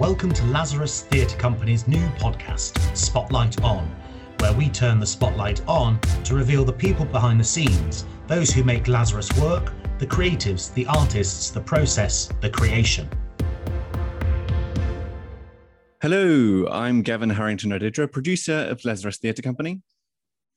Welcome 0.00 0.32
to 0.32 0.46
Lazarus 0.46 1.02
Theatre 1.02 1.36
Company's 1.36 1.86
new 1.86 2.08
podcast, 2.16 2.96
Spotlight 2.96 3.62
On, 3.62 3.86
where 4.38 4.54
we 4.54 4.70
turn 4.70 4.98
the 4.98 5.04
spotlight 5.04 5.60
on 5.68 6.00
to 6.24 6.34
reveal 6.34 6.64
the 6.64 6.72
people 6.72 7.04
behind 7.04 7.38
the 7.38 7.44
scenes, 7.44 8.06
those 8.26 8.50
who 8.50 8.64
make 8.64 8.88
Lazarus 8.88 9.28
work, 9.38 9.74
the 9.98 10.06
creatives, 10.06 10.72
the 10.72 10.86
artists, 10.86 11.50
the 11.50 11.60
process, 11.60 12.30
the 12.40 12.48
creation. 12.48 13.10
Hello, 16.00 16.66
I'm 16.68 17.02
Gavin 17.02 17.28
Harrington 17.28 17.70
Odedra, 17.70 18.10
producer 18.10 18.56
of 18.70 18.82
Lazarus 18.86 19.18
Theatre 19.18 19.42
Company. 19.42 19.82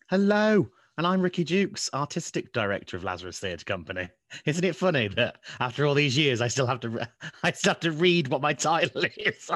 Hello, 0.09 0.69
and 0.97 1.07
I'm 1.07 1.21
Ricky 1.21 1.43
Dukes, 1.43 1.89
artistic 1.93 2.53
director 2.53 2.95
of 2.97 3.03
Lazarus 3.03 3.39
Theatre 3.39 3.65
Company. 3.65 4.09
Isn't 4.45 4.63
it 4.63 4.75
funny 4.75 5.07
that 5.09 5.37
after 5.59 5.85
all 5.85 5.93
these 5.95 6.17
years, 6.17 6.39
I 6.41 6.47
still 6.47 6.67
have 6.67 6.79
to 6.81 6.89
re- 6.89 7.05
I 7.43 7.51
still 7.51 7.71
have 7.71 7.79
to 7.81 7.91
read 7.91 8.27
what 8.27 8.41
my 8.41 8.53
title 8.53 9.03
is? 9.17 9.49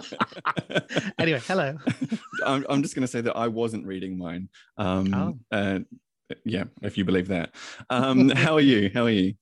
anyway, 1.20 1.42
hello. 1.46 1.78
I'm, 2.46 2.66
I'm 2.70 2.82
just 2.82 2.96
going 2.96 3.02
to 3.04 3.08
say 3.08 3.22
that 3.22 3.36
I 3.36 3.48
wasn't 3.48 3.86
reading 3.86 4.18
mine. 4.18 4.50
Um, 4.78 5.14
Oh. 5.14 5.40
uh, 5.52 5.80
yeah, 6.44 6.66
if 6.82 6.98
you 6.98 7.06
believe 7.06 7.28
that. 7.30 7.56
Um, 7.90 8.30
how 8.30 8.56
are 8.56 8.62
you? 8.62 8.90
How 8.94 9.04
are 9.04 9.10
you? 9.10 9.34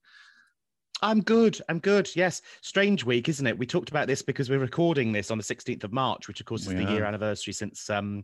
I'm 1.01 1.21
good. 1.21 1.59
I'm 1.67 1.79
good. 1.79 2.09
Yes. 2.15 2.41
Strange 2.61 3.03
week, 3.03 3.27
isn't 3.27 3.45
it? 3.45 3.57
We 3.57 3.65
talked 3.65 3.89
about 3.89 4.07
this 4.07 4.21
because 4.21 4.49
we're 4.49 4.59
recording 4.59 5.11
this 5.11 5.29
on 5.31 5.37
the 5.37 5.43
16th 5.43 5.83
of 5.83 5.91
March, 5.91 6.27
which 6.27 6.39
of 6.39 6.45
course 6.45 6.61
is 6.61 6.73
the 6.73 6.83
year 6.83 7.03
anniversary 7.05 7.53
since 7.53 7.89
um, 7.89 8.23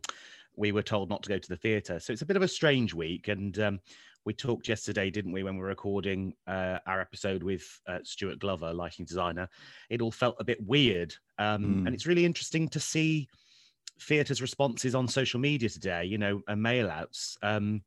we 0.56 0.72
were 0.72 0.82
told 0.82 1.08
not 1.08 1.22
to 1.22 1.28
go 1.28 1.38
to 1.38 1.48
the 1.48 1.56
theatre. 1.56 1.98
So 1.98 2.12
it's 2.12 2.22
a 2.22 2.26
bit 2.26 2.36
of 2.36 2.42
a 2.42 2.48
strange 2.48 2.92
week. 2.94 3.28
And 3.28 3.58
um, 3.58 3.80
we 4.24 4.34
talked 4.34 4.68
yesterday, 4.68 5.10
didn't 5.10 5.32
we, 5.32 5.42
when 5.42 5.54
we 5.56 5.62
were 5.62 5.68
recording 5.68 6.34
uh, 6.46 6.78
our 6.86 7.00
episode 7.00 7.42
with 7.42 7.64
uh, 7.88 7.98
Stuart 8.04 8.38
Glover, 8.38 8.72
lighting 8.72 9.04
designer. 9.06 9.48
It 9.90 10.00
all 10.02 10.12
felt 10.12 10.36
a 10.38 10.44
bit 10.44 10.62
weird. 10.64 11.14
Um, 11.38 11.62
Mm. 11.64 11.86
And 11.86 11.94
it's 11.94 12.06
really 12.06 12.24
interesting 12.24 12.68
to 12.68 12.80
see 12.80 13.28
theatre's 14.00 14.42
responses 14.42 14.94
on 14.94 15.08
social 15.08 15.40
media 15.40 15.68
today, 15.68 16.04
you 16.04 16.18
know, 16.18 16.40
and 16.48 16.62
mail 16.62 16.90
outs. 16.90 17.36
Um, 17.42 17.82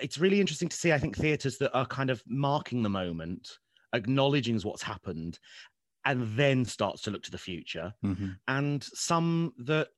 it's 0.00 0.18
really 0.18 0.40
interesting 0.40 0.68
to 0.68 0.76
see, 0.76 0.92
I 0.92 0.98
think, 0.98 1.16
theatres 1.16 1.58
that 1.58 1.72
are 1.72 1.86
kind 1.86 2.10
of 2.10 2.22
marking 2.26 2.82
the 2.82 2.88
moment, 2.88 3.58
acknowledging 3.92 4.58
what's 4.60 4.82
happened, 4.82 5.38
and 6.04 6.36
then 6.36 6.64
starts 6.64 7.02
to 7.02 7.10
look 7.10 7.22
to 7.22 7.30
the 7.30 7.38
future, 7.38 7.94
Mhm. 8.04 8.36
and 8.48 8.82
some 8.82 9.52
that 9.58 9.88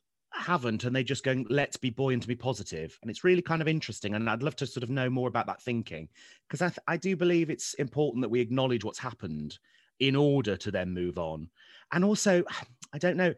haven't, 0.42 0.84
and 0.84 0.94
they 0.94 1.04
just 1.04 1.24
going, 1.24 1.46
let's 1.48 1.76
be 1.76 1.90
buoyant 1.90 2.24
and 2.24 2.28
be. 2.28 2.98
And 3.02 3.10
it's 3.10 3.24
really 3.24 3.42
kind 3.42 3.62
of 3.62 3.68
interesting. 3.68 4.14
And 4.14 4.28
I'd 4.28 4.42
love 4.42 4.56
to 4.56 4.66
sort 4.66 4.84
of 4.84 4.90
know 4.90 5.10
more 5.10 5.28
about 5.28 5.46
that 5.46 5.62
thinking, 5.62 6.08
because 6.48 6.62
I, 6.62 6.68
th- 6.68 6.78
I 6.86 6.96
do 6.96 7.16
believe 7.16 7.50
it's 7.50 7.74
important 7.74 8.22
that 8.22 8.28
we 8.28 8.40
acknowledge 8.40 8.84
what's 8.84 8.98
happened 8.98 9.58
in 9.98 10.14
order 10.14 10.56
to 10.56 10.70
then 10.70 10.92
move 10.92 11.18
on. 11.18 11.48
And 11.92 12.04
also, 12.04 12.44
I 12.92 12.98
don't 12.98 13.16
know, 13.16 13.34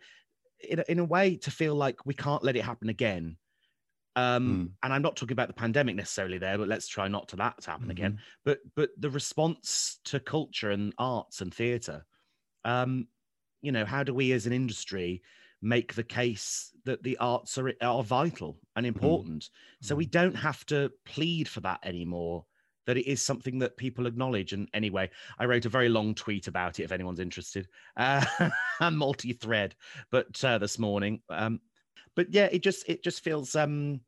in 0.68 0.80
a, 0.80 0.84
in 0.88 0.98
a 0.98 1.04
way, 1.04 1.36
to 1.36 1.50
feel 1.50 1.74
like 1.74 2.04
we 2.04 2.14
can't 2.14 2.44
let 2.44 2.56
it 2.56 2.64
happen 2.64 2.88
again. 2.88 3.36
Um, 4.16 4.74
And 4.82 4.92
I'm 4.92 5.02
not 5.02 5.14
talking 5.14 5.34
about 5.34 5.46
the 5.46 5.54
pandemic 5.54 5.94
necessarily 5.94 6.38
there, 6.38 6.58
but 6.58 6.66
let's 6.66 6.88
try 6.88 7.06
not 7.06 7.28
to 7.28 7.36
that 7.36 7.60
to 7.62 7.70
happen 7.70 7.90
again. 7.92 8.18
But 8.44 8.58
but 8.74 8.90
the 8.98 9.10
response 9.10 10.00
to 10.06 10.18
culture 10.18 10.72
and 10.72 10.92
arts 10.98 11.40
and 11.40 11.54
theatre, 11.54 12.04
um, 12.64 13.06
you 13.62 13.70
know, 13.70 13.84
how 13.84 14.02
do 14.02 14.12
we 14.12 14.32
as 14.32 14.46
an 14.46 14.52
industry 14.52 15.22
make 15.60 15.94
the 15.94 16.04
case 16.04 16.72
that 16.84 17.02
the 17.02 17.16
arts 17.18 17.58
are 17.58 17.72
are 17.82 18.02
vital 18.02 18.58
and 18.76 18.86
important? 18.86 19.50
So 19.82 19.94
we 19.94 20.06
don't 20.06 20.36
have 20.36 20.64
to 20.66 20.92
plead 21.04 21.48
for 21.48 21.60
that 21.60 21.80
anymore. 21.84 22.46
That 22.86 22.96
it 22.96 23.06
is 23.06 23.22
something 23.22 23.58
that 23.58 23.76
people 23.76 24.06
acknowledge. 24.06 24.54
And 24.54 24.66
anyway, 24.72 25.10
I 25.38 25.44
wrote 25.44 25.66
a 25.66 25.68
very 25.68 25.90
long 25.90 26.14
tweet 26.14 26.46
about 26.48 26.80
it 26.80 26.84
if 26.84 26.92
anyone's 26.92 27.20
interested, 27.20 27.68
uh, 27.98 28.24
multi-thread, 28.90 29.74
but 30.10 30.42
uh, 30.42 30.56
this 30.56 30.78
morning. 30.78 31.20
Um, 31.28 31.60
but 32.14 32.32
yeah, 32.32 32.46
it 32.50 32.62
just 32.62 32.88
it 32.88 33.02
just 33.04 33.22
feels 33.22 33.54
um, 33.54 34.00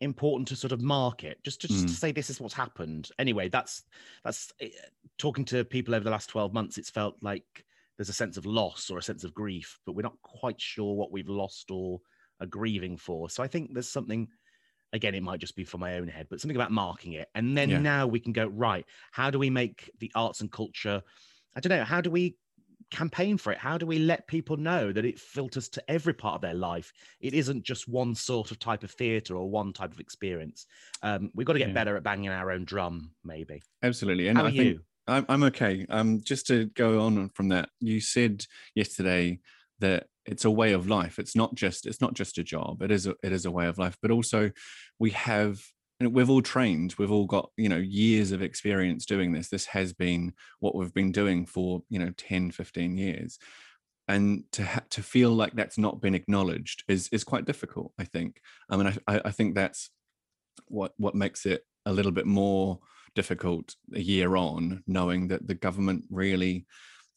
important 0.00 0.48
to 0.48 0.56
sort 0.56 0.72
of 0.72 0.80
mark 0.80 1.24
it, 1.24 1.42
just 1.44 1.60
to, 1.62 1.68
just 1.68 1.88
to 1.88 1.94
Mm. 1.94 1.96
say 1.96 2.12
this 2.12 2.30
is 2.30 2.40
what's 2.40 2.54
happened. 2.54 3.10
Anyway, 3.18 3.48
that's 3.48 3.84
that's 4.24 4.52
eh, 4.60 4.70
talking 5.18 5.44
to 5.46 5.64
people 5.64 5.94
over 5.94 6.04
the 6.04 6.10
last 6.10 6.28
twelve 6.30 6.52
months. 6.54 6.78
It's 6.78 6.90
felt 6.90 7.16
like 7.22 7.64
there's 8.00 8.08
a 8.08 8.14
sense 8.14 8.38
of 8.38 8.46
loss 8.46 8.88
or 8.88 8.96
a 8.96 9.02
sense 9.02 9.24
of 9.24 9.34
grief, 9.34 9.78
but 9.84 9.92
we're 9.92 10.00
not 10.00 10.16
quite 10.22 10.58
sure 10.58 10.94
what 10.96 11.12
we've 11.12 11.28
lost 11.28 11.70
or 11.70 12.00
are 12.40 12.46
grieving 12.46 12.96
for. 12.96 13.28
So 13.28 13.42
I 13.42 13.46
think 13.46 13.74
there's 13.74 13.90
something. 13.90 14.26
Again, 14.94 15.14
it 15.14 15.22
might 15.22 15.40
just 15.40 15.54
be 15.54 15.64
for 15.64 15.78
my 15.78 15.96
own 15.98 16.08
head, 16.08 16.28
but 16.30 16.40
something 16.40 16.56
about 16.56 16.72
marking 16.72 17.12
it. 17.12 17.28
And 17.34 17.58
then 17.58 17.68
Yeah. 17.70 17.82
now 17.82 18.06
we 18.06 18.20
can 18.20 18.32
go, 18.32 18.46
right, 18.46 18.86
how 19.12 19.30
do 19.30 19.38
we 19.38 19.50
make 19.50 19.90
the 19.98 20.10
arts 20.14 20.40
and 20.40 20.50
culture? 20.50 21.02
I 21.54 21.60
don't 21.60 21.76
know, 21.76 21.84
how 21.84 22.00
do 22.00 22.10
we 22.10 22.38
campaign 22.90 23.36
for 23.38 23.52
it? 23.52 23.58
How 23.58 23.78
do 23.78 23.86
we 23.86 23.98
let 23.98 24.28
people 24.28 24.56
know 24.56 24.92
that 24.92 25.04
it 25.04 25.18
filters 25.20 25.68
to 25.70 25.90
every 25.90 26.14
part 26.14 26.36
of 26.36 26.40
their 26.40 26.54
life? 26.54 26.92
It 27.20 27.34
isn't 27.34 27.64
just 27.64 27.86
one 27.86 28.14
sort 28.14 28.50
of 28.50 28.58
type 28.58 28.82
of 28.82 28.92
theatre 28.92 29.36
or 29.36 29.50
one 29.50 29.74
type 29.74 29.92
of 29.92 30.00
experience. 30.00 30.66
Um, 31.02 31.30
we've 31.34 31.46
got 31.46 31.52
to 31.52 31.60
get 31.60 31.72
Yeah. 31.72 31.74
better 31.74 31.96
at 31.96 32.02
banging 32.02 32.30
our 32.30 32.50
own 32.50 32.64
drum, 32.64 33.14
maybe. 33.22 33.62
Absolutely. 33.82 34.28
And 34.28 34.38
How 34.38 34.44
are 34.44 34.48
I 34.48 34.50
think 34.50 34.78
you? 34.78 34.84
I'm, 35.10 35.26
I'm 35.28 35.42
okay. 35.44 35.86
Um, 35.88 36.20
just 36.22 36.46
to 36.46 36.66
go 36.66 37.00
on 37.00 37.28
from 37.30 37.48
that, 37.48 37.68
you 37.80 38.00
said 38.00 38.46
yesterday 38.74 39.40
that 39.80 40.06
it's 40.24 40.44
a 40.44 40.50
way 40.50 40.72
of 40.72 40.88
life. 40.88 41.18
It's 41.18 41.34
not 41.34 41.54
just 41.54 41.86
it's 41.86 42.00
not 42.00 42.14
just 42.14 42.38
a 42.38 42.44
job. 42.44 42.82
It 42.82 42.90
is 42.90 43.06
a, 43.06 43.14
it 43.22 43.32
is 43.32 43.44
a 43.44 43.50
way 43.50 43.66
of 43.66 43.78
life. 43.78 43.96
But 44.00 44.12
also, 44.12 44.52
we 44.98 45.10
have 45.10 45.60
we've 46.00 46.30
all 46.30 46.42
trained. 46.42 46.94
We've 46.98 47.10
all 47.10 47.26
got 47.26 47.50
you 47.56 47.68
know 47.68 47.76
years 47.76 48.30
of 48.32 48.42
experience 48.42 49.04
doing 49.04 49.32
this. 49.32 49.48
This 49.48 49.66
has 49.66 49.92
been 49.92 50.32
what 50.60 50.74
we've 50.74 50.94
been 50.94 51.12
doing 51.12 51.44
for 51.44 51.82
you 51.90 51.98
know 51.98 52.12
10, 52.16 52.52
15 52.52 52.96
years. 52.96 53.38
And 54.06 54.44
to 54.52 54.64
ha- 54.64 54.82
to 54.90 55.02
feel 55.02 55.30
like 55.30 55.54
that's 55.54 55.78
not 55.78 56.00
been 56.00 56.14
acknowledged 56.14 56.84
is 56.88 57.08
is 57.12 57.24
quite 57.24 57.46
difficult. 57.46 57.92
I 57.98 58.04
think. 58.04 58.40
I 58.68 58.76
mean, 58.76 58.86
I, 58.86 59.16
I 59.16 59.20
I 59.26 59.30
think 59.32 59.54
that's 59.54 59.90
what 60.66 60.92
what 60.98 61.14
makes 61.14 61.46
it 61.46 61.64
a 61.86 61.92
little 61.92 62.12
bit 62.12 62.26
more 62.26 62.80
difficult 63.14 63.74
a 63.94 64.00
year 64.00 64.36
on, 64.36 64.82
knowing 64.86 65.28
that 65.28 65.46
the 65.46 65.54
government 65.54 66.04
really 66.10 66.66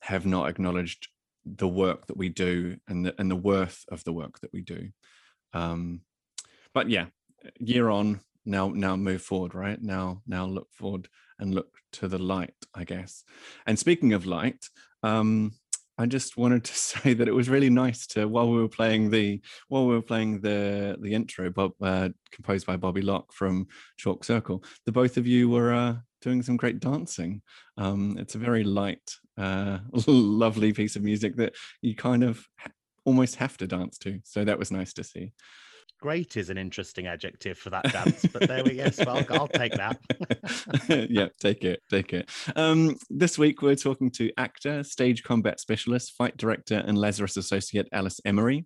have 0.01 0.25
not 0.25 0.49
acknowledged 0.49 1.07
the 1.45 1.67
work 1.67 2.07
that 2.07 2.17
we 2.17 2.29
do 2.29 2.77
and 2.87 3.05
the 3.05 3.15
and 3.19 3.29
the 3.29 3.35
worth 3.35 3.85
of 3.89 4.03
the 4.03 4.13
work 4.13 4.39
that 4.39 4.53
we 4.53 4.61
do. 4.61 4.89
Um, 5.53 6.01
but 6.73 6.89
yeah, 6.89 7.07
year 7.59 7.89
on, 7.89 8.21
now 8.45 8.69
now 8.69 8.95
move 8.95 9.21
forward, 9.21 9.53
right? 9.55 9.81
Now 9.81 10.21
now 10.27 10.45
look 10.45 10.67
forward 10.73 11.07
and 11.39 11.53
look 11.53 11.69
to 11.93 12.07
the 12.07 12.19
light, 12.19 12.55
I 12.73 12.83
guess. 12.83 13.23
And 13.65 13.77
speaking 13.77 14.13
of 14.13 14.25
light, 14.25 14.69
um, 15.03 15.53
I 15.97 16.05
just 16.05 16.37
wanted 16.37 16.63
to 16.63 16.75
say 16.77 17.13
that 17.13 17.27
it 17.27 17.33
was 17.33 17.49
really 17.49 17.69
nice 17.69 18.07
to 18.07 18.27
while 18.27 18.49
we 18.49 18.59
were 18.59 18.69
playing 18.69 19.09
the 19.09 19.41
while 19.67 19.87
we 19.87 19.93
were 19.93 20.01
playing 20.01 20.41
the 20.41 20.97
the 21.01 21.13
intro, 21.13 21.49
Bob 21.49 21.73
uh, 21.81 22.09
composed 22.31 22.65
by 22.65 22.77
Bobby 22.77 23.01
Locke 23.01 23.31
from 23.33 23.67
Chalk 23.97 24.23
Circle. 24.23 24.63
The 24.85 24.91
both 24.91 25.17
of 25.17 25.27
you 25.27 25.49
were 25.49 25.73
uh, 25.73 25.95
doing 26.21 26.41
some 26.41 26.57
great 26.57 26.79
dancing. 26.79 27.41
Um, 27.77 28.17
it's 28.19 28.35
a 28.35 28.39
very 28.39 28.63
light, 28.63 29.17
uh, 29.37 29.79
lovely 30.07 30.73
piece 30.73 30.95
of 30.95 31.03
music 31.03 31.35
that 31.37 31.53
you 31.81 31.95
kind 31.95 32.23
of 32.23 32.47
almost 33.05 33.35
have 33.35 33.57
to 33.57 33.67
dance 33.67 33.97
to. 33.99 34.19
So 34.23 34.45
that 34.45 34.59
was 34.59 34.71
nice 34.71 34.93
to 34.93 35.03
see. 35.03 35.33
Great 36.03 36.35
is 36.35 36.49
an 36.49 36.57
interesting 36.57 37.07
adjective 37.07 37.57
for 37.57 37.69
that 37.69 37.89
dance, 37.93 38.25
but 38.33 38.45
there 38.45 38.61
we 38.61 38.75
go. 38.75 38.89
I'll, 39.07 39.25
I'll 39.29 39.47
take 39.47 39.71
that. 39.71 39.97
yeah, 41.09 41.29
take 41.39 41.63
it, 41.63 41.81
take 41.89 42.11
it. 42.11 42.29
Um, 42.57 42.97
this 43.09 43.37
week 43.37 43.61
we're 43.61 43.77
talking 43.77 44.11
to 44.11 44.29
actor, 44.37 44.83
stage 44.83 45.23
combat 45.23 45.61
specialist, 45.61 46.11
fight 46.17 46.35
director, 46.35 46.83
and 46.85 46.97
Lazarus 46.97 47.37
associate 47.37 47.87
Alice 47.93 48.19
Emery. 48.25 48.65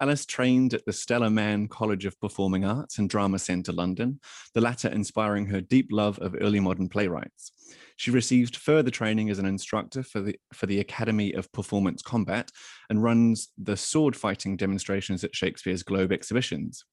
Alice 0.00 0.24
trained 0.24 0.72
at 0.72 0.84
the 0.84 0.92
Stella 0.92 1.28
Mann 1.28 1.66
College 1.66 2.04
of 2.04 2.20
Performing 2.20 2.64
Arts 2.64 2.98
and 2.98 3.10
Drama 3.10 3.40
Centre 3.40 3.72
London, 3.72 4.20
the 4.54 4.60
latter 4.60 4.90
inspiring 4.90 5.46
her 5.46 5.60
deep 5.60 5.88
love 5.90 6.20
of 6.20 6.36
early 6.40 6.60
modern 6.60 6.88
playwrights. 6.88 7.50
She 8.00 8.10
received 8.10 8.56
further 8.56 8.90
training 8.90 9.28
as 9.28 9.38
an 9.38 9.44
instructor 9.44 10.02
for 10.02 10.22
the 10.22 10.34
for 10.54 10.64
the 10.64 10.80
Academy 10.80 11.34
of 11.34 11.52
Performance 11.52 12.00
Combat 12.00 12.50
and 12.88 13.02
runs 13.02 13.48
the 13.58 13.76
sword 13.76 14.16
fighting 14.16 14.56
demonstrations 14.56 15.22
at 15.22 15.36
Shakespeare's 15.36 15.82
Globe 15.82 16.10
exhibitions. 16.10 16.86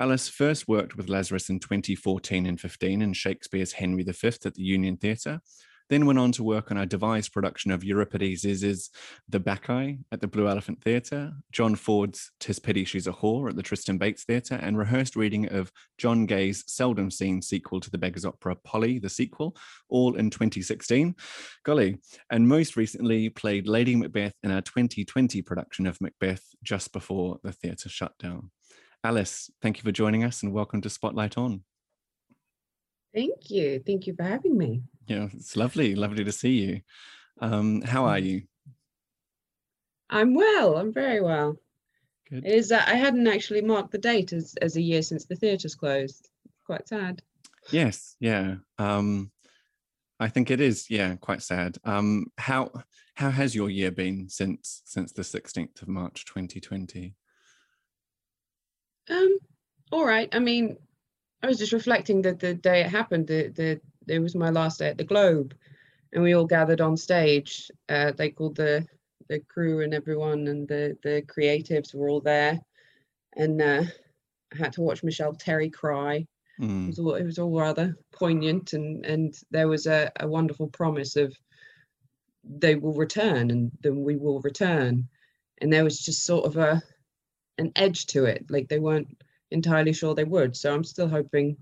Alice 0.00 0.30
first 0.30 0.66
worked 0.66 0.96
with 0.96 1.10
Lazarus 1.10 1.50
in 1.50 1.60
2014 1.60 2.46
and 2.46 2.58
15 2.58 3.02
in 3.02 3.12
Shakespeare's 3.12 3.72
Henry 3.72 4.04
V 4.04 4.28
at 4.46 4.54
the 4.54 4.62
Union 4.62 4.96
Theatre, 4.96 5.42
then 5.92 6.06
went 6.06 6.18
on 6.18 6.32
to 6.32 6.42
work 6.42 6.70
on 6.70 6.78
a 6.78 6.86
devised 6.86 7.34
production 7.34 7.70
of 7.70 7.84
Euripides' 7.84 8.88
The 9.28 9.38
Bacchae 9.38 9.98
at 10.10 10.22
the 10.22 10.26
Blue 10.26 10.48
Elephant 10.48 10.82
Theatre, 10.82 11.34
John 11.52 11.74
Ford's 11.74 12.30
Tis 12.40 12.58
Pity 12.58 12.86
She's 12.86 13.06
a 13.06 13.12
Whore 13.12 13.50
at 13.50 13.56
the 13.56 13.62
Tristan 13.62 13.98
Bates 13.98 14.24
Theatre, 14.24 14.54
and 14.54 14.78
rehearsed 14.78 15.16
reading 15.16 15.52
of 15.52 15.70
John 15.98 16.24
Gay's 16.24 16.64
seldom 16.66 17.10
seen 17.10 17.42
sequel 17.42 17.78
to 17.78 17.90
the 17.90 17.98
Beggar's 17.98 18.24
Opera, 18.24 18.56
Polly, 18.64 19.00
the 19.00 19.10
sequel, 19.10 19.54
all 19.90 20.14
in 20.16 20.30
2016. 20.30 21.14
Golly. 21.62 21.98
And 22.30 22.48
most 22.48 22.74
recently 22.74 23.28
played 23.28 23.68
Lady 23.68 23.94
Macbeth 23.94 24.34
in 24.42 24.50
our 24.50 24.62
2020 24.62 25.42
production 25.42 25.86
of 25.86 26.00
Macbeth 26.00 26.54
just 26.62 26.94
before 26.94 27.38
the 27.42 27.52
theatre 27.52 27.90
shut 27.90 28.16
down. 28.18 28.50
Alice, 29.04 29.50
thank 29.60 29.76
you 29.76 29.82
for 29.82 29.92
joining 29.92 30.24
us 30.24 30.42
and 30.42 30.54
welcome 30.54 30.80
to 30.80 30.88
Spotlight 30.88 31.36
On. 31.36 31.64
Thank 33.14 33.50
you. 33.50 33.82
Thank 33.86 34.06
you 34.06 34.14
for 34.14 34.22
having 34.22 34.56
me. 34.56 34.84
Yeah, 35.06 35.28
it's 35.32 35.56
lovely, 35.56 35.94
lovely 35.94 36.24
to 36.24 36.32
see 36.32 36.60
you. 36.60 36.80
Um, 37.40 37.82
how 37.82 38.04
are 38.04 38.18
Mhm. 38.18 38.24
you? 38.24 38.42
I'm 40.10 40.34
well. 40.34 40.76
I'm 40.76 40.92
very 40.92 41.20
well. 41.20 41.56
Good. 42.28 42.46
It 42.46 42.54
is. 42.54 42.72
Uh, 42.72 42.82
I 42.86 42.94
hadn't 42.94 43.26
actually 43.26 43.62
marked 43.62 43.92
the 43.92 43.98
date 43.98 44.32
as 44.32 44.54
as 44.62 44.76
a 44.76 44.82
year 44.82 45.02
since 45.02 45.24
the 45.26 45.36
theatres 45.36 45.74
closed. 45.74 46.30
Quite 46.66 46.88
sad. 46.88 47.22
Yes, 47.70 48.16
yeah. 48.20 48.56
Um, 48.78 49.30
I 50.20 50.28
think 50.28 50.50
it 50.50 50.60
is, 50.60 50.90
yeah, 50.90 51.16
quite 51.16 51.42
sad. 51.42 51.78
Um, 51.84 52.26
how 52.38 52.70
how 53.14 53.30
has 53.30 53.54
your 53.54 53.70
year 53.70 53.90
been 53.90 54.28
since 54.28 54.82
since 54.84 55.12
the 55.12 55.24
16th 55.24 55.82
of 55.82 55.88
March 55.88 56.24
2020? 56.26 57.14
Um. 59.10 59.38
All 59.90 60.04
right. 60.06 60.28
I 60.34 60.38
mean, 60.38 60.76
I 61.42 61.46
was 61.48 61.58
just 61.58 61.72
reflecting 61.72 62.22
that 62.22 62.40
the 62.40 62.54
day 62.54 62.80
it 62.82 62.88
happened, 62.88 63.26
the 63.26 63.48
the 63.48 63.80
it 64.08 64.18
was 64.18 64.34
my 64.34 64.50
last 64.50 64.78
day 64.78 64.88
at 64.88 64.98
the 64.98 65.04
Globe, 65.04 65.54
and 66.12 66.22
we 66.22 66.34
all 66.34 66.46
gathered 66.46 66.80
on 66.80 66.96
stage. 66.96 67.70
Uh, 67.88 68.12
they 68.12 68.30
called 68.30 68.56
the 68.56 68.86
the 69.28 69.40
crew 69.40 69.80
and 69.82 69.94
everyone 69.94 70.48
and 70.48 70.68
the 70.68 70.96
the 71.02 71.22
creatives 71.22 71.94
were 71.94 72.08
all 72.08 72.20
there, 72.20 72.60
and 73.36 73.60
uh, 73.62 73.84
I 74.52 74.56
had 74.56 74.72
to 74.74 74.82
watch 74.82 75.02
Michelle 75.02 75.34
Terry 75.34 75.70
cry. 75.70 76.16
It 76.16 76.26
Mm, 76.60 76.88
was 76.88 76.98
all, 76.98 77.14
it 77.14 77.24
was 77.24 77.38
all 77.38 77.58
rather 77.58 77.96
poignant, 78.12 78.72
and 78.72 79.04
and 79.06 79.34
there 79.50 79.68
was 79.68 79.86
a, 79.86 80.10
a 80.20 80.28
wonderful 80.28 80.68
promise 80.68 81.16
of 81.16 81.34
they 82.44 82.74
will 82.74 82.94
return, 82.94 83.50
and 83.50 83.70
then 83.82 84.02
we 84.02 84.16
will 84.16 84.40
return, 84.40 85.08
and 85.60 85.72
there 85.72 85.84
was 85.84 86.00
just 86.00 86.24
sort 86.24 86.44
of 86.46 86.56
a 86.56 86.82
an 87.58 87.72
edge 87.76 88.06
to 88.06 88.24
it, 88.24 88.44
like 88.50 88.68
they 88.68 88.78
weren't 88.78 89.22
entirely 89.50 89.92
sure 89.92 90.14
they 90.14 90.24
would. 90.24 90.56
So 90.56 90.74
I'm 90.74 90.84
still 90.84 91.08
hoping 91.08 91.56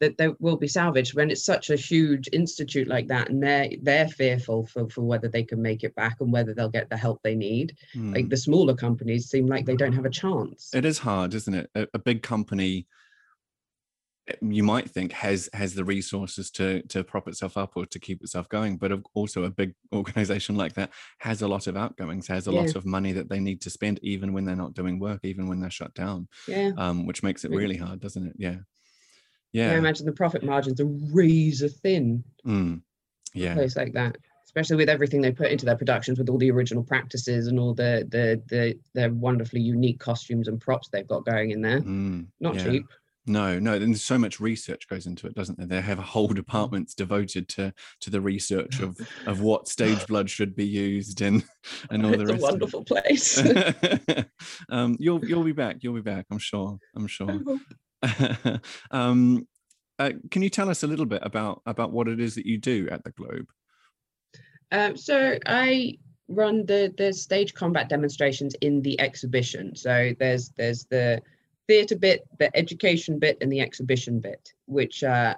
that 0.00 0.18
they 0.18 0.28
will 0.40 0.56
be 0.56 0.68
salvaged 0.68 1.14
when 1.14 1.30
it's 1.30 1.44
such 1.44 1.70
a 1.70 1.76
huge 1.76 2.28
institute 2.32 2.88
like 2.88 3.06
that 3.08 3.28
and 3.28 3.42
they're 3.42 3.68
they're 3.82 4.08
fearful 4.08 4.66
for, 4.66 4.88
for 4.88 5.02
whether 5.02 5.28
they 5.28 5.42
can 5.42 5.62
make 5.62 5.84
it 5.84 5.94
back 5.94 6.16
and 6.20 6.32
whether 6.32 6.52
they'll 6.52 6.68
get 6.68 6.90
the 6.90 6.96
help 6.96 7.20
they 7.22 7.34
need 7.34 7.76
like 7.94 8.26
mm. 8.26 8.30
the 8.30 8.36
smaller 8.36 8.74
companies 8.74 9.30
seem 9.30 9.46
like 9.46 9.64
they 9.64 9.76
don't 9.76 9.92
have 9.92 10.04
a 10.04 10.10
chance 10.10 10.70
It 10.72 10.84
is 10.84 10.98
hard, 10.98 11.34
isn't 11.34 11.54
it? 11.54 11.70
A, 11.74 11.86
a 11.94 11.98
big 11.98 12.22
company, 12.22 12.86
you 14.40 14.62
might 14.62 14.90
think 14.90 15.12
has 15.12 15.50
has 15.52 15.74
the 15.74 15.84
resources 15.84 16.50
to 16.52 16.82
to 16.88 17.04
prop 17.04 17.28
itself 17.28 17.56
up 17.56 17.72
or 17.76 17.86
to 17.86 17.98
keep 17.98 18.22
itself 18.22 18.48
going, 18.48 18.76
but 18.76 18.92
also 19.14 19.44
a 19.44 19.50
big 19.50 19.74
organization 19.92 20.56
like 20.56 20.74
that 20.74 20.90
has 21.18 21.42
a 21.42 21.48
lot 21.48 21.66
of 21.66 21.76
outgoings, 21.76 22.26
has 22.28 22.46
a 22.46 22.52
lot 22.52 22.74
of 22.74 22.86
money 22.86 23.12
that 23.12 23.28
they 23.28 23.40
need 23.40 23.60
to 23.62 23.70
spend, 23.70 24.00
even 24.02 24.32
when 24.32 24.44
they're 24.44 24.56
not 24.56 24.74
doing 24.74 24.98
work, 24.98 25.20
even 25.24 25.46
when 25.46 25.60
they're 25.60 25.70
shut 25.70 25.94
down, 25.94 26.28
yeah 26.48 26.70
um, 26.78 27.06
which 27.06 27.22
makes 27.22 27.44
it 27.44 27.50
really 27.50 27.76
hard, 27.76 28.00
doesn't 28.00 28.26
it? 28.26 28.34
Yeah, 28.38 28.58
yeah. 29.54 29.72
I 29.72 29.76
imagine 29.76 30.04
the 30.04 30.12
profit 30.12 30.42
margins 30.42 30.80
are 30.80 30.86
razor 31.12 31.68
thin 31.68 32.22
mm, 32.46 32.80
a 33.34 33.38
yeah. 33.38 33.54
place 33.54 33.76
like 33.76 33.94
that 33.94 34.16
especially 34.44 34.76
with 34.76 34.88
everything 34.88 35.20
they 35.20 35.32
put 35.32 35.50
into 35.50 35.64
their 35.64 35.76
productions 35.76 36.16
with 36.18 36.28
all 36.28 36.38
the 36.38 36.50
original 36.50 36.84
practices 36.84 37.46
and 37.48 37.58
all 37.58 37.74
the 37.74 38.06
the 38.10 38.40
the, 38.48 38.78
the 38.94 39.08
wonderfully 39.14 39.60
unique 39.60 39.98
costumes 39.98 40.46
and 40.48 40.60
props 40.60 40.88
they've 40.92 41.08
got 41.08 41.24
going 41.24 41.50
in 41.52 41.60
there 41.62 41.80
Mm, 41.80 42.26
not 42.40 42.54
yeah. 42.56 42.64
cheap 42.64 42.86
No, 43.26 43.58
no, 43.58 43.72
and 43.72 43.98
so 43.98 44.18
much 44.18 44.38
research 44.38 44.86
goes 44.86 45.06
into 45.06 45.26
it, 45.26 45.34
doesn't 45.34 45.56
there? 45.56 45.66
They 45.66 45.80
have 45.80 45.98
whole 45.98 46.28
departments 46.28 46.94
devoted 46.94 47.48
to 47.56 47.72
to 48.00 48.10
the 48.10 48.20
research 48.20 48.80
of 48.80 48.96
of 49.26 49.40
what 49.40 49.66
stage 49.66 50.06
blood 50.10 50.28
should 50.28 50.54
be 50.54 50.66
used 50.66 51.22
and 51.22 51.42
and 51.90 52.04
all 52.04 52.12
the 52.12 52.20
it's 52.20 52.30
a 52.30 52.34
rest. 52.34 52.44
it. 52.44 52.50
wonderful 52.50 52.84
place 52.84 53.38
um, 54.68 54.96
you'll 55.00 55.24
you'll 55.24 55.42
be 55.42 55.52
back. 55.52 55.76
You'll 55.80 55.94
be 55.94 56.00
back. 56.02 56.26
I'm 56.30 56.38
sure. 56.38 56.78
I'm 56.94 57.06
sure. 57.06 57.40
um, 58.90 59.46
uh, 59.98 60.10
can 60.30 60.42
you 60.42 60.50
tell 60.50 60.68
us 60.68 60.82
a 60.82 60.86
little 60.86 61.06
bit 61.06 61.20
about 61.22 61.62
about 61.66 61.92
what 61.92 62.08
it 62.08 62.20
is 62.20 62.34
that 62.34 62.46
you 62.46 62.58
do 62.58 62.88
at 62.90 63.04
the 63.04 63.10
Globe? 63.10 63.48
Um, 64.72 64.96
so 64.96 65.38
I 65.46 65.98
run 66.28 66.66
the 66.66 66.92
the 66.96 67.12
stage 67.12 67.54
combat 67.54 67.88
demonstrations 67.88 68.54
in 68.60 68.82
the 68.82 68.98
exhibition. 69.00 69.76
So 69.76 70.12
there's 70.18 70.50
there's 70.50 70.84
the 70.86 71.22
theatre 71.68 71.96
bit, 71.96 72.26
the 72.38 72.54
education 72.56 73.18
bit, 73.18 73.38
and 73.40 73.50
the 73.52 73.60
exhibition 73.60 74.20
bit, 74.20 74.52
which 74.66 75.04
uh, 75.04 75.34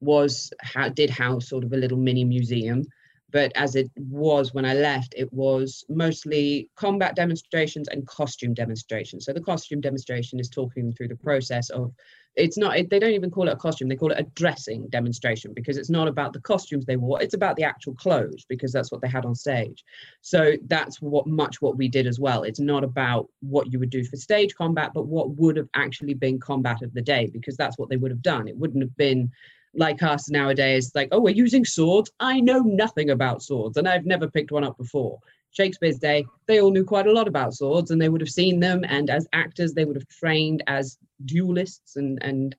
was 0.00 0.52
how 0.60 0.88
did 0.88 1.10
house 1.10 1.48
sort 1.48 1.64
of 1.64 1.72
a 1.72 1.76
little 1.76 1.98
mini 1.98 2.24
museum. 2.24 2.84
But 3.30 3.52
as 3.56 3.74
it 3.74 3.90
was 3.96 4.54
when 4.54 4.64
I 4.64 4.74
left, 4.74 5.14
it 5.16 5.32
was 5.32 5.84
mostly 5.88 6.70
combat 6.76 7.16
demonstrations 7.16 7.88
and 7.88 8.06
costume 8.06 8.54
demonstrations. 8.54 9.24
So 9.24 9.32
the 9.32 9.40
costume 9.40 9.80
demonstration 9.80 10.38
is 10.38 10.48
talking 10.48 10.92
through 10.92 11.08
the 11.08 11.16
process 11.16 11.70
of 11.70 11.92
it's 12.36 12.58
not 12.58 12.76
they 12.90 12.98
don't 12.98 13.12
even 13.12 13.30
call 13.30 13.48
it 13.48 13.52
a 13.52 13.56
costume 13.56 13.88
they 13.88 13.96
call 13.96 14.12
it 14.12 14.20
a 14.20 14.30
dressing 14.34 14.86
demonstration 14.88 15.54
because 15.54 15.78
it's 15.78 15.88
not 15.88 16.06
about 16.06 16.34
the 16.34 16.40
costumes 16.40 16.84
they 16.84 16.96
wore 16.96 17.22
it's 17.22 17.34
about 17.34 17.56
the 17.56 17.64
actual 17.64 17.94
clothes 17.94 18.44
because 18.48 18.72
that's 18.72 18.92
what 18.92 19.00
they 19.00 19.08
had 19.08 19.24
on 19.24 19.34
stage. 19.34 19.82
So 20.20 20.52
that's 20.66 21.00
what 21.00 21.26
much 21.26 21.60
what 21.60 21.76
we 21.76 21.88
did 21.88 22.06
as 22.06 22.20
well. 22.20 22.42
It's 22.42 22.60
not 22.60 22.84
about 22.84 23.28
what 23.40 23.72
you 23.72 23.78
would 23.78 23.90
do 23.90 24.04
for 24.04 24.16
stage 24.16 24.54
combat 24.54 24.92
but 24.94 25.06
what 25.06 25.30
would 25.30 25.56
have 25.56 25.68
actually 25.74 26.14
been 26.14 26.38
combat 26.38 26.82
of 26.82 26.92
the 26.92 27.02
day 27.02 27.28
because 27.32 27.56
that's 27.56 27.78
what 27.78 27.88
they 27.88 27.96
would 27.96 28.10
have 28.10 28.22
done. 28.22 28.46
It 28.46 28.56
wouldn't 28.56 28.82
have 28.82 28.96
been 28.96 29.32
like 29.76 30.02
us 30.02 30.30
nowadays 30.30 30.90
like 30.94 31.08
oh 31.12 31.20
we're 31.20 31.34
using 31.34 31.64
swords 31.64 32.10
i 32.20 32.40
know 32.40 32.60
nothing 32.60 33.10
about 33.10 33.42
swords 33.42 33.76
and 33.76 33.86
i've 33.88 34.06
never 34.06 34.28
picked 34.30 34.52
one 34.52 34.64
up 34.64 34.76
before 34.78 35.18
Shakespeare's 35.56 35.98
day, 35.98 36.26
they 36.46 36.60
all 36.60 36.70
knew 36.70 36.84
quite 36.84 37.06
a 37.06 37.12
lot 37.12 37.26
about 37.26 37.54
swords 37.54 37.90
and 37.90 38.00
they 38.00 38.10
would 38.10 38.20
have 38.20 38.28
seen 38.28 38.60
them. 38.60 38.84
And 38.86 39.08
as 39.08 39.26
actors, 39.32 39.72
they 39.72 39.86
would 39.86 39.96
have 39.96 40.08
trained 40.08 40.62
as 40.66 40.98
duelists 41.24 41.96
and, 41.96 42.22
and 42.22 42.54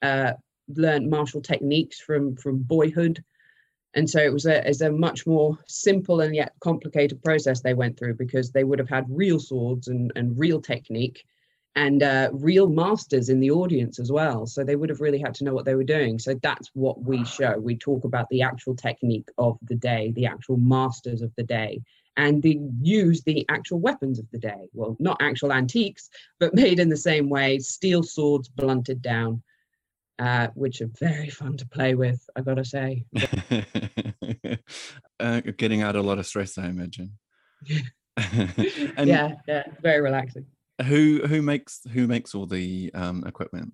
uh, 0.00 0.34
learned 0.68 1.10
martial 1.10 1.40
techniques 1.40 2.00
from, 2.00 2.36
from 2.36 2.62
boyhood. 2.62 3.22
And 3.94 4.08
so 4.08 4.20
it 4.20 4.32
was 4.32 4.46
a, 4.46 4.66
it's 4.68 4.80
a 4.80 4.92
much 4.92 5.26
more 5.26 5.58
simple 5.66 6.20
and 6.20 6.36
yet 6.36 6.52
complicated 6.60 7.20
process 7.22 7.62
they 7.62 7.74
went 7.74 7.98
through 7.98 8.14
because 8.14 8.52
they 8.52 8.62
would 8.62 8.78
have 8.78 8.88
had 8.88 9.06
real 9.08 9.40
swords 9.40 9.88
and, 9.88 10.12
and 10.14 10.38
real 10.38 10.60
technique 10.60 11.24
and 11.76 12.02
uh, 12.02 12.30
real 12.32 12.68
masters 12.68 13.28
in 13.28 13.38
the 13.38 13.50
audience 13.50 13.98
as 13.98 14.10
well. 14.10 14.46
So 14.46 14.64
they 14.64 14.76
would 14.76 14.88
have 14.88 15.02
really 15.02 15.18
had 15.18 15.34
to 15.34 15.44
know 15.44 15.52
what 15.52 15.66
they 15.66 15.74
were 15.74 15.84
doing. 15.84 16.18
So 16.18 16.34
that's 16.42 16.70
what 16.72 17.02
we 17.02 17.22
show. 17.26 17.58
We 17.58 17.76
talk 17.76 18.04
about 18.04 18.28
the 18.30 18.40
actual 18.40 18.74
technique 18.74 19.28
of 19.36 19.58
the 19.62 19.74
day, 19.74 20.10
the 20.16 20.24
actual 20.24 20.56
masters 20.56 21.20
of 21.20 21.34
the 21.36 21.42
day, 21.42 21.82
and 22.16 22.42
they 22.42 22.58
use 22.80 23.22
the 23.22 23.44
actual 23.50 23.78
weapons 23.78 24.18
of 24.18 24.24
the 24.32 24.38
day. 24.38 24.70
Well, 24.72 24.96
not 24.98 25.18
actual 25.20 25.52
antiques, 25.52 26.08
but 26.40 26.54
made 26.62 26.80
in 26.80 26.88
the 26.88 26.96
same 26.96 27.28
way, 27.28 27.58
steel 27.58 28.02
swords 28.02 28.48
blunted 28.48 29.02
down, 29.02 29.42
uh, 30.18 30.48
which 30.54 30.80
are 30.80 30.90
very 30.98 31.28
fun 31.28 31.58
to 31.58 31.68
play 31.68 31.94
with, 31.94 32.24
I 32.34 32.40
gotta 32.40 32.64
say. 32.64 33.04
uh, 35.20 35.40
getting 35.58 35.82
out 35.82 35.94
a 35.94 36.00
lot 36.00 36.18
of 36.18 36.26
stress, 36.26 36.56
I 36.56 36.68
imagine. 36.68 37.18
and 38.16 39.06
yeah, 39.06 39.34
yeah, 39.46 39.64
very 39.82 40.00
relaxing. 40.00 40.46
Who 40.84 41.26
who 41.26 41.42
makes 41.42 41.80
who 41.92 42.06
makes 42.06 42.34
all 42.34 42.46
the 42.46 42.90
um, 42.94 43.24
equipment? 43.26 43.72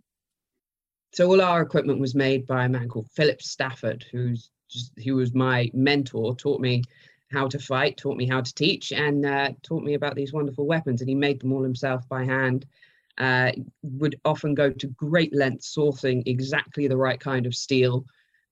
So 1.13 1.27
all 1.29 1.43
our 1.43 1.61
equipment 1.61 2.01
was 2.01 2.15
made 2.15 2.47
by 2.47 2.65
a 2.65 2.69
man 2.69 2.89
called 2.89 3.11
Philip 3.11 3.43
Stafford, 3.43 4.05
who's 4.11 4.51
just 4.71 4.93
he 4.97 5.13
was 5.13 5.35
my 5.35 5.71
mentor, 5.75 6.35
taught 6.35 6.61
me 6.61 6.83
how 7.31 7.49
to 7.49 7.59
fight, 7.59 7.97
taught 7.97 8.17
me 8.17 8.27
how 8.27 8.41
to 8.41 8.55
teach, 8.55 8.93
and 8.93 9.27
uh, 9.27 9.51
taught 9.63 9.83
me 9.83 9.95
about 9.95 10.15
these 10.15 10.33
wonderful 10.33 10.67
weapons. 10.67 11.01
And 11.01 11.09
he 11.09 11.15
made 11.15 11.41
them 11.41 11.53
all 11.53 11.63
himself 11.63 12.09
by 12.09 12.25
hand. 12.25 12.67
Uh, 13.19 13.53
would 13.83 14.19
often 14.25 14.55
go 14.55 14.71
to 14.71 14.87
great 14.89 15.35
lengths 15.37 15.75
sourcing 15.77 16.23
exactly 16.25 16.89
the 16.89 16.97
right 16.97 17.21
kind 17.21 17.45
of 17.45 17.55
steel. 17.55 18.07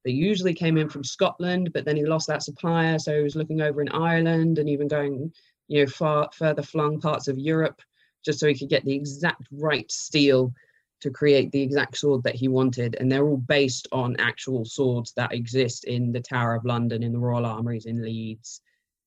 They 0.05 0.11
usually 0.11 0.53
came 0.53 0.77
in 0.77 0.89
from 0.89 1.03
Scotland, 1.03 1.73
but 1.73 1.87
then 1.87 1.97
he 1.97 2.05
lost 2.05 2.27
that 2.29 2.43
supplier, 2.43 2.99
so 2.99 3.17
he 3.17 3.23
was 3.23 3.37
looking 3.37 3.63
over 3.63 3.81
in 3.81 3.89
Ireland 3.89 4.59
and 4.59 4.69
even 4.69 4.87
going, 4.87 5.33
you 5.69 5.85
know, 5.85 5.91
far 5.91 6.29
further 6.35 6.63
flung 6.63 7.01
parts 7.01 7.27
of 7.27 7.39
Europe, 7.39 7.81
just 8.25 8.39
so 8.39 8.47
he 8.47 8.59
could 8.59 8.69
get 8.69 8.85
the 8.85 8.95
exact 8.95 9.47
right 9.53 9.91
steel 9.91 10.53
to 11.01 11.11
create 11.11 11.51
the 11.51 11.63
exact 11.63 11.97
sword 11.97 12.23
that 12.25 12.35
he 12.35 12.49
wanted. 12.49 12.97
And 13.01 13.11
they're 13.11 13.27
all 13.27 13.39
based 13.39 13.89
on 13.91 14.17
actual 14.19 14.65
swords 14.65 15.13
that 15.15 15.33
exist 15.33 15.85
in 15.85 16.13
the 16.13 16.21
Tower 16.21 16.55
of 16.55 16.65
London, 16.65 17.03
in 17.03 17.13
the 17.13 17.19
Royal 17.19 17.47
Armouries 17.47 17.87
in 17.87 18.03
Leeds, 18.03 18.61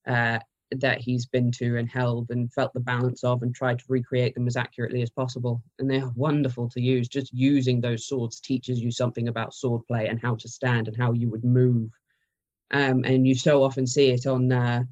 uh, 0.06 0.38
that 0.72 1.00
he's 1.00 1.26
been 1.26 1.52
to 1.52 1.76
and 1.76 1.88
held 1.88 2.30
and 2.30 2.52
felt 2.52 2.72
the 2.72 2.80
balance 2.80 3.22
of 3.22 3.42
and 3.42 3.54
tried 3.54 3.78
to 3.78 3.84
recreate 3.88 4.34
them 4.34 4.48
as 4.48 4.56
accurately 4.56 5.02
as 5.02 5.10
possible. 5.10 5.62
And 5.78 5.88
they 5.88 6.00
are 6.00 6.12
wonderful 6.16 6.68
to 6.70 6.80
use. 6.80 7.06
Just 7.06 7.32
using 7.32 7.80
those 7.80 8.06
swords 8.06 8.40
teaches 8.40 8.80
you 8.80 8.90
something 8.90 9.28
about 9.28 9.52
swordplay 9.52 10.10
and 10.10 10.20
how 10.20 10.34
to 10.36 10.48
stand 10.48 10.88
and 10.88 10.96
how 10.96 11.12
you 11.12 11.30
would 11.30 11.44
move. 11.44 11.90
Um, 12.72 13.04
and 13.04 13.26
you 13.26 13.36
so 13.36 13.62
often 13.62 13.86
see 13.86 14.10
it 14.10 14.26
on 14.26 14.50
uh, 14.50 14.82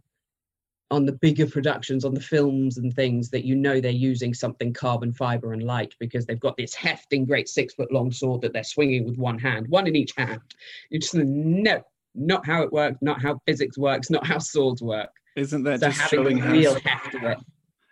on 0.92 1.06
the 1.06 1.12
bigger 1.12 1.46
productions, 1.46 2.04
on 2.04 2.12
the 2.12 2.20
films 2.20 2.76
and 2.76 2.94
things 2.94 3.30
that 3.30 3.44
you 3.46 3.56
know 3.56 3.80
they're 3.80 3.90
using 3.90 4.34
something 4.34 4.74
carbon 4.74 5.10
fiber 5.12 5.54
and 5.54 5.62
light 5.62 5.94
because 5.98 6.26
they've 6.26 6.38
got 6.38 6.54
this 6.58 6.74
hefting, 6.74 7.24
great 7.24 7.48
six 7.48 7.72
foot 7.72 7.90
long 7.90 8.12
sword 8.12 8.42
that 8.42 8.52
they're 8.52 8.62
swinging 8.62 9.06
with 9.06 9.16
one 9.16 9.38
hand, 9.38 9.66
one 9.68 9.86
in 9.86 9.96
each 9.96 10.12
hand. 10.18 10.42
You 10.90 10.98
just 11.00 11.14
no, 11.14 11.82
not 12.14 12.44
how 12.44 12.62
it 12.62 12.70
works, 12.72 12.98
not 13.00 13.22
how 13.22 13.40
physics 13.46 13.78
works, 13.78 14.10
not 14.10 14.26
how 14.26 14.36
swords 14.38 14.82
work. 14.82 15.08
Isn't 15.34 15.62
that 15.62 15.80
So 15.80 15.86
just 15.88 16.10
showing 16.10 16.36
the 16.36 16.42
how 16.42 16.52
real 16.52 16.76
heft 16.84 17.14
of 17.14 17.22
it. 17.24 17.38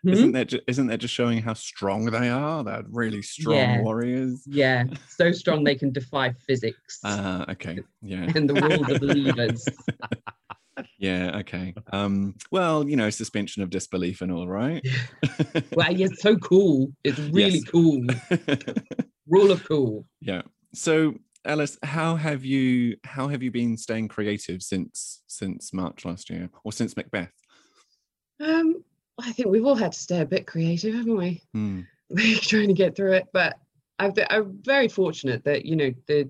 isn't 0.06 0.32
that 0.32 0.48
ju- 0.48 0.60
isn't 0.66 0.88
that 0.88 0.98
just 0.98 1.14
showing 1.14 1.40
how 1.40 1.54
strong 1.54 2.04
they 2.04 2.28
are? 2.28 2.62
They're 2.62 2.84
really 2.90 3.22
strong 3.22 3.56
Yeah. 3.56 3.80
warriors. 3.80 4.42
Yeah, 4.46 4.84
so 5.08 5.32
strong 5.32 5.64
they 5.64 5.74
can 5.82 5.90
defy 5.90 6.32
physics 6.46 7.00
Ah, 7.02 7.50
okay, 7.52 7.78
yeah. 8.02 8.30
and 8.36 8.46
the 8.46 8.54
rules 8.54 8.90
of 8.90 9.00
levers. 9.02 9.66
Yeah, 11.00 11.38
okay. 11.38 11.74
Um, 11.92 12.36
well, 12.52 12.88
you 12.88 12.94
know, 12.94 13.10
suspension 13.10 13.62
of 13.64 13.70
disbelief 13.70 14.20
and 14.20 14.30
all, 14.30 14.46
right? 14.46 14.86
Well, 15.74 15.90
yeah, 15.92 16.06
it's 16.06 16.20
so 16.22 16.36
cool. 16.36 16.92
It's 17.02 17.18
really 17.18 17.58
Yes. 17.60 17.64
cool. 17.64 18.06
Rule 19.26 19.50
of 19.50 19.64
cool. 19.64 20.04
yeah. 20.20 20.42
So, 20.74 21.14
Alice, 21.44 21.78
how 21.82 22.16
have 22.16 22.44
you 22.44 22.96
how 23.04 23.28
have 23.28 23.42
you 23.42 23.50
been 23.50 23.76
staying 23.76 24.08
creative 24.08 24.62
since 24.62 25.22
since 25.26 25.72
March 25.72 26.04
last 26.04 26.28
year, 26.30 26.50
or 26.64 26.72
since 26.72 26.96
Macbeth? 26.96 27.32
Um, 28.40 28.84
I 29.18 29.32
think 29.32 29.48
we've 29.48 29.64
all 29.66 29.74
had 29.74 29.92
to 29.92 29.98
stay 29.98 30.20
a 30.20 30.26
bit 30.26 30.46
creative, 30.46 30.94
haven't 30.94 31.16
we? 31.16 31.42
Hmm. 31.52 31.80
We're 32.10 32.38
trying 32.38 32.68
to 32.68 32.74
get 32.74 32.94
through 32.96 33.12
it, 33.14 33.26
but 33.32 33.56
I've 33.98 34.14
been, 34.14 34.26
I'm 34.30 34.58
very 34.62 34.88
fortunate 34.88 35.44
that 35.44 35.64
you 35.64 35.76
know 35.76 35.92
the 36.06 36.28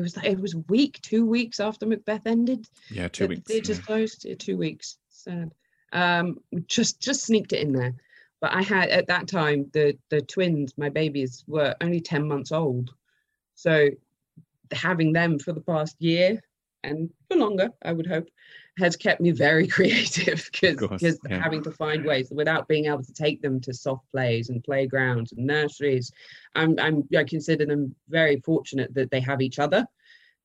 it 0.00 0.02
was 0.02 0.16
it 0.24 0.40
was 0.40 0.54
week, 0.68 1.00
two 1.02 1.26
weeks 1.26 1.60
after 1.60 1.86
Macbeth 1.86 2.26
ended. 2.26 2.66
Yeah, 2.90 3.08
two 3.08 3.28
weeks. 3.28 3.42
They 3.46 3.60
just 3.60 3.80
yeah. 3.80 3.86
closed. 3.86 4.26
Two 4.38 4.56
weeks. 4.56 4.96
Sad. 5.08 5.52
Um, 5.92 6.38
just 6.66 7.00
just 7.00 7.24
sneaked 7.24 7.52
it 7.52 7.60
in 7.60 7.72
there. 7.72 7.94
But 8.40 8.54
I 8.54 8.62
had 8.62 8.88
at 8.88 9.06
that 9.08 9.28
time 9.28 9.70
the 9.72 9.96
the 10.08 10.22
twins, 10.22 10.76
my 10.78 10.88
babies, 10.88 11.44
were 11.46 11.74
only 11.80 12.00
ten 12.00 12.26
months 12.26 12.52
old, 12.52 12.90
so 13.54 13.90
having 14.72 15.12
them 15.12 15.38
for 15.38 15.52
the 15.52 15.60
past 15.60 15.96
year 16.00 16.40
and 16.82 17.10
for 17.28 17.36
longer, 17.36 17.70
I 17.82 17.92
would 17.92 18.06
hope, 18.06 18.28
has 18.80 18.96
kept 18.96 19.20
me 19.20 19.30
very 19.30 19.66
creative 19.76 20.50
because 20.60 21.18
yeah. 21.28 21.40
having 21.40 21.62
to 21.62 21.70
find 21.70 22.04
ways 22.04 22.30
without 22.30 22.66
being 22.66 22.86
able 22.86 23.04
to 23.04 23.12
take 23.12 23.40
them 23.40 23.60
to 23.60 23.72
soft 23.72 24.10
plays 24.10 24.48
and 24.48 24.64
playgrounds 24.64 25.32
and 25.32 25.46
nurseries. 25.46 26.10
I'm 26.56 26.78
I'm 26.80 27.08
I 27.16 27.24
consider 27.24 27.66
them 27.66 27.94
very 28.08 28.40
fortunate 28.40 28.92
that 28.94 29.10
they 29.10 29.20
have 29.20 29.40
each 29.40 29.58
other 29.58 29.86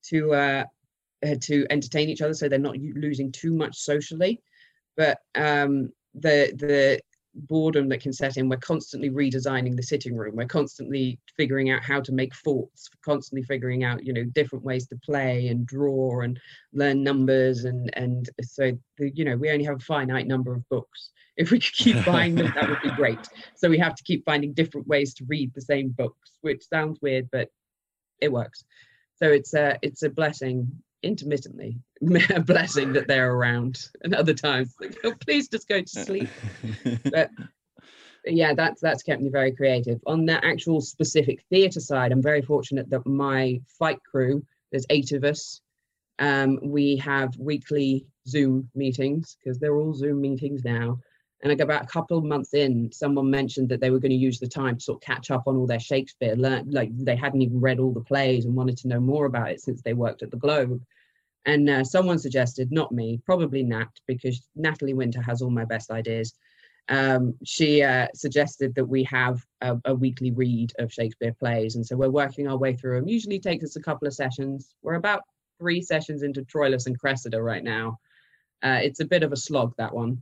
to 0.10 0.34
uh, 0.34 0.64
to 1.42 1.66
entertain 1.70 2.10
each 2.10 2.22
other, 2.22 2.34
so 2.34 2.48
they're 2.48 2.60
not 2.60 2.78
losing 2.78 3.32
too 3.32 3.54
much 3.54 3.78
socially. 3.78 4.42
But 4.96 5.20
um, 5.34 5.92
the 6.14 6.54
the 6.56 7.02
boredom 7.36 7.90
that 7.90 8.02
can 8.02 8.14
set 8.14 8.38
in, 8.38 8.50
we're 8.50 8.58
constantly 8.58 9.10
redesigning 9.10 9.76
the 9.76 9.84
sitting 9.84 10.16
room. 10.16 10.36
We're 10.36 10.48
constantly 10.48 11.20
figuring 11.38 11.70
out 11.70 11.84
how 11.84 12.02
to 12.02 12.12
make 12.12 12.34
forts, 12.34 12.90
constantly 13.04 13.44
figuring 13.44 13.84
out 13.84 14.06
you 14.06 14.14
know 14.14 14.24
different 14.24 14.64
ways 14.64 14.88
to 14.88 14.96
play 14.98 15.48
and 15.48 15.66
draw 15.66 16.22
and 16.22 16.40
learn 16.74 17.04
numbers 17.04 17.66
and 17.66 17.90
and 17.94 18.30
so 18.42 18.78
the, 18.98 19.12
you 19.14 19.26
know 19.26 19.36
we 19.38 19.52
only 19.52 19.66
have 19.66 19.78
a 19.78 19.86
finite 19.86 20.28
number 20.28 20.54
of 20.54 20.68
books. 20.70 21.12
If 21.38 21.52
we 21.52 21.60
could 21.60 21.74
keep 21.74 22.06
buying 22.06 22.36
them, 22.36 22.54
that 22.56 22.70
would 22.70 22.82
be 22.82 22.92
great. 22.92 23.20
So 23.58 23.70
we 23.70 23.78
have 23.80 23.94
to 23.96 24.04
keep 24.04 24.24
finding 24.24 24.54
different 24.54 24.88
ways 24.88 25.14
to 25.16 25.26
read 25.28 25.54
the 25.54 25.60
same 25.60 25.90
books, 25.90 26.38
which 26.40 26.64
sounds 26.66 26.98
weird, 27.02 27.28
but 27.30 27.50
it 28.22 28.32
works. 28.32 28.64
So 29.18 29.28
it's 29.28 29.54
a 29.54 29.78
it's 29.82 30.04
a 30.04 30.10
blessing 30.10 30.72
intermittently, 31.06 31.78
a 32.34 32.40
blessing 32.42 32.94
that 32.94 33.08
they're 33.08 33.32
around, 33.32 33.90
and 34.04 34.14
other 34.14 34.34
times, 34.34 34.76
like, 34.82 34.98
oh, 35.04 35.14
please 35.14 35.48
just 35.48 35.68
go 35.68 35.82
to 35.82 35.88
sleep. 35.88 36.30
But 37.04 37.30
yeah, 38.34 38.56
that's 38.56 38.82
that's 38.82 39.04
kept 39.04 39.22
me 39.22 39.30
very 39.30 39.52
creative. 39.52 40.00
On 40.08 40.26
the 40.26 40.44
actual 40.44 40.82
specific 40.82 41.44
theatre 41.50 41.80
side, 41.80 42.12
I'm 42.12 42.24
very 42.24 42.42
fortunate 42.42 42.90
that 42.90 43.06
my 43.06 43.62
fight 43.78 44.00
crew, 44.04 44.44
there's 44.72 44.88
eight 44.90 45.12
of 45.12 45.24
us. 45.24 45.62
Um, 46.18 46.60
we 46.64 46.98
have 46.98 47.38
weekly 47.38 48.08
Zoom 48.28 48.70
meetings 48.74 49.38
because 49.38 49.60
they're 49.60 49.78
all 49.78 49.94
Zoom 49.94 50.22
meetings 50.22 50.64
now. 50.64 51.00
And 51.44 51.52
like 51.52 51.60
about 51.60 51.84
a 51.84 51.88
couple 51.88 52.18
of 52.18 52.24
months 52.24 52.56
in, 52.56 52.92
someone 52.92 53.30
mentioned 53.30 53.70
that 53.70 53.80
they 53.80 53.92
were 53.92 54.00
going 54.00 54.10
to 54.10 54.16
use 54.16 54.40
the 54.40 54.48
time 54.48 54.78
to 54.78 54.84
sort 54.84 54.98
of 54.98 55.02
catch 55.06 55.30
up 55.30 55.44
on 55.46 55.56
all 55.56 55.68
their 55.68 55.80
Shakespeare. 55.80 56.36
Learn 56.36 56.72
like 56.72 56.90
they 56.98 57.16
hadn't 57.16 57.44
even 57.44 57.62
read 57.62 57.80
all 57.80 57.94
the 57.94 58.02
plays 58.02 58.46
and 58.46 58.56
wanted 58.56 58.78
to 58.78 58.88
know 58.88 59.00
more 59.00 59.26
about 59.26 59.52
it 59.52 59.62
since 59.62 59.82
they 59.84 59.94
worked 59.94 60.24
at 60.24 60.32
the 60.32 60.38
Globe. 60.38 60.82
And 61.46 61.70
uh, 61.70 61.84
someone 61.84 62.18
suggested, 62.18 62.72
not 62.72 62.92
me, 62.92 63.22
probably 63.26 63.62
Nat, 63.64 63.90
because 64.08 64.48
Natalie 64.56 64.96
Winter 64.96 65.22
has 65.22 65.42
all 65.42 65.52
my 65.52 65.66
best 65.66 65.92
ideas. 65.92 66.34
Um, 66.90 67.36
she 67.44 67.82
uh, 67.82 68.08
suggested 68.14 68.76
that 68.76 68.86
we 68.86 69.04
have 69.06 69.44
a, 69.62 69.78
a 69.86 69.96
weekly 69.96 70.32
read 70.32 70.72
of 70.80 70.94
Shakespeare 70.94 71.34
plays, 71.34 71.76
and 71.76 71.86
so 71.86 71.96
we're 71.96 72.10
working 72.10 72.48
our 72.48 72.58
way 72.58 72.76
through 72.76 73.00
them. 73.00 73.08
Usually 73.08 73.40
takes 73.40 73.64
us 73.64 73.76
a 73.76 73.82
couple 73.82 74.08
of 74.08 74.14
sessions. 74.14 74.74
We're 74.82 74.96
about 74.96 75.24
three 75.60 75.82
sessions 75.82 76.24
into 76.24 76.44
Troilus 76.44 76.86
and 76.86 77.00
Cressida 77.00 77.42
right 77.42 77.64
now. 77.64 78.00
Uh, 78.64 78.80
it's 78.82 79.00
a 79.00 79.06
bit 79.06 79.24
of 79.24 79.32
a 79.32 79.38
slog 79.38 79.74
that 79.78 79.94
one. 79.94 80.22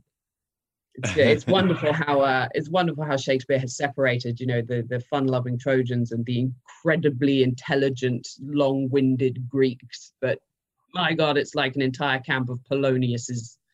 It's, 0.96 1.16
it's 1.16 1.46
wonderful 1.58 1.92
how 1.92 2.20
uh, 2.20 2.48
it's 2.54 2.70
wonderful 2.70 3.04
how 3.04 3.16
Shakespeare 3.16 3.58
has 3.58 3.76
separated, 3.76 4.40
you 4.40 4.46
know, 4.46 4.62
the 4.62 4.82
the 4.88 5.00
fun-loving 5.00 5.58
Trojans 5.58 6.12
and 6.12 6.24
the 6.24 6.40
incredibly 6.40 7.42
intelligent, 7.42 8.26
long-winded 8.40 9.48
Greeks. 9.48 10.12
But 10.20 10.38
my 10.94 11.12
God, 11.12 11.36
it's 11.36 11.54
like 11.54 11.74
an 11.76 11.82
entire 11.82 12.20
camp 12.20 12.48
of 12.48 12.60
Poloniuses. 12.70 13.56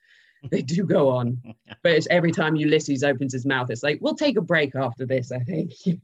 They 0.50 0.62
do 0.62 0.84
go 0.84 1.10
on, 1.10 1.36
but 1.82 1.92
it's 1.92 2.06
every 2.08 2.32
time 2.32 2.56
Ulysses 2.56 3.04
opens 3.04 3.34
his 3.34 3.44
mouth, 3.44 3.68
it's 3.68 3.82
like 3.82 3.98
we'll 4.00 4.14
take 4.14 4.38
a 4.38 4.40
break 4.40 4.74
after 4.74 5.04
this. 5.04 5.30
I 5.32 5.40
think. 5.40 5.72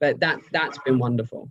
but 0.00 0.20
that 0.20 0.38
that's 0.52 0.78
been 0.78 1.00
wonderful. 1.00 1.50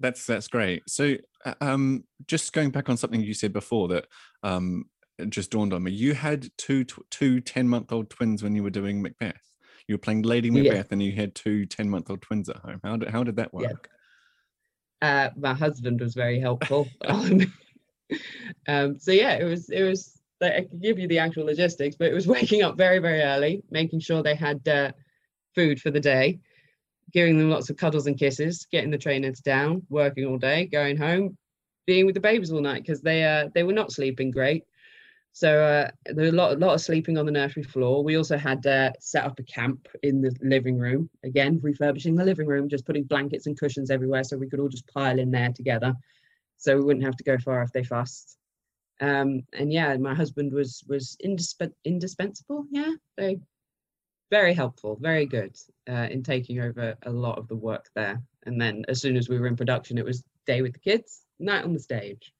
That's 0.00 0.26
that's 0.26 0.48
great. 0.48 0.82
So, 0.88 1.14
uh, 1.44 1.54
um, 1.60 2.02
just 2.26 2.52
going 2.52 2.70
back 2.70 2.88
on 2.88 2.96
something 2.96 3.20
you 3.20 3.34
said 3.34 3.52
before 3.52 3.86
that 3.86 4.06
um, 4.42 4.86
just 5.28 5.52
dawned 5.52 5.72
on 5.72 5.84
me. 5.84 5.92
You 5.92 6.14
had 6.14 6.48
two 6.56 6.82
tw- 6.84 7.08
two 7.10 7.40
10 7.40 7.68
month 7.68 7.92
old 7.92 8.10
twins 8.10 8.42
when 8.42 8.56
you 8.56 8.62
were 8.62 8.70
doing 8.70 9.00
Macbeth. 9.00 9.40
You 9.86 9.94
were 9.94 9.98
playing 9.98 10.22
Lady 10.22 10.48
Yeah. 10.48 10.62
Macbeth, 10.62 10.92
and 10.92 11.02
you 11.02 11.12
had 11.12 11.34
two 11.34 11.66
10 11.66 11.88
month 11.88 12.10
old 12.10 12.22
twins 12.22 12.48
at 12.48 12.56
home. 12.56 12.80
How 12.82 12.96
did 12.96 13.10
how 13.10 13.22
did 13.22 13.36
that 13.36 13.50
Yeah. 13.56 13.72
Uh, 15.02 15.30
my 15.36 15.54
husband 15.54 16.00
was 16.00 16.14
very 16.14 16.40
helpful. 16.40 16.88
um, 17.02 17.40
um, 18.68 18.98
so 18.98 19.12
yeah, 19.12 19.34
it 19.34 19.44
was 19.44 19.70
it 19.70 19.82
was 19.82 20.20
like, 20.40 20.52
I 20.52 20.60
could 20.62 20.80
give 20.80 20.98
you 20.98 21.08
the 21.08 21.18
actual 21.18 21.46
logistics, 21.46 21.96
but 21.96 22.08
it 22.08 22.14
was 22.14 22.26
waking 22.36 22.62
up 22.62 22.76
very 22.76 22.98
very 22.98 23.20
early, 23.20 23.62
making 23.70 24.00
sure 24.00 24.22
they 24.22 24.34
had 24.34 24.66
uh, 24.68 24.92
food 25.54 25.80
for 25.80 25.90
the 25.90 26.00
day, 26.00 26.40
giving 27.12 27.38
them 27.38 27.50
lots 27.50 27.70
of 27.70 27.76
cuddles 27.76 28.06
and 28.06 28.18
kisses, 28.18 28.66
getting 28.70 28.90
the 28.90 28.98
trainers 28.98 29.40
down, 29.40 29.82
working 29.88 30.26
all 30.26 30.38
day, 30.38 30.66
going 30.66 30.96
home, 30.96 31.36
being 31.86 32.06
with 32.06 32.14
the 32.14 32.20
babies 32.20 32.52
all 32.52 32.60
night 32.60 32.82
because 32.82 33.00
they 33.00 33.24
uh, 33.24 33.48
they 33.54 33.62
were 33.62 33.72
not 33.72 33.92
sleeping 33.92 34.30
great. 34.30 34.64
So 35.32 35.62
uh, 35.62 35.90
there 36.06 36.24
were 36.24 36.30
a 36.30 36.32
lot, 36.32 36.52
a 36.52 36.56
lot 36.56 36.74
of 36.74 36.80
sleeping 36.80 37.16
on 37.16 37.24
the 37.24 37.32
nursery 37.32 37.62
floor. 37.62 38.02
We 38.02 38.16
also 38.16 38.36
had 38.36 38.66
uh, 38.66 38.90
set 39.00 39.24
up 39.24 39.38
a 39.38 39.44
camp 39.44 39.88
in 40.02 40.20
the 40.20 40.34
living 40.42 40.76
room. 40.76 41.08
Again, 41.24 41.60
refurbishing 41.62 42.16
the 42.16 42.24
living 42.24 42.46
room, 42.46 42.68
just 42.68 42.84
putting 42.84 43.04
blankets 43.04 43.46
and 43.46 43.58
cushions 43.58 43.90
everywhere 43.90 44.24
so 44.24 44.36
we 44.36 44.48
could 44.48 44.60
all 44.60 44.68
just 44.68 44.92
pile 44.92 45.18
in 45.18 45.30
there 45.30 45.52
together, 45.52 45.94
so 46.58 46.76
we 46.76 46.84
wouldn't 46.84 47.04
have 47.04 47.16
to 47.16 47.24
go 47.24 47.38
far 47.38 47.62
if 47.62 47.72
they 47.72 47.84
fussed. 47.84 48.36
Um, 49.00 49.42
and 49.54 49.72
yeah, 49.72 49.96
my 49.96 50.14
husband 50.14 50.52
was 50.52 50.82
was 50.88 51.16
indisp- 51.24 51.72
indispensable. 51.84 52.66
Yeah, 52.70 52.92
so 53.18 53.40
very 54.30 54.52
helpful, 54.52 54.98
very 55.00 55.26
good 55.26 55.56
uh, 55.88 56.08
in 56.10 56.22
taking 56.22 56.60
over 56.60 56.96
a 57.02 57.10
lot 57.10 57.38
of 57.38 57.48
the 57.48 57.56
work 57.56 57.86
there. 57.94 58.22
And 58.46 58.60
then 58.60 58.84
as 58.88 59.00
soon 59.00 59.16
as 59.16 59.28
we 59.28 59.38
were 59.38 59.46
in 59.46 59.56
production, 59.56 59.98
it 59.98 60.04
was 60.04 60.24
day 60.46 60.62
with 60.62 60.72
the 60.72 60.78
kids, 60.78 61.22
night 61.38 61.64
on 61.64 61.72
the 61.72 61.80
stage. 61.80 62.32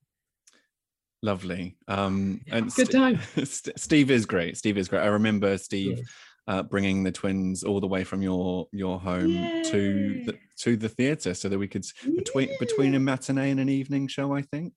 Lovely. 1.22 1.76
Um, 1.86 2.40
and 2.50 2.72
Good 2.74 2.90
time. 2.90 3.20
St- 3.44 3.78
Steve 3.78 4.10
is 4.10 4.26
great. 4.26 4.56
Steve 4.56 4.78
is 4.78 4.88
great. 4.88 5.02
I 5.02 5.06
remember 5.06 5.58
Steve 5.58 6.00
uh, 6.48 6.62
bringing 6.62 7.02
the 7.04 7.12
twins 7.12 7.62
all 7.62 7.80
the 7.80 7.86
way 7.86 8.04
from 8.04 8.22
your 8.22 8.66
your 8.72 8.98
home 8.98 9.30
to 9.64 10.22
the 10.24 10.38
to 10.60 10.76
the 10.76 10.88
theatre 10.88 11.34
so 11.34 11.48
that 11.48 11.58
we 11.58 11.68
could 11.68 11.84
between 12.16 12.48
between 12.58 12.94
a 12.94 13.00
matinee 13.00 13.50
and 13.50 13.60
an 13.60 13.68
evening 13.68 14.08
show. 14.08 14.34
I 14.34 14.42
think. 14.42 14.72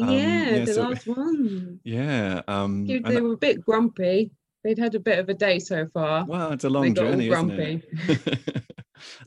Um, 0.00 0.08
yeah, 0.10 0.64
the 0.64 0.74
so- 0.74 0.88
last 0.88 1.06
one. 1.06 1.80
Yeah. 1.84 2.42
Um, 2.48 2.86
Dude, 2.86 3.04
they 3.04 3.20
were 3.20 3.34
a 3.34 3.36
bit 3.36 3.64
grumpy. 3.64 4.32
They'd 4.64 4.78
had 4.78 4.94
a 4.94 5.00
bit 5.00 5.18
of 5.18 5.28
a 5.28 5.34
day 5.34 5.58
so 5.58 5.88
far. 5.92 6.24
Well, 6.24 6.52
it's 6.52 6.64
a 6.64 6.70
long 6.70 6.94
journey, 6.94 7.28
isn't 7.28 7.50
it? 7.50 8.62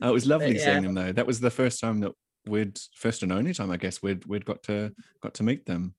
Uh, 0.02 0.08
it 0.08 0.12
was 0.12 0.26
lovely 0.26 0.56
yeah. 0.56 0.64
seeing 0.64 0.82
them 0.84 0.94
though. 0.94 1.12
That 1.12 1.26
was 1.26 1.38
the 1.38 1.50
first 1.50 1.80
time 1.80 2.00
that 2.00 2.12
we'd 2.46 2.78
first 2.94 3.22
and 3.22 3.30
only 3.30 3.52
time 3.52 3.70
I 3.70 3.76
guess 3.76 4.02
we'd 4.02 4.24
we'd 4.24 4.44
got 4.46 4.62
to 4.64 4.92
got 5.22 5.34
to 5.34 5.42
meet 5.42 5.66
them. 5.66 5.94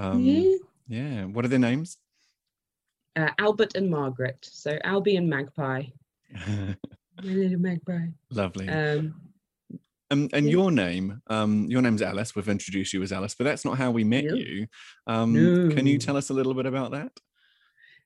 Um, 0.00 0.24
Yeah. 0.24 0.56
yeah. 0.88 1.24
What 1.26 1.44
are 1.44 1.48
their 1.48 1.58
names? 1.58 1.98
Uh, 3.16 3.28
Albert 3.38 3.74
and 3.74 3.90
Margaret. 3.90 4.38
So 4.50 4.78
Albie 4.84 5.18
and 5.18 5.28
Magpie. 5.28 5.82
My 6.46 6.76
little 7.22 7.58
magpie. 7.58 8.06
lovely. 8.30 8.68
Um, 8.68 9.14
Um, 10.12 10.28
and 10.32 10.46
Yeah. 10.46 10.50
your 10.52 10.70
name, 10.72 11.22
um, 11.28 11.66
your 11.70 11.82
name's 11.82 12.02
Alice. 12.02 12.34
We've 12.34 12.48
introduced 12.48 12.92
you 12.92 13.00
as 13.02 13.12
Alice, 13.12 13.36
but 13.36 13.44
that's 13.44 13.64
not 13.64 13.78
how 13.78 13.92
we 13.92 14.02
met 14.02 14.24
No. 14.24 14.34
you. 14.34 14.66
Um, 15.06 15.34
Can 15.70 15.86
you 15.86 15.98
tell 15.98 16.16
us 16.16 16.30
a 16.30 16.34
little 16.34 16.52
bit 16.54 16.66
about 16.66 16.90
that? 16.92 17.12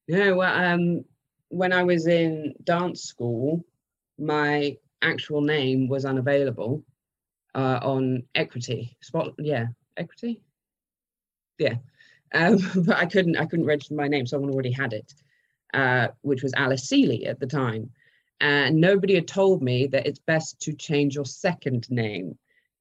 no, 0.07 0.35
well, 0.37 0.53
um, 0.75 1.03
when 1.49 1.73
I 1.73 1.83
was 1.83 2.07
in 2.07 2.55
dance 2.65 3.05
school, 3.05 3.65
my 4.19 4.77
actual 5.01 5.41
name 5.41 5.89
was 5.89 6.05
unavailable 6.05 6.85
uh, 7.55 7.79
on 7.83 8.23
Equity. 8.35 8.97
Spot, 9.01 9.33
yeah, 9.39 9.69
Equity. 9.97 10.43
Yeah, 11.59 11.77
um, 12.35 12.59
but 12.87 12.97
I 12.97 13.07
couldn't. 13.07 13.37
I 13.37 13.47
couldn't 13.47 13.67
register 13.67 13.95
my 13.95 14.09
name. 14.09 14.27
Someone 14.27 14.51
already 14.51 14.73
had 14.73 14.93
it, 14.93 15.15
uh, 15.73 16.09
which 16.23 16.43
was 16.43 16.55
Alice 16.55 16.89
Seeley 16.89 17.27
at 17.27 17.41
the 17.41 17.47
time, 17.47 17.91
and 18.41 18.81
nobody 18.81 19.15
had 19.15 19.29
told 19.29 19.63
me 19.63 19.87
that 19.89 20.07
it's 20.07 20.19
best 20.19 20.61
to 20.61 20.73
change 20.73 21.15
your 21.15 21.25
second 21.25 21.91
name 21.91 22.39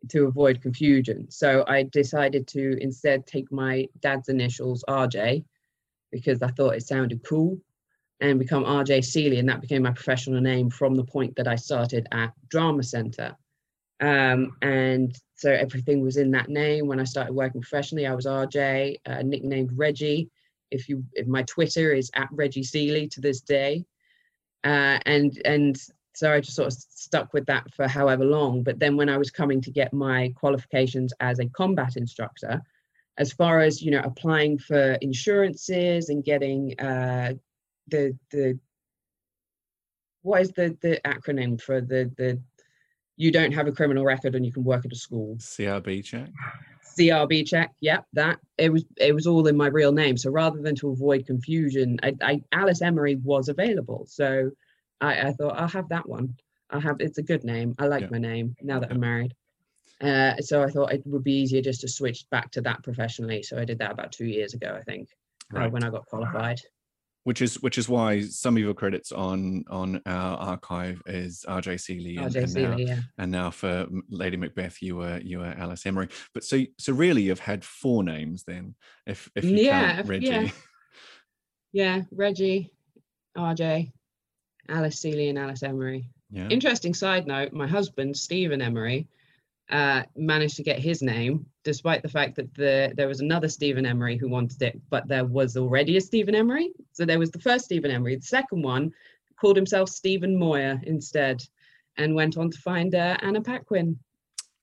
to 0.09 0.25
avoid 0.25 0.61
confusion. 0.61 1.29
So 1.29 1.63
I 1.67 1.83
decided 1.83 2.47
to 2.49 2.77
instead 2.81 3.25
take 3.25 3.51
my 3.51 3.87
dad's 4.01 4.29
initials, 4.29 4.83
RJ, 4.87 5.45
because 6.11 6.41
I 6.41 6.49
thought 6.49 6.75
it 6.75 6.85
sounded 6.85 7.23
cool 7.23 7.59
and 8.19 8.39
become 8.39 8.63
RJ 8.63 9.05
Seeley. 9.05 9.39
And 9.39 9.49
that 9.49 9.61
became 9.61 9.83
my 9.83 9.91
professional 9.91 10.41
name 10.41 10.69
from 10.69 10.95
the 10.95 11.05
point 11.05 11.35
that 11.37 11.47
I 11.47 11.55
started 11.55 12.07
at 12.11 12.33
Drama 12.49 12.83
Center. 12.83 13.35
Um, 14.03 14.57
and 14.61 15.17
so 15.35 15.49
everything 15.49 16.01
was 16.01 16.17
in 16.17 16.29
that 16.31 16.49
name. 16.49 16.87
When 16.87 16.99
I 16.99 17.05
started 17.05 17.33
working 17.33 17.61
professionally, 17.61 18.05
I 18.05 18.13
was 18.13 18.25
RJ, 18.25 18.97
uh, 19.05 19.21
nicknamed 19.21 19.71
Reggie. 19.77 20.29
If 20.71 20.89
you, 20.89 21.05
if 21.13 21.25
my 21.25 21.43
Twitter 21.43 21.93
is 21.93 22.11
at 22.13 22.27
Reggie 22.31 22.63
Seeley 22.63 23.07
to 23.07 23.21
this 23.21 23.39
day, 23.39 23.85
uh, 24.65 24.99
and 25.05 25.41
and 25.45 25.77
so 26.15 26.33
I 26.33 26.41
just 26.41 26.55
sort 26.55 26.67
of 26.67 26.73
stuck 26.73 27.33
with 27.33 27.45
that 27.45 27.73
for 27.73 27.87
however 27.87 28.25
long. 28.25 28.61
But 28.61 28.79
then 28.79 28.97
when 28.97 29.07
I 29.07 29.17
was 29.17 29.31
coming 29.31 29.61
to 29.61 29.71
get 29.71 29.93
my 29.93 30.33
qualifications 30.35 31.13
as 31.21 31.39
a 31.39 31.45
combat 31.47 31.95
instructor, 31.95 32.61
as 33.17 33.31
far 33.31 33.61
as 33.61 33.81
you 33.81 33.91
know, 33.91 34.01
applying 34.03 34.57
for 34.57 34.93
insurances 34.95 36.09
and 36.09 36.25
getting 36.25 36.77
uh, 36.79 37.35
the 37.87 38.17
the 38.31 38.59
what 40.23 40.41
is 40.41 40.51
the 40.51 40.75
the 40.81 40.99
acronym 41.05 41.61
for 41.61 41.79
the 41.79 42.11
the 42.17 42.41
you 43.17 43.31
don't 43.31 43.51
have 43.51 43.67
a 43.67 43.71
criminal 43.71 44.03
record 44.03 44.35
and 44.35 44.45
you 44.45 44.51
can 44.51 44.63
work 44.63 44.85
at 44.85 44.91
a 44.91 44.95
school 44.95 45.35
CRB 45.37 46.03
check. 46.03 46.29
CRB 46.97 47.47
check. 47.47 47.71
Yep, 47.81 48.05
that 48.13 48.39
it 48.57 48.71
was 48.71 48.85
it 48.97 49.13
was 49.13 49.27
all 49.27 49.47
in 49.47 49.57
my 49.57 49.67
real 49.67 49.91
name. 49.91 50.17
So 50.17 50.29
rather 50.31 50.61
than 50.61 50.75
to 50.75 50.89
avoid 50.89 51.25
confusion, 51.25 51.99
I, 52.03 52.13
I 52.21 52.41
Alice 52.51 52.81
Emery 52.81 53.15
was 53.15 53.49
available. 53.49 54.05
So 54.07 54.51
I, 55.01 55.27
I 55.27 55.33
thought 55.33 55.57
I'll 55.57 55.67
have 55.67 55.89
that 55.89 56.07
one. 56.07 56.35
I'll 56.69 56.79
have 56.81 56.97
it's 56.99 57.17
a 57.17 57.23
good 57.23 57.43
name. 57.43 57.75
I 57.79 57.87
like 57.87 58.01
Yeah. 58.01 58.09
my 58.11 58.19
name 58.19 58.55
now 58.61 58.79
that 58.79 58.89
Yeah. 58.89 58.95
I'm 58.95 58.99
married. 59.01 59.33
Uh, 60.01 60.35
so 60.41 60.61
I 60.63 60.69
thought 60.69 60.91
it 60.91 61.01
would 61.05 61.23
be 61.23 61.33
easier 61.33 61.61
just 61.61 61.81
to 61.81 61.87
switch 61.87 62.25
back 62.29 62.51
to 62.51 62.61
that 62.61 62.83
professionally. 62.83 63.41
So 63.43 63.57
I 63.57 63.65
did 63.65 63.79
that 63.79 63.91
about 63.91 64.11
two 64.11 64.25
years 64.25 64.53
ago, 64.53 64.75
I 64.77 64.81
think, 64.81 65.07
uh, 65.55 65.69
when 65.69 65.83
I 65.83 65.89
got 65.89 66.05
qualified. 66.07 66.59
Which 67.23 67.41
is 67.41 67.55
which 67.61 67.77
is 67.77 67.87
why 67.87 68.21
some 68.21 68.57
of 68.57 68.63
your 68.63 68.73
credits 68.73 69.11
on 69.11 69.63
on 69.69 70.01
our 70.05 70.37
archive 70.37 71.01
is 71.05 71.45
RJ 71.47 71.79
Seeley 71.79 72.17
and, 72.17 72.35
and 72.35 72.53
now 72.53 72.77
yeah. 72.77 72.99
and 73.17 73.31
now 73.31 73.49
for 73.49 73.87
Lady 74.09 74.37
Macbeth 74.37 74.81
you 74.81 74.97
were 74.97 75.19
you 75.23 75.39
were 75.39 75.53
Alice 75.57 75.85
Emery. 75.85 76.09
But 76.33 76.43
so 76.43 76.61
so 76.77 76.93
really 76.93 77.23
you've 77.23 77.39
had 77.39 77.63
four 77.63 78.03
names 78.03 78.43
then, 78.43 78.75
if 79.05 79.29
if 79.35 79.43
you 79.45 79.57
Yeah, 79.57 79.95
count 79.95 80.07
Reggie. 80.07 80.27
yeah. 80.27 80.47
Yeah, 81.75 82.03
Reggie, 82.11 82.71
RJ, 83.35 83.91
Alice 84.69 84.99
Seeley, 84.99 85.29
and 85.29 85.39
Alice 85.39 85.63
Emery. 85.63 86.07
Yeah. 86.29 86.47
Interesting 86.49 86.93
side 86.93 87.25
note: 87.25 87.51
my 87.51 87.65
husband 87.65 88.15
Stephen 88.15 88.61
Emery 88.61 89.07
uh, 89.69 90.03
managed 90.15 90.57
to 90.57 90.63
get 90.63 90.79
his 90.79 91.01
name, 91.01 91.45
despite 91.63 92.03
the 92.03 92.09
fact 92.09 92.35
that 92.35 92.53
the 92.55 92.93
there 92.95 93.07
was 93.07 93.21
another 93.21 93.47
Stephen 93.47 93.85
Emery 93.85 94.17
who 94.17 94.29
wanted 94.29 94.61
it, 94.61 94.79
but 94.89 95.07
there 95.07 95.25
was 95.25 95.57
already 95.57 95.97
a 95.97 96.01
Stephen 96.01 96.35
Emery. 96.35 96.71
So 96.91 97.05
there 97.05 97.19
was 97.19 97.31
the 97.31 97.39
first 97.39 97.65
Stephen 97.65 97.91
Emery. 97.91 98.15
The 98.17 98.23
second 98.23 98.61
one 98.61 98.91
called 99.39 99.55
himself 99.55 99.89
Stephen 99.89 100.37
Moyer 100.37 100.79
instead, 100.83 101.41
and 101.97 102.15
went 102.15 102.37
on 102.37 102.51
to 102.51 102.57
find 102.59 102.93
uh, 102.93 103.17
Anna 103.21 103.41
Paquin, 103.41 103.97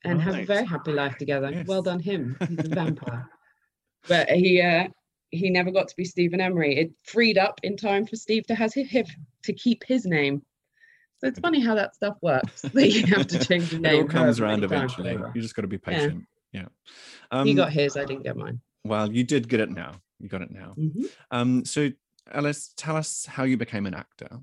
and 0.05 0.21
have 0.21 0.39
a 0.39 0.45
very 0.45 0.67
happy 0.67 0.93
life 0.93 1.17
together. 1.19 1.65
Well 1.67 1.83
done 1.83 2.01
him. 2.01 2.37
He's 2.49 2.65
a 2.65 2.69
vampire. 2.69 3.29
But 4.09 4.31
he 4.31 4.61
uh, 4.61 4.89
he 5.31 5.51
never 5.51 5.71
got 5.71 5.89
to 5.89 5.97
be 5.97 6.05
Stephen 6.05 6.41
Emery. 6.41 6.77
It 6.77 6.93
freed 7.05 7.39
up 7.39 7.61
in 7.63 7.77
time 7.77 8.07
for 8.07 8.17
Steve 8.17 8.47
to 8.47 8.55
has 8.55 8.75
his, 8.75 8.89
to 9.45 9.53
keep 9.53 9.85
his 9.85 10.05
name. 10.05 10.43
So 11.21 11.29
it's 11.29 11.39
funny 11.39 11.61
how 11.61 11.75
that 11.75 11.95
stuff 11.95 12.17
works. 12.23 12.63
That 12.75 12.89
you 12.91 13.07
have 13.07 13.27
to 13.29 13.39
change 13.45 13.71
the 13.71 13.77
it 13.77 13.83
name. 13.83 14.03
all 14.03 14.09
comes 14.09 14.41
around 14.41 14.65
eventually. 14.65 15.19
You 15.35 15.43
just 15.43 15.55
got 15.55 15.63
to 15.63 15.69
be 15.69 15.79
patient. 15.79 16.25
Yeah. 16.53 16.67
Um, 17.31 17.47
he 17.47 17.55
got 17.55 17.73
his, 17.73 17.97
I 17.97 18.05
didn't 18.05 18.25
get 18.25 18.37
mine. 18.37 18.61
well, 18.85 19.11
you 19.13 19.23
did 19.25 19.49
get 19.49 19.61
it 19.61 19.71
now. 19.71 19.93
You 20.19 20.29
got 20.29 20.43
it 20.43 20.51
now. 20.51 20.75
Mhm. 20.79 21.09
Um, 21.31 21.65
so 21.65 21.91
Alice, 22.33 22.73
tell 22.77 22.97
us 22.97 23.27
how 23.27 23.45
you 23.45 23.57
became 23.57 23.87
an 23.87 23.95
actor. 23.95 24.41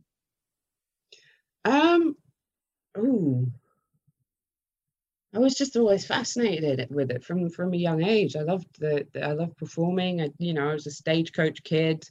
Um, 1.65 2.15
ooh, 2.97 3.51
I 5.35 5.39
was 5.39 5.55
just 5.55 5.75
always 5.75 6.05
fascinated 6.05 6.87
with 6.89 7.11
it 7.11 7.23
from 7.23 7.49
from 7.49 7.73
a 7.73 7.77
young 7.77 8.03
age. 8.03 8.35
I 8.35 8.41
loved 8.41 8.67
the, 8.79 9.05
the 9.13 9.23
I 9.25 9.33
loved 9.33 9.57
performing. 9.57 10.21
I, 10.21 10.29
you 10.37 10.53
know, 10.53 10.69
I 10.69 10.73
was 10.73 10.87
a 10.87 10.91
stagecoach 10.91 11.63
kid. 11.63 12.09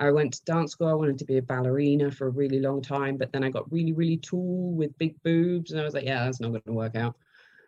I 0.00 0.10
went 0.10 0.32
to 0.34 0.44
dance 0.44 0.72
school. 0.72 0.88
I 0.88 0.94
wanted 0.94 1.18
to 1.18 1.24
be 1.26 1.36
a 1.36 1.42
ballerina 1.42 2.10
for 2.10 2.26
a 2.26 2.30
really 2.30 2.58
long 2.58 2.80
time, 2.80 3.18
but 3.18 3.32
then 3.32 3.44
I 3.44 3.50
got 3.50 3.70
really, 3.70 3.92
really 3.92 4.16
tall 4.16 4.72
with 4.74 4.96
big 4.98 5.22
boobs, 5.22 5.70
and 5.70 5.80
I 5.80 5.84
was 5.84 5.94
like, 5.94 6.04
yeah, 6.06 6.24
that's 6.24 6.40
not 6.40 6.50
going 6.50 6.62
to 6.66 6.72
work 6.72 6.96
out. 6.96 7.16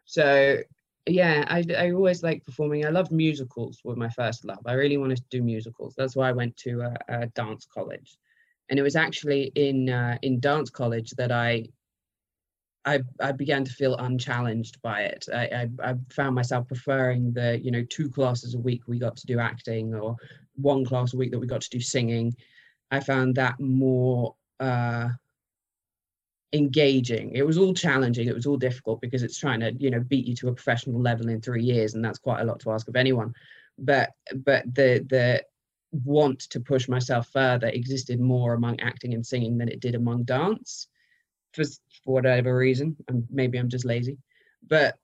So 0.06 0.58
yeah, 1.06 1.44
I, 1.48 1.64
I 1.76 1.92
always 1.92 2.22
liked 2.22 2.46
performing. 2.46 2.86
I 2.86 2.90
loved 2.90 3.12
musicals 3.12 3.80
were 3.84 3.96
my 3.96 4.08
first 4.08 4.44
love. 4.44 4.60
I 4.66 4.72
really 4.74 4.96
wanted 4.96 5.18
to 5.18 5.24
do 5.30 5.42
musicals. 5.42 5.94
That's 5.96 6.16
why 6.16 6.28
I 6.28 6.32
went 6.32 6.56
to 6.58 6.80
a, 6.80 6.96
a 7.08 7.26
dance 7.28 7.66
college, 7.72 8.16
and 8.70 8.78
it 8.78 8.82
was 8.82 8.96
actually 8.96 9.52
in 9.54 9.90
uh, 9.90 10.16
in 10.22 10.40
dance 10.40 10.70
college 10.70 11.10
that 11.12 11.32
I 11.32 11.66
I 12.84 13.00
I 13.20 13.32
began 13.32 13.64
to 13.64 13.72
feel 13.72 13.96
unchallenged 13.96 14.80
by 14.82 15.02
it. 15.02 15.26
I, 15.32 15.68
I 15.82 15.90
I 15.90 15.94
found 16.10 16.34
myself 16.34 16.66
preferring 16.66 17.32
the 17.32 17.60
you 17.62 17.70
know 17.70 17.84
two 17.84 18.08
classes 18.10 18.54
a 18.54 18.58
week 18.58 18.82
we 18.86 18.98
got 18.98 19.16
to 19.18 19.26
do 19.26 19.38
acting 19.38 19.94
or 19.94 20.16
one 20.56 20.84
class 20.84 21.14
a 21.14 21.16
week 21.16 21.30
that 21.30 21.38
we 21.38 21.46
got 21.46 21.62
to 21.62 21.70
do 21.70 21.80
singing. 21.80 22.34
I 22.90 23.00
found 23.00 23.36
that 23.36 23.58
more 23.60 24.34
uh, 24.60 25.08
engaging. 26.52 27.32
It 27.34 27.46
was 27.46 27.56
all 27.56 27.72
challenging. 27.72 28.28
It 28.28 28.34
was 28.34 28.46
all 28.46 28.56
difficult 28.56 29.00
because 29.00 29.22
it's 29.22 29.38
trying 29.38 29.60
to 29.60 29.72
you 29.78 29.90
know 29.90 30.00
beat 30.00 30.26
you 30.26 30.34
to 30.36 30.48
a 30.48 30.54
professional 30.54 31.00
level 31.00 31.28
in 31.28 31.40
three 31.40 31.62
years, 31.62 31.94
and 31.94 32.04
that's 32.04 32.18
quite 32.18 32.40
a 32.40 32.44
lot 32.44 32.60
to 32.60 32.72
ask 32.72 32.88
of 32.88 32.96
anyone. 32.96 33.32
But 33.78 34.10
but 34.34 34.64
the 34.74 35.06
the 35.08 35.44
want 36.04 36.40
to 36.40 36.58
push 36.58 36.88
myself 36.88 37.28
further 37.28 37.68
existed 37.68 38.18
more 38.18 38.54
among 38.54 38.80
acting 38.80 39.14
and 39.14 39.24
singing 39.24 39.58
than 39.58 39.68
it 39.68 39.80
did 39.80 39.94
among 39.94 40.24
dance 40.24 40.88
for, 41.52 41.64
for 41.64 42.14
whatever 42.14 42.56
reason. 42.56 42.96
And 43.08 43.26
maybe 43.30 43.58
I'm 43.58 43.68
just 43.68 43.84
lazy. 43.84 44.18
But 44.68 44.96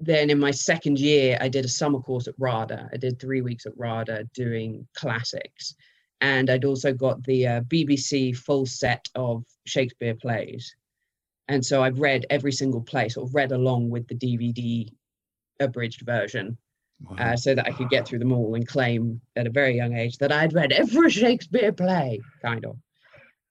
then 0.00 0.30
in 0.30 0.38
my 0.38 0.50
second 0.50 0.98
year, 0.98 1.38
I 1.40 1.48
did 1.48 1.64
a 1.64 1.68
summer 1.68 2.00
course 2.00 2.26
at 2.28 2.34
RADA. 2.38 2.90
I 2.92 2.96
did 2.96 3.18
three 3.20 3.40
weeks 3.40 3.66
at 3.66 3.76
RADA 3.76 4.28
doing 4.34 4.86
classics. 4.96 5.74
And 6.20 6.50
I'd 6.50 6.64
also 6.64 6.92
got 6.92 7.22
the 7.24 7.46
uh, 7.46 7.60
BBC 7.62 8.36
full 8.36 8.66
set 8.66 9.06
of 9.14 9.44
Shakespeare 9.66 10.14
plays. 10.14 10.74
And 11.48 11.64
so 11.64 11.82
I've 11.82 11.98
read 11.98 12.26
every 12.30 12.52
single 12.52 12.80
play, 12.80 13.08
sort 13.08 13.28
of 13.28 13.34
read 13.34 13.52
along 13.52 13.90
with 13.90 14.06
the 14.06 14.14
DVD 14.14 14.88
abridged 15.60 16.02
version 16.02 16.56
Wow. 17.10 17.16
uh, 17.18 17.36
so 17.36 17.54
that 17.54 17.66
I 17.66 17.72
could 17.72 17.88
get 17.88 18.06
through 18.06 18.20
them 18.20 18.32
all 18.32 18.54
and 18.54 18.66
claim 18.66 19.20
at 19.34 19.46
a 19.46 19.50
very 19.50 19.74
young 19.74 19.96
age 19.96 20.18
that 20.18 20.30
I'd 20.30 20.52
read 20.52 20.70
every 20.72 21.10
Shakespeare 21.22 21.72
play, 21.72 22.20
kind 22.42 22.64
of. 22.64 22.76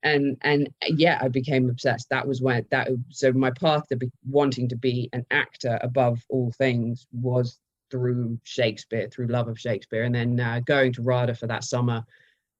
And 0.03 0.37
and 0.41 0.73
yeah, 0.87 1.19
I 1.21 1.27
became 1.27 1.69
obsessed. 1.69 2.09
That 2.09 2.27
was 2.27 2.41
when 2.41 2.65
that 2.71 2.89
so 3.09 3.31
my 3.33 3.51
path 3.51 3.87
to 3.89 3.95
be 3.95 4.11
wanting 4.27 4.67
to 4.69 4.75
be 4.75 5.09
an 5.13 5.25
actor 5.29 5.77
above 5.81 6.25
all 6.29 6.51
things 6.51 7.05
was 7.11 7.59
through 7.91 8.39
Shakespeare, 8.43 9.09
through 9.09 9.27
love 9.27 9.47
of 9.47 9.59
Shakespeare, 9.59 10.03
and 10.03 10.15
then 10.15 10.39
uh, 10.39 10.61
going 10.65 10.93
to 10.93 11.01
RADA 11.01 11.35
for 11.35 11.47
that 11.47 11.63
summer 11.63 12.03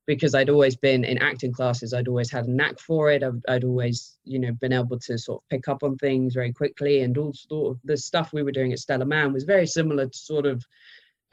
because 0.08 0.36
I'd 0.36 0.50
always 0.50 0.76
been 0.76 1.04
in 1.04 1.18
acting 1.20 1.54
classes. 1.54 1.94
I'd 1.94 2.08
always 2.08 2.32
had 2.32 2.46
a 2.46 2.52
knack 2.52 2.80
for 2.80 3.12
it. 3.12 3.24
I'd, 3.24 3.42
I'd 3.48 3.64
always, 3.64 4.18
you 4.26 4.40
know, 4.40 4.52
been 4.52 4.74
able 4.74 5.00
to 5.00 5.18
sort 5.18 5.42
of 5.42 5.50
pick 5.50 5.68
up 5.68 5.84
on 5.84 5.96
things 5.98 6.34
very 6.34 6.52
quickly. 6.52 7.02
And 7.02 7.18
all 7.18 7.34
sort 7.34 7.72
of 7.72 7.80
the 7.84 7.96
stuff 7.96 8.34
we 8.34 8.44
were 8.44 8.52
doing 8.52 8.74
at 8.74 8.80
Stella 8.80 9.06
Mann 9.06 9.32
was 9.32 9.44
very 9.44 9.68
similar 9.68 10.08
to 10.08 10.18
sort 10.18 10.46
of 10.46 10.66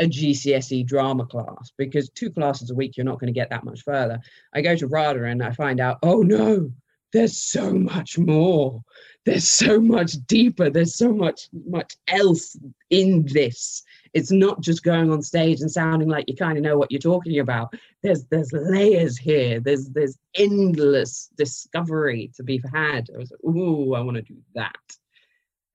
a 0.01 0.07
GCSE 0.07 0.87
drama 0.87 1.27
class 1.27 1.73
because 1.77 2.09
two 2.11 2.31
classes 2.31 2.71
a 2.71 2.75
week, 2.75 2.97
you're 2.97 3.05
not 3.05 3.19
going 3.19 3.33
to 3.33 3.39
get 3.39 3.51
that 3.51 3.65
much 3.65 3.83
further. 3.83 4.21
I 4.55 4.61
go 4.61 4.77
to 4.77 4.87
RADA 4.87 5.25
and 5.25 5.43
I 5.43 5.53
find 5.53 5.81
out, 5.81 5.99
oh 6.03 6.23
no, 6.23 6.71
there's 7.13 7.39
so 7.39 7.73
much 7.73 8.19
more. 8.19 8.83
There's 9.25 9.49
so 9.49 9.81
much 9.81 10.13
deeper. 10.27 10.71
There's 10.71 10.95
so 10.95 11.13
much, 11.13 11.49
much 11.67 11.97
else 12.09 12.57
in 12.91 13.27
this. 13.27 13.83
It's 14.15 14.31
not 14.31 14.61
just 14.63 14.83
going 14.83 15.11
on 15.11 15.23
stage 15.23 15.61
and 15.61 15.71
sounding 15.71 16.09
like 16.09 16.25
you 16.29 16.37
kind 16.37 16.57
of 16.57 16.65
know 16.65 16.79
what 16.79 16.91
you're 16.91 17.01
talking 17.01 17.39
about. 17.41 17.75
There's 18.03 18.25
there's 18.25 18.53
layers 18.53 19.19
here. 19.19 19.61
There's 19.61 19.89
there's 19.91 20.17
endless 20.35 21.31
discovery 21.37 22.31
to 22.37 22.43
be 22.43 22.63
had. 22.73 23.09
I 23.15 23.19
was 23.19 23.31
like, 23.31 23.55
ooh, 23.55 23.95
I 23.95 24.01
want 24.01 24.17
to 24.17 24.23
do 24.23 24.37
that. 24.55 24.77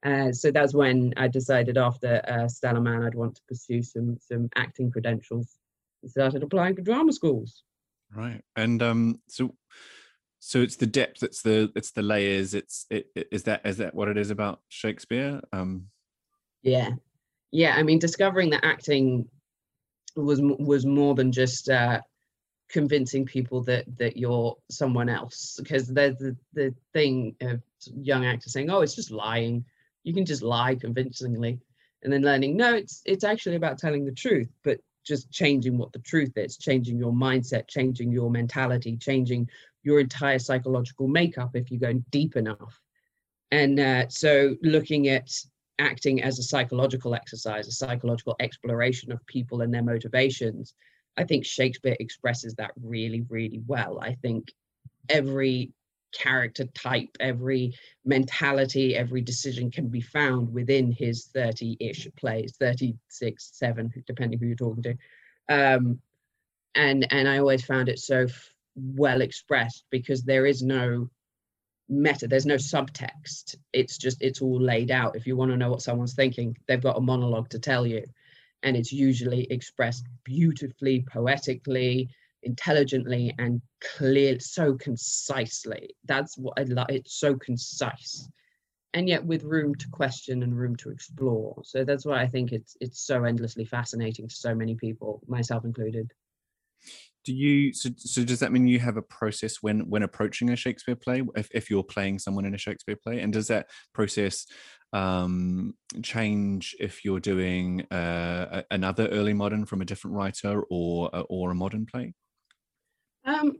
Uh, 0.03 0.31
so 0.31 0.51
that's 0.51 0.73
when 0.73 1.13
I 1.17 1.27
decided 1.27 1.77
after 1.77 2.21
uh, 2.27 2.47
Stella 2.47 2.81
Mann 2.81 3.03
I'd 3.03 3.15
want 3.15 3.35
to 3.35 3.41
pursue 3.47 3.81
some 3.81 4.17
some 4.19 4.49
acting 4.55 4.91
credentials 4.91 5.57
and 6.01 6.11
started 6.11 6.43
applying 6.43 6.75
for 6.75 6.81
drama 6.81 7.13
schools. 7.13 7.63
right 8.15 8.41
and 8.55 8.83
um 8.83 9.21
so 9.27 9.55
so 10.39 10.61
it's 10.61 10.75
the 10.75 10.85
depth 10.85 11.23
it's 11.23 11.41
the 11.41 11.71
it's 11.75 11.91
the 11.91 12.01
layers 12.01 12.53
it's 12.53 12.85
it, 12.89 13.07
it 13.15 13.27
is 13.31 13.43
that 13.43 13.65
is 13.65 13.77
that 13.77 13.95
what 13.95 14.09
it 14.09 14.17
is 14.17 14.29
about 14.29 14.59
shakespeare 14.69 15.41
um 15.53 15.87
Yeah, 16.63 16.89
yeah. 17.51 17.75
I 17.75 17.83
mean, 17.83 17.99
discovering 17.99 18.49
that 18.51 18.65
acting 18.65 19.27
was 20.15 20.39
was 20.41 20.85
more 20.85 21.15
than 21.15 21.31
just 21.31 21.69
uh, 21.69 22.01
convincing 22.69 23.25
people 23.25 23.61
that 23.63 23.85
that 23.97 24.17
you're 24.17 24.55
someone 24.69 25.09
else. 25.09 25.59
Because 25.61 25.87
there's 25.87 26.17
the 26.17 26.35
the 26.53 26.73
thing 26.93 27.35
of 27.41 27.61
young 27.95 28.25
actors 28.25 28.53
saying, 28.53 28.69
"Oh, 28.69 28.81
it's 28.81 28.95
just 28.95 29.11
lying. 29.11 29.65
You 30.03 30.13
can 30.13 30.25
just 30.25 30.41
lie 30.41 30.75
convincingly," 30.75 31.59
and 32.03 32.11
then 32.11 32.21
learning, 32.21 32.57
no, 32.57 32.73
it's 32.75 33.01
it's 33.05 33.23
actually 33.23 33.55
about 33.55 33.77
telling 33.77 34.05
the 34.05 34.11
truth. 34.11 34.49
But 34.63 34.79
just 35.03 35.31
changing 35.31 35.77
what 35.77 35.91
the 35.91 35.99
truth 35.99 36.37
is, 36.37 36.57
changing 36.57 36.97
your 36.97 37.11
mindset, 37.11 37.67
changing 37.67 38.11
your 38.11 38.31
mentality, 38.31 38.97
changing 38.97 39.49
your 39.83 39.99
entire 39.99 40.39
psychological 40.39 41.07
makeup 41.07 41.55
if 41.55 41.69
you 41.71 41.77
go 41.77 41.93
deep 42.09 42.35
enough. 42.35 42.79
And 43.51 43.79
uh, 43.79 44.07
so 44.09 44.55
looking 44.61 45.09
at 45.09 45.29
acting 45.79 46.23
as 46.23 46.39
a 46.39 46.43
psychological 46.43 47.13
exercise, 47.15 47.67
a 47.67 47.71
psychological 47.71 48.35
exploration 48.39 49.11
of 49.11 49.25
people 49.27 49.61
and 49.61 49.73
their 49.73 49.83
motivations, 49.83 50.73
I 51.17 51.23
think 51.25 51.45
Shakespeare 51.45 51.95
expresses 51.99 52.55
that 52.55 52.71
really, 52.81 53.21
really 53.29 53.61
well. 53.67 53.99
I 53.99 54.15
think 54.15 54.51
every 55.09 55.71
character 56.13 56.65
type, 56.65 57.15
every 57.19 57.73
mentality, 58.05 58.95
every 58.95 59.21
decision 59.21 59.71
can 59.71 59.89
be 59.89 60.01
found 60.01 60.53
within 60.53 60.91
his 60.91 61.25
30 61.25 61.77
ish 61.79 62.07
plays, 62.15 62.55
36, 62.59 63.49
7, 63.53 64.03
depending 64.07 64.39
who 64.39 64.47
you're 64.47 64.55
talking 64.55 64.83
to. 64.83 64.97
Um, 65.49 65.99
and, 66.75 67.07
and 67.11 67.27
I 67.27 67.39
always 67.39 67.65
found 67.65 67.89
it 67.89 67.99
so 67.99 68.23
f- 68.23 68.53
well 68.75 69.21
expressed 69.21 69.85
because 69.89 70.23
there 70.23 70.45
is 70.45 70.63
no 70.63 71.09
meta, 71.89 72.27
there's 72.27 72.45
no 72.45 72.55
subtext. 72.55 73.55
It's 73.73 73.97
just, 73.97 74.21
it's 74.21 74.41
all 74.41 74.61
laid 74.61 74.91
out. 74.91 75.15
If 75.15 75.27
you 75.27 75.35
want 75.35 75.51
to 75.51 75.57
know 75.57 75.69
what 75.69 75.81
someone's 75.81 76.15
thinking, 76.15 76.57
they've 76.67 76.81
got 76.81 76.97
a 76.97 77.01
monologue 77.01 77.49
to 77.49 77.59
tell 77.59 77.85
you. 77.85 78.03
And 78.63 78.77
it's 78.77 78.93
usually 78.93 79.43
expressed 79.51 80.05
beautifully, 80.23 81.05
poetically, 81.11 82.09
intelligently 82.43 83.33
and 83.39 83.61
clear 83.97 84.39
so 84.39 84.75
concisely. 84.75 85.95
That's 86.05 86.37
what 86.37 86.59
i 86.59 86.63
like 86.63 86.89
it's 86.89 87.15
so 87.19 87.35
concise. 87.35 88.27
And 88.93 89.09
yet 89.09 89.25
with 89.25 89.43
room 89.43 89.73
to 89.75 89.89
question 89.89 90.43
and 90.43 90.55
room 90.55 90.75
to 90.77 90.89
explore. 90.89 91.61
So 91.63 91.83
that's 91.83 92.05
why 92.05 92.21
i 92.21 92.27
think 92.27 92.51
it's 92.51 92.77
it's 92.79 93.01
so 93.05 93.23
endlessly 93.23 93.65
fascinating 93.65 94.27
to 94.27 94.35
so 94.35 94.53
many 94.53 94.75
people 94.75 95.21
myself 95.27 95.65
included. 95.65 96.11
Do 97.25 97.33
you 97.33 97.73
so, 97.73 97.89
so 97.97 98.23
does 98.23 98.39
that 98.39 98.51
mean 98.51 98.67
you 98.67 98.79
have 98.79 98.97
a 98.97 99.01
process 99.01 99.57
when 99.61 99.89
when 99.89 100.03
approaching 100.03 100.49
a 100.49 100.55
shakespeare 100.55 100.95
play 100.95 101.23
if, 101.35 101.49
if 101.53 101.69
you're 101.69 101.83
playing 101.83 102.19
someone 102.19 102.45
in 102.45 102.53
a 102.53 102.57
shakespeare 102.57 102.97
play? 102.97 103.21
And 103.21 103.31
does 103.31 103.47
that 103.47 103.69
process 103.93 104.45
um, 104.91 105.73
change 106.03 106.75
if 106.79 107.05
you're 107.05 107.21
doing 107.21 107.81
uh, 107.91 108.63
another 108.71 109.07
early 109.07 109.33
modern 109.33 109.65
from 109.65 109.81
a 109.81 109.85
different 109.85 110.15
writer 110.15 110.63
or 110.69 111.09
or 111.29 111.51
a 111.51 111.55
modern 111.55 111.85
play 111.85 112.13
um, 113.25 113.57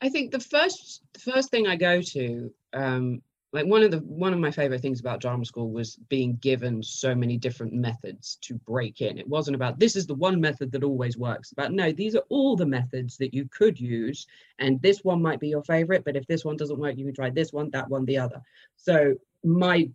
I 0.00 0.08
think 0.08 0.30
the 0.30 0.40
first 0.40 1.02
the 1.12 1.20
first 1.20 1.50
thing 1.50 1.66
I 1.66 1.76
go 1.76 2.00
to, 2.00 2.52
um, 2.74 3.22
like 3.52 3.66
one 3.66 3.82
of 3.82 3.90
the 3.90 3.98
one 4.00 4.32
of 4.32 4.38
my 4.38 4.50
favorite 4.50 4.82
things 4.82 5.00
about 5.00 5.20
drama 5.20 5.44
school 5.44 5.70
was 5.70 5.96
being 6.08 6.36
given 6.36 6.82
so 6.82 7.14
many 7.14 7.38
different 7.38 7.72
methods 7.72 8.36
to 8.42 8.54
break 8.54 9.00
in. 9.00 9.18
It 9.18 9.26
wasn't 9.26 9.54
about 9.54 9.78
this 9.78 9.96
is 9.96 10.06
the 10.06 10.14
one 10.14 10.40
method 10.40 10.70
that 10.72 10.84
always 10.84 11.16
works. 11.16 11.52
But 11.56 11.72
no, 11.72 11.92
these 11.92 12.14
are 12.14 12.24
all 12.28 12.56
the 12.56 12.66
methods 12.66 13.16
that 13.16 13.32
you 13.32 13.48
could 13.48 13.80
use, 13.80 14.26
and 14.58 14.80
this 14.82 15.02
one 15.02 15.22
might 15.22 15.40
be 15.40 15.48
your 15.48 15.64
favorite. 15.64 16.04
But 16.04 16.16
if 16.16 16.26
this 16.26 16.44
one 16.44 16.56
doesn't 16.56 16.78
work, 16.78 16.96
you 16.98 17.06
can 17.06 17.14
try 17.14 17.30
this 17.30 17.52
one, 17.52 17.70
that 17.70 17.88
one, 17.88 18.04
the 18.04 18.18
other. 18.18 18.42
So 18.76 19.14
my 19.44 19.88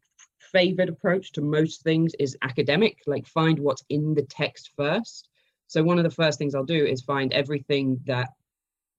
favorite 0.52 0.90
approach 0.90 1.32
to 1.34 1.42
most 1.42 1.84
things 1.84 2.14
is 2.20 2.38
academic. 2.42 2.98
Like 3.06 3.28
find 3.28 3.60
what's 3.60 3.84
in 3.90 4.16
the 4.16 4.24
text 4.24 4.72
first. 4.76 5.30
So 5.68 5.84
one 5.84 5.98
of 5.98 6.04
the 6.04 6.10
first 6.10 6.38
things 6.40 6.56
I'll 6.56 6.66
do 6.66 6.86
is 6.86 7.02
find 7.02 7.32
everything 7.32 8.02
that 8.06 8.30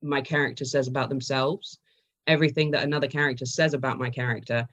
my 0.03 0.21
character 0.21 0.65
says 0.65 0.89
about 0.89 1.09
themselves, 1.09 1.79
everything 2.27 2.71
that 2.73 2.85
another 2.85 3.09
character 3.09 3.47
says 3.47 3.75
about 3.75 3.99
my 3.99 4.11
character, 4.11 4.67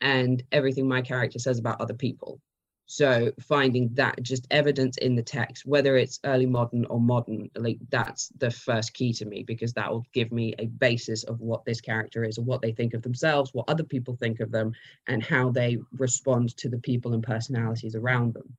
and 0.00 0.42
everything 0.52 0.88
my 0.88 1.02
character 1.02 1.38
says 1.38 1.58
about 1.58 1.80
other 1.80 1.94
people. 1.94 2.40
So 2.86 3.32
finding 3.40 3.88
that 3.94 4.22
just 4.22 4.46
evidence 4.50 4.98
in 4.98 5.14
the 5.14 5.22
text, 5.22 5.64
whether 5.64 5.96
it's 5.96 6.20
early 6.24 6.44
modern 6.44 6.84
or 6.86 7.00
modern, 7.00 7.50
like 7.56 7.78
that's 7.88 8.28
the 8.36 8.50
first 8.50 8.92
key 8.92 9.12
to 9.14 9.24
me 9.24 9.42
because 9.42 9.72
that 9.72 9.90
will 9.90 10.04
give 10.12 10.30
me 10.30 10.54
a 10.58 10.66
basis 10.66 11.24
of 11.24 11.40
what 11.40 11.64
this 11.64 11.80
character 11.80 12.24
is 12.24 12.36
or 12.36 12.44
what 12.44 12.60
they 12.60 12.72
think 12.72 12.92
of 12.92 13.00
themselves, 13.00 13.54
what 13.54 13.68
other 13.68 13.84
people 13.84 14.16
think 14.16 14.40
of 14.40 14.50
them, 14.50 14.72
and 15.06 15.22
how 15.22 15.50
they 15.50 15.78
respond 15.92 16.54
to 16.58 16.68
the 16.68 16.78
people 16.78 17.14
and 17.14 17.22
personalities 17.22 17.94
around 17.94 18.34
them. 18.34 18.54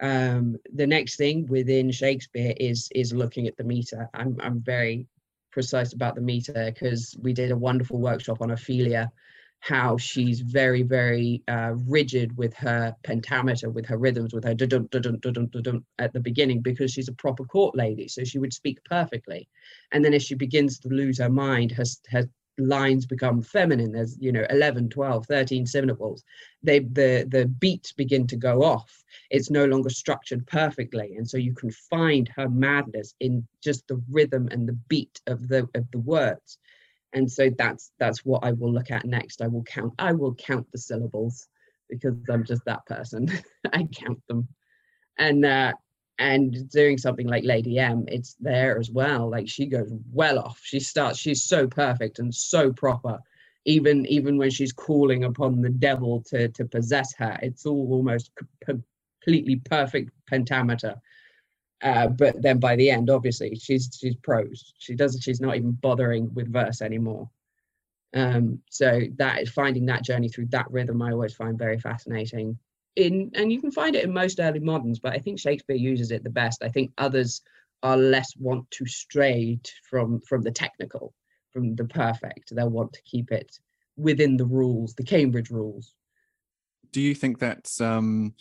Um, 0.00 0.56
the 0.72 0.86
next 0.86 1.16
thing 1.16 1.46
within 1.48 1.90
Shakespeare 1.90 2.54
is 2.58 2.88
is 2.94 3.12
looking 3.12 3.48
at 3.48 3.56
the 3.56 3.64
meter. 3.64 4.08
I'm 4.14 4.36
I'm 4.40 4.60
very 4.60 5.06
precise 5.50 5.92
about 5.92 6.14
the 6.14 6.20
meter 6.20 6.72
because 6.72 7.16
we 7.20 7.32
did 7.32 7.50
a 7.50 7.56
wonderful 7.56 7.98
workshop 7.98 8.38
on 8.40 8.50
Ophelia, 8.50 9.10
how 9.60 9.96
she's 9.98 10.40
very, 10.40 10.82
very 10.82 11.42
uh, 11.46 11.74
rigid 11.86 12.36
with 12.36 12.54
her 12.54 12.96
pentameter, 13.02 13.68
with 13.70 13.86
her 13.86 13.98
rhythms, 13.98 14.32
with 14.32 14.44
her 14.44 14.54
dun 14.54 14.88
dun 14.90 15.20
dun 15.20 15.84
at 15.98 16.12
the 16.12 16.20
beginning 16.20 16.60
because 16.60 16.90
she's 16.92 17.08
a 17.08 17.12
proper 17.12 17.44
court 17.44 17.76
lady. 17.76 18.08
So 18.08 18.24
she 18.24 18.38
would 18.38 18.54
speak 18.54 18.82
perfectly. 18.84 19.48
And 19.92 20.04
then 20.04 20.14
as 20.14 20.22
she 20.22 20.34
begins 20.34 20.78
to 20.80 20.88
lose 20.88 21.18
her 21.18 21.28
mind, 21.28 21.72
her, 21.72 21.84
her 22.10 22.28
lines 22.58 23.06
become 23.06 23.42
feminine. 23.42 23.92
There's 23.92 24.16
you 24.20 24.32
know 24.32 24.46
11 24.50 24.88
12 24.90 25.26
13 25.26 25.66
syllables. 25.66 26.24
They 26.62 26.80
the 26.80 27.26
the 27.28 27.46
beats 27.46 27.92
begin 27.92 28.26
to 28.28 28.36
go 28.36 28.62
off. 28.62 29.04
It's 29.30 29.50
no 29.50 29.64
longer 29.64 29.90
structured 29.90 30.46
perfectly. 30.46 31.16
And 31.16 31.28
so 31.28 31.36
you 31.36 31.54
can 31.54 31.70
find 31.70 32.28
her 32.36 32.48
madness 32.48 33.14
in 33.20 33.46
just 33.62 33.86
the 33.88 34.02
rhythm 34.10 34.48
and 34.50 34.68
the 34.68 34.78
beat 34.88 35.20
of 35.26 35.48
the 35.48 35.68
of 35.74 35.90
the 35.90 36.00
words. 36.00 36.58
And 37.12 37.30
so 37.30 37.50
that's 37.50 37.90
that's 37.98 38.24
what 38.24 38.44
i 38.44 38.52
will 38.52 38.72
look 38.72 38.90
at 38.90 39.04
next. 39.04 39.42
I 39.42 39.46
will 39.46 39.64
count 39.64 39.94
i 39.98 40.12
will 40.12 40.34
count 40.34 40.70
the 40.72 40.78
syllables 40.78 41.48
because 41.88 42.14
i'm 42.28 42.44
just 42.44 42.64
that 42.66 42.86
person. 42.86 43.28
I 43.72 43.84
count 43.84 44.20
them. 44.28 44.48
And 45.18 45.44
uh 45.44 45.72
and 46.20 46.68
doing 46.68 46.98
something 46.98 47.26
like 47.26 47.44
Lady 47.44 47.78
M, 47.78 48.04
it's 48.06 48.36
there 48.40 48.78
as 48.78 48.90
well. 48.90 49.30
Like 49.30 49.48
she 49.48 49.64
goes 49.64 49.90
well 50.12 50.38
off. 50.38 50.60
She 50.62 50.78
starts. 50.78 51.18
She's 51.18 51.42
so 51.42 51.66
perfect 51.66 52.18
and 52.18 52.32
so 52.32 52.72
proper. 52.72 53.18
Even 53.64 54.04
even 54.06 54.36
when 54.36 54.50
she's 54.50 54.72
calling 54.72 55.24
upon 55.24 55.62
the 55.62 55.70
devil 55.70 56.22
to 56.28 56.48
to 56.48 56.64
possess 56.66 57.14
her, 57.14 57.38
it's 57.42 57.64
all 57.64 57.88
almost 57.90 58.32
completely 58.64 59.56
perfect 59.56 60.10
pentameter. 60.28 61.00
Uh, 61.82 62.08
but 62.08 62.40
then 62.42 62.58
by 62.58 62.76
the 62.76 62.90
end, 62.90 63.08
obviously, 63.08 63.54
she's 63.56 63.90
she's 63.98 64.16
prose. 64.16 64.74
She 64.78 64.94
doesn't. 64.94 65.22
She's 65.22 65.40
not 65.40 65.56
even 65.56 65.72
bothering 65.72 66.32
with 66.34 66.52
verse 66.52 66.82
anymore. 66.82 67.30
Um, 68.12 68.60
so 68.68 69.02
that 69.16 69.48
finding 69.48 69.86
that 69.86 70.04
journey 70.04 70.28
through 70.28 70.48
that 70.48 70.70
rhythm, 70.70 71.00
I 71.00 71.12
always 71.12 71.34
find 71.34 71.58
very 71.58 71.78
fascinating 71.78 72.58
in 72.96 73.30
and 73.34 73.52
you 73.52 73.60
can 73.60 73.70
find 73.70 73.94
it 73.94 74.04
in 74.04 74.12
most 74.12 74.40
early 74.40 74.58
moderns 74.58 74.98
but 74.98 75.12
i 75.12 75.18
think 75.18 75.38
shakespeare 75.38 75.76
uses 75.76 76.10
it 76.10 76.24
the 76.24 76.30
best. 76.30 76.62
I 76.62 76.68
think 76.68 76.92
others 76.98 77.42
are 77.82 77.96
less 77.96 78.36
want 78.36 78.70
to 78.72 78.86
stray 78.86 79.58
from 79.88 80.20
from 80.20 80.42
the 80.42 80.50
technical 80.50 81.14
from 81.52 81.74
the 81.74 81.84
perfect. 81.84 82.54
They'll 82.54 82.68
want 82.68 82.92
to 82.92 83.02
keep 83.02 83.32
it 83.32 83.58
within 83.96 84.36
the 84.36 84.46
rules 84.46 84.94
the 84.94 85.04
cambridge 85.04 85.50
rules. 85.50 85.94
Do 86.92 87.00
you 87.00 87.14
think 87.14 87.38
that's 87.38 87.80
um 87.80 88.34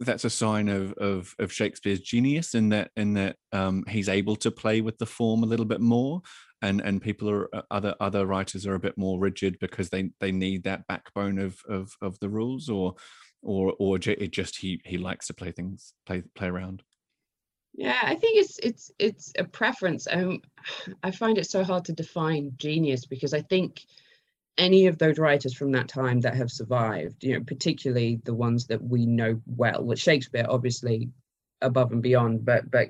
that's 0.00 0.24
a 0.24 0.30
sign 0.30 0.68
of 0.68 0.92
of, 0.94 1.34
of 1.38 1.52
shakespeare's 1.52 2.00
genius 2.00 2.54
in 2.54 2.68
that 2.70 2.90
in 2.96 3.14
that 3.14 3.36
um 3.52 3.84
he's 3.88 4.08
able 4.08 4.36
to 4.36 4.50
play 4.50 4.80
with 4.80 4.98
the 4.98 5.06
form 5.06 5.42
a 5.42 5.46
little 5.46 5.64
bit 5.64 5.80
more 5.80 6.20
and 6.62 6.80
and 6.82 7.02
people 7.02 7.30
are 7.30 7.54
uh, 7.54 7.62
other 7.70 7.94
other 8.00 8.26
writers 8.26 8.66
are 8.66 8.74
a 8.74 8.80
bit 8.80 8.96
more 8.98 9.18
rigid 9.18 9.58
because 9.58 9.88
they 9.88 10.10
they 10.20 10.32
need 10.32 10.64
that 10.64 10.86
backbone 10.86 11.38
of 11.38 11.58
of 11.68 11.96
of 12.02 12.18
the 12.20 12.28
rules 12.28 12.68
or 12.68 12.94
or 13.46 13.74
or 13.78 13.96
it 13.96 14.32
just 14.32 14.56
he 14.56 14.80
he 14.84 14.98
likes 14.98 15.28
to 15.28 15.34
play 15.34 15.52
things 15.52 15.94
play 16.04 16.22
play 16.34 16.48
around? 16.48 16.82
Yeah 17.74 18.00
i 18.02 18.14
think 18.14 18.38
it's 18.38 18.58
it's 18.58 18.90
it's 18.98 19.32
a 19.38 19.44
preference. 19.44 20.06
Um 20.10 20.40
i 21.02 21.10
find 21.10 21.38
it 21.38 21.48
so 21.48 21.62
hard 21.64 21.84
to 21.86 21.92
define 21.92 22.52
genius 22.56 23.06
because 23.06 23.32
i 23.32 23.40
think 23.40 23.82
any 24.58 24.86
of 24.86 24.98
those 24.98 25.18
writers 25.18 25.54
from 25.54 25.70
that 25.72 25.88
time 25.88 26.20
that 26.20 26.34
have 26.34 26.50
survived 26.50 27.22
you 27.22 27.34
know 27.34 27.44
particularly 27.44 28.20
the 28.24 28.34
ones 28.34 28.66
that 28.66 28.82
we 28.82 29.06
know 29.06 29.40
well 29.46 29.84
with 29.84 29.98
shakespeare 29.98 30.46
obviously 30.48 31.10
above 31.60 31.92
and 31.92 32.02
beyond 32.02 32.44
but 32.44 32.70
but 32.70 32.88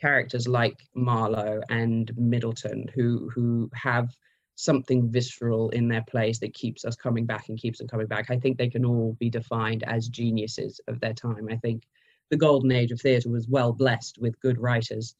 characters 0.00 0.48
like 0.48 0.78
marlowe 0.94 1.60
and 1.68 2.12
middleton 2.16 2.86
who 2.94 3.30
who 3.34 3.70
have 3.74 4.08
something 4.56 5.10
visceral 5.10 5.70
in 5.70 5.88
their 5.88 6.04
plays 6.08 6.38
that 6.40 6.54
keeps 6.54 6.84
us 6.84 6.96
coming 6.96 7.26
back 7.26 7.48
and 7.48 7.58
keeps 7.58 7.78
them 7.78 7.88
coming 7.88 8.06
back. 8.06 8.30
I 8.30 8.38
think 8.38 8.56
they 8.56 8.68
can 8.68 8.84
all 8.84 9.16
be 9.18 9.30
defined 9.30 9.82
as 9.84 10.08
geniuses 10.08 10.80
of 10.88 11.00
their 11.00 11.14
time. 11.14 11.48
I 11.50 11.56
think 11.56 11.84
the 12.30 12.36
golden 12.36 12.72
age 12.72 12.92
of 12.92 13.00
theatre 13.00 13.30
was 13.30 13.48
well 13.48 13.72
blessed 13.72 14.18
with 14.18 14.40
good 14.40 14.58
writers. 14.58 15.14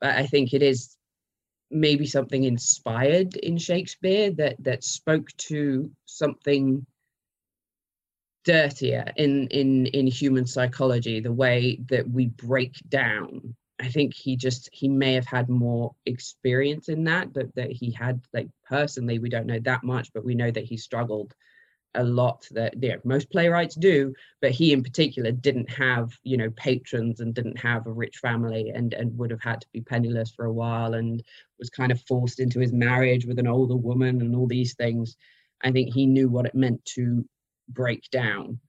But 0.00 0.16
I 0.16 0.26
think 0.26 0.52
it 0.52 0.62
is 0.62 0.96
maybe 1.70 2.06
something 2.06 2.44
inspired 2.44 3.36
in 3.36 3.56
Shakespeare 3.56 4.30
that 4.32 4.56
that 4.60 4.82
spoke 4.82 5.28
to 5.36 5.90
something 6.04 6.84
dirtier 8.44 9.04
in 9.16 9.46
in 9.48 9.86
in 9.86 10.06
human 10.06 10.46
psychology 10.46 11.20
the 11.20 11.32
way 11.32 11.78
that 11.88 12.08
we 12.08 12.26
break 12.26 12.74
down 12.88 13.54
I 13.80 13.88
think 13.88 14.14
he 14.14 14.36
just 14.36 14.68
he 14.72 14.88
may 14.88 15.14
have 15.14 15.26
had 15.26 15.48
more 15.48 15.94
experience 16.06 16.88
in 16.88 17.04
that, 17.04 17.32
but 17.32 17.54
that 17.54 17.72
he 17.72 17.90
had 17.90 18.20
like 18.32 18.48
personally 18.64 19.18
we 19.18 19.30
don't 19.30 19.46
know 19.46 19.60
that 19.60 19.84
much, 19.84 20.12
but 20.12 20.24
we 20.24 20.34
know 20.34 20.50
that 20.50 20.64
he 20.64 20.76
struggled 20.76 21.34
a 21.94 22.04
lot 22.04 22.46
that 22.52 22.74
yeah, 22.80 22.96
most 23.04 23.30
playwrights 23.30 23.74
do, 23.74 24.14
but 24.40 24.52
he 24.52 24.72
in 24.72 24.82
particular 24.82 25.32
didn't 25.32 25.68
have, 25.70 26.16
you 26.22 26.36
know, 26.36 26.50
patrons 26.50 27.20
and 27.20 27.34
didn't 27.34 27.58
have 27.58 27.86
a 27.86 27.92
rich 27.92 28.18
family 28.18 28.70
and, 28.70 28.94
and 28.94 29.16
would 29.18 29.30
have 29.30 29.42
had 29.42 29.60
to 29.62 29.66
be 29.72 29.80
penniless 29.80 30.30
for 30.30 30.44
a 30.44 30.52
while 30.52 30.94
and 30.94 31.22
was 31.58 31.70
kind 31.70 31.90
of 31.90 32.00
forced 32.02 32.38
into 32.38 32.60
his 32.60 32.72
marriage 32.72 33.26
with 33.26 33.38
an 33.38 33.48
older 33.48 33.76
woman 33.76 34.20
and 34.20 34.36
all 34.36 34.46
these 34.46 34.74
things. 34.74 35.16
I 35.62 35.72
think 35.72 35.92
he 35.92 36.06
knew 36.06 36.28
what 36.28 36.46
it 36.46 36.54
meant 36.54 36.84
to 36.96 37.24
break 37.68 38.08
down 38.10 38.60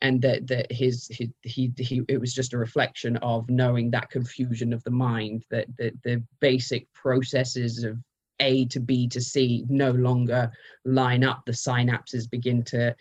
and 0.00 0.22
that 0.22 0.46
that 0.46 0.70
his, 0.70 1.08
his 1.10 1.28
he 1.42 1.72
he 1.76 2.02
it 2.08 2.20
was 2.20 2.32
just 2.32 2.52
a 2.52 2.58
reflection 2.58 3.16
of 3.18 3.48
knowing 3.50 3.90
that 3.90 4.10
confusion 4.10 4.72
of 4.72 4.82
the 4.84 4.90
mind 4.90 5.44
that 5.50 5.66
the, 5.76 5.92
the 6.04 6.22
basic 6.40 6.92
processes 6.92 7.82
of 7.84 7.98
a 8.40 8.66
to 8.66 8.80
B 8.80 9.08
to 9.08 9.20
C 9.20 9.64
no 9.68 9.90
longer 9.90 10.50
line 10.84 11.24
up. 11.24 11.42
The 11.44 11.52
synapses 11.52 12.30
begin 12.30 12.62
to 12.64 12.94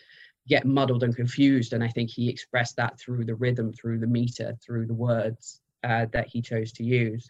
get 0.48 0.66
muddled 0.66 1.04
and 1.04 1.16
confused. 1.16 1.74
And 1.74 1.84
I 1.84 1.90
think 1.90 2.10
he 2.10 2.30
expressed 2.30 2.76
that 2.78 3.00
through 3.00 3.26
the 3.26 3.36
rhythm, 3.36 3.74
through 3.74 4.00
the 4.00 4.08
meter, 4.08 4.56
through 4.66 4.88
the 4.88 4.94
words 4.94 5.62
uh, 5.84 6.06
that 6.14 6.28
he 6.28 6.42
chose 6.42 6.72
to 6.74 6.84
use. 6.84 7.30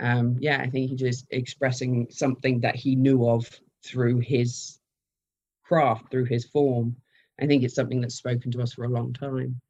Um, 0.00 0.36
yeah, 0.38 0.60
I 0.60 0.70
think 0.70 0.90
he 0.90 0.96
just 0.96 1.26
expressing 1.30 2.06
something 2.10 2.60
that 2.60 2.76
he 2.76 2.94
knew 2.94 3.28
of 3.28 3.48
through 3.84 4.20
his 4.20 4.78
craft, 5.64 6.10
through 6.10 6.26
his 6.26 6.44
form. 6.44 6.96
I 7.40 7.46
think 7.46 7.62
it's 7.62 7.74
something 7.74 8.00
that's 8.00 8.16
spoken 8.16 8.50
to 8.52 8.62
us 8.62 8.72
for 8.72 8.84
a 8.84 8.88
long 8.88 9.12
time. 9.12 9.60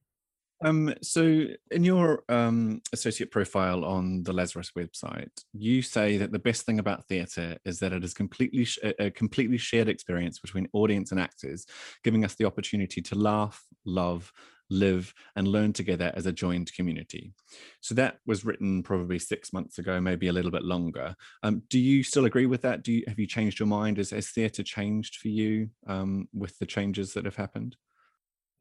Um, 0.64 0.92
so 1.02 1.44
in 1.70 1.85
your 1.85 2.24
um, 2.28 2.83
associate 2.92 3.31
profile 3.31 3.85
on 3.85 4.24
the 4.24 4.33
Lazarus 4.33 4.72
website, 4.76 5.31
you 5.52 5.83
say 5.83 6.16
that 6.16 6.33
the 6.33 6.38
best 6.38 6.66
thing 6.66 6.81
about 6.81 7.07
theatre 7.07 7.59
is 7.64 7.78
that 7.78 7.92
it 7.92 8.02
is 8.02 8.12
completely 8.12 8.64
sh- 8.64 8.78
a 8.98 9.11
completely 9.11 9.59
shared 9.59 9.88
experience 9.88 10.40
between 10.40 10.68
audience 10.72 11.12
and 11.12 11.20
actors, 11.20 11.64
giving 12.02 12.24
us 12.24 12.35
the 12.35 12.44
opportunity 12.44 13.00
to 13.02 13.14
laugh, 13.14 13.64
love, 13.85 14.33
live, 14.70 15.14
and 15.37 15.48
learn 15.48 15.72
together 15.72 16.12
as 16.14 16.26
a 16.26 16.33
joined 16.33 16.72
community. 16.74 17.33
So 17.81 17.94
that 17.94 18.18
was 18.26 18.44
written 18.44 18.83
probably 18.83 19.18
six 19.18 19.52
months 19.52 19.78
ago, 19.78 20.00
maybe 20.00 20.28
a 20.28 20.33
little 20.33 20.50
bit 20.50 20.62
longer. 20.62 21.14
Um, 21.42 21.62
do 21.70 21.78
you 21.78 22.02
still 22.02 22.26
agree 22.26 22.46
with 22.46 22.62
that? 22.62 22.83
Do 22.83 22.92
you 22.92 23.04
have 23.09 23.18
you 23.18 23.26
changed 23.26 23.59
your 23.59 23.68
mind? 23.68 23.96
Has, 23.96 24.11
has 24.11 24.28
theatre 24.28 24.62
changed 24.62 25.16
for 25.16 25.28
you 25.28 25.70
um, 25.87 26.28
with 26.33 26.59
the 26.59 26.66
changes 26.66 27.14
that 27.14 27.24
have 27.24 27.37
happened? 27.37 27.76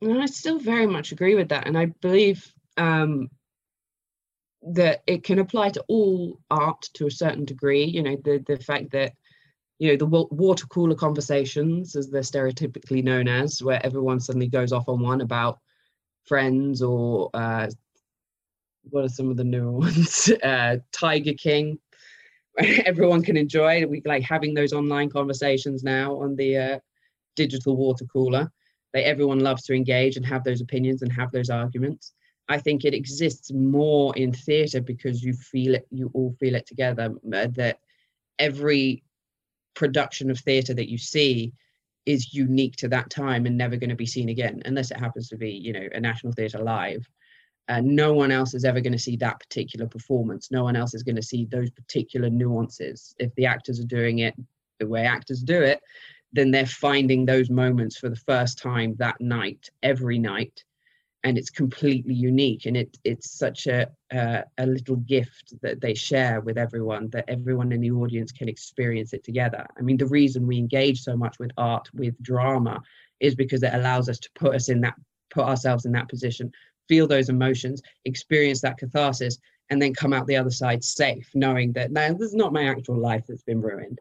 And 0.02 0.22
I 0.22 0.28
still 0.28 0.60
very 0.60 0.88
much 0.88 1.12
agree 1.12 1.36
with 1.36 1.50
that. 1.50 1.68
And 1.68 1.78
I 1.78 1.88
believe 2.02 2.46
um, 2.78 3.30
that 4.62 5.02
it 5.08 5.24
can 5.24 5.40
apply 5.40 5.70
to 5.72 5.84
all 5.88 6.40
art 6.52 6.82
to 6.94 7.08
a 7.08 7.12
certain 7.12 7.46
degree. 7.46 7.84
You 7.84 8.04
know, 8.04 8.18
the, 8.24 8.44
the 8.46 8.58
fact 8.58 8.92
that, 8.92 9.14
you 9.80 9.90
know, 9.90 9.98
the 9.98 10.28
water 10.32 10.68
cooler 10.68 10.96
conversations, 10.96 11.96
as 11.96 12.10
they're 12.10 12.22
stereotypically 12.22 13.04
known 13.04 13.28
as, 13.28 13.62
where 13.62 13.84
everyone 13.86 14.20
suddenly 14.20 14.48
goes 14.48 14.72
off 14.72 14.88
on 14.88 15.02
one 15.02 15.22
about 15.22 15.60
friends 16.28 16.82
or 16.82 17.30
uh, 17.34 17.68
what 18.90 19.06
are 19.06 19.10
some 19.10 19.30
of 19.30 19.38
the 19.38 19.44
newer 19.44 19.72
ones? 19.80 20.32
Uh, 20.44 20.78
Tiger 20.92 21.34
King. 21.34 21.80
Everyone 22.86 23.22
can 23.22 23.38
enjoy. 23.38 23.86
We 23.86 24.02
like 24.06 24.24
having 24.24 24.54
those 24.54 24.74
online 24.74 25.10
conversations 25.10 25.84
now 25.84 26.16
on 26.16 26.36
the 26.36 26.58
uh, 26.58 26.80
digital 27.36 27.76
water 27.76 28.06
cooler 28.06 28.52
that 28.94 29.06
everyone 29.06 29.40
loves 29.40 29.64
to 29.64 29.74
engage 29.74 30.16
and 30.16 30.26
have 30.26 30.44
those 30.44 30.62
opinions 30.62 31.02
and 31.02 31.12
have 31.12 31.32
those 31.32 31.50
arguments. 31.50 32.14
I 32.50 32.58
think 32.58 32.86
it 32.86 32.94
exists 32.94 33.52
more 33.52 34.16
in 34.16 34.32
theatre 34.32 34.82
because 34.82 35.22
you 35.22 35.34
feel 35.34 35.76
it, 35.76 35.88
you 35.92 36.10
all 36.14 36.34
feel 36.40 36.56
it 36.56 36.66
together. 36.66 37.14
Uh, 37.34 37.48
that 37.56 37.80
every 38.40 39.04
production 39.74 40.32
of 40.32 40.40
theatre 40.40 40.74
that 40.74 40.90
you 40.90 40.98
see 40.98 41.54
is 42.08 42.34
unique 42.34 42.78
to 42.78 42.88
that 42.88 43.10
time 43.10 43.46
and 43.46 43.58
never 43.58 43.76
going 43.76 43.90
to 43.90 43.96
be 43.96 44.06
seen 44.06 44.30
again, 44.30 44.62
unless 44.66 44.92
it 44.92 45.00
happens 45.00 45.28
to 45.28 45.38
be, 45.38 45.52
you 45.52 45.74
know, 45.74 45.88
a 45.94 46.00
national 46.00 46.32
theatre 46.32 46.64
live. 46.64 47.06
Uh, 47.68 47.82
no 47.84 48.14
one 48.14 48.32
else 48.32 48.54
is 48.54 48.64
ever 48.64 48.80
going 48.80 48.94
to 48.94 49.00
see 49.00 49.18
that 49.18 49.40
particular 49.42 49.86
performance. 49.86 50.50
No 50.50 50.64
one 50.64 50.78
else 50.78 50.94
is 50.94 51.04
going 51.04 51.18
to 51.18 51.22
see 51.22 51.46
those 51.46 51.70
particular 51.70 52.30
nuances. 52.30 53.14
If 53.20 53.36
the 53.36 53.46
actors 53.46 53.82
are 53.82 53.86
doing 53.86 54.20
it 54.20 54.34
the 54.80 54.88
way 54.88 55.06
actors 55.06 55.42
do 55.42 55.62
it, 55.62 55.82
then 56.32 56.50
they're 56.50 56.66
finding 56.66 57.26
those 57.26 57.50
moments 57.50 57.98
for 57.98 58.10
the 58.10 58.16
first 58.16 58.58
time 58.58 58.96
that 59.00 59.20
night, 59.20 59.70
every 59.84 60.18
night, 60.18 60.64
and 61.24 61.38
it's 61.38 61.50
completely 61.50 62.14
unique. 62.14 62.66
And 62.66 62.78
it 62.78 62.98
it's 63.04 63.32
such 63.32 63.68
a 63.68 63.90
uh, 64.14 64.42
a 64.58 64.66
little 64.66 64.98
gift 64.98 65.54
that 65.62 65.82
they 65.82 65.94
share 65.94 66.42
with 66.42 66.58
everyone 66.58 67.10
that 67.10 67.26
everyone 67.28 67.72
in 67.72 67.82
the 67.82 67.92
audience 67.92 68.32
can 68.32 68.48
experience 68.48 69.14
it 69.14 69.24
together. 69.24 69.66
I 69.78 69.82
mean, 69.82 69.98
the 69.98 70.06
reason 70.06 70.48
we 70.48 70.58
engage 70.58 71.02
so 71.02 71.18
much 71.18 71.38
with 71.40 71.52
art, 71.58 71.90
with 71.94 72.22
drama, 72.22 72.82
is 73.20 73.36
because 73.36 73.64
it 73.64 73.74
allows 73.74 74.10
us 74.10 74.20
to 74.20 74.30
put 74.36 74.56
us 74.56 74.70
in 74.70 74.82
that 74.82 74.96
put 75.30 75.46
ourselves 75.46 75.86
in 75.86 75.92
that 75.92 76.08
position, 76.08 76.52
feel 76.88 77.08
those 77.08 77.30
emotions, 77.30 77.82
experience 78.06 78.62
that 78.62 78.78
catharsis, 78.78 79.38
and 79.70 79.82
then 79.82 79.94
come 79.94 80.14
out 80.14 80.26
the 80.28 80.38
other 80.38 80.50
side 80.50 80.84
safe, 80.84 81.30
knowing 81.34 81.74
that 81.74 81.92
now 81.92 82.14
this 82.14 82.30
is 82.30 82.36
not 82.36 82.54
my 82.54 82.70
actual 82.70 82.98
life 82.98 83.26
that's 83.28 83.44
been 83.44 83.62
ruined 83.62 84.00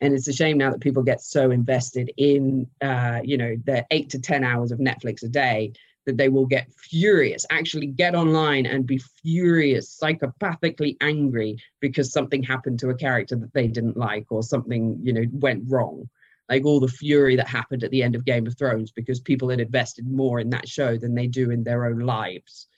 and 0.00 0.14
it's 0.14 0.28
a 0.28 0.32
shame 0.32 0.58
now 0.58 0.70
that 0.70 0.80
people 0.80 1.02
get 1.02 1.20
so 1.20 1.50
invested 1.50 2.12
in 2.16 2.66
uh, 2.82 3.20
you 3.24 3.36
know 3.36 3.56
their 3.64 3.86
eight 3.90 4.10
to 4.10 4.18
ten 4.18 4.44
hours 4.44 4.72
of 4.72 4.78
netflix 4.78 5.22
a 5.22 5.28
day 5.28 5.72
that 6.06 6.16
they 6.16 6.28
will 6.28 6.46
get 6.46 6.72
furious 6.72 7.44
actually 7.50 7.86
get 7.86 8.14
online 8.14 8.64
and 8.64 8.86
be 8.86 8.98
furious 9.22 9.98
psychopathically 10.00 10.96
angry 11.00 11.58
because 11.80 12.12
something 12.12 12.42
happened 12.42 12.78
to 12.78 12.90
a 12.90 12.94
character 12.94 13.36
that 13.36 13.52
they 13.52 13.66
didn't 13.66 13.96
like 13.96 14.26
or 14.30 14.42
something 14.42 14.98
you 15.02 15.12
know 15.12 15.24
went 15.32 15.64
wrong. 15.68 16.08
Like 16.48 16.64
all 16.64 16.78
the 16.78 16.88
fury 16.88 17.34
that 17.36 17.48
happened 17.48 17.82
at 17.82 17.90
the 17.90 18.04
end 18.04 18.14
of 18.14 18.24
game 18.24 18.46
of 18.46 18.56
thrones 18.56 18.92
because 18.92 19.18
people 19.18 19.48
had 19.48 19.58
invested 19.58 20.06
more 20.06 20.38
in 20.38 20.50
that 20.50 20.68
show 20.68 20.96
than 20.96 21.14
they 21.14 21.26
do 21.26 21.50
in 21.50 21.64
their 21.64 21.86
own 21.86 21.98
lives. 21.98 22.68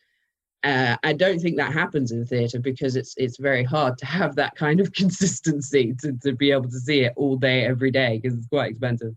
Uh, 0.64 0.96
I 1.02 1.12
don't 1.12 1.38
think 1.38 1.58
that 1.58 1.74
happens 1.74 2.10
in 2.10 2.24
theatre 2.24 2.58
because 2.58 2.96
it's 2.96 3.14
it's 3.18 3.36
very 3.36 3.62
hard 3.62 3.98
to 3.98 4.06
have 4.06 4.34
that 4.36 4.56
kind 4.56 4.80
of 4.80 4.92
consistency 5.02 5.94
to, 6.00 6.12
to 6.22 6.32
be 6.32 6.50
able 6.50 6.70
to 6.70 6.80
see 6.80 7.00
it 7.00 7.12
all 7.16 7.36
day 7.36 7.66
every 7.66 7.90
day 7.90 8.18
because 8.18 8.38
it's 8.38 8.48
quite 8.48 8.70
expensive 8.70 9.14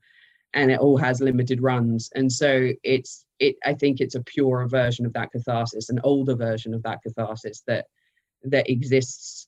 and 0.53 0.71
it 0.71 0.79
all 0.79 0.97
has 0.97 1.21
limited 1.21 1.61
runs. 1.61 2.09
And 2.15 2.31
so 2.31 2.71
it's 2.83 3.25
it 3.41 3.55
I 3.65 3.73
think 3.73 3.99
it's 3.99 4.15
a 4.15 4.23
purer 4.23 4.67
version 4.67 5.05
of 5.05 5.13
that 5.13 5.31
catharsis 5.31 5.89
an 5.89 5.99
older 6.03 6.35
version 6.35 6.73
of 6.73 6.83
that 6.83 7.01
catharsis 7.03 7.63
that 7.67 7.85
that 8.43 8.69
exists 8.69 9.47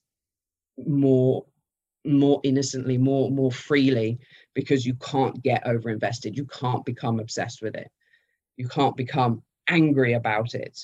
more 0.78 1.44
more 2.04 2.40
innocently 2.42 2.98
more 2.98 3.30
more 3.30 3.52
freely 3.52 4.18
because 4.54 4.84
you 4.84 4.94
can't 4.94 5.42
get 5.42 5.66
over 5.66 5.88
invested 5.90 6.36
you 6.36 6.46
can't 6.46 6.84
become 6.84 7.18
obsessed 7.18 7.62
with 7.62 7.74
it 7.74 7.90
you 8.56 8.68
can't 8.68 8.96
become 8.96 9.42
angry 9.68 10.12
about 10.12 10.54
it 10.54 10.78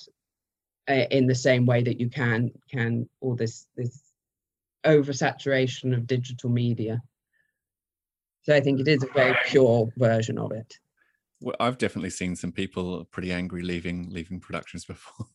uh, 0.89 1.07
in 1.11 1.27
the 1.27 1.35
same 1.35 1.67
way 1.67 1.83
that 1.83 2.01
you 2.01 2.09
can 2.09 2.51
can 2.71 3.09
all 3.21 3.37
this 3.37 3.67
this 3.77 4.11
oversaturation 4.85 5.95
of 5.95 6.07
digital 6.07 6.51
media. 6.51 7.03
So 8.43 8.55
I 8.55 8.61
think 8.61 8.81
it 8.81 8.89
is 8.89 9.03
a 9.03 9.13
very 9.13 9.37
pure 9.47 9.89
version 9.97 10.39
of 10.39 10.53
it. 10.53 10.75
Well, 11.43 11.57
I've 11.59 11.79
definitely 11.79 12.11
seen 12.11 12.37
some 12.37 12.53
people 12.53 13.05
pretty 13.11 13.33
angry 13.33 13.63
leaving 13.63 14.11
leaving 14.11 14.41
productions 14.41 14.85
before, 14.87 15.27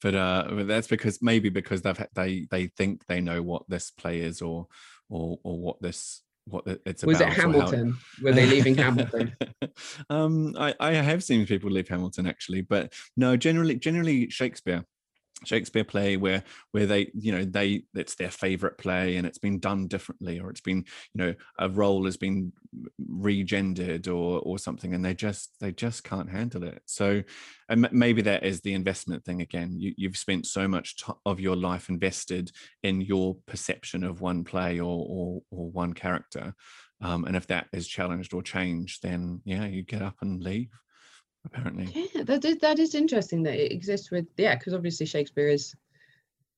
but 0.00 0.14
uh, 0.14 0.46
but 0.50 0.66
that's 0.66 0.88
because 0.88 1.20
maybe 1.22 1.48
because 1.48 1.82
they've 1.82 2.06
they 2.14 2.46
they 2.50 2.66
think 2.66 3.06
they 3.06 3.20
know 3.20 3.42
what 3.42 3.68
this 3.68 3.90
play 3.90 4.20
is 4.20 4.42
or 4.42 4.66
or 5.08 5.38
or 5.42 5.58
what 5.58 5.80
this 5.80 6.22
what 6.46 6.64
it's 6.66 7.04
was 7.04 7.16
about. 7.16 7.28
Was 7.28 7.38
it 7.38 7.40
Hamilton? 7.40 7.90
How... 7.92 8.24
Were 8.24 8.32
they 8.32 8.46
leaving 8.46 8.74
Hamilton? 8.74 9.36
um, 10.10 10.56
I 10.58 10.74
I 10.80 10.92
have 10.92 11.22
seen 11.22 11.46
people 11.46 11.70
leave 11.70 11.88
Hamilton 11.88 12.26
actually, 12.26 12.62
but 12.62 12.92
no, 13.16 13.36
generally 13.36 13.76
generally 13.76 14.28
Shakespeare. 14.30 14.84
Shakespeare 15.44 15.84
play 15.84 16.16
where 16.16 16.42
where 16.72 16.86
they 16.86 17.10
you 17.14 17.32
know 17.32 17.44
they 17.44 17.84
it's 17.94 18.14
their 18.14 18.30
favorite 18.30 18.78
play 18.78 19.16
and 19.16 19.26
it's 19.26 19.38
been 19.38 19.58
done 19.58 19.88
differently 19.88 20.40
or 20.40 20.50
it's 20.50 20.60
been 20.60 20.84
you 21.14 21.24
know 21.24 21.34
a 21.58 21.68
role 21.68 22.04
has 22.04 22.16
been 22.16 22.52
regendered 23.10 24.06
or 24.06 24.40
or 24.40 24.58
something 24.58 24.94
and 24.94 25.04
they 25.04 25.14
just 25.14 25.50
they 25.60 25.72
just 25.72 26.04
can't 26.04 26.30
handle 26.30 26.64
it. 26.64 26.82
So 26.86 27.22
and 27.68 27.88
maybe 27.92 28.22
that 28.22 28.44
is 28.44 28.60
the 28.60 28.74
investment 28.74 29.24
thing 29.24 29.40
again. 29.40 29.78
You, 29.78 29.94
you've 29.96 30.16
spent 30.16 30.46
so 30.46 30.68
much 30.68 30.96
t- 30.96 31.12
of 31.24 31.40
your 31.40 31.56
life 31.56 31.88
invested 31.88 32.50
in 32.82 33.00
your 33.00 33.36
perception 33.46 34.04
of 34.04 34.20
one 34.20 34.44
play 34.44 34.80
or 34.80 35.06
or, 35.08 35.42
or 35.50 35.70
one 35.70 35.92
character 35.92 36.54
um, 37.02 37.24
and 37.24 37.36
if 37.36 37.46
that 37.48 37.66
is 37.72 37.86
challenged 37.86 38.32
or 38.32 38.42
changed 38.42 39.02
then 39.02 39.40
yeah 39.44 39.66
you 39.66 39.82
get 39.82 40.02
up 40.02 40.16
and 40.22 40.42
leave 40.42 40.70
apparently. 41.44 42.10
Yeah, 42.14 42.24
that 42.24 42.44
is 42.44 42.58
that 42.58 42.78
is 42.78 42.94
interesting 42.94 43.42
that 43.44 43.54
it 43.54 43.72
exists 43.72 44.10
with 44.10 44.26
yeah, 44.36 44.56
because 44.56 44.74
obviously 44.74 45.06
Shakespeare 45.06 45.48
is 45.48 45.74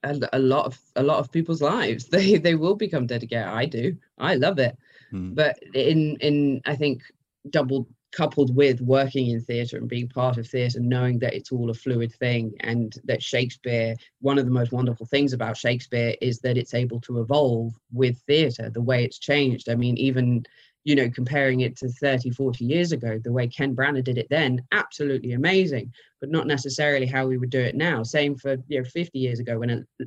a, 0.02 0.18
a, 0.32 0.38
lot 0.38 0.66
of 0.66 0.78
a 0.96 1.02
lot 1.02 1.18
of 1.18 1.32
people's 1.32 1.62
lives. 1.62 2.04
They 2.10 2.36
they 2.38 2.54
will 2.54 2.76
become 2.76 3.06
dedicated. 3.06 3.46
I 3.46 3.66
do. 3.66 3.96
I 4.18 4.34
love 4.34 4.58
it. 4.58 4.76
Hmm. 5.10 5.34
But 5.34 5.58
in 5.74 6.16
in 6.20 6.60
I 6.66 6.76
think 6.76 7.02
double 7.50 7.88
coupled 8.14 8.54
with 8.54 8.80
working 8.80 9.28
in 9.28 9.40
theatre 9.40 9.76
and 9.76 9.88
being 9.88 10.08
part 10.08 10.38
of 10.38 10.46
theatre, 10.46 10.80
knowing 10.80 11.18
that 11.18 11.34
it's 11.34 11.50
all 11.50 11.70
a 11.70 11.74
fluid 11.74 12.12
thing 12.12 12.54
and 12.60 12.96
that 13.04 13.22
Shakespeare, 13.22 13.96
one 14.20 14.38
of 14.38 14.44
the 14.44 14.52
most 14.52 14.70
wonderful 14.72 15.06
things 15.06 15.32
about 15.32 15.56
Shakespeare 15.56 16.14
is 16.20 16.38
that 16.40 16.56
it's 16.56 16.74
able 16.74 17.00
to 17.00 17.20
evolve 17.20 17.74
with 17.92 18.16
theatre, 18.26 18.70
the 18.70 18.80
way 18.80 19.04
it's 19.04 19.18
changed. 19.18 19.68
I 19.68 19.74
mean, 19.74 19.96
even 19.98 20.44
you 20.84 20.94
know, 20.94 21.08
comparing 21.08 21.60
it 21.60 21.76
to 21.78 21.88
30, 21.88 22.30
40 22.30 22.64
years 22.64 22.92
ago, 22.92 23.18
the 23.18 23.32
way 23.32 23.48
Ken 23.48 23.74
Branagh 23.74 24.04
did 24.04 24.18
it 24.18 24.28
then, 24.28 24.62
absolutely 24.72 25.32
amazing, 25.32 25.92
but 26.20 26.30
not 26.30 26.46
necessarily 26.46 27.06
how 27.06 27.26
we 27.26 27.38
would 27.38 27.50
do 27.50 27.60
it 27.60 27.74
now. 27.74 28.02
Same 28.02 28.36
for, 28.36 28.56
you 28.68 28.78
know, 28.78 28.84
50 28.84 29.18
years 29.18 29.40
ago 29.40 29.58
when 29.58 29.70
uh, 29.70 30.04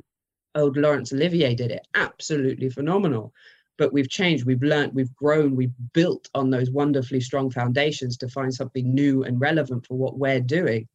old 0.54 0.76
Laurence 0.76 1.12
Olivier 1.12 1.54
did 1.54 1.72
it, 1.72 1.86
absolutely 1.94 2.70
phenomenal. 2.70 3.32
But 3.76 3.92
we've 3.92 4.08
changed, 4.08 4.44
we've 4.44 4.62
learned, 4.62 4.94
we've 4.94 5.14
grown, 5.14 5.56
we've 5.56 5.74
built 5.92 6.28
on 6.34 6.50
those 6.50 6.70
wonderfully 6.70 7.20
strong 7.20 7.50
foundations 7.50 8.16
to 8.18 8.28
find 8.28 8.52
something 8.54 8.92
new 8.92 9.24
and 9.24 9.40
relevant 9.40 9.84
for 9.86 9.94
what 9.96 10.18
we're 10.18 10.40
doing. 10.40 10.88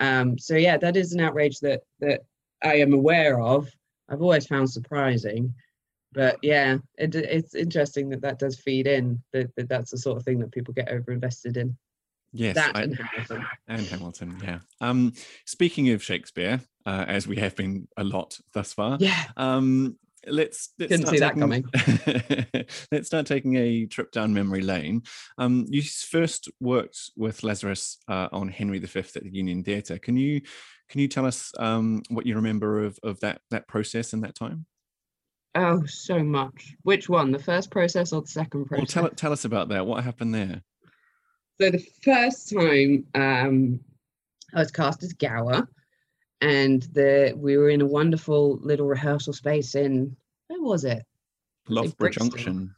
Um, 0.00 0.38
so 0.38 0.54
yeah, 0.54 0.76
that 0.78 0.96
is 0.96 1.12
an 1.12 1.20
outrage 1.20 1.60
that 1.60 1.82
that 2.00 2.22
I 2.62 2.76
am 2.76 2.92
aware 2.92 3.40
of. 3.40 3.70
I've 4.08 4.22
always 4.22 4.46
found 4.46 4.70
surprising 4.70 5.54
but 6.14 6.38
yeah, 6.42 6.78
it, 6.96 7.14
it's 7.14 7.54
interesting 7.54 8.08
that 8.10 8.22
that 8.22 8.38
does 8.38 8.58
feed 8.58 8.86
in. 8.86 9.22
That, 9.32 9.54
that 9.56 9.68
that's 9.68 9.90
the 9.90 9.98
sort 9.98 10.16
of 10.18 10.24
thing 10.24 10.38
that 10.40 10.52
people 10.52 10.74
get 10.74 10.88
over 10.88 11.12
invested 11.12 11.56
in. 11.56 11.76
Yes, 12.32 12.56
that 12.56 12.76
I, 12.76 12.82
and 12.82 12.96
Hamilton. 12.98 13.46
and 13.68 13.86
Hamilton. 13.86 14.38
Yeah. 14.42 14.58
Um, 14.80 15.12
speaking 15.44 15.90
of 15.90 16.02
Shakespeare, 16.02 16.60
uh, 16.86 17.04
as 17.06 17.26
we 17.26 17.36
have 17.36 17.54
been 17.56 17.88
a 17.96 18.04
lot 18.04 18.38
thus 18.52 18.72
far. 18.72 18.98
Yeah. 19.00 19.24
Um, 19.36 19.96
let's, 20.26 20.70
let's 20.78 20.90
Didn't 20.90 21.06
see 21.08 21.18
that 21.18 21.36
coming. 21.36 21.64
let's 22.92 23.06
start 23.06 23.26
taking 23.26 23.56
a 23.56 23.86
trip 23.86 24.10
down 24.10 24.34
memory 24.34 24.62
lane. 24.62 25.02
Um, 25.38 25.66
you 25.68 25.82
first 25.82 26.50
worked 26.60 26.98
with 27.16 27.42
Lazarus 27.44 27.98
uh, 28.08 28.28
on 28.32 28.48
Henry 28.48 28.78
V 28.78 28.98
at 28.98 29.22
the 29.22 29.32
Union 29.32 29.62
Theatre. 29.62 29.98
Can 29.98 30.16
you 30.16 30.40
can 30.88 31.00
you 31.00 31.08
tell 31.08 31.24
us 31.24 31.52
um, 31.58 32.02
what 32.08 32.26
you 32.26 32.36
remember 32.36 32.84
of, 32.84 32.98
of 33.02 33.20
that 33.20 33.40
that 33.50 33.68
process 33.68 34.12
and 34.12 34.22
that 34.24 34.34
time? 34.34 34.66
Oh, 35.54 35.84
so 35.86 36.22
much. 36.22 36.74
Which 36.82 37.08
one? 37.08 37.30
The 37.30 37.38
first 37.38 37.70
process 37.70 38.12
or 38.12 38.22
the 38.22 38.28
second 38.28 38.66
process? 38.66 38.96
Well, 38.96 39.08
tell 39.08 39.14
tell 39.14 39.32
us 39.32 39.44
about 39.44 39.68
that. 39.68 39.86
What 39.86 40.02
happened 40.02 40.34
there? 40.34 40.62
So 41.60 41.70
the 41.70 41.86
first 42.02 42.50
time 42.50 43.06
um, 43.14 43.80
I 44.52 44.60
was 44.60 44.72
cast 44.72 45.04
as 45.04 45.12
Gower, 45.12 45.68
and 46.40 46.82
the 46.92 47.34
we 47.36 47.56
were 47.56 47.70
in 47.70 47.82
a 47.82 47.86
wonderful 47.86 48.58
little 48.62 48.86
rehearsal 48.86 49.32
space 49.32 49.76
in 49.76 50.16
where 50.48 50.60
was 50.60 50.84
it? 50.84 51.04
Loughborough 51.68 52.10
Junction. 52.10 52.74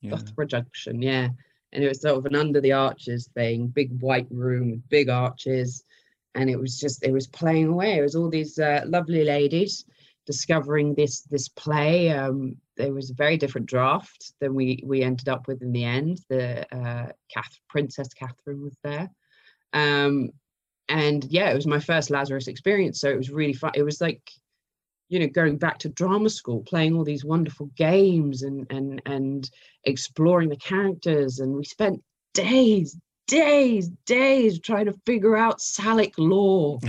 Yeah. 0.00 0.12
Loughborough 0.14 0.46
Junction, 0.46 1.02
yeah. 1.02 1.28
And 1.72 1.84
it 1.84 1.88
was 1.88 2.00
sort 2.00 2.16
of 2.16 2.26
an 2.26 2.36
under 2.36 2.60
the 2.60 2.72
arches 2.72 3.28
thing, 3.34 3.68
big 3.68 4.00
white 4.00 4.26
room 4.30 4.70
with 4.70 4.88
big 4.88 5.08
arches, 5.08 5.84
and 6.36 6.48
it 6.48 6.58
was 6.58 6.78
just 6.78 7.04
it 7.04 7.12
was 7.12 7.26
playing 7.26 7.68
away. 7.68 7.98
It 7.98 8.02
was 8.02 8.14
all 8.14 8.30
these 8.30 8.58
uh, 8.58 8.82
lovely 8.86 9.24
ladies 9.24 9.84
discovering 10.30 10.94
this 10.94 11.22
this 11.22 11.48
play. 11.48 12.10
Um, 12.10 12.56
there 12.76 12.94
was 12.94 13.10
a 13.10 13.14
very 13.14 13.36
different 13.36 13.66
draft 13.66 14.32
than 14.40 14.54
we 14.54 14.80
we 14.86 15.02
ended 15.02 15.28
up 15.28 15.48
with 15.48 15.60
in 15.60 15.72
the 15.72 15.84
end. 15.84 16.20
The 16.28 16.44
uh, 16.74 17.08
Kath, 17.32 17.58
Princess 17.68 18.14
Catherine 18.14 18.62
was 18.62 18.76
there, 18.84 19.10
um, 19.72 20.30
and 20.88 21.24
yeah, 21.24 21.50
it 21.50 21.56
was 21.56 21.66
my 21.66 21.80
first 21.80 22.10
Lazarus 22.10 22.46
experience. 22.46 23.00
So 23.00 23.08
it 23.10 23.16
was 23.16 23.30
really 23.30 23.54
fun. 23.54 23.72
It 23.74 23.82
was 23.82 24.00
like, 24.00 24.22
you 25.08 25.18
know, 25.18 25.26
going 25.26 25.58
back 25.58 25.78
to 25.80 25.88
drama 25.88 26.30
school, 26.30 26.62
playing 26.62 26.94
all 26.94 27.04
these 27.04 27.24
wonderful 27.24 27.66
games 27.76 28.42
and 28.42 28.66
and 28.70 29.02
and 29.06 29.50
exploring 29.84 30.48
the 30.48 30.56
characters. 30.56 31.40
And 31.40 31.54
we 31.54 31.64
spent 31.64 32.02
days, 32.34 32.96
days, 33.30 33.88
days 34.06 34.58
trying 34.58 34.86
to 34.86 34.92
figure 35.06 35.36
out 35.36 35.60
Salic 35.60 36.12
law. 36.18 36.80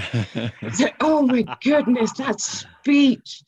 like, 0.80 0.96
oh 1.00 1.22
my 1.22 1.46
goodness, 1.64 2.12
that 2.14 2.42
speech. 2.42 3.44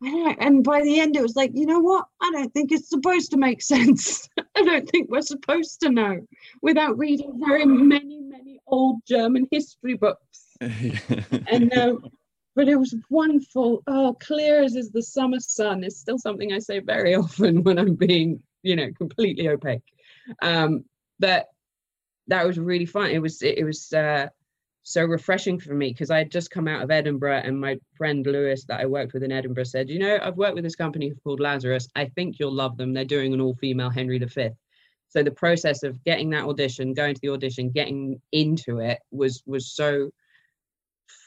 And 0.00 0.62
by 0.62 0.82
the 0.82 1.00
end, 1.00 1.16
it 1.16 1.22
was 1.22 1.34
like, 1.34 1.50
you 1.54 1.66
know 1.66 1.80
what? 1.80 2.06
I 2.22 2.30
don't 2.30 2.54
think 2.54 2.70
it's 2.70 2.88
supposed 2.88 3.32
to 3.32 3.36
make 3.36 3.62
sense. 3.74 4.28
I 4.38 4.62
don't 4.62 4.88
think 4.88 5.10
we're 5.10 5.22
supposed 5.22 5.80
to 5.80 5.90
know 5.90 6.20
without 6.62 6.96
reading 6.96 7.42
very 7.44 7.66
many, 7.66 8.20
many 8.20 8.60
old 8.68 9.00
German 9.08 9.48
history 9.50 9.94
books. 9.94 10.46
and 10.60 11.76
um, 11.76 12.04
but 12.54 12.68
it 12.68 12.76
was 12.76 12.94
wonderful. 13.10 13.82
Oh, 13.88 14.16
clear 14.20 14.62
as 14.62 14.76
is 14.76 14.90
the 14.90 15.02
summer 15.02 15.40
sun 15.40 15.82
is 15.82 15.98
still 15.98 16.18
something 16.18 16.52
I 16.52 16.60
say 16.60 16.78
very 16.78 17.14
often 17.14 17.64
when 17.64 17.78
I'm 17.78 17.96
being, 17.96 18.40
you 18.62 18.76
know, 18.76 18.90
completely 18.96 19.48
opaque. 19.48 19.82
Um, 20.42 20.84
but 21.18 21.48
that 22.28 22.46
was 22.46 22.58
really 22.58 22.86
fun. 22.86 23.10
It 23.10 23.20
was 23.20 23.42
it, 23.42 23.64
was 23.64 23.92
uh, 23.92 24.28
so 24.82 25.04
refreshing 25.04 25.58
for 25.58 25.74
me 25.74 25.90
because 25.90 26.10
I 26.10 26.18
had 26.18 26.30
just 26.30 26.50
come 26.50 26.68
out 26.68 26.82
of 26.82 26.90
Edinburgh 26.90 27.42
and 27.44 27.60
my 27.60 27.78
friend 27.96 28.24
Lewis 28.26 28.64
that 28.64 28.80
I 28.80 28.86
worked 28.86 29.14
with 29.14 29.22
in 29.22 29.32
Edinburgh 29.32 29.64
said, 29.64 29.88
you 29.88 29.98
know, 29.98 30.18
I've 30.22 30.36
worked 30.36 30.54
with 30.54 30.64
this 30.64 30.76
company 30.76 31.12
called 31.24 31.40
Lazarus. 31.40 31.88
I 31.96 32.06
think 32.06 32.38
you'll 32.38 32.52
love 32.52 32.76
them. 32.76 32.92
They're 32.92 33.04
doing 33.04 33.32
an 33.34 33.40
all-female 33.40 33.90
Henry 33.90 34.18
V. 34.18 34.50
So 35.08 35.22
the 35.22 35.30
process 35.30 35.82
of 35.82 36.02
getting 36.04 36.30
that 36.30 36.44
audition, 36.44 36.94
going 36.94 37.14
to 37.14 37.20
the 37.20 37.30
audition, 37.30 37.70
getting 37.70 38.20
into 38.32 38.80
it 38.80 38.98
was 39.10 39.42
was 39.46 39.72
so 39.74 40.10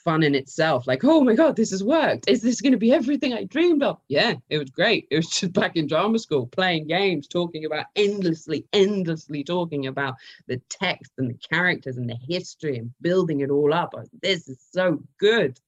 fun 0.03 0.23
in 0.23 0.35
itself. 0.35 0.87
Like, 0.87 1.03
oh 1.03 1.21
my 1.21 1.35
God, 1.35 1.55
this 1.55 1.71
has 1.71 1.83
worked. 1.83 2.29
Is 2.29 2.41
this 2.41 2.61
going 2.61 2.71
to 2.71 2.77
be 2.77 2.91
everything 2.91 3.33
I 3.33 3.43
dreamed 3.43 3.83
of? 3.83 3.99
Yeah, 4.07 4.35
it 4.49 4.57
was 4.57 4.69
great. 4.69 5.07
It 5.11 5.17
was 5.17 5.29
just 5.29 5.53
back 5.53 5.75
in 5.75 5.87
drama 5.87 6.19
school, 6.19 6.47
playing 6.47 6.87
games, 6.87 7.27
talking 7.27 7.65
about 7.65 7.85
endlessly, 7.95 8.65
endlessly 8.73 9.43
talking 9.43 9.87
about 9.87 10.15
the 10.47 10.61
text 10.69 11.13
and 11.17 11.29
the 11.29 11.37
characters 11.37 11.97
and 11.97 12.09
the 12.09 12.17
history 12.27 12.77
and 12.77 12.91
building 13.01 13.41
it 13.41 13.49
all 13.49 13.73
up. 13.73 13.93
this 14.21 14.47
is 14.47 14.59
so 14.71 15.01
good. 15.19 15.59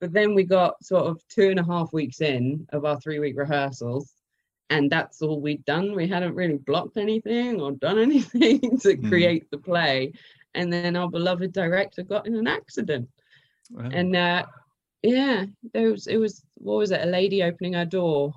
But 0.00 0.12
then 0.12 0.34
we 0.34 0.44
got 0.44 0.82
sort 0.84 1.04
of 1.04 1.22
two 1.28 1.50
and 1.50 1.60
a 1.60 1.64
half 1.64 1.92
weeks 1.92 2.20
in 2.20 2.66
of 2.72 2.84
our 2.84 3.00
three 3.00 3.20
week 3.20 3.36
rehearsals. 3.36 4.12
And 4.68 4.90
that's 4.90 5.22
all 5.22 5.40
we'd 5.40 5.64
done. 5.64 5.94
We 5.94 6.08
hadn't 6.08 6.34
really 6.34 6.56
blocked 6.56 6.96
anything 6.96 7.60
or 7.60 7.72
done 7.72 7.98
anything 8.08 8.78
to 8.78 8.96
mm. 8.96 9.08
create 9.08 9.50
the 9.50 9.58
play. 9.58 10.12
And 10.54 10.72
then 10.72 10.96
our 10.96 11.08
beloved 11.08 11.52
director 11.52 12.02
got 12.02 12.26
in 12.26 12.34
an 12.34 12.46
accident 12.46 13.08
Wow. 13.70 13.88
And 13.92 14.16
uh, 14.16 14.46
yeah, 15.02 15.46
there 15.72 15.90
was 15.90 16.06
it 16.06 16.16
was 16.16 16.44
what 16.54 16.74
was 16.74 16.90
it? 16.90 17.02
A 17.02 17.06
lady 17.06 17.42
opening 17.42 17.74
her 17.74 17.84
door 17.84 18.32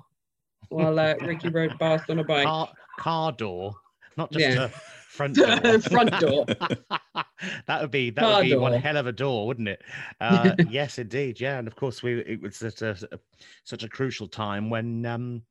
while 0.68 0.98
uh, 0.98 1.14
Ricky 1.20 1.48
rode 1.48 1.78
past 1.78 2.10
on 2.10 2.18
a 2.18 2.24
bike. 2.24 2.46
Car, 2.46 2.72
car 2.98 3.32
door, 3.32 3.74
not 4.16 4.30
just 4.32 4.44
yeah. 4.44 4.64
a 4.64 4.68
front 4.68 5.34
door. 5.34 5.80
front 5.80 6.10
door. 6.20 6.46
that 7.66 7.80
would 7.80 7.90
be 7.90 8.10
that 8.10 8.20
car 8.20 8.36
would 8.36 8.42
be 8.44 8.50
door. 8.50 8.60
one 8.60 8.72
hell 8.74 8.96
of 8.96 9.06
a 9.06 9.12
door, 9.12 9.46
wouldn't 9.46 9.68
it? 9.68 9.82
Uh, 10.20 10.54
yes, 10.68 10.98
indeed. 10.98 11.40
Yeah, 11.40 11.58
and 11.58 11.68
of 11.68 11.76
course 11.76 12.02
we 12.02 12.20
it 12.20 12.40
was 12.40 12.56
such 12.56 12.82
a, 12.82 12.96
such 13.64 13.82
a 13.82 13.88
crucial 13.88 14.28
time 14.28 14.70
when. 14.70 15.04
um 15.06 15.42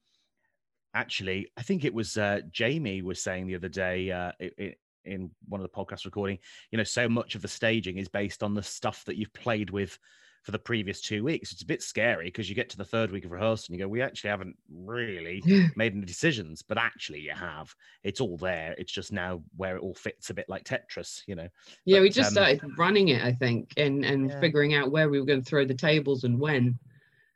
Actually, 0.94 1.46
I 1.58 1.62
think 1.62 1.84
it 1.84 1.94
was 1.94 2.16
uh, 2.16 2.40
Jamie 2.52 3.02
was 3.02 3.22
saying 3.22 3.48
the 3.48 3.56
other 3.56 3.68
day 3.68 4.10
uh, 4.12 4.32
it, 4.40 4.78
in 5.06 5.32
one 5.48 5.62
of 5.62 5.70
the 5.70 5.76
podcast 5.76 6.06
recording, 6.06 6.39
you 6.72 6.78
know, 6.78 6.84
so 6.84 7.08
much 7.08 7.36
of 7.36 7.41
the 7.41 7.48
staging 7.48 7.98
is 7.98 8.08
based 8.08 8.44
on 8.44 8.54
the 8.54 8.63
stuff 8.63 9.04
that 9.06 9.18
you've 9.18 9.34
played 9.34 9.70
with 9.70 9.98
for 10.46 10.52
the 10.52 10.60
previous 10.60 11.02
two 11.02 11.24
weeks. 11.24 11.52
It's 11.52 11.63
a 11.63 11.65
bit 11.65 11.82
scary 11.82 12.26
because 12.26 12.48
you 12.48 12.56
get 12.56 12.70
to 12.70 12.78
the 12.78 12.86
third 12.86 13.12
week 13.12 13.26
of 13.26 13.32
rehearsal 13.32 13.74
and 13.74 13.80
you 13.80 13.84
go, 13.84 13.89
we 13.89 14.04
actually 14.04 14.30
haven't 14.30 14.56
really 14.72 15.41
made 15.76 15.94
any 15.94 16.06
decisions, 16.06 16.62
but 16.62 16.78
actually 16.78 17.22
you 17.22 17.32
have. 17.32 17.74
It's 18.04 18.22
all 18.22 18.38
there. 18.38 18.76
It's 18.78 18.91
just 18.91 19.12
now 19.12 19.41
where 19.58 19.76
it 19.76 19.82
all 19.82 19.96
fits 19.96 20.30
a 20.30 20.36
bit 20.36 20.48
like 20.48 20.63
Tetris, 20.63 21.24
you 21.26 21.34
know. 21.34 21.50
Yeah, 21.86 21.98
but, 21.98 22.04
we 22.04 22.10
just 22.12 22.28
um, 22.28 22.34
started 22.34 22.62
running 22.78 23.08
it, 23.08 23.24
I 23.24 23.34
think, 23.34 23.74
and 23.78 24.06
and 24.06 24.30
yeah. 24.30 24.39
figuring 24.39 24.76
out 24.76 24.91
where 24.91 25.10
we 25.10 25.20
were 25.20 25.26
going 25.26 25.41
to 25.41 25.46
throw 25.46 25.65
the 25.65 25.74
tables 25.74 26.26
and 26.26 26.39
when. 26.39 26.78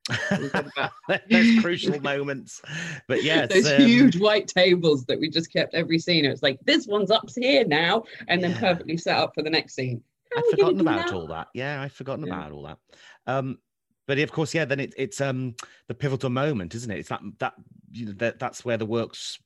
Those 1.30 1.62
crucial 1.62 2.00
moments. 2.02 2.62
But 3.08 3.24
yeah, 3.24 3.46
those 3.46 3.72
um, 3.72 3.82
huge 3.82 4.18
white 4.18 4.48
tables 4.48 5.06
that 5.06 5.20
we 5.20 5.30
just 5.30 5.52
kept 5.52 5.74
every 5.74 6.00
scene. 6.00 6.26
It 6.26 6.30
was 6.30 6.44
like 6.44 6.60
this 6.66 6.88
one's 6.88 7.12
up 7.12 7.30
here 7.36 7.66
now, 7.66 8.04
and 8.28 8.42
yeah. 8.42 8.50
then 8.50 8.58
perfectly 8.58 8.98
set 8.98 9.18
up 9.18 9.34
for 9.36 9.44
the 9.44 9.50
next 9.50 9.76
scene. 9.76 10.02
I'd 10.36 10.44
forgotten 10.52 10.80
about 10.80 11.08
that? 11.08 11.14
all 11.14 11.28
that. 11.28 11.48
Yeah, 11.54 11.82
I've 11.82 11.94
forgotten 11.94 12.28
yeah. 12.28 12.34
about 12.34 12.52
all 12.52 12.64
that. 12.64 12.78
Um, 13.28 13.60
but 14.08 14.20
of 14.20 14.32
course, 14.32 14.54
yeah, 14.54 14.66
then 14.66 14.80
it, 14.80 14.94
it's 14.98 15.22
um 15.22 15.56
the 15.88 15.94
pivotal 15.94 16.30
moment, 16.30 16.76
isn't 16.76 16.92
it? 16.92 17.00
It's 17.00 17.10
that 17.10 17.22
that 17.40 17.54
you 17.92 18.08
know 18.08 18.14
that 18.14 18.40
that's 18.40 18.66
where 18.66 18.78
the 18.78 18.86
work's 18.86 19.40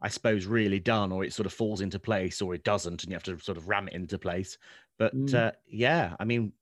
I 0.00 0.08
suppose 0.08 0.46
really 0.46 0.78
done, 0.78 1.12
or 1.12 1.24
it 1.24 1.32
sort 1.32 1.46
of 1.46 1.52
falls 1.52 1.80
into 1.80 1.98
place, 1.98 2.42
or 2.42 2.54
it 2.54 2.64
doesn't, 2.64 3.02
and 3.02 3.10
you 3.10 3.16
have 3.16 3.22
to 3.24 3.38
sort 3.38 3.58
of 3.58 3.68
ram 3.68 3.88
it 3.88 3.94
into 3.94 4.18
place. 4.18 4.58
But 4.98 5.16
mm. 5.16 5.34
uh, 5.34 5.52
yeah, 5.66 6.14
I 6.20 6.24
mean, 6.24 6.52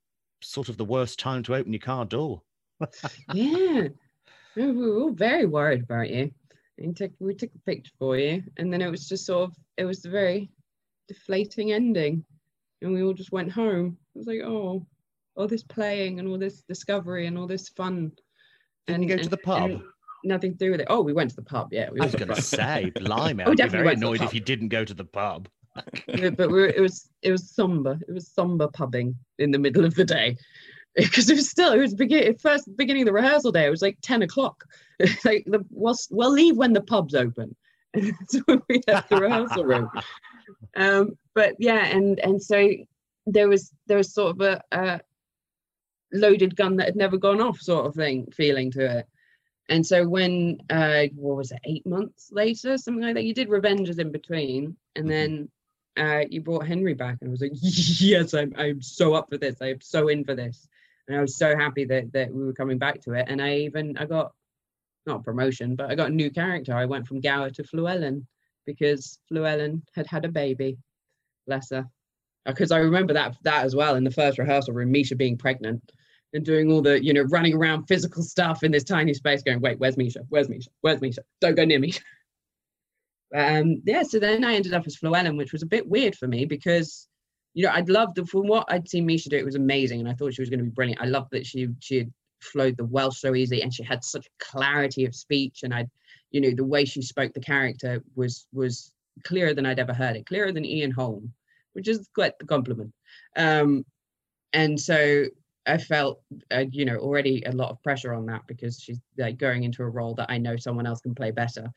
sort 0.40 0.68
of 0.68 0.76
the 0.76 0.84
worst 0.84 1.18
time 1.18 1.42
to 1.44 1.54
open 1.54 1.72
your 1.72 1.80
car 1.80 2.04
door 2.04 2.42
yeah. 3.32 3.88
We 4.56 4.70
were 4.70 5.00
all 5.00 5.10
very 5.10 5.46
worried 5.46 5.82
about 5.82 6.10
you. 6.10 6.30
And 6.78 6.96
took, 6.96 7.12
we 7.20 7.34
took 7.34 7.50
a 7.54 7.58
picture 7.70 7.92
for 7.98 8.16
you, 8.16 8.42
and 8.56 8.72
then 8.72 8.82
it 8.82 8.90
was 8.90 9.08
just 9.08 9.26
sort 9.26 9.50
of 9.50 9.56
it 9.76 9.84
was 9.84 10.04
a 10.04 10.10
very 10.10 10.50
deflating 11.06 11.70
ending, 11.70 12.24
and 12.82 12.92
we 12.92 13.02
all 13.02 13.12
just 13.12 13.30
went 13.30 13.52
home. 13.52 13.96
It 14.14 14.18
was 14.18 14.26
like, 14.26 14.40
oh, 14.44 14.84
all 15.36 15.46
this 15.46 15.62
playing 15.62 16.18
and 16.18 16.28
all 16.28 16.38
this 16.38 16.62
discovery 16.68 17.26
and 17.26 17.38
all 17.38 17.46
this 17.46 17.68
fun. 17.68 18.10
Didn't 18.86 19.02
and, 19.02 19.10
you 19.10 19.16
go 19.16 19.22
to 19.22 19.28
the 19.28 19.36
pub? 19.36 19.82
Nothing 20.24 20.52
to 20.52 20.58
do 20.58 20.70
with 20.72 20.80
it. 20.80 20.86
Oh, 20.90 21.02
we 21.02 21.12
went 21.12 21.30
to 21.30 21.36
the 21.36 21.42
pub. 21.42 21.68
Yeah, 21.70 21.90
we 21.92 22.00
I 22.00 22.06
was 22.06 22.14
going 22.16 22.34
to 22.34 22.42
say, 22.42 22.90
blimey, 22.96 23.44
I'd 23.44 23.56
be 23.56 23.68
very 23.68 23.92
annoyed 23.92 24.22
if 24.22 24.34
you 24.34 24.40
didn't 24.40 24.68
go 24.68 24.84
to 24.84 24.94
the 24.94 25.04
pub. 25.04 25.48
but 26.06 26.38
we 26.38 26.46
were, 26.46 26.66
it 26.66 26.80
was 26.80 27.08
it 27.22 27.30
was 27.30 27.50
somber. 27.50 28.00
It 28.08 28.12
was 28.12 28.28
somber 28.28 28.66
pubbing 28.68 29.14
in 29.38 29.52
the 29.52 29.58
middle 29.58 29.84
of 29.84 29.94
the 29.94 30.04
day 30.04 30.36
because 31.04 31.28
it 31.28 31.34
was 31.34 31.48
still 31.48 31.72
it 31.72 31.78
was 31.78 31.94
beginning 31.94 32.36
first 32.38 32.68
beginning 32.76 33.02
of 33.02 33.06
the 33.06 33.12
rehearsal 33.12 33.52
day 33.52 33.66
it 33.66 33.70
was 33.70 33.82
like 33.82 33.98
10 34.02 34.22
o'clock 34.22 34.64
like 35.24 35.44
the 35.46 35.64
we'll, 35.70 35.96
we'll 36.10 36.30
leave 36.30 36.56
when 36.56 36.72
the 36.72 36.80
pub's 36.80 37.14
open 37.14 37.54
That's 37.94 38.36
when 38.46 38.60
we 38.68 38.80
left 38.88 39.08
the 39.08 39.20
rehearsal 39.20 39.64
room. 39.64 39.88
Um, 40.76 41.16
but 41.34 41.54
yeah, 41.58 41.86
and 41.86 42.18
and 42.20 42.42
so 42.42 42.70
there 43.26 43.48
was 43.48 43.72
there 43.86 43.98
was 43.98 44.12
sort 44.12 44.34
of 44.34 44.40
a, 44.40 44.62
a 44.72 45.00
loaded 46.12 46.56
gun 46.56 46.76
that 46.76 46.86
had 46.86 46.96
never 46.96 47.16
gone 47.16 47.40
off 47.40 47.60
sort 47.60 47.86
of 47.86 47.94
thing 47.94 48.26
feeling 48.32 48.70
to 48.72 48.98
it. 48.98 49.06
And 49.68 49.86
so 49.86 50.08
when 50.08 50.58
uh 50.70 51.04
what 51.14 51.36
was 51.36 51.52
it, 51.52 51.60
eight 51.64 51.86
months 51.86 52.30
later, 52.32 52.76
something 52.76 53.02
like 53.02 53.14
that, 53.14 53.24
you 53.24 53.34
did 53.34 53.48
Revengers 53.48 54.00
in 54.00 54.10
between, 54.10 54.76
and 54.96 55.08
then 55.08 55.48
uh 55.96 56.24
you 56.28 56.40
brought 56.40 56.66
Henry 56.66 56.94
back, 56.94 57.18
and 57.20 57.28
I 57.28 57.30
was 57.30 57.40
like, 57.40 57.52
yes, 57.54 58.34
I'm 58.34 58.52
I'm 58.56 58.82
so 58.82 59.14
up 59.14 59.30
for 59.30 59.38
this. 59.38 59.62
I'm 59.62 59.80
so 59.80 60.08
in 60.08 60.24
for 60.24 60.34
this. 60.34 60.68
And 61.08 61.16
I 61.18 61.20
was 61.20 61.36
so 61.36 61.56
happy 61.56 61.84
that 61.86 62.12
that 62.12 62.32
we 62.32 62.44
were 62.44 62.52
coming 62.52 62.78
back 62.78 63.00
to 63.02 63.12
it. 63.12 63.26
And 63.28 63.42
I 63.42 63.56
even 63.56 63.96
I 63.98 64.06
got 64.06 64.32
not 65.06 65.24
promotion, 65.24 65.76
but 65.76 65.90
I 65.90 65.94
got 65.94 66.10
a 66.10 66.14
new 66.14 66.30
character. 66.30 66.74
I 66.74 66.86
went 66.86 67.06
from 67.06 67.20
Gower 67.20 67.50
to 67.50 67.62
Fluellen 67.62 68.24
because 68.66 69.18
Fluellen 69.30 69.82
had 69.94 70.06
had 70.06 70.24
a 70.24 70.28
baby. 70.28 70.78
Bless 71.46 71.70
her. 71.70 71.86
Because 72.46 72.72
I 72.72 72.78
remember 72.78 73.14
that 73.14 73.36
that 73.42 73.64
as 73.64 73.74
well 73.74 73.96
in 73.96 74.04
the 74.04 74.10
first 74.10 74.38
rehearsal 74.38 74.74
room, 74.74 74.92
Misha 74.92 75.16
being 75.16 75.36
pregnant 75.36 75.82
and 76.34 76.44
doing 76.44 76.70
all 76.70 76.82
the, 76.82 77.02
you 77.02 77.12
know, 77.12 77.22
running 77.22 77.54
around 77.54 77.86
physical 77.86 78.22
stuff 78.22 78.64
in 78.64 78.72
this 78.72 78.84
tiny 78.84 79.14
space, 79.14 79.42
going, 79.42 79.60
wait, 79.60 79.78
where's 79.78 79.96
Misha? 79.96 80.20
Where's 80.28 80.48
Misha? 80.48 80.70
Where's 80.80 81.00
Misha? 81.00 81.22
Don't 81.40 81.54
go 81.54 81.64
near 81.64 81.78
me. 81.78 81.94
um, 83.34 83.80
yeah, 83.86 84.02
so 84.02 84.18
then 84.18 84.44
I 84.44 84.54
ended 84.54 84.74
up 84.74 84.86
as 84.86 84.96
Fluellen, 84.96 85.38
which 85.38 85.52
was 85.52 85.62
a 85.62 85.66
bit 85.66 85.88
weird 85.88 86.16
for 86.16 86.26
me 86.26 86.44
because, 86.44 87.06
you 87.54 87.64
know, 87.64 87.72
I'd 87.72 87.88
loved 87.88 88.16
the, 88.16 88.26
from 88.26 88.48
what 88.48 88.66
I'd 88.68 88.88
seen 88.88 89.06
Misha 89.06 89.28
do, 89.28 89.36
it 89.36 89.44
was 89.44 89.54
amazing, 89.54 90.00
and 90.00 90.08
I 90.08 90.12
thought 90.14 90.34
she 90.34 90.42
was 90.42 90.50
going 90.50 90.58
to 90.58 90.64
be 90.64 90.70
brilliant. 90.70 91.00
I 91.00 91.06
loved 91.06 91.30
that 91.30 91.46
she 91.46 91.68
she 91.80 92.06
flowed 92.40 92.76
the 92.76 92.84
Welsh 92.84 93.18
so 93.20 93.34
easily, 93.34 93.62
and 93.62 93.72
she 93.72 93.82
had 93.82 94.04
such 94.04 94.28
clarity 94.40 95.04
of 95.06 95.14
speech, 95.14 95.62
and 95.62 95.72
I, 95.72 95.86
you 96.30 96.40
know, 96.40 96.50
the 96.50 96.64
way 96.64 96.84
she 96.84 97.00
spoke 97.00 97.32
the 97.32 97.40
character 97.40 98.02
was 98.16 98.46
was 98.52 98.92
clearer 99.22 99.54
than 99.54 99.66
I'd 99.66 99.78
ever 99.78 99.94
heard 99.94 100.16
it, 100.16 100.26
clearer 100.26 100.52
than 100.52 100.64
Ian 100.64 100.90
Holm, 100.90 101.32
which 101.72 101.88
is 101.88 102.08
quite 102.14 102.38
the 102.38 102.46
compliment. 102.46 102.92
Um, 103.36 103.84
and 104.52 104.78
so 104.78 105.24
I 105.66 105.78
felt, 105.78 106.20
uh, 106.52 106.64
you 106.70 106.84
know, 106.84 106.96
already 106.96 107.42
a 107.44 107.52
lot 107.52 107.70
of 107.70 107.82
pressure 107.82 108.12
on 108.12 108.26
that 108.26 108.42
because 108.46 108.80
she's 108.80 109.00
like 109.16 109.38
going 109.38 109.64
into 109.64 109.82
a 109.82 109.88
role 109.88 110.14
that 110.14 110.30
I 110.30 110.38
know 110.38 110.56
someone 110.56 110.86
else 110.86 111.00
can 111.00 111.14
play 111.14 111.30
better. 111.30 111.72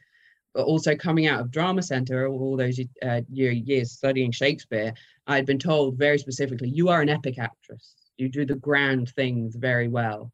But 0.58 0.66
also 0.66 0.96
coming 0.96 1.28
out 1.28 1.40
of 1.40 1.52
drama 1.52 1.84
center, 1.84 2.28
all 2.28 2.58
those 2.58 2.80
uh, 3.06 3.22
years 3.32 3.92
studying 3.92 4.32
Shakespeare, 4.32 4.92
I'd 5.28 5.46
been 5.46 5.60
told 5.60 6.00
very 6.00 6.18
specifically, 6.18 6.68
you 6.70 6.90
are 6.90 7.00
an 7.00 7.10
epic 7.10 7.38
actress. 7.38 7.94
You 8.18 8.28
do 8.28 8.44
the 8.44 8.56
grand 8.56 9.10
things 9.10 9.56
very 9.56 9.88
well. 9.88 10.32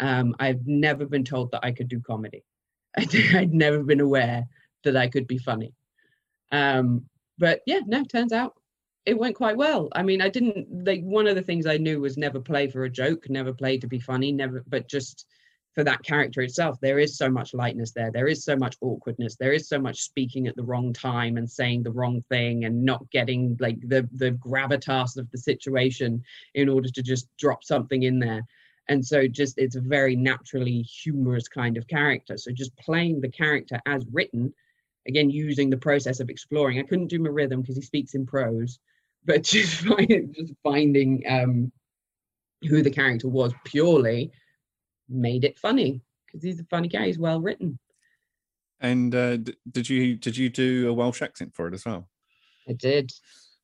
Um, 0.00 0.34
I've 0.40 0.66
never 0.66 1.06
been 1.06 1.22
told 1.22 1.52
that 1.52 1.64
I 1.64 1.70
could 1.70 1.86
do 1.86 2.00
comedy. 2.00 2.42
I'd 2.96 3.54
never 3.54 3.84
been 3.84 4.00
aware 4.00 4.48
that 4.82 4.96
I 4.96 5.06
could 5.06 5.28
be 5.28 5.38
funny. 5.38 5.72
Um, 6.50 7.04
but 7.38 7.60
yeah, 7.64 7.78
no, 7.86 8.02
turns 8.02 8.32
out 8.32 8.54
it 9.06 9.16
went 9.16 9.36
quite 9.36 9.56
well. 9.56 9.88
I 9.92 10.02
mean, 10.02 10.20
I 10.20 10.30
didn't 10.30 10.84
like 10.84 11.02
one 11.02 11.28
of 11.28 11.36
the 11.36 11.42
things 11.42 11.66
I 11.66 11.76
knew 11.76 12.00
was 12.00 12.16
never 12.16 12.40
play 12.40 12.66
for 12.66 12.82
a 12.86 12.90
joke, 12.90 13.30
never 13.30 13.52
play 13.52 13.78
to 13.78 13.86
be 13.86 14.00
funny, 14.00 14.32
never, 14.32 14.64
but 14.66 14.88
just 14.88 15.26
for 15.74 15.84
that 15.84 16.02
character 16.02 16.40
itself, 16.42 16.78
there 16.80 16.98
is 16.98 17.16
so 17.16 17.30
much 17.30 17.54
lightness 17.54 17.92
there. 17.92 18.10
There 18.10 18.26
is 18.26 18.44
so 18.44 18.56
much 18.56 18.76
awkwardness. 18.80 19.36
There 19.36 19.52
is 19.52 19.68
so 19.68 19.78
much 19.78 20.00
speaking 20.00 20.48
at 20.48 20.56
the 20.56 20.64
wrong 20.64 20.92
time 20.92 21.36
and 21.36 21.48
saying 21.48 21.82
the 21.82 21.92
wrong 21.92 22.22
thing 22.28 22.64
and 22.64 22.84
not 22.84 23.08
getting 23.10 23.56
like 23.60 23.78
the 23.86 24.08
the 24.14 24.32
gravitas 24.32 25.16
of 25.16 25.30
the 25.30 25.38
situation 25.38 26.22
in 26.54 26.68
order 26.68 26.88
to 26.88 27.02
just 27.02 27.28
drop 27.38 27.62
something 27.62 28.02
in 28.02 28.18
there. 28.18 28.42
And 28.88 29.04
so 29.06 29.28
just 29.28 29.58
it's 29.58 29.76
a 29.76 29.80
very 29.80 30.16
naturally 30.16 30.82
humorous 30.82 31.46
kind 31.46 31.76
of 31.76 31.86
character. 31.86 32.36
So 32.36 32.50
just 32.50 32.76
playing 32.76 33.20
the 33.20 33.30
character 33.30 33.80
as 33.86 34.04
written, 34.12 34.52
again 35.06 35.30
using 35.30 35.70
the 35.70 35.76
process 35.76 36.18
of 36.18 36.30
exploring. 36.30 36.80
I 36.80 36.82
couldn't 36.82 37.06
do 37.06 37.20
my 37.20 37.30
rhythm 37.30 37.60
because 37.60 37.76
he 37.76 37.82
speaks 37.82 38.14
in 38.14 38.26
prose 38.26 38.80
but 39.24 39.42
just 39.44 39.82
finding, 39.86 40.32
just 40.32 40.52
finding 40.62 41.22
um, 41.28 41.72
who 42.68 42.82
the 42.82 42.90
character 42.90 43.28
was 43.28 43.52
purely 43.64 44.30
made 45.10 45.44
it 45.44 45.58
funny 45.58 46.00
because 46.26 46.42
he's 46.42 46.60
a 46.60 46.64
funny 46.64 46.88
guy. 46.88 47.06
He's 47.06 47.18
well 47.18 47.40
written. 47.40 47.78
And 48.80 49.14
uh, 49.14 49.38
did 49.70 49.88
you 49.88 50.16
did 50.16 50.36
you 50.36 50.48
do 50.48 50.88
a 50.88 50.92
Welsh 50.92 51.22
accent 51.22 51.54
for 51.54 51.68
it 51.68 51.74
as 51.74 51.84
well? 51.84 52.08
I 52.68 52.72
did. 52.72 53.12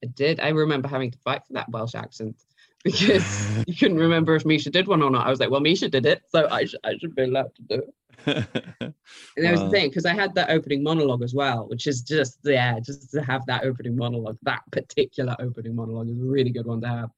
I 0.04 0.08
did. 0.08 0.40
I 0.40 0.48
remember 0.48 0.88
having 0.88 1.10
to 1.10 1.18
fight 1.18 1.42
for 1.46 1.54
that 1.54 1.70
Welsh 1.70 1.94
accent 1.94 2.36
because 2.84 3.64
you 3.66 3.74
couldn't 3.74 3.98
remember 3.98 4.36
if 4.36 4.44
Misha 4.44 4.70
did 4.70 4.86
one 4.86 5.02
or 5.02 5.10
not. 5.10 5.26
I 5.26 5.30
was 5.30 5.40
like, 5.40 5.50
well, 5.50 5.60
Misha 5.60 5.88
did 5.88 6.06
it, 6.06 6.22
so 6.28 6.48
I, 6.50 6.66
sh- 6.66 6.74
I 6.84 6.96
should 6.98 7.14
be 7.14 7.22
allowed 7.22 7.54
to 7.56 7.62
do 7.62 7.82
it. 7.82 7.94
and 8.26 8.94
that 9.44 9.52
was 9.52 9.62
the 9.62 9.70
thing 9.72 9.88
because 9.88 10.06
I 10.06 10.14
had 10.14 10.34
that 10.34 10.50
opening 10.50 10.82
monologue 10.82 11.22
as 11.22 11.34
well, 11.34 11.66
which 11.68 11.86
is 11.86 12.02
just 12.02 12.38
yeah, 12.44 12.78
just 12.78 13.10
to 13.12 13.22
have 13.22 13.46
that 13.46 13.64
opening 13.64 13.96
monologue. 13.96 14.38
That 14.42 14.62
particular 14.70 15.34
opening 15.38 15.74
monologue 15.74 16.10
is 16.10 16.20
a 16.20 16.24
really 16.24 16.50
good 16.50 16.66
one 16.66 16.80
to 16.82 16.88
have. 16.88 17.10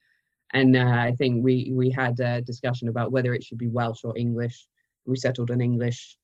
And 0.53 0.77
uh, 0.77 0.85
I 0.85 1.13
think 1.13 1.45
we 1.45 1.71
we 1.75 1.91
had 1.91 2.19
a 2.21 2.41
discussion 2.41 2.89
about 2.89 3.13
whether 3.13 3.35
it 3.35 3.45
should 3.45 3.59
be 3.59 3.69
Welsh 3.69 4.05
or 4.05 4.17
English. 4.17 4.67
We 5.07 5.17
settled 5.17 5.51
on 5.51 5.61
English, 5.61 6.19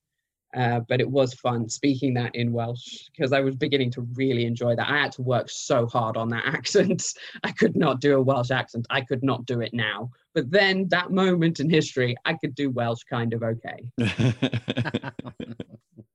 uh, 0.55 0.79
but 0.87 1.01
it 1.01 1.09
was 1.09 1.33
fun 1.33 1.67
speaking 1.67 2.13
that 2.13 2.33
in 2.33 2.53
Welsh 2.53 3.07
because 3.11 3.33
I 3.33 3.41
was 3.41 3.55
beginning 3.55 3.91
to 3.91 4.01
really 4.13 4.45
enjoy 4.45 4.75
that. 4.75 4.89
I 4.89 4.97
had 5.01 5.11
to 5.13 5.21
work 5.21 5.49
so 5.49 5.85
hard 5.85 6.17
on 6.17 6.29
that 6.29 6.43
accent. 6.47 7.03
I 7.43 7.51
could 7.51 7.75
not 7.75 7.99
do 7.99 8.17
a 8.17 8.21
Welsh 8.21 8.51
accent. 8.51 8.87
I 8.89 9.01
could 9.01 9.23
not 9.23 9.45
do 9.45 9.61
it 9.61 9.73
now. 9.73 10.11
But 10.33 10.49
then 10.49 10.87
that 10.89 11.11
moment 11.11 11.59
in 11.59 11.69
history, 11.69 12.15
I 12.25 12.33
could 12.33 12.55
do 12.55 12.69
Welsh 12.69 13.03
kind 13.09 13.33
of 13.33 13.43
okay. 13.43 13.91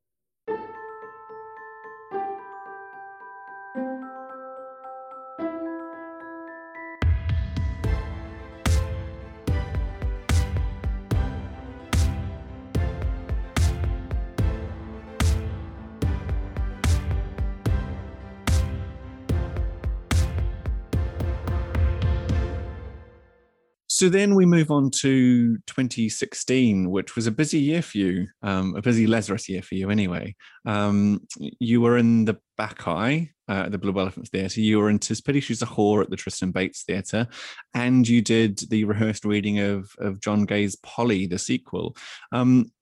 So 24.01 24.09
then 24.09 24.35
we 24.35 24.47
move 24.47 24.71
on 24.71 24.91
to 25.03 25.59
2016, 25.67 26.91
which 26.91 27.17
was 27.17 27.27
a 27.27 27.31
busy 27.31 27.59
year 27.59 27.83
for 27.83 27.99
you, 27.99 28.29
um, 28.41 28.75
a 28.75 28.81
busy 28.81 29.07
Lazarus 29.07 29.47
year 29.47 29.61
for 29.61 29.75
you 29.75 29.91
anyway. 29.91 30.35
Um, 30.65 31.27
you 31.37 31.83
were 31.83 31.99
in 31.99 32.25
the 32.25 32.39
Bacchae 32.59 33.29
uh, 33.47 33.65
at 33.67 33.73
the 33.73 33.77
Blue 33.77 33.93
Elephant 34.01 34.29
Theatre. 34.29 34.63
You 34.63 34.79
were 34.79 34.89
in 34.89 35.01
Tis 35.01 35.21
Pity 35.21 35.41
She's 35.41 35.61
a 35.61 35.67
Whore 35.67 36.01
at 36.01 36.09
the 36.09 36.17
Tristan 36.17 36.51
Bates 36.51 36.83
Theatre. 36.83 37.29
And 37.75 38.09
you 38.09 38.23
did 38.23 38.61
the 38.71 38.85
rehearsed 38.85 39.27
reading 39.27 39.59
of, 39.59 39.93
of 39.99 40.23
John 40.23 40.47
Gay's 40.47 40.77
Polly, 40.77 41.27
the 41.27 41.39
sequel. 41.39 41.95
Um, 42.33 42.73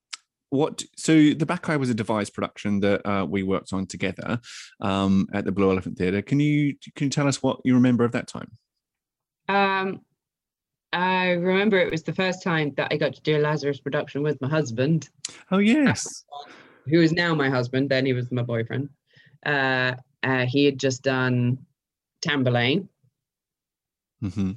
what 0.51 0.85
so 0.97 1.15
the 1.15 1.47
Bacchae 1.47 1.81
was 1.81 1.91
a 1.91 1.95
devised 1.95 2.33
production 2.33 2.79
that 2.79 3.05
uh, 3.05 3.25
we 3.25 3.43
worked 3.43 3.73
on 3.73 3.87
together 3.89 4.41
um, 4.81 5.27
at 5.35 5.45
the 5.45 5.51
Blue 5.51 5.73
Elephant 5.73 5.99
Theatre. 5.99 6.23
Can 6.23 6.39
you 6.39 6.77
can 6.95 7.07
you 7.07 7.11
tell 7.11 7.27
us 7.27 7.43
what 7.43 7.59
you 7.65 7.75
remember 7.75 8.05
of 8.05 8.13
that 8.13 8.29
time? 8.29 8.53
Um, 9.49 10.03
I 10.93 11.31
remember 11.33 11.79
it 11.79 11.91
was 11.91 12.03
the 12.03 12.15
first 12.15 12.43
time 12.43 12.73
that 12.77 12.89
I 12.91 12.97
got 12.97 13.15
to 13.15 13.23
do 13.23 13.37
a 13.37 13.41
Lazarus 13.41 13.81
production 13.81 14.23
with 14.23 14.41
my 14.41 14.49
husband. 14.49 15.09
Oh 15.51 15.59
yes, 15.59 16.25
who 16.87 17.01
is 17.01 17.13
now 17.13 17.35
my 17.35 17.51
husband. 17.51 17.91
Then 17.91 18.07
he 18.07 18.13
was 18.13 18.33
my 18.33 18.43
boyfriend. 18.43 18.89
Uh, 19.45 19.95
uh, 20.23 20.47
he 20.47 20.65
had 20.65 20.79
just 20.79 21.03
done 21.03 21.59
Tamburlaine. 22.27 22.89
mm-hmm. 24.23 24.53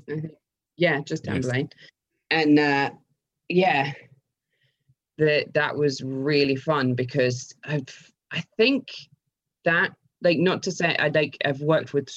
Yeah, 0.77 1.01
just 1.01 1.25
Tamburlaine, 1.25 1.69
yes. 1.71 1.89
and 2.31 2.59
uh, 2.59 2.89
yeah, 3.49 3.91
that 5.17 5.53
that 5.53 5.75
was 5.75 6.01
really 6.01 6.55
fun 6.55 6.95
because 6.95 7.53
I've 7.65 8.11
I 8.31 8.43
think 8.57 8.89
that 9.65 9.91
like 10.21 10.37
not 10.37 10.63
to 10.63 10.71
say 10.71 10.95
I 10.97 11.09
like 11.09 11.37
I've 11.43 11.61
worked 11.61 11.93
with 11.93 12.09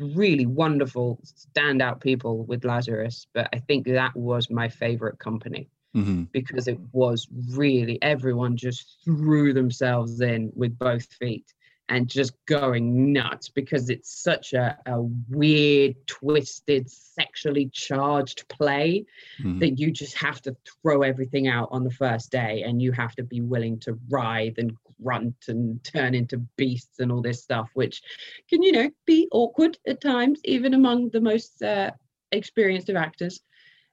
really 0.00 0.46
wonderful 0.46 1.20
standout 1.24 2.00
people 2.00 2.44
with 2.44 2.64
Lazarus, 2.64 3.26
but 3.34 3.48
I 3.52 3.58
think 3.58 3.86
that 3.86 4.14
was 4.16 4.50
my 4.50 4.68
favorite 4.68 5.18
company 5.18 5.68
mm-hmm. 5.96 6.24
because 6.32 6.68
it 6.68 6.78
was 6.92 7.28
really 7.50 7.98
everyone 8.02 8.56
just 8.56 8.98
threw 9.04 9.52
themselves 9.52 10.20
in 10.20 10.52
with 10.54 10.78
both 10.78 11.04
feet 11.14 11.52
and 11.90 12.08
just 12.08 12.34
going 12.46 13.12
nuts 13.12 13.48
because 13.48 13.88
it's 13.88 14.22
such 14.22 14.52
a, 14.52 14.76
a 14.86 15.00
weird, 15.30 15.94
twisted, 16.06 16.90
sexually 16.90 17.70
charged 17.72 18.46
play 18.48 19.06
mm-hmm. 19.40 19.58
that 19.58 19.78
you 19.78 19.90
just 19.90 20.16
have 20.16 20.42
to 20.42 20.54
throw 20.82 21.02
everything 21.02 21.48
out 21.48 21.68
on 21.70 21.84
the 21.84 21.90
first 21.90 22.30
day 22.30 22.62
and 22.62 22.82
you 22.82 22.92
have 22.92 23.14
to 23.16 23.22
be 23.22 23.40
willing 23.40 23.78
to 23.80 23.98
writhe 24.10 24.58
and 24.58 24.72
grunt 25.02 25.36
and 25.48 25.82
turn 25.84 26.14
into 26.14 26.38
beasts 26.56 27.00
and 27.00 27.10
all 27.12 27.22
this 27.22 27.42
stuff, 27.42 27.70
which 27.74 28.02
can, 28.48 28.62
you 28.62 28.72
know, 28.72 28.90
be 29.06 29.28
awkward 29.32 29.78
at 29.86 30.00
times, 30.00 30.40
even 30.44 30.74
among 30.74 31.10
the 31.10 31.20
most 31.20 31.62
uh, 31.62 31.90
experienced 32.32 32.88
of 32.88 32.96
actors. 32.96 33.40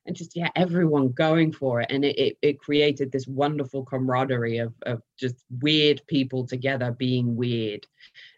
and 0.05 0.15
just 0.15 0.35
yeah 0.35 0.49
everyone 0.55 1.09
going 1.09 1.51
for 1.51 1.81
it. 1.81 1.91
And 1.91 2.05
it, 2.05 2.17
it, 2.17 2.37
it 2.41 2.59
created 2.59 3.11
this 3.11 3.27
wonderful 3.27 3.83
camaraderie 3.83 4.59
of, 4.59 4.73
of 4.83 5.01
just 5.17 5.35
weird 5.61 6.01
people 6.07 6.45
together 6.45 6.91
being 6.91 7.35
weird. 7.35 7.85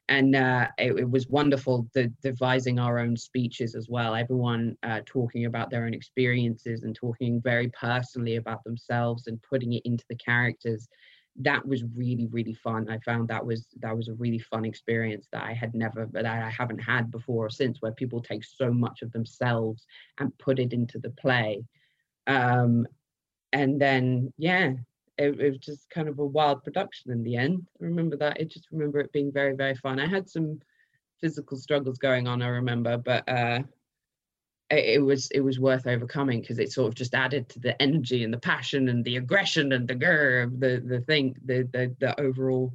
And 0.10 0.36
uh, 0.38 0.70
it, 0.78 0.98
it, 1.00 1.10
was 1.10 1.28
wonderful 1.28 1.90
the, 1.94 2.08
devising 2.22 2.80
our 2.80 2.98
own 3.00 3.18
speeches 3.18 3.76
as 3.76 3.90
well. 3.90 4.16
Everyone 4.16 4.78
uh, 4.84 5.02
talking 5.06 5.46
about 5.46 5.70
their 5.70 5.86
own 5.86 5.94
experiences 5.94 6.84
and 6.84 6.96
talking 6.96 7.42
very 7.42 7.68
personally 7.70 8.38
about 8.38 8.64
themselves 8.64 9.28
and 9.28 9.44
putting 9.44 9.74
it 9.74 9.82
into 9.84 10.06
the 10.10 10.16
characters 10.16 10.88
that 11.42 11.66
was 11.66 11.84
really 11.96 12.28
really 12.28 12.54
fun. 12.54 12.90
I 12.90 12.98
found 13.00 13.28
that 13.28 13.46
was 13.46 13.68
that 13.80 13.96
was 13.96 14.08
a 14.08 14.14
really 14.16 14.40
fun 14.40 14.66
experience 14.66 15.28
that 15.32 15.44
i 15.44 15.54
had 15.54 15.74
never 15.76 16.08
that 16.12 16.26
i 16.26 16.50
haven't 16.50 16.80
had 16.80 17.12
before 17.12 17.46
or 17.46 17.50
since 17.50 17.82
where 17.82 17.92
people 17.92 18.22
take 18.22 18.44
so 18.44 18.72
much 18.72 19.02
of 19.02 19.12
themselves 19.12 19.86
and 20.20 20.38
put 20.40 20.60
it 20.60 20.74
into 20.74 21.00
the 21.00 21.12
play. 21.12 21.64
Um 22.26 22.88
and 23.54 23.80
then 23.80 24.34
yeah 24.38 24.74
it, 25.18 25.40
it 25.40 25.50
was 25.50 25.60
just 25.60 25.90
kind 25.90 26.08
of 26.08 26.20
a 26.20 26.26
wild 26.26 26.64
production 26.64 27.12
in 27.12 27.24
the 27.24 27.36
end. 27.36 27.68
I 27.82 27.86
remember 27.86 28.18
that 28.18 28.38
i 28.40 28.44
just 28.44 28.68
remember 28.72 29.00
it 29.00 29.14
being 29.14 29.32
very 29.32 29.56
very 29.56 29.76
fun. 29.76 30.00
I 30.00 30.08
had 30.08 30.30
some 30.30 30.60
physical 31.22 31.58
struggles 31.58 31.98
going 31.98 32.28
on 32.28 32.44
i 32.44 32.48
remember 32.48 32.96
but 32.96 33.28
uh 33.28 33.60
it, 34.70 35.02
was 35.02 35.30
it 35.32 35.40
was 35.40 35.60
worth 35.60 35.88
overcoming 35.88 36.42
because 36.42 36.60
it 36.60 36.72
sort 36.72 36.90
of 36.90 36.96
just 36.96 37.16
added 37.16 37.48
to 37.50 37.60
the 37.60 37.82
energy 37.82 38.24
and 38.24 38.34
the 38.34 38.40
passion 38.40 38.90
and 38.90 39.04
the 39.06 39.18
aggression 39.18 39.72
and 39.72 39.88
the 39.88 39.96
grr 39.96 40.50
the 40.60 40.84
the 40.86 41.02
thing 41.02 41.36
the 41.46 41.64
the, 41.72 41.96
the 42.00 42.20
overall 42.20 42.74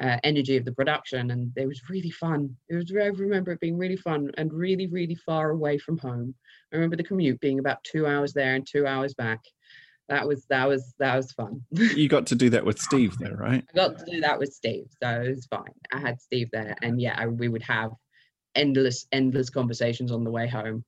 uh, 0.00 0.18
energy 0.22 0.56
of 0.56 0.64
the 0.64 0.72
production. 0.72 1.30
And 1.30 1.52
it 1.56 1.66
was 1.66 1.88
really 1.88 2.10
fun. 2.10 2.56
It 2.68 2.76
was 2.76 2.92
i 2.92 3.06
remember 3.06 3.52
it 3.52 3.60
being 3.60 3.78
really 3.78 3.96
fun 3.96 4.30
and 4.36 4.52
really 4.52 4.86
really 4.86 5.14
far 5.14 5.50
away 5.50 5.78
from 5.78 5.98
home. 5.98 6.34
I 6.72 6.76
remember 6.76 6.96
the 6.96 7.04
commute 7.04 7.40
being 7.40 7.58
about 7.58 7.82
two 7.84 8.06
hours 8.06 8.32
there 8.32 8.54
and 8.54 8.66
two 8.66 8.86
hours 8.86 9.14
back. 9.14 9.40
That 10.08 10.26
was 10.26 10.46
that 10.46 10.66
was 10.66 10.94
that 10.98 11.16
was 11.16 11.32
fun. 11.32 11.62
You 11.70 12.08
got 12.08 12.26
to 12.28 12.34
do 12.34 12.50
that 12.50 12.64
with 12.64 12.78
steve 12.88 13.18
there 13.18 13.36
right? 13.36 13.64
I 13.68 13.76
got 13.76 13.98
to 13.98 14.04
do 14.10 14.20
that 14.20 14.38
with 14.38 14.52
steve 14.52 14.86
so 15.02 15.08
it 15.22 15.30
was 15.30 15.46
fine. 15.46 15.74
I 15.92 15.98
had 15.98 16.20
steve 16.20 16.48
there 16.52 16.76
and 16.82 17.00
yeah 17.00 17.14
I, 17.18 17.26
we 17.26 17.48
would 17.48 17.62
have 17.62 17.90
endless 18.54 19.06
endless 19.12 19.50
conversations 19.50 20.12
on 20.12 20.24
the 20.24 20.30
way 20.30 20.48
home 20.48 20.84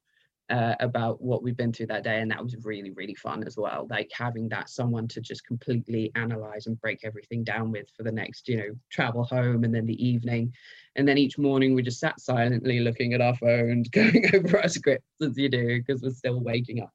uh, 0.51 0.75
about 0.81 1.23
what 1.23 1.43
we've 1.43 1.57
been 1.57 1.73
through 1.73 1.87
that 1.87 2.03
day 2.03 2.21
and 2.21 2.31
that 2.31 2.43
was 2.43 2.57
really 2.65 2.91
really 2.91 3.15
fun 3.15 3.45
as 3.47 3.57
well. 3.57 3.87
Like 3.89 4.11
having 4.13 4.49
that 4.49 4.69
someone 4.69 5.07
to 5.09 5.21
just 5.21 5.47
completely 5.47 6.11
analyze 6.17 6.67
and 6.67 6.81
break 6.81 7.01
everything 7.05 7.45
down 7.45 7.71
with 7.71 7.89
for 7.97 8.03
the 8.03 8.13
next 8.13 8.49
you 8.49 8.57
know 8.57 8.71
travel 8.91 9.25
home 9.25 9.65
and 9.65 9.75
then 9.75 9.87
the 9.87 10.05
evening. 10.05 10.53
And 10.97 11.07
then 11.07 11.19
each 11.19 11.39
morning 11.39 11.75
we 11.75 11.83
just 11.83 12.01
sat 12.01 12.21
silently 12.21 12.81
looking 12.81 13.15
at 13.15 13.21
our 13.21 13.37
phones 13.37 13.89
going 13.91 14.25
over 14.35 14.61
our 14.61 14.69
scripts 14.69 15.07
as 15.23 15.39
you 15.39 15.49
do 15.49 15.79
because 15.79 16.03
we're 16.03 16.11
still 16.11 16.41
waking 16.41 16.83
up. 16.83 16.93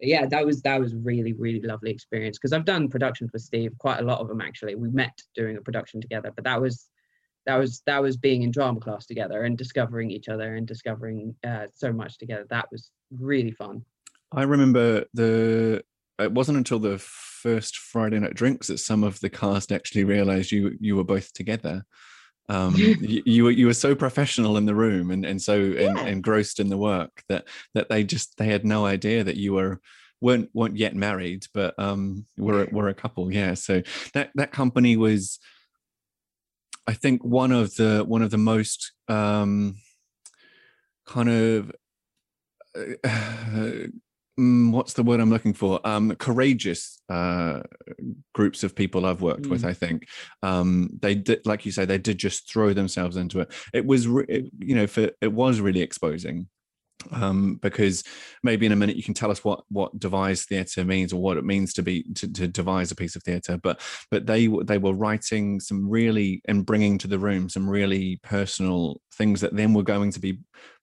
Yeah 0.00 0.26
that 0.26 0.44
was 0.44 0.62
that 0.62 0.80
was 0.80 0.94
really 0.94 1.34
really 1.34 1.60
lovely 1.60 1.90
experience 1.90 2.36
because 2.36 2.52
i've 2.52 2.64
done 2.64 2.88
productions 2.88 3.30
with 3.32 3.42
steve 3.42 3.72
quite 3.78 4.00
a 4.00 4.04
lot 4.04 4.20
of 4.20 4.28
them 4.28 4.40
actually. 4.40 4.74
We 4.74 4.88
met 4.88 5.16
doing 5.34 5.58
a 5.58 5.60
production 5.60 6.00
together 6.00 6.32
but 6.34 6.44
that 6.44 6.60
was 6.60 6.88
that 7.46 7.56
was 7.56 7.82
that 7.86 8.02
was 8.02 8.16
being 8.16 8.42
in 8.42 8.50
drama 8.50 8.80
class 8.80 9.06
together 9.06 9.42
and 9.42 9.58
discovering 9.58 10.10
each 10.10 10.28
other 10.28 10.56
and 10.56 10.66
discovering 10.66 11.34
uh, 11.46 11.66
so 11.74 11.92
much 11.92 12.18
together. 12.18 12.46
That 12.50 12.68
was 12.70 12.90
really 13.10 13.50
fun. 13.50 13.84
I 14.32 14.42
remember 14.42 15.04
the 15.14 15.82
it 16.18 16.32
wasn't 16.32 16.58
until 16.58 16.78
the 16.78 16.98
first 16.98 17.76
friday 17.78 18.18
night 18.18 18.34
drinks 18.34 18.68
that 18.68 18.78
some 18.78 19.02
of 19.02 19.18
the 19.20 19.30
cast 19.30 19.72
actually 19.72 20.04
realized 20.04 20.52
you 20.52 20.76
you 20.80 20.96
were 20.96 21.04
both 21.04 21.32
together. 21.32 21.84
Um, 22.48 22.74
you, 22.76 23.22
you, 23.24 23.44
were 23.44 23.50
you 23.50 23.66
were 23.66 23.74
so 23.74 23.94
professional 23.94 24.56
in 24.56 24.66
the 24.66 24.74
room 24.74 25.10
and 25.10 25.24
and 25.24 25.40
so 25.40 25.56
yeah. 25.56 26.06
engrossed 26.06 26.60
in 26.60 26.68
the 26.68 26.76
work 26.76 27.22
that 27.28 27.46
that 27.74 27.88
they 27.88 28.04
just 28.04 28.36
they 28.38 28.46
had 28.46 28.64
no 28.64 28.86
idea 28.86 29.24
that 29.24 29.36
you 29.36 29.54
were 29.54 29.80
weren't 30.20 30.50
weren't 30.54 30.76
yet 30.76 30.94
married 30.94 31.44
but 31.52 31.76
um 31.78 32.24
were 32.36 32.68
were 32.70 32.88
a 32.88 32.94
couple. 32.94 33.32
Yeah 33.32 33.54
so 33.54 33.82
that 34.14 34.30
that 34.36 34.52
company 34.52 34.96
was 34.96 35.40
I 36.86 36.94
think 36.94 37.24
one 37.24 37.52
of 37.52 37.74
the 37.76 38.04
one 38.06 38.22
of 38.22 38.30
the 38.30 38.38
most 38.38 38.92
um, 39.08 39.76
kind 41.06 41.28
of 41.28 41.72
uh, 42.76 43.86
what's 44.36 44.94
the 44.94 45.02
word 45.02 45.20
I'm 45.20 45.30
looking 45.30 45.52
for? 45.52 45.80
Um, 45.86 46.14
courageous 46.16 47.00
uh, 47.08 47.62
groups 48.34 48.64
of 48.64 48.74
people 48.74 49.04
I've 49.04 49.20
worked 49.20 49.42
mm. 49.42 49.50
with. 49.50 49.64
I 49.64 49.74
think 49.74 50.06
um, 50.42 50.90
they 51.00 51.14
did, 51.14 51.44
like 51.46 51.66
you 51.66 51.72
say, 51.72 51.84
they 51.84 51.98
did 51.98 52.18
just 52.18 52.50
throw 52.50 52.72
themselves 52.72 53.16
into 53.16 53.40
it. 53.40 53.52
It 53.74 53.84
was, 53.84 54.08
re- 54.08 54.24
it, 54.28 54.46
you 54.58 54.74
know, 54.74 54.86
for 54.86 55.10
it 55.20 55.32
was 55.32 55.60
really 55.60 55.82
exposing 55.82 56.48
um, 57.10 57.58
because 57.62 58.04
maybe 58.42 58.66
in 58.66 58.72
a 58.72 58.76
minute 58.76 58.96
you 58.96 59.02
can 59.02 59.14
tell 59.14 59.30
us 59.30 59.44
what 59.44 59.64
what 59.68 59.98
devised 59.98 60.48
theatre 60.48 60.84
means 60.84 61.12
or 61.12 61.20
what 61.20 61.36
it 61.36 61.44
means 61.44 61.72
to 61.74 61.82
be 61.82 62.04
to, 62.14 62.30
to 62.32 62.48
devise 62.48 62.90
a 62.90 62.96
piece 62.96 63.16
of 63.16 63.22
theatre. 63.22 63.58
But 63.58 63.80
but 64.10 64.26
they 64.26 64.46
they 64.64 64.78
were 64.78 64.94
writing 64.94 65.60
some 65.60 65.88
really 65.88 66.42
and 66.46 66.64
bringing 66.66 66.98
to 66.98 67.08
the 67.08 67.18
room 67.18 67.48
some 67.48 67.68
really 67.68 68.20
personal 68.22 69.00
things 69.14 69.40
that 69.40 69.54
then 69.54 69.74
were 69.74 69.82
going 69.82 70.12
to 70.12 70.20
be 70.20 70.38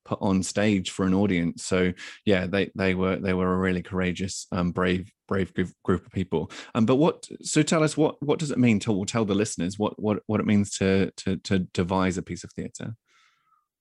put 0.05 0.19
on 0.21 0.41
stage 0.41 0.89
for 0.89 1.05
an 1.05 1.13
audience. 1.13 1.63
So 1.63 1.93
yeah, 2.25 2.47
they 2.47 2.71
they 2.75 2.95
were 2.95 3.17
they 3.17 3.33
were 3.33 3.53
a 3.53 3.57
really 3.57 3.83
courageous, 3.83 4.47
um, 4.51 4.71
brave 4.71 5.11
brave 5.27 5.53
group, 5.83 6.05
of 6.05 6.11
people. 6.11 6.51
Um, 6.73 6.85
but 6.85 6.95
what 6.95 7.27
so 7.41 7.61
tell 7.61 7.83
us 7.83 7.95
what 7.95 8.21
what 8.21 8.39
does 8.39 8.51
it 8.51 8.57
mean? 8.57 8.79
Tell 8.79 9.05
tell 9.05 9.25
the 9.25 9.35
listeners 9.35 9.77
what 9.77 10.01
what 10.01 10.23
what 10.25 10.39
it 10.39 10.47
means 10.47 10.75
to 10.77 11.11
to 11.17 11.37
to 11.37 11.59
devise 11.59 12.17
a 12.17 12.23
piece 12.23 12.43
of 12.43 12.51
theatre. 12.51 12.95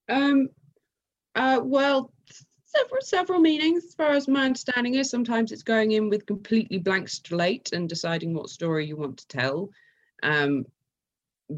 Um, 0.09 0.49
uh, 1.39 1.61
well, 1.63 2.13
several 2.65 3.01
several 3.01 3.41
meanings 3.41 3.85
as 3.85 3.95
far 3.95 4.11
as 4.11 4.27
my 4.27 4.45
understanding 4.45 4.95
is. 4.95 5.09
Sometimes 5.09 5.53
it's 5.53 5.63
going 5.63 5.93
in 5.93 6.09
with 6.11 6.27
completely 6.27 6.79
blank 6.79 7.09
slate 7.09 7.73
and 7.73 7.89
deciding 7.89 8.35
what 8.35 8.51
story 8.51 8.87
you 8.87 8.97
want 8.97 9.19
to 9.19 9.29
tell, 9.29 9.71
um, 10.25 10.67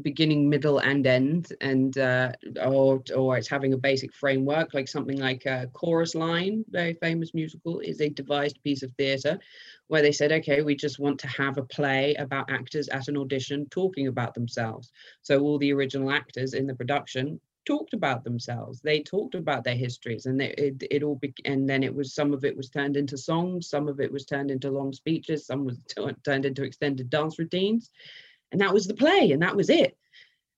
beginning, 0.03 0.47
middle, 0.47 0.77
and 0.77 1.07
end, 1.07 1.53
and 1.61 1.97
uh, 1.97 2.31
or 2.63 3.03
or 3.15 3.37
it's 3.37 3.47
having 3.47 3.73
a 3.73 3.77
basic 3.77 4.13
framework 4.13 4.75
like 4.75 4.87
something 4.87 5.17
like 5.17 5.47
a 5.47 5.67
chorus 5.73 6.13
line, 6.13 6.63
very 6.69 6.93
famous 6.93 7.33
musical, 7.33 7.79
is 7.79 8.01
a 8.01 8.09
devised 8.09 8.61
piece 8.63 8.83
of 8.83 8.91
theatre 8.99 9.39
where 9.87 10.03
they 10.03 10.11
said, 10.11 10.31
okay, 10.31 10.61
we 10.61 10.75
just 10.75 10.99
want 10.99 11.19
to 11.19 11.27
have 11.27 11.57
a 11.57 11.63
play 11.63 12.13
about 12.15 12.51
actors 12.51 12.87
at 12.89 13.07
an 13.07 13.17
audition 13.17 13.67
talking 13.71 14.07
about 14.07 14.35
themselves. 14.35 14.91
So 15.23 15.39
all 15.39 15.57
the 15.57 15.73
original 15.73 16.11
actors 16.11 16.53
in 16.53 16.67
the 16.67 16.75
production 16.75 17.41
talked 17.65 17.93
about 17.93 18.23
themselves. 18.23 18.81
They 18.81 19.01
talked 19.01 19.35
about 19.35 19.63
their 19.63 19.75
histories 19.75 20.25
and 20.25 20.41
it, 20.41 20.83
it, 20.89 21.03
all 21.03 21.15
be, 21.15 21.33
and 21.45 21.69
then 21.69 21.83
it 21.83 21.93
was 21.93 22.13
some 22.13 22.33
of 22.33 22.43
it 22.43 22.55
was 22.55 22.69
turned 22.69 22.97
into 22.97 23.17
songs 23.17 23.69
some 23.69 23.87
of 23.87 23.99
it 23.99 24.11
was 24.11 24.25
turned 24.25 24.51
into 24.51 24.71
long 24.71 24.93
speeches 24.93 25.45
some 25.45 25.65
was 25.65 25.77
turned 26.23 26.45
into 26.45 26.63
extended 26.63 27.09
dance 27.09 27.37
routines 27.39 27.89
and 28.51 28.61
that 28.61 28.73
was 28.73 28.87
the 28.87 28.93
play 28.93 29.31
and 29.31 29.41
that 29.41 29.55
was 29.55 29.69
it. 29.69 29.97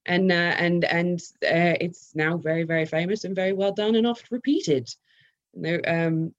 And 0.06 0.32
uh, 0.32 0.36
and 0.36 0.84
and 0.84 1.20
uh, 1.43 1.78
it's 1.80 2.14
now 2.16 2.38
very 2.38 2.64
very 2.64 2.86
famous 2.86 3.24
and 3.24 3.36
very 3.36 3.54
well 3.54 3.72
done 3.72 3.95
and 3.95 4.08
oft 4.08 4.32
repeated. 4.32 4.89
Um 5.88 6.34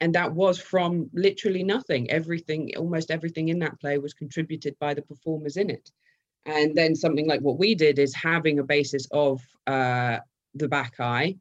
and 0.00 0.14
that 0.14 0.32
was 0.32 0.60
from 0.60 1.10
literally 1.12 1.64
nothing. 1.64 2.10
Everything 2.10 2.72
almost 2.76 3.10
everything 3.10 3.48
in 3.48 3.58
that 3.60 3.80
play 3.80 3.98
was 3.98 4.14
contributed 4.14 4.78
by 4.78 4.94
the 4.94 5.02
performers 5.02 5.56
in 5.56 5.70
it 5.70 5.90
and 6.48 6.74
then 6.74 6.94
something 6.94 7.28
like 7.28 7.40
what 7.40 7.58
we 7.58 7.74
did 7.74 7.98
is 7.98 8.14
having 8.14 8.58
a 8.58 8.64
basis 8.64 9.06
of 9.12 9.40
uh, 9.66 10.18
the 10.54 10.90
eye, 10.98 11.36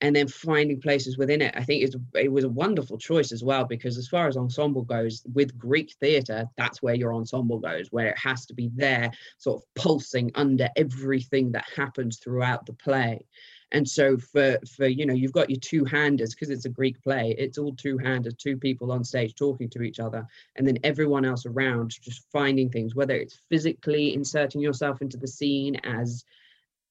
and 0.00 0.14
then 0.14 0.28
finding 0.28 0.80
places 0.80 1.16
within 1.16 1.40
it. 1.40 1.54
I 1.56 1.62
think 1.62 1.94
it 2.14 2.32
was 2.32 2.44
a 2.44 2.48
wonderful 2.48 2.98
choice 2.98 3.32
as 3.32 3.42
well, 3.42 3.64
because 3.64 3.96
as 3.96 4.08
far 4.08 4.28
as 4.28 4.36
ensemble 4.36 4.82
goes, 4.82 5.22
with 5.34 5.56
Greek 5.56 5.94
theatre, 6.00 6.46
that's 6.56 6.82
where 6.82 6.94
your 6.94 7.14
ensemble 7.14 7.58
goes, 7.58 7.88
where 7.90 8.08
it 8.08 8.18
has 8.18 8.46
to 8.46 8.54
be 8.54 8.70
there, 8.74 9.10
sort 9.38 9.62
of 9.62 9.64
pulsing 9.74 10.30
under 10.34 10.68
everything 10.76 11.52
that 11.52 11.64
happens 11.74 12.18
throughout 12.18 12.66
the 12.66 12.74
play 12.74 13.24
and 13.72 13.88
so 13.88 14.16
for 14.16 14.58
for 14.76 14.86
you 14.86 15.06
know 15.06 15.14
you've 15.14 15.32
got 15.32 15.50
your 15.50 15.58
two 15.60 15.84
handers 15.84 16.34
because 16.34 16.50
it's 16.50 16.64
a 16.64 16.70
greek 16.70 17.00
play 17.02 17.34
it's 17.38 17.58
all 17.58 17.74
two 17.74 17.98
handers 17.98 18.34
two 18.34 18.56
people 18.56 18.92
on 18.92 19.02
stage 19.02 19.34
talking 19.34 19.68
to 19.68 19.82
each 19.82 19.98
other 19.98 20.26
and 20.56 20.66
then 20.66 20.78
everyone 20.84 21.24
else 21.24 21.46
around 21.46 21.90
just 22.00 22.24
finding 22.30 22.70
things 22.70 22.94
whether 22.94 23.14
it's 23.14 23.40
physically 23.48 24.14
inserting 24.14 24.60
yourself 24.60 25.02
into 25.02 25.16
the 25.16 25.26
scene 25.26 25.76
as 25.84 26.24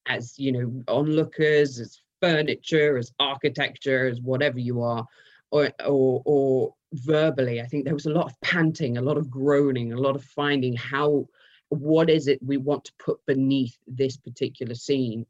as 0.08 0.38
you 0.38 0.52
know 0.52 0.84
onlookers 0.88 1.80
as 1.80 2.02
furniture 2.22 2.98
as 2.98 3.12
architecture 3.20 4.08
as 4.08 4.20
whatever 4.22 4.60
you 4.60 4.82
are 4.82 5.06
or 5.52 5.72
or 5.86 6.22
or 6.26 6.74
verbally 6.94 7.62
i 7.62 7.66
think 7.66 7.86
there 7.86 7.94
was 7.94 8.06
a 8.06 8.14
lot 8.14 8.26
of 8.26 8.42
panting 8.42 8.98
a 8.98 9.02
lot 9.02 9.18
of 9.18 9.30
groaning 9.30 9.94
a 9.94 10.00
lot 10.00 10.16
of 10.16 10.24
finding 10.24 10.76
how 10.76 11.26
what 11.70 12.10
is 12.10 12.28
it 12.28 12.40
we 12.44 12.58
want 12.58 12.84
to 12.84 12.94
put 13.00 13.18
beneath 13.26 13.78
this 13.88 14.18
particular 14.18 14.76
scene 14.76 15.26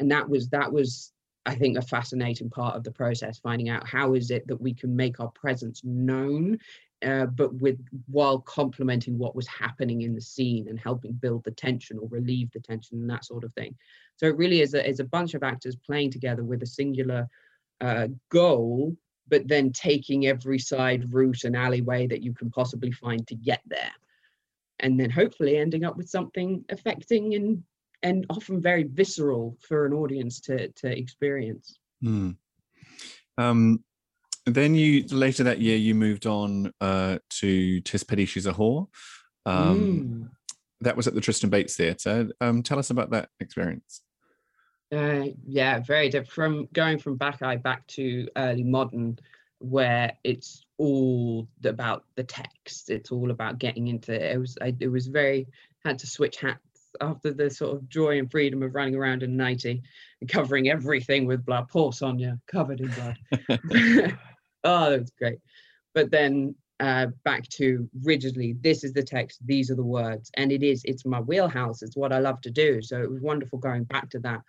and 0.00 0.10
that 0.10 0.28
was 0.28 0.48
that 0.48 0.72
was 0.72 1.12
I 1.46 1.54
think 1.54 1.78
a 1.78 1.82
fascinating 1.82 2.50
part 2.50 2.76
of 2.76 2.84
the 2.84 2.90
process, 2.90 3.38
finding 3.38 3.68
out 3.68 3.88
how 3.88 4.14
is 4.14 4.30
it 4.30 4.46
that 4.48 4.60
we 4.60 4.74
can 4.74 4.94
make 4.94 5.20
our 5.20 5.30
presence 5.30 5.82
known, 5.84 6.58
uh, 7.02 7.26
but 7.26 7.54
with 7.54 7.78
while 8.10 8.40
complementing 8.40 9.16
what 9.16 9.34
was 9.34 9.46
happening 9.46 10.02
in 10.02 10.14
the 10.14 10.20
scene 10.20 10.68
and 10.68 10.78
helping 10.78 11.12
build 11.12 11.44
the 11.44 11.50
tension 11.50 11.98
or 11.98 12.08
relieve 12.08 12.50
the 12.50 12.60
tension 12.60 12.98
and 12.98 13.08
that 13.08 13.24
sort 13.24 13.44
of 13.44 13.54
thing. 13.54 13.74
So 14.16 14.26
it 14.26 14.36
really 14.36 14.60
is 14.60 14.74
a, 14.74 14.86
is 14.86 15.00
a 15.00 15.04
bunch 15.04 15.32
of 15.32 15.42
actors 15.42 15.76
playing 15.76 16.10
together 16.10 16.44
with 16.44 16.62
a 16.62 16.66
singular 16.66 17.26
uh, 17.80 18.08
goal, 18.28 18.94
but 19.28 19.48
then 19.48 19.72
taking 19.72 20.26
every 20.26 20.58
side 20.58 21.14
route 21.14 21.44
and 21.44 21.56
alleyway 21.56 22.06
that 22.08 22.22
you 22.22 22.34
can 22.34 22.50
possibly 22.50 22.90
find 22.92 23.26
to 23.28 23.34
get 23.34 23.62
there 23.66 23.92
and 24.80 24.98
then 24.98 25.10
hopefully 25.10 25.56
ending 25.56 25.84
up 25.84 25.96
with 25.96 26.08
something 26.08 26.64
affecting 26.70 27.34
and 27.34 27.62
and 28.02 28.26
often 28.30 28.60
very 28.60 28.84
visceral 28.84 29.56
for 29.60 29.86
an 29.86 29.92
audience 29.92 30.40
to 30.40 30.68
to 30.68 30.86
experience 30.96 31.78
Hmm. 32.02 32.30
Um, 33.38 33.84
then 34.46 34.74
you 34.74 35.04
later 35.10 35.44
that 35.44 35.60
year 35.60 35.76
you 35.76 35.94
moved 35.94 36.26
on 36.26 36.72
uh, 36.80 37.18
to 37.40 37.80
Tis 37.80 38.04
Pity 38.04 38.26
She's 38.26 38.46
a 38.46 38.52
Whore. 38.52 38.88
Um, 39.46 39.80
Mm. 39.80 40.30
That 40.82 40.96
was 40.96 41.06
at 41.06 41.14
the 41.14 41.20
Tristan 41.20 41.50
Bates 41.50 41.76
Theatre. 41.76 42.30
Um, 42.40 42.62
tell 42.62 42.78
us 42.78 42.88
about 42.88 43.10
that 43.10 43.28
experience. 43.38 44.00
Uh, 44.90 45.26
yeah, 45.46 45.78
very 45.78 46.08
different 46.08 46.30
from 46.30 46.68
going 46.72 46.98
from 46.98 47.18
Bacchae 47.18 47.62
back 47.62 47.86
to 47.88 48.26
early 48.36 48.64
modern, 48.64 49.18
where 49.58 50.12
it's 50.24 50.64
all 50.78 51.46
about 51.64 52.04
the 52.16 52.24
text. 52.24 52.88
It's 52.88 53.12
all 53.12 53.30
about 53.30 53.58
getting 53.58 53.88
into 53.88 54.12
it. 54.14 54.38
Was 54.38 54.56
I, 54.62 54.74
it 54.80 54.88
was 54.88 55.06
very 55.06 55.46
had 55.84 55.98
to 55.98 56.06
switch 56.06 56.36
hats 56.36 56.69
after 57.00 57.32
the 57.32 57.50
sort 57.50 57.76
of 57.76 57.88
joy 57.88 58.18
and 58.18 58.30
freedom 58.30 58.62
of 58.62 58.74
running 58.74 58.94
around 58.94 59.22
in 59.22 59.36
nighty 59.36 59.82
and 60.20 60.30
covering 60.30 60.68
everything 60.68 61.26
with 61.26 61.44
blood. 61.44 61.68
Poor 61.68 61.92
Sonia, 61.92 62.38
covered 62.46 62.80
in 62.80 62.88
blood. 62.88 63.18
oh, 64.64 64.90
that 64.90 65.00
was 65.00 65.12
great. 65.18 65.38
But 65.94 66.10
then 66.10 66.54
uh, 66.80 67.06
back 67.24 67.48
to 67.48 67.88
rigidly, 68.02 68.56
this 68.60 68.84
is 68.84 68.92
the 68.92 69.02
text, 69.02 69.40
these 69.44 69.70
are 69.70 69.76
the 69.76 69.82
words, 69.82 70.30
and 70.34 70.50
it 70.50 70.62
is, 70.62 70.82
it's 70.84 71.04
my 71.04 71.20
wheelhouse. 71.20 71.82
It's 71.82 71.96
what 71.96 72.12
I 72.12 72.18
love 72.18 72.40
to 72.42 72.50
do. 72.50 72.80
So 72.82 73.00
it 73.02 73.10
was 73.10 73.20
wonderful 73.20 73.58
going 73.58 73.84
back 73.84 74.08
to 74.10 74.18
that. 74.20 74.40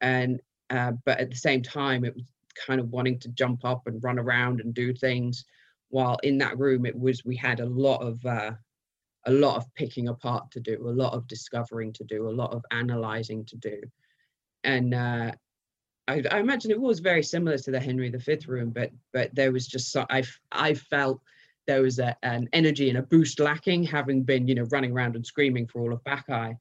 And 0.00 0.40
uh, 0.70 0.92
but 1.04 1.20
at 1.20 1.30
the 1.30 1.36
same 1.36 1.62
time, 1.62 2.04
it 2.04 2.14
was 2.14 2.24
kind 2.66 2.80
of 2.80 2.90
wanting 2.90 3.18
to 3.20 3.28
jump 3.28 3.64
up 3.64 3.86
and 3.86 4.02
run 4.02 4.18
around 4.18 4.60
and 4.60 4.74
do 4.74 4.92
things. 4.94 5.44
While 5.88 6.18
in 6.22 6.38
that 6.38 6.58
room, 6.58 6.86
it 6.86 6.98
was 6.98 7.24
we 7.24 7.36
had 7.36 7.60
a 7.60 7.66
lot 7.66 7.98
of 7.98 8.24
uh, 8.24 8.52
a 9.26 9.32
lot 9.32 9.56
of 9.56 9.72
picking 9.74 10.08
apart 10.08 10.50
to 10.50 10.60
do, 10.60 10.88
a 10.88 10.90
lot 10.90 11.12
of 11.12 11.26
discovering 11.28 11.92
to 11.94 12.04
do, 12.04 12.28
a 12.28 12.30
lot 12.30 12.52
of 12.52 12.64
analyzing 12.70 13.44
to 13.46 13.56
do, 13.56 13.80
and 14.64 14.94
uh, 14.94 15.32
I, 16.08 16.22
I 16.30 16.40
imagine 16.40 16.70
it 16.70 16.80
was 16.80 17.00
very 17.00 17.22
similar 17.22 17.58
to 17.58 17.70
the 17.70 17.80
Henry 17.80 18.10
V 18.10 18.38
room, 18.46 18.70
but 18.70 18.90
but 19.12 19.34
there 19.34 19.52
was 19.52 19.66
just 19.66 19.92
so 19.92 20.04
I 20.10 20.24
I 20.50 20.74
felt 20.74 21.20
there 21.66 21.82
was 21.82 21.98
a, 21.98 22.16
an 22.22 22.48
energy 22.52 22.88
and 22.88 22.98
a 22.98 23.02
boost 23.02 23.38
lacking, 23.38 23.84
having 23.84 24.22
been 24.22 24.48
you 24.48 24.54
know 24.54 24.66
running 24.70 24.92
around 24.92 25.14
and 25.16 25.24
screaming 25.24 25.66
for 25.66 25.80
all 25.80 25.92
of 25.92 26.02
Bacchae, 26.04 26.56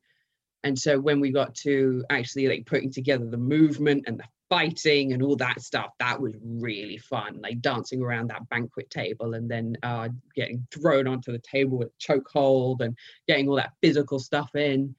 and 0.63 0.77
so 0.77 0.99
when 0.99 1.19
we 1.19 1.31
got 1.31 1.55
to 1.55 2.05
actually 2.09 2.47
like 2.47 2.65
putting 2.65 2.91
together 2.91 3.25
the 3.25 3.37
movement 3.37 4.03
and 4.07 4.19
the 4.19 4.25
fighting 4.51 5.13
and 5.13 5.23
all 5.23 5.35
that 5.37 5.61
stuff, 5.61 5.91
that 5.97 6.21
was 6.21 6.33
really 6.43 6.97
fun. 6.97 7.39
Like 7.41 7.61
dancing 7.61 8.03
around 8.03 8.27
that 8.29 8.47
banquet 8.49 8.91
table 8.91 9.33
and 9.33 9.49
then 9.49 9.75
uh, 9.81 10.09
getting 10.35 10.67
thrown 10.71 11.07
onto 11.07 11.31
the 11.31 11.39
table 11.39 11.79
with 11.79 11.97
chokehold 11.97 12.81
and 12.81 12.95
getting 13.27 13.49
all 13.49 13.55
that 13.55 13.73
physical 13.81 14.19
stuff 14.19 14.53
in 14.55 14.93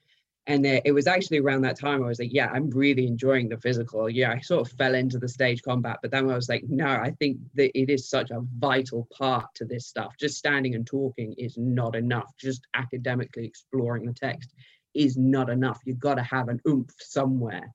and 0.48 0.66
it 0.66 0.92
was 0.92 1.06
actually 1.06 1.38
around 1.38 1.62
that 1.62 1.78
time 1.78 2.02
I 2.02 2.08
was 2.08 2.18
like, 2.18 2.32
yeah, 2.32 2.50
I'm 2.52 2.68
really 2.70 3.06
enjoying 3.06 3.48
the 3.48 3.58
physical. 3.58 4.10
Yeah, 4.10 4.32
I 4.32 4.40
sort 4.40 4.66
of 4.66 4.76
fell 4.76 4.96
into 4.96 5.18
the 5.18 5.28
stage 5.28 5.62
combat, 5.62 5.98
but 6.02 6.10
then 6.10 6.28
I 6.28 6.34
was 6.34 6.48
like, 6.48 6.64
no, 6.68 6.88
I 6.88 7.14
think 7.20 7.38
that 7.54 7.78
it 7.78 7.90
is 7.90 8.08
such 8.08 8.32
a 8.32 8.42
vital 8.58 9.06
part 9.16 9.46
to 9.56 9.64
this 9.64 9.86
stuff. 9.86 10.14
Just 10.18 10.38
standing 10.38 10.74
and 10.74 10.84
talking 10.84 11.32
is 11.38 11.56
not 11.56 11.94
enough. 11.94 12.32
Just 12.40 12.66
academically 12.74 13.46
exploring 13.46 14.04
the 14.04 14.12
text 14.12 14.52
is 14.94 15.16
not 15.16 15.48
enough. 15.48 15.80
You've 15.84 16.00
got 16.00 16.16
to 16.16 16.24
have 16.24 16.48
an 16.48 16.60
oomph 16.66 16.92
somewhere. 16.98 17.72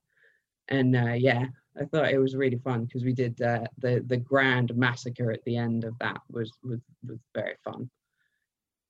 And 0.68 0.94
uh, 0.94 1.14
yeah, 1.14 1.46
I 1.80 1.86
thought 1.86 2.12
it 2.12 2.18
was 2.18 2.36
really 2.36 2.60
fun 2.64 2.86
because 2.86 3.04
we 3.04 3.14
did 3.14 3.42
uh, 3.42 3.66
the 3.78 4.04
the 4.08 4.18
grand 4.18 4.76
massacre 4.76 5.32
at 5.32 5.44
the 5.46 5.58
end 5.58 5.84
of 5.84 5.98
that 6.00 6.22
was 6.30 6.52
was 6.64 6.80
was 7.08 7.20
very 7.36 7.56
fun 7.64 7.90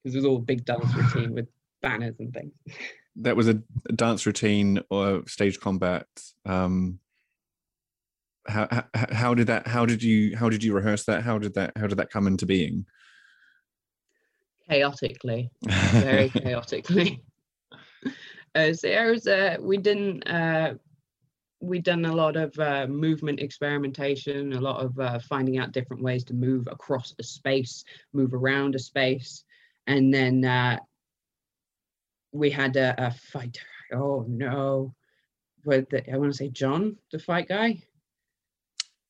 because 0.03 0.15
it 0.15 0.19
was 0.19 0.25
all 0.25 0.37
a 0.37 0.41
big 0.41 0.65
dance 0.65 0.93
routine 0.95 1.33
with 1.33 1.47
banners 1.81 2.15
and 2.19 2.33
things. 2.33 2.53
That 3.21 3.35
was 3.35 3.47
a, 3.47 3.55
dance 3.95 4.27
routine 4.27 4.79
or 4.91 5.23
stage 5.25 5.59
combat. 5.59 6.05
Um, 6.45 6.99
how, 8.47 8.67
how 8.69 8.83
how 8.93 9.33
did 9.33 9.47
that? 9.47 9.65
How 9.65 9.87
did 9.87 10.03
you 10.03 10.37
how 10.37 10.49
did 10.49 10.63
you 10.63 10.71
rehearse 10.71 11.05
that? 11.05 11.23
How 11.23 11.39
did 11.39 11.55
that 11.55 11.71
how 11.75 11.87
did 11.87 11.97
that 11.97 12.11
come 12.11 12.27
into 12.27 12.45
being? 12.45 12.85
chaotically, 14.69 15.51
very 15.63 16.29
chaotically. 16.29 17.23
Uh, 18.55 18.73
so 18.73 19.11
was 19.11 19.27
uh, 19.27 19.57
we 19.59 19.77
didn't 19.77 20.27
uh, 20.27 20.75
we 21.59 21.79
done 21.79 22.05
a 22.05 22.13
lot 22.13 22.35
of 22.35 22.57
uh, 22.59 22.85
movement 22.87 23.39
experimentation, 23.39 24.53
a 24.53 24.61
lot 24.61 24.83
of 24.83 24.97
uh, 24.99 25.19
finding 25.19 25.57
out 25.57 25.71
different 25.71 26.03
ways 26.03 26.23
to 26.25 26.33
move 26.33 26.67
across 26.69 27.13
a 27.19 27.23
space, 27.23 27.83
move 28.13 28.33
around 28.33 28.75
a 28.75 28.79
space, 28.79 29.43
and 29.87 30.13
then 30.13 30.45
uh, 30.45 30.77
we 32.31 32.49
had 32.49 32.75
a, 32.75 32.93
a 32.97 33.11
fight. 33.11 33.57
Oh 33.91 34.25
no, 34.27 34.93
with 35.65 35.89
the, 35.89 36.09
I 36.11 36.17
want 36.17 36.31
to 36.31 36.37
say 36.37 36.49
John, 36.49 36.97
the 37.11 37.19
fight 37.19 37.47
guy. 37.47 37.81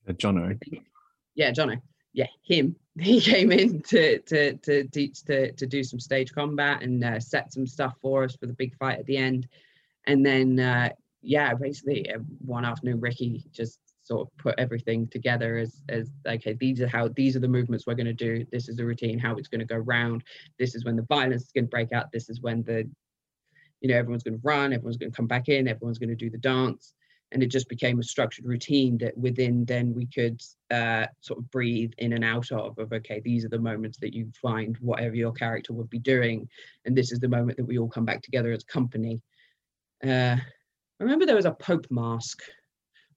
Uh, 0.07 0.13
Jono. 0.13 0.57
yeah, 1.35 1.51
Jono. 1.51 1.81
Yeah, 2.13 2.27
him. 2.43 2.75
He 2.99 3.21
came 3.21 3.51
in 3.51 3.83
to 3.83 4.17
to 4.21 4.57
to 4.57 4.87
teach 4.87 5.23
to 5.25 5.51
to 5.51 5.67
do 5.67 5.83
some 5.83 5.99
stage 5.99 6.33
combat 6.33 6.81
and 6.81 7.03
uh, 7.03 7.19
set 7.19 7.53
some 7.53 7.67
stuff 7.67 7.93
for 8.01 8.23
us 8.23 8.35
for 8.35 8.47
the 8.47 8.53
big 8.53 8.75
fight 8.77 8.97
at 8.97 9.05
the 9.05 9.17
end, 9.17 9.47
and 10.07 10.25
then 10.25 10.59
uh, 10.59 10.89
yeah, 11.27 11.53
basically 11.53 12.09
uh, 12.09 12.19
one 12.39 12.63
afternoon 12.63 13.01
Ricky 13.01 13.43
just 13.51 13.79
sort 14.01 14.21
of 14.21 14.37
put 14.37 14.55
everything 14.57 15.07
together 15.09 15.57
as 15.57 15.83
as 15.89 16.09
okay, 16.25 16.53
these 16.53 16.79
are 16.79 16.87
how 16.87 17.09
these 17.09 17.35
are 17.35 17.41
the 17.41 17.47
movements 17.49 17.85
we're 17.85 17.95
going 17.95 18.05
to 18.05 18.13
do. 18.13 18.45
This 18.49 18.69
is 18.69 18.77
the 18.77 18.85
routine, 18.85 19.19
how 19.19 19.35
it's 19.35 19.49
going 19.49 19.59
to 19.59 19.65
go 19.65 19.75
round. 19.75 20.23
This 20.57 20.73
is 20.73 20.85
when 20.85 20.95
the 20.95 21.05
violence 21.09 21.43
is 21.43 21.51
going 21.51 21.65
to 21.65 21.69
break 21.69 21.91
out. 21.91 22.11
This 22.13 22.29
is 22.29 22.39
when 22.39 22.63
the 22.63 22.89
you 23.81 23.89
know 23.89 23.97
everyone's 23.97 24.23
going 24.23 24.39
to 24.39 24.41
run, 24.43 24.71
everyone's 24.71 24.95
going 24.95 25.11
to 25.11 25.15
come 25.15 25.27
back 25.27 25.49
in, 25.49 25.67
everyone's 25.67 25.99
going 25.99 26.09
to 26.09 26.15
do 26.15 26.29
the 26.29 26.37
dance 26.37 26.93
and 27.33 27.43
it 27.43 27.47
just 27.47 27.67
became 27.67 27.99
a 27.99 28.03
structured 28.03 28.45
routine 28.45 28.97
that 28.97 29.17
within 29.17 29.65
then 29.65 29.93
we 29.93 30.05
could 30.05 30.41
uh, 30.71 31.05
sort 31.19 31.39
of 31.39 31.51
breathe 31.51 31.91
in 31.97 32.13
and 32.13 32.23
out 32.23 32.49
of 32.53 32.79
of 32.79 32.93
okay 32.93 33.19
these 33.19 33.43
are 33.43 33.49
the 33.49 33.59
moments 33.59 33.97
that 33.97 34.13
you 34.13 34.31
find 34.41 34.77
whatever 34.77 35.13
your 35.13 35.33
character 35.33 35.73
would 35.73 35.89
be 35.89 35.99
doing 35.99 36.47
and 36.85 36.95
this 36.95 37.11
is 37.11 37.19
the 37.19 37.27
moment 37.27 37.57
that 37.57 37.65
we 37.65 37.77
all 37.77 37.89
come 37.89 38.05
back 38.05 38.21
together 38.21 38.53
as 38.53 38.63
company 38.63 39.21
uh, 40.07 40.37
i 40.99 41.03
remember 41.03 41.25
there 41.25 41.35
was 41.35 41.45
a 41.45 41.51
pope 41.51 41.87
mask 41.89 42.41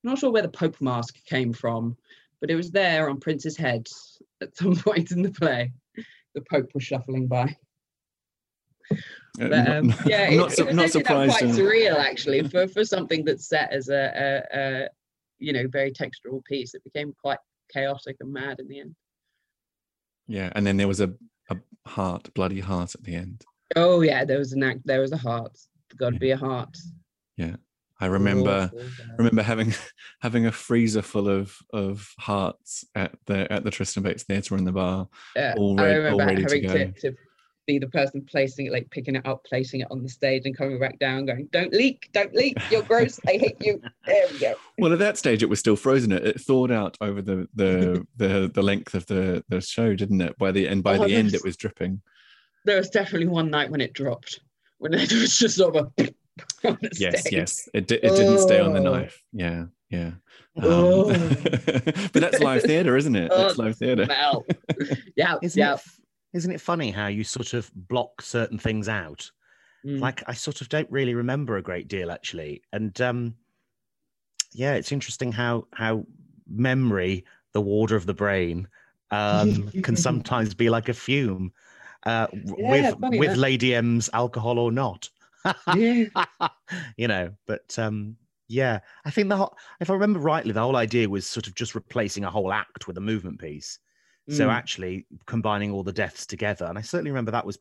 i'm 0.04 0.10
not 0.10 0.18
sure 0.18 0.30
where 0.32 0.42
the 0.42 0.48
pope 0.48 0.80
mask 0.80 1.16
came 1.24 1.52
from 1.52 1.96
but 2.40 2.50
it 2.50 2.56
was 2.56 2.70
there 2.70 3.08
on 3.10 3.18
prince's 3.20 3.56
head 3.56 3.86
at 4.42 4.56
some 4.56 4.74
point 4.86 5.10
in 5.12 5.22
the 5.22 5.30
play 5.30 5.72
the 6.34 6.42
pope 6.50 6.70
was 6.74 6.82
shuffling 6.84 7.26
by 7.26 7.54
Uh, 9.40 9.48
but, 9.48 9.68
um, 9.70 9.94
yeah, 10.06 10.24
I'm 10.24 10.32
it, 10.32 10.36
not, 10.36 10.58
it 10.58 10.66
was 10.66 10.74
not 10.76 10.90
surprised. 10.90 11.38
quite 11.38 11.50
surreal 11.54 11.96
actually 11.96 12.42
for 12.48 12.66
for 12.66 12.84
something 12.84 13.24
that's 13.24 13.48
set 13.48 13.72
as 13.72 13.88
a, 13.88 14.42
a, 14.52 14.58
a 14.60 14.88
you 15.38 15.52
know 15.52 15.66
very 15.68 15.92
textural 15.92 16.44
piece. 16.44 16.74
It 16.74 16.82
became 16.82 17.14
quite 17.22 17.38
chaotic 17.72 18.16
and 18.20 18.32
mad 18.32 18.58
in 18.58 18.66
the 18.66 18.80
end. 18.80 18.94
yeah, 20.26 20.50
and 20.56 20.66
then 20.66 20.76
there 20.76 20.88
was 20.88 21.00
a, 21.00 21.12
a 21.48 21.56
heart, 21.86 22.34
bloody 22.34 22.58
heart 22.60 22.94
at 22.96 23.04
the 23.04 23.14
end. 23.14 23.44
Oh 23.76 24.00
yeah, 24.00 24.24
there 24.24 24.38
was 24.38 24.52
an 24.52 24.64
act. 24.64 24.80
There 24.84 25.00
was 25.00 25.12
a 25.12 25.16
heart. 25.16 25.56
Got 25.96 26.14
to 26.14 26.18
be 26.18 26.32
a 26.32 26.36
heart. 26.36 26.76
I 28.00 28.06
remember 28.06 28.70
oh, 28.72 28.78
yeah. 28.78 29.04
remember 29.18 29.42
having 29.42 29.74
having 30.20 30.46
a 30.46 30.52
freezer 30.52 31.02
full 31.02 31.28
of 31.28 31.56
of 31.72 32.12
hearts 32.18 32.84
at 32.94 33.12
the 33.26 33.50
at 33.52 33.64
the 33.64 33.70
Tristan 33.70 34.02
Bates 34.02 34.22
Theatre 34.22 34.56
in 34.56 34.64
the 34.64 34.72
bar. 34.72 35.08
Yeah, 35.36 35.54
all 35.56 35.78
I 35.80 35.84
red- 35.84 35.96
remember 35.96 36.22
all 36.22 36.28
ready 36.28 36.44
to 36.44 36.68
having 36.68 36.86
go. 36.88 36.92
to, 36.92 37.10
to 37.10 37.16
be 37.66 37.78
the 37.78 37.88
person 37.88 38.22
placing 38.22 38.66
it, 38.66 38.72
like 38.72 38.90
picking 38.90 39.14
it 39.16 39.26
up, 39.26 39.44
placing 39.44 39.80
it 39.80 39.86
on 39.90 40.02
the 40.02 40.08
stage, 40.08 40.42
and 40.46 40.56
coming 40.56 40.78
back 40.80 40.98
down, 40.98 41.26
going, 41.26 41.48
"Don't 41.52 41.72
leak, 41.72 42.08
don't 42.12 42.34
leak. 42.34 42.56
You're 42.70 42.82
gross. 42.82 43.20
I 43.28 43.32
hate 43.32 43.56
you." 43.60 43.80
There 44.06 44.26
we 44.32 44.38
go. 44.38 44.54
Well, 44.78 44.92
at 44.92 44.98
that 45.00 45.18
stage, 45.18 45.42
it 45.42 45.48
was 45.48 45.60
still 45.60 45.76
frozen. 45.76 46.10
It, 46.10 46.26
it 46.26 46.40
thawed 46.40 46.72
out 46.72 46.96
over 47.00 47.20
the 47.22 47.48
the 47.54 48.06
the, 48.16 48.50
the 48.52 48.62
length 48.62 48.94
of 48.94 49.06
the 49.06 49.44
the 49.48 49.60
show, 49.60 49.94
didn't 49.94 50.20
it? 50.22 50.38
By 50.38 50.52
the 50.52 50.66
and 50.66 50.82
by 50.82 50.96
Oh, 50.96 51.06
the 51.06 51.14
end, 51.14 51.34
it 51.34 51.44
was 51.44 51.56
dripping. 51.56 52.00
There 52.64 52.78
was 52.78 52.90
definitely 52.90 53.28
one 53.28 53.50
night 53.50 53.70
when 53.70 53.80
it 53.80 53.92
dropped, 53.92 54.40
when 54.78 54.92
it 54.94 55.12
was 55.12 55.36
just 55.36 55.56
sort 55.56 55.76
of 55.76 55.84
a 55.86 55.88
on 55.88 55.92
the 55.96 56.14
Yes, 56.94 57.20
stage. 57.20 57.32
yes. 57.32 57.68
It, 57.74 57.88
di- 57.88 57.96
it 57.96 58.10
didn't 58.16 58.38
stay 58.38 58.60
on 58.60 58.72
the 58.72 58.80
Oh. 58.80 58.94
knife. 58.94 59.22
Yeah, 59.32 59.66
yeah. 59.90 60.12
Um, 60.56 60.64
Oh. 60.64 61.12
but 62.12 62.12
that's 62.14 62.40
live 62.40 62.62
theatre, 62.62 62.96
isn't 62.96 63.14
it? 63.16 63.30
That's 63.30 63.58
Oh, 63.58 63.62
live 63.62 63.76
theatre. 63.76 64.04
Smell. 64.06 64.44
yeah, 65.16 65.36
Isn't 65.42 65.58
yeah. 65.58 65.70
it? 65.72 65.74
f- 65.74 66.00
Isn't 66.32 66.52
it 66.52 66.60
funny 66.60 66.90
how 66.90 67.06
you 67.08 67.24
sort 67.24 67.54
of 67.54 67.70
block 67.74 68.22
certain 68.22 68.58
things 68.58 68.88
out? 68.88 69.30
Mm. 69.86 70.00
Like 70.00 70.22
I 70.26 70.34
sort 70.34 70.60
of 70.60 70.68
don't 70.68 70.90
really 70.90 71.14
remember 71.14 71.56
a 71.56 71.62
great 71.62 71.88
deal 71.88 72.10
actually, 72.10 72.62
and 72.72 72.98
um, 73.00 73.34
yeah, 74.52 74.74
it's 74.74 74.92
interesting 74.92 75.32
how 75.32 75.66
how 75.72 76.04
memory, 76.48 77.24
the 77.52 77.60
water 77.60 77.96
of 77.96 78.04
the 78.06 78.14
brain, 78.14 78.68
um, 79.10 79.68
can 79.82 79.96
sometimes 79.96 80.54
be 80.54 80.68
like 80.70 80.88
a 80.88 80.94
fume. 80.94 81.52
Uh, 82.04 82.26
Yeah, 82.58 82.70
with 82.70 82.98
funny 83.00 83.18
with 83.18 83.30
that. 83.30 83.38
Lady 83.38 83.74
M's 83.74 84.10
alcohol 84.12 84.58
or 84.58 84.70
not, 84.72 85.08
yeah. 85.76 86.04
you 86.96 87.08
know. 87.08 87.32
But 87.46 87.78
um, 87.78 88.16
Yeah, 88.48 88.80
I 89.04 89.10
think 89.10 89.28
the 89.28 89.36
whole, 89.36 89.56
if 89.80 89.90
I 89.90 89.94
remember 89.94 90.18
rightly, 90.20 90.52
the 90.52 90.60
whole 90.60 90.76
idea 90.76 91.08
was 91.08 91.26
sort 91.26 91.46
of 91.46 91.54
just 91.54 91.74
replacing 91.74 92.24
a 92.24 92.30
whole 92.30 92.52
act 92.52 92.86
with 92.86 92.96
a 92.98 93.00
movement 93.00 93.38
piece. 93.38 93.78
So 94.28 94.46
Mm. 94.48 94.52
actually 94.52 95.06
combining 95.26 95.72
all 95.72 95.82
the 95.82 95.92
deaths 95.92 96.24
together, 96.26 96.66
and 96.66 96.78
I 96.78 96.82
certainly 96.82 97.10
remember 97.10 97.32
that 97.32 97.46
was 97.46 97.58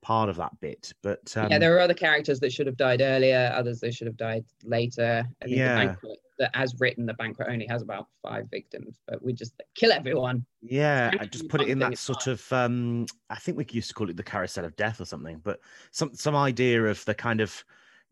part 0.00 0.30
of 0.30 0.36
that 0.36 0.52
bit. 0.60 0.92
But 1.02 1.36
um, 1.36 1.50
yeah, 1.50 1.58
there 1.58 1.76
are 1.76 1.80
other 1.80 1.92
characters 1.92 2.40
that 2.40 2.52
should 2.52 2.66
have 2.66 2.76
died 2.76 3.00
earlier, 3.02 3.52
others 3.54 3.80
that 3.80 3.94
should 3.94 4.06
have 4.06 4.16
died 4.16 4.44
later. 4.64 5.24
I 5.42 5.44
think 5.44 5.56
Yeah. 5.56 5.80
the 5.80 5.86
banquet, 5.86 6.18
that 6.38 6.50
as 6.54 6.74
written, 6.78 7.06
the 7.06 7.14
banquet 7.14 7.48
only 7.50 7.66
has 7.66 7.82
about 7.82 8.06
five 8.22 8.46
victims, 8.50 8.98
but 9.06 9.22
we 9.22 9.32
just 9.32 9.54
like, 9.58 9.68
kill 9.74 9.92
everyone. 9.92 10.44
Yeah, 10.62 11.10
I 11.18 11.26
just 11.26 11.48
put 11.48 11.60
it 11.60 11.68
in 11.68 11.78
that 11.80 11.98
sort 11.98 12.26
of 12.26 12.50
um 12.52 13.06
I 13.30 13.36
think 13.36 13.58
we 13.58 13.66
used 13.70 13.88
to 13.88 13.94
call 13.94 14.10
it 14.10 14.16
the 14.16 14.22
carousel 14.22 14.64
of 14.64 14.76
death 14.76 15.00
or 15.00 15.04
something, 15.04 15.40
but 15.42 15.60
some 15.90 16.14
some 16.14 16.36
idea 16.36 16.84
of 16.84 17.04
the 17.04 17.14
kind 17.14 17.40
of 17.40 17.64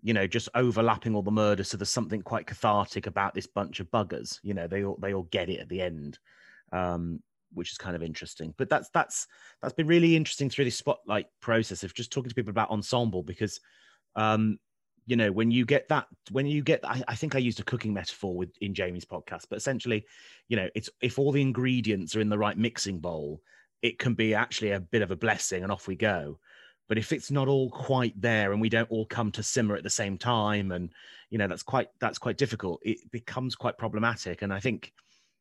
you 0.02 0.12
know 0.12 0.26
just 0.26 0.48
overlapping 0.54 1.14
all 1.14 1.22
the 1.22 1.30
murder 1.30 1.64
so 1.64 1.76
there's 1.76 1.88
something 1.88 2.22
quite 2.22 2.46
cathartic 2.46 3.06
about 3.06 3.34
this 3.34 3.46
bunch 3.46 3.80
of 3.80 3.90
buggers. 3.90 4.38
You 4.42 4.54
know, 4.54 4.66
they 4.66 4.84
all 4.84 4.98
they 5.00 5.14
all 5.14 5.28
get 5.30 5.48
it 5.48 5.60
at 5.60 5.68
the 5.68 5.82
end. 5.82 6.18
Um 6.72 7.20
which 7.54 7.70
is 7.70 7.78
kind 7.78 7.96
of 7.96 8.02
interesting. 8.02 8.52
But 8.58 8.68
that's 8.68 8.90
that's 8.90 9.26
that's 9.62 9.74
been 9.74 9.86
really 9.86 10.16
interesting 10.16 10.50
through 10.50 10.66
this 10.66 10.76
spotlight 10.76 11.26
process 11.40 11.84
of 11.84 11.94
just 11.94 12.12
talking 12.12 12.28
to 12.28 12.34
people 12.34 12.50
about 12.50 12.70
ensemble 12.70 13.22
because 13.22 13.60
um 14.14 14.58
you 15.06 15.16
know 15.16 15.30
when 15.30 15.50
you 15.50 15.64
get 15.64 15.88
that 15.88 16.06
when 16.32 16.46
you 16.46 16.62
get 16.62 16.80
I, 16.84 17.02
I 17.08 17.14
think 17.14 17.34
i 17.34 17.38
used 17.38 17.60
a 17.60 17.64
cooking 17.64 17.94
metaphor 17.94 18.34
with 18.34 18.50
in 18.60 18.74
jamie's 18.74 19.04
podcast 19.04 19.44
but 19.48 19.56
essentially 19.56 20.04
you 20.48 20.56
know 20.56 20.68
it's 20.74 20.90
if 21.00 21.18
all 21.18 21.32
the 21.32 21.42
ingredients 21.42 22.16
are 22.16 22.20
in 22.20 22.28
the 22.28 22.38
right 22.38 22.58
mixing 22.58 22.98
bowl 22.98 23.40
it 23.82 23.98
can 23.98 24.14
be 24.14 24.34
actually 24.34 24.72
a 24.72 24.80
bit 24.80 25.02
of 25.02 25.10
a 25.10 25.16
blessing 25.16 25.62
and 25.62 25.72
off 25.72 25.86
we 25.86 25.96
go. 25.96 26.38
But 26.88 26.98
if 26.98 27.12
it's 27.12 27.30
not 27.30 27.48
all 27.48 27.70
quite 27.70 28.20
there 28.20 28.52
and 28.52 28.60
we 28.60 28.68
don't 28.68 28.90
all 28.90 29.06
come 29.06 29.32
to 29.32 29.42
simmer 29.42 29.76
at 29.76 29.82
the 29.82 29.90
same 29.90 30.18
time 30.18 30.72
and 30.72 30.92
you 31.30 31.38
know 31.38 31.48
that's 31.48 31.62
quite 31.62 31.88
that's 32.00 32.18
quite 32.18 32.38
difficult 32.38 32.80
it 32.84 32.98
becomes 33.10 33.56
quite 33.56 33.78
problematic. 33.78 34.42
And 34.42 34.52
i 34.52 34.60
think 34.60 34.92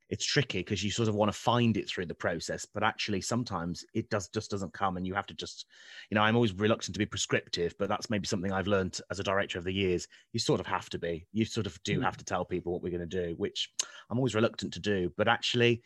it's 0.09 0.25
tricky 0.25 0.59
because 0.59 0.83
you 0.83 0.91
sort 0.91 1.09
of 1.09 1.15
want 1.15 1.31
to 1.31 1.37
find 1.37 1.77
it 1.77 1.89
through 1.89 2.05
the 2.05 2.13
process 2.13 2.65
but 2.65 2.83
actually 2.83 3.21
sometimes 3.21 3.83
it 3.93 4.09
does 4.09 4.27
just 4.29 4.51
doesn't 4.51 4.73
come 4.73 4.97
and 4.97 5.07
you 5.07 5.13
have 5.13 5.25
to 5.25 5.33
just 5.33 5.65
you 6.09 6.15
know 6.15 6.21
i'm 6.21 6.35
always 6.35 6.53
reluctant 6.53 6.93
to 6.93 6.99
be 6.99 7.05
prescriptive 7.05 7.73
but 7.79 7.89
that's 7.89 8.09
maybe 8.09 8.27
something 8.27 8.51
i've 8.51 8.67
learned 8.67 8.99
as 9.09 9.19
a 9.19 9.23
director 9.23 9.57
of 9.57 9.63
the 9.63 9.73
years. 9.73 10.07
You 10.33 10.39
sort 10.39 10.59
of 10.59 10.67
have 10.67 10.89
to 10.91 10.99
be. 10.99 11.25
You 11.31 11.45
sort 11.45 11.65
of 11.65 11.81
do 11.83 11.99
Mm. 11.99 12.03
have 12.03 12.17
to 12.17 12.25
tell 12.25 12.45
people 12.45 12.71
what 12.73 12.83
we're 12.83 12.95
going 12.97 13.07
to 13.09 13.27
do 13.27 13.33
which 13.37 13.71
i'm 14.09 14.17
always 14.17 14.35
reluctant 14.35 14.73
to 14.73 14.79
do 14.79 15.11
but 15.17 15.27
actually 15.27 15.81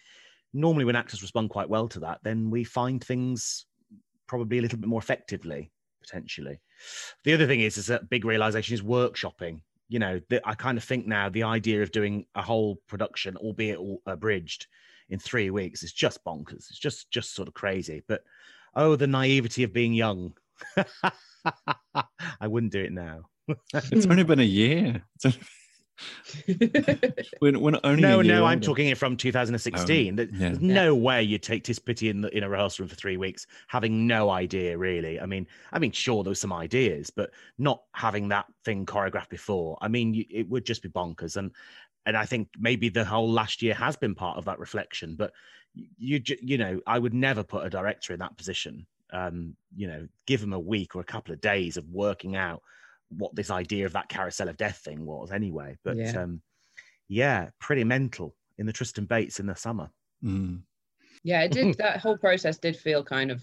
normally 0.53 0.86
when 0.86 0.95
actors 0.95 1.22
respond 1.22 1.49
quite 1.49 1.70
well 1.70 1.88
to 1.88 1.99
that 2.01 2.20
then 2.24 2.49
we 2.49 2.63
find 2.63 3.03
things 3.03 3.65
probably 4.28 4.57
a 4.57 4.61
little 4.61 4.80
bit 4.80 4.89
more 4.89 4.99
effectively 5.01 5.72
potentially. 6.01 6.59
The 7.24 7.34
other 7.34 7.45
thing 7.47 7.61
is 7.61 7.78
is 7.78 7.88
that 7.88 8.09
big 8.09 8.26
realization 8.26 8.74
is 8.74 8.82
workshopping 8.82 9.61
you 9.89 9.99
know 9.99 10.21
that 10.29 10.41
i 10.45 10.53
kind 10.53 10.77
of 10.77 10.83
think 10.83 11.05
now 11.05 11.27
the 11.27 11.43
idea 11.43 11.81
of 11.83 11.91
doing 11.91 12.25
a 12.35 12.41
whole 12.41 12.77
production 12.87 13.35
albeit 13.37 13.77
all 13.77 14.01
abridged 14.05 14.67
in 15.09 15.19
three 15.19 15.49
weeks 15.49 15.83
is 15.83 15.91
just 15.91 16.23
bonkers. 16.23 16.69
It's 16.69 16.79
just 16.79 17.11
just 17.11 17.35
sort 17.35 17.47
of 17.47 17.53
crazy. 17.53 18.03
But 18.07 18.23
oh 18.75 18.95
the 18.95 19.07
naivety 19.07 19.63
of 19.63 19.73
being 19.73 19.93
young. 19.93 20.33
I 22.41 22.47
wouldn't 22.47 22.71
do 22.71 22.83
it 22.83 22.91
now. 22.91 23.21
It's 23.73 24.05
only 24.05 24.23
been 24.23 24.39
a 24.39 24.43
year. 24.43 25.03
It's 25.15 25.25
only, 25.25 25.39
we're, 27.41 27.58
we're 27.60 27.80
only 27.84 28.02
no 28.02 28.22
no 28.22 28.45
i'm 28.45 28.60
talking 28.62 28.88
it 28.88 28.97
from 28.97 29.18
2016 29.18 30.16
There- 30.16 30.26
yeah. 30.32 30.38
there's 30.39 30.60
no 30.60 30.95
way 30.95 31.24
you'd 31.24 31.43
take 31.43 31.64
tis 31.64 31.80
pity 31.80 32.10
in, 32.10 32.22
the, 32.22 32.36
in 32.36 32.43
a 32.43 32.50
rehearsal 32.50 32.84
room 32.84 32.89
for 32.89 32.95
three 32.95 33.18
weeks 33.18 33.47
having 33.68 34.08
no 34.08 34.30
idea 34.30 34.78
really. 34.78 35.20
I 35.20 35.26
mean 35.26 35.47
i 35.72 35.80
mean 35.80 35.91
sure 35.91 36.24
there 36.24 36.30
was 36.30 36.39
some 36.41 36.54
ideas 36.54 37.10
but 37.10 37.32
not 37.58 37.84
having 37.93 38.30
that 38.30 38.45
thing 38.66 38.86
choreographed 38.86 39.30
before. 39.30 39.78
I 39.82 39.88
mean 39.88 40.14
you, 40.14 40.26
it 40.30 40.50
would 40.50 40.66
just 40.66 40.82
be 40.82 40.89
bonkers. 40.89 41.36
And 41.38 41.52
and 42.06 42.16
i 42.18 42.26
think 42.26 42.47
maybe 42.58 42.89
the 42.89 43.06
whole 43.06 43.30
last 43.30 43.62
year 43.62 43.74
has 43.74 43.95
been 43.95 44.16
part 44.16 44.38
of 44.38 44.45
that 44.45 44.60
reflection 44.60 45.16
but 45.16 45.32
you 45.97 46.20
ju- 46.20 46.38
you 46.41 46.58
know 46.58 46.80
i 46.88 46.97
would 46.97 47.14
never 47.14 47.43
put 47.43 47.66
a 47.66 47.70
director 47.70 48.14
in 48.14 48.20
that 48.20 48.38
position. 48.38 48.86
Um 49.12 49.56
you 49.76 49.88
know 49.88 50.08
give 50.26 50.41
them 50.41 50.54
a 50.54 50.60
week 50.60 50.95
or 50.95 51.02
a 51.02 51.06
couple 51.14 51.34
of 51.34 51.41
days 51.41 51.78
of 51.78 51.88
working 51.89 52.36
out 52.36 52.62
what 53.10 53.36
this 53.36 53.49
idea 53.51 53.86
of 53.86 53.93
that 53.93 54.10
carousel 54.10 54.49
of 54.49 54.57
death 54.57 54.82
thing 54.84 55.05
was 55.05 55.32
anyway 55.32 55.76
but 55.84 55.97
Yeah. 55.97 56.22
um 56.24 56.41
yeah 57.07 57.49
pretty 57.60 57.84
mental 57.84 58.36
in 58.57 58.66
the 58.66 58.74
tristan 58.74 59.05
bates 59.05 59.39
in 59.39 59.45
the 59.47 59.55
summer 59.55 59.89
Mm. 60.24 60.64
yeah, 61.24 61.43
it 61.43 61.51
did. 61.51 61.78
That 61.78 62.01
whole 62.01 62.18
process 62.18 62.57
did 62.57 62.76
feel 62.76 63.03
kind 63.05 63.32
of 63.32 63.41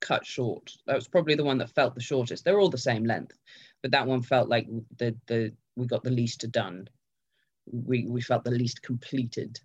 cut 0.00 0.24
short. 0.24 0.72
That 0.86 0.94
was 0.96 1.06
probably 1.06 1.34
the 1.34 1.44
one 1.44 1.58
that 1.58 1.68
felt 1.74 1.94
the 1.94 2.00
shortest. 2.00 2.42
They're 2.42 2.58
all 2.58 2.70
the 2.70 2.78
same 2.78 3.04
length, 3.04 3.38
but 3.82 3.90
that 3.90 4.06
one 4.06 4.22
felt 4.22 4.48
like 4.48 4.66
the 4.96 5.14
the 5.26 5.52
we 5.76 5.86
got 5.86 6.02
the 6.04 6.10
least 6.10 6.50
done. 6.50 6.88
We 7.70 8.06
we 8.06 8.22
felt 8.22 8.44
the 8.44 8.50
least 8.50 8.80
completed. 8.80 9.60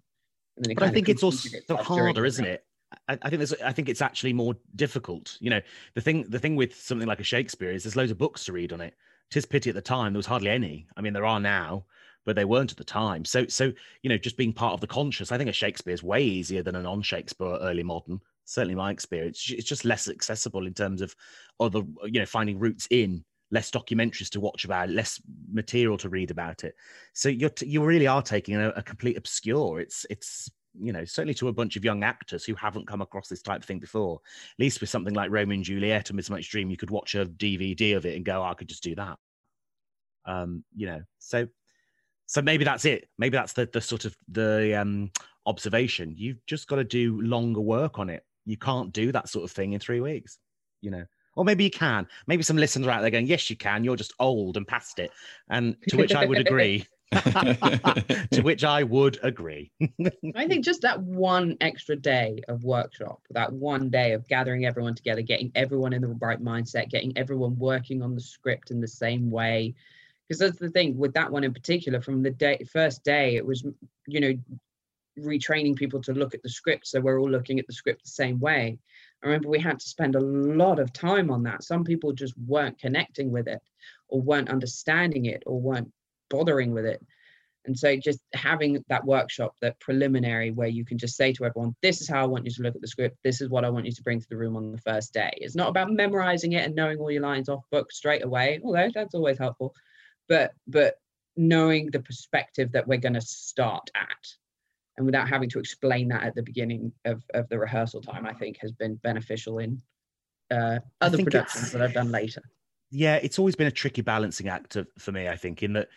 And 0.57 0.65
then 0.65 0.75
but 0.75 0.83
I 0.83 0.89
think 0.91 1.07
it's 1.07 1.23
also 1.23 1.47
completed 1.47 1.63
itself 1.63 1.85
harder, 1.85 2.25
isn't 2.25 2.45
it? 2.45 2.65
I, 3.07 3.17
I 3.21 3.29
think 3.29 3.39
there's, 3.39 3.53
I 3.53 3.71
think 3.71 3.89
it's 3.89 4.01
actually 4.01 4.33
more 4.33 4.55
difficult. 4.75 5.37
You 5.39 5.49
know, 5.49 5.61
the 5.95 6.01
thing, 6.01 6.23
the 6.29 6.39
thing 6.39 6.55
with 6.55 6.75
something 6.75 7.07
like 7.07 7.19
a 7.19 7.23
Shakespeare 7.23 7.71
is 7.71 7.83
there's 7.83 7.95
loads 7.95 8.11
of 8.11 8.17
books 8.17 8.45
to 8.45 8.53
read 8.53 8.73
on 8.73 8.81
it. 8.81 8.95
Tis 9.31 9.45
pity 9.45 9.69
at 9.69 9.75
the 9.75 9.81
time 9.81 10.13
there 10.13 10.19
was 10.19 10.25
hardly 10.25 10.49
any. 10.49 10.87
I 10.97 11.01
mean, 11.01 11.13
there 11.13 11.25
are 11.25 11.39
now, 11.39 11.85
but 12.25 12.35
they 12.35 12.45
weren't 12.45 12.71
at 12.71 12.77
the 12.77 12.83
time. 12.83 13.25
So, 13.25 13.45
so 13.47 13.71
you 14.01 14.09
know, 14.09 14.17
just 14.17 14.37
being 14.37 14.53
part 14.53 14.73
of 14.73 14.81
the 14.81 14.87
conscious, 14.87 15.31
I 15.31 15.37
think 15.37 15.49
a 15.49 15.53
Shakespeare 15.53 15.93
is 15.93 16.03
way 16.03 16.23
easier 16.23 16.63
than 16.63 16.75
a 16.75 16.81
non-Shakespeare 16.81 17.57
early 17.61 17.83
modern. 17.83 18.19
Certainly, 18.45 18.75
my 18.75 18.89
experience, 18.89 19.51
it's 19.51 19.67
just 19.67 19.85
less 19.85 20.09
accessible 20.09 20.65
in 20.65 20.73
terms 20.73 21.01
of 21.01 21.15
other, 21.59 21.83
you 22.05 22.19
know, 22.19 22.25
finding 22.25 22.57
roots 22.57 22.87
in 22.89 23.23
less 23.51 23.71
documentaries 23.71 24.29
to 24.29 24.39
watch 24.39 24.65
about, 24.65 24.89
it, 24.89 24.95
less 24.95 25.21
material 25.51 25.97
to 25.97 26.09
read 26.09 26.31
about 26.31 26.63
it. 26.63 26.75
So 27.13 27.29
you're 27.29 27.49
t- 27.49 27.67
you 27.67 27.83
really 27.83 28.07
are 28.07 28.21
taking 28.21 28.55
a, 28.55 28.69
a 28.69 28.81
complete 28.81 29.17
obscure. 29.17 29.79
It's 29.79 30.05
it's 30.09 30.49
you 30.77 30.91
know 30.91 31.05
certainly 31.05 31.33
to 31.35 31.47
a 31.47 31.53
bunch 31.53 31.75
of 31.75 31.83
young 31.83 32.03
actors 32.03 32.43
who 32.43 32.55
haven't 32.55 32.87
come 32.87 33.01
across 33.01 33.27
this 33.27 33.41
type 33.41 33.61
of 33.61 33.65
thing 33.65 33.79
before. 33.79 34.19
At 34.23 34.59
least 34.59 34.81
with 34.81 34.89
something 34.89 35.13
like 35.13 35.31
Romeo 35.31 35.55
and 35.55 35.63
Juliet 35.63 36.11
Midsummer 36.13 36.37
Night's 36.37 36.47
Dream, 36.47 36.69
you 36.69 36.77
could 36.77 36.91
watch 36.91 37.15
a 37.15 37.25
DVD 37.25 37.95
of 37.95 38.05
it 38.05 38.15
and 38.15 38.25
go, 38.25 38.41
oh, 38.41 38.45
I 38.45 38.53
could 38.53 38.69
just 38.69 38.83
do 38.83 38.95
that. 38.95 39.17
Um, 40.25 40.63
you 40.75 40.87
know, 40.87 41.01
so 41.17 41.47
so 42.25 42.41
maybe 42.41 42.63
that's 42.63 42.85
it. 42.85 43.07
Maybe 43.17 43.37
that's 43.37 43.53
the 43.53 43.69
the 43.71 43.81
sort 43.81 44.05
of 44.05 44.15
the 44.27 44.79
um 44.79 45.11
observation. 45.45 46.13
You've 46.17 46.45
just 46.45 46.67
got 46.67 46.75
to 46.75 46.83
do 46.83 47.21
longer 47.21 47.61
work 47.61 47.99
on 47.99 48.09
it. 48.09 48.23
You 48.45 48.57
can't 48.57 48.93
do 48.93 49.11
that 49.11 49.29
sort 49.29 49.45
of 49.45 49.51
thing 49.51 49.73
in 49.73 49.79
three 49.79 50.01
weeks. 50.01 50.37
You 50.81 50.91
know. 50.91 51.05
Or 51.39 51.45
maybe 51.45 51.63
you 51.63 51.71
can. 51.71 52.05
Maybe 52.27 52.43
some 52.43 52.57
listeners 52.57 52.85
are 52.85 52.91
out 52.91 52.99
there 52.99 53.09
going, 53.09 53.25
"Yes, 53.25 53.49
you 53.49 53.55
can. 53.55 53.85
You're 53.85 53.95
just 53.95 54.11
old 54.19 54.57
and 54.57 54.67
past 54.67 54.99
it." 54.99 55.09
And 55.49 55.77
to 55.87 55.95
which 55.95 56.13
I 56.13 56.25
would 56.25 56.37
agree. 56.37 56.85
to 57.11 58.41
which 58.43 58.65
I 58.65 58.83
would 58.83 59.17
agree. 59.23 59.71
I 60.35 60.47
think 60.47 60.65
just 60.65 60.81
that 60.81 61.01
one 61.01 61.55
extra 61.61 61.95
day 61.95 62.41
of 62.49 62.65
workshop, 62.65 63.21
that 63.29 63.53
one 63.53 63.89
day 63.89 64.11
of 64.11 64.27
gathering 64.27 64.65
everyone 64.65 64.95
together, 64.95 65.21
getting 65.21 65.49
everyone 65.55 65.93
in 65.93 66.01
the 66.01 66.09
right 66.09 66.43
mindset, 66.43 66.89
getting 66.89 67.17
everyone 67.17 67.57
working 67.57 68.01
on 68.01 68.15
the 68.15 68.21
script 68.21 68.69
in 68.69 68.81
the 68.81 68.87
same 68.87 69.31
way. 69.31 69.73
Because 70.27 70.39
that's 70.39 70.59
the 70.59 70.69
thing 70.69 70.97
with 70.97 71.13
that 71.13 71.31
one 71.31 71.45
in 71.45 71.53
particular, 71.53 72.01
from 72.01 72.21
the 72.21 72.31
day 72.31 72.61
first 72.69 73.05
day, 73.05 73.37
it 73.37 73.45
was, 73.45 73.65
you 74.07 74.19
know, 74.19 74.33
retraining 75.17 75.77
people 75.77 76.01
to 76.01 76.13
look 76.13 76.33
at 76.33 76.43
the 76.43 76.49
script. 76.49 76.87
So 76.87 76.99
we're 76.99 77.19
all 77.19 77.31
looking 77.31 77.59
at 77.59 77.67
the 77.67 77.73
script 77.73 78.03
the 78.03 78.11
same 78.11 78.41
way. 78.41 78.77
I 79.23 79.27
remember 79.27 79.49
we 79.49 79.59
had 79.59 79.79
to 79.79 79.89
spend 79.89 80.15
a 80.15 80.21
lot 80.21 80.79
of 80.79 80.93
time 80.93 81.29
on 81.29 81.43
that. 81.43 81.63
Some 81.63 81.83
people 81.83 82.13
just 82.13 82.33
weren't 82.37 82.79
connecting 82.79 83.31
with 83.31 83.47
it 83.47 83.61
or 84.07 84.21
weren't 84.21 84.49
understanding 84.49 85.25
it 85.25 85.43
or 85.45 85.59
weren't 85.59 85.91
bothering 86.29 86.71
with 86.71 86.85
it. 86.85 87.05
And 87.65 87.77
so 87.77 87.95
just 87.97 88.19
having 88.33 88.83
that 88.87 89.05
workshop, 89.05 89.55
that 89.61 89.79
preliminary 89.79 90.51
where 90.51 90.69
you 90.69 90.85
can 90.85 90.97
just 90.97 91.17
say 91.17 91.33
to 91.33 91.45
everyone, 91.45 91.75
this 91.81 92.01
is 92.01 92.09
how 92.09 92.23
I 92.23 92.27
want 92.27 92.45
you 92.45 92.51
to 92.51 92.63
look 92.63 92.75
at 92.75 92.81
the 92.81 92.87
script. 92.87 93.17
This 93.23 93.41
is 93.41 93.49
what 93.49 93.65
I 93.65 93.69
want 93.69 93.85
you 93.85 93.91
to 93.91 94.03
bring 94.03 94.19
to 94.19 94.29
the 94.29 94.37
room 94.37 94.55
on 94.55 94.71
the 94.71 94.77
first 94.79 95.13
day. 95.13 95.31
It's 95.37 95.55
not 95.55 95.69
about 95.69 95.91
memorizing 95.91 96.53
it 96.53 96.65
and 96.65 96.75
knowing 96.75 96.97
all 96.97 97.11
your 97.11 97.21
lines 97.21 97.49
off 97.49 97.63
book 97.69 97.91
straight 97.91 98.23
away, 98.23 98.61
although 98.63 98.89
that's 98.93 99.13
always 99.13 99.37
helpful. 99.37 99.75
But 100.29 100.53
but 100.67 100.95
knowing 101.35 101.91
the 101.91 101.99
perspective 101.99 102.71
that 102.71 102.87
we're 102.87 102.97
going 102.97 103.13
to 103.13 103.21
start 103.21 103.89
at 103.95 104.27
and 104.99 105.05
without 105.05 105.29
having 105.29 105.49
to 105.49 105.59
explain 105.59 106.09
that 106.09 106.23
at 106.23 106.35
the 106.35 106.43
beginning 106.43 106.91
of, 107.05 107.23
of 107.33 107.47
the 107.47 107.57
rehearsal 107.57 108.01
time, 108.01 108.27
I 108.27 108.33
think 108.33 108.57
has 108.59 108.73
been 108.73 108.95
beneficial 108.95 109.59
in 109.59 109.81
uh, 110.51 110.79
other 110.99 111.23
productions 111.23 111.71
that 111.71 111.81
I've 111.81 111.93
done 111.93 112.11
later. 112.11 112.43
yeah, 112.91 113.15
it's 113.15 113.39
always 113.39 113.55
been 113.55 113.67
a 113.67 113.71
tricky 113.71 114.01
balancing 114.01 114.49
act 114.49 114.75
of- 114.75 114.89
for 114.97 115.13
me, 115.13 115.29
I 115.29 115.37
think, 115.37 115.63
in 115.63 115.73
that 115.73 115.87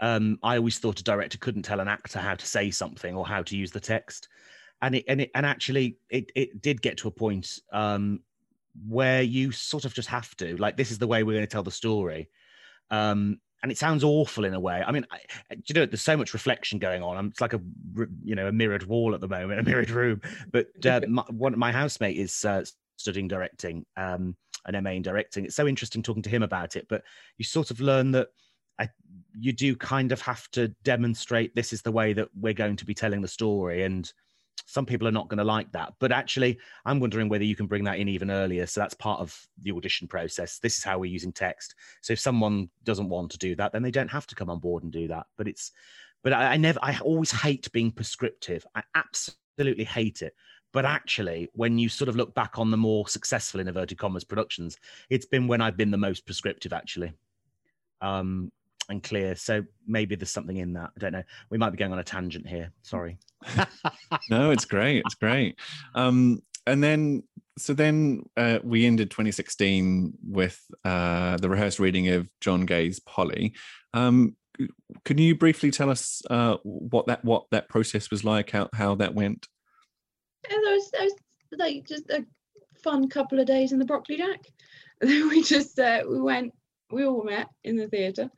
um, 0.00 0.38
I 0.42 0.56
always 0.56 0.78
thought 0.78 1.00
a 1.00 1.04
director 1.04 1.36
couldn't 1.36 1.64
tell 1.64 1.80
an 1.80 1.88
actor 1.88 2.18
how 2.18 2.34
to 2.34 2.46
say 2.46 2.70
something 2.70 3.14
or 3.14 3.26
how 3.26 3.42
to 3.42 3.56
use 3.56 3.72
the 3.72 3.80
text. 3.80 4.28
And 4.80 4.94
it 4.94 5.04
and 5.06 5.20
it 5.20 5.30
and 5.34 5.44
actually 5.44 5.98
it 6.08 6.32
it 6.34 6.62
did 6.62 6.80
get 6.80 6.96
to 6.98 7.08
a 7.08 7.10
point 7.10 7.58
um, 7.72 8.20
where 8.88 9.22
you 9.22 9.52
sort 9.52 9.84
of 9.84 9.92
just 9.92 10.08
have 10.08 10.34
to, 10.36 10.56
like, 10.56 10.76
this 10.76 10.90
is 10.90 10.98
the 10.98 11.06
way 11.06 11.22
we're 11.22 11.32
going 11.32 11.46
to 11.46 11.50
tell 11.50 11.62
the 11.62 11.70
story. 11.70 12.28
Um, 12.90 13.38
and 13.62 13.72
it 13.72 13.78
sounds 13.78 14.04
awful 14.04 14.44
in 14.44 14.54
a 14.54 14.60
way. 14.60 14.82
I 14.86 14.92
mean, 14.92 15.06
I, 15.10 15.18
you 15.50 15.74
know, 15.74 15.86
there's 15.86 16.02
so 16.02 16.16
much 16.16 16.34
reflection 16.34 16.78
going 16.78 17.02
on. 17.02 17.16
I'm, 17.16 17.26
it's 17.28 17.40
like 17.40 17.54
a, 17.54 17.60
you 18.22 18.34
know, 18.34 18.48
a 18.48 18.52
mirrored 18.52 18.84
wall 18.84 19.14
at 19.14 19.20
the 19.20 19.28
moment, 19.28 19.60
a 19.60 19.62
mirrored 19.62 19.90
room. 19.90 20.20
But 20.52 20.68
uh, 20.84 21.00
my, 21.08 21.24
one, 21.30 21.58
my 21.58 21.72
housemate 21.72 22.16
is 22.16 22.44
uh, 22.44 22.64
studying 22.96 23.28
directing, 23.28 23.86
um, 23.96 24.36
an 24.66 24.82
MA 24.82 24.90
in 24.90 25.02
directing. 25.02 25.44
It's 25.44 25.56
so 25.56 25.66
interesting 25.66 26.02
talking 26.02 26.22
to 26.22 26.30
him 26.30 26.42
about 26.42 26.76
it. 26.76 26.86
But 26.88 27.02
you 27.38 27.44
sort 27.44 27.70
of 27.70 27.80
learn 27.80 28.12
that 28.12 28.28
I, 28.78 28.88
you 29.38 29.52
do 29.52 29.74
kind 29.74 30.12
of 30.12 30.20
have 30.22 30.50
to 30.50 30.68
demonstrate 30.84 31.54
this 31.54 31.72
is 31.72 31.82
the 31.82 31.92
way 31.92 32.12
that 32.12 32.28
we're 32.38 32.52
going 32.52 32.76
to 32.76 32.84
be 32.84 32.94
telling 32.94 33.22
the 33.22 33.28
story 33.28 33.84
and 33.84 34.12
some 34.64 34.86
people 34.86 35.06
are 35.06 35.12
not 35.12 35.28
going 35.28 35.38
to 35.38 35.44
like 35.44 35.70
that 35.72 35.92
but 36.00 36.10
actually 36.12 36.58
i'm 36.84 36.98
wondering 37.00 37.28
whether 37.28 37.44
you 37.44 37.56
can 37.56 37.66
bring 37.66 37.84
that 37.84 37.98
in 37.98 38.08
even 38.08 38.30
earlier. 38.30 38.66
So 38.66 38.80
that's 38.80 38.94
part 38.94 39.20
of 39.20 39.38
the 39.62 39.72
audition 39.72 40.08
process. 40.08 40.58
This 40.58 40.78
is 40.78 40.84
how 40.84 40.98
we're 40.98 41.12
using 41.12 41.32
text. 41.32 41.74
So 42.00 42.12
if 42.12 42.20
someone 42.20 42.68
doesn't 42.84 43.08
want 43.08 43.30
to 43.32 43.38
do 43.38 43.54
that 43.56 43.72
then 43.72 43.82
they 43.82 43.90
don't 43.90 44.10
have 44.10 44.26
to 44.28 44.34
come 44.34 44.50
on 44.50 44.58
board 44.58 44.82
and 44.82 44.92
do 44.92 45.08
that. 45.08 45.26
But 45.36 45.48
it's 45.48 45.72
but 46.22 46.32
i, 46.32 46.54
I 46.54 46.56
never 46.56 46.78
i 46.82 46.98
always 47.00 47.30
hate 47.30 47.70
being 47.72 47.90
prescriptive. 47.90 48.66
I 48.74 48.82
absolutely 48.94 49.84
hate 49.84 50.22
it. 50.22 50.34
But 50.72 50.84
actually 50.84 51.48
when 51.54 51.78
you 51.78 51.88
sort 51.88 52.08
of 52.08 52.16
look 52.16 52.34
back 52.34 52.58
on 52.58 52.70
the 52.70 52.76
more 52.76 53.08
successful 53.08 53.60
in 53.60 53.68
inverted 53.68 53.98
commas 53.98 54.24
productions 54.24 54.76
it's 55.10 55.26
been 55.26 55.46
when 55.46 55.60
i've 55.60 55.76
been 55.76 55.90
the 55.90 55.96
most 55.98 56.26
prescriptive 56.26 56.72
actually. 56.72 57.12
Um 58.00 58.50
and 58.88 59.02
clear. 59.02 59.34
So 59.34 59.64
maybe 59.86 60.14
there's 60.14 60.30
something 60.30 60.56
in 60.56 60.72
that. 60.74 60.90
I 60.96 60.98
don't 60.98 61.12
know. 61.12 61.22
We 61.50 61.58
might 61.58 61.70
be 61.70 61.76
going 61.76 61.92
on 61.92 61.98
a 61.98 62.04
tangent 62.04 62.46
here. 62.46 62.72
Sorry. 62.82 63.18
No 64.30 64.50
it's 64.50 64.64
great. 64.64 65.02
It's 65.04 65.14
great. 65.14 65.58
Um 65.94 66.42
and 66.66 66.82
then 66.82 67.22
so 67.58 67.72
then 67.72 68.24
uh, 68.36 68.58
we 68.62 68.84
ended 68.84 69.10
2016 69.10 70.12
with 70.28 70.60
uh, 70.84 71.36
the 71.38 71.48
rehearsed 71.48 71.78
reading 71.78 72.08
of 72.08 72.28
John 72.40 72.66
Gay's 72.66 73.00
Polly. 73.00 73.54
Um, 73.94 74.36
can 75.04 75.18
you 75.18 75.34
briefly 75.34 75.70
tell 75.70 75.90
us 75.90 76.22
uh, 76.28 76.56
what 76.62 77.06
that 77.06 77.24
what 77.24 77.46
that 77.50 77.68
process 77.68 78.10
was 78.10 78.24
like, 78.24 78.50
how 78.50 78.68
how 78.74 78.94
that 78.96 79.14
went? 79.14 79.46
And 80.50 80.64
there 80.64 80.74
was, 80.74 80.90
there 80.90 81.04
was 81.04 81.14
like 81.58 81.86
just 81.86 82.10
a 82.10 82.24
fun 82.82 83.08
couple 83.08 83.40
of 83.40 83.46
days 83.46 83.72
in 83.72 83.78
the 83.78 83.84
Brockley 83.84 84.16
Jack. 84.16 84.40
we 85.00 85.42
just 85.42 85.78
uh, 85.78 86.02
we 86.08 86.20
went, 86.20 86.52
we 86.90 87.04
all 87.04 87.24
met 87.24 87.48
in 87.64 87.76
the 87.76 87.88
theatre, 87.88 88.30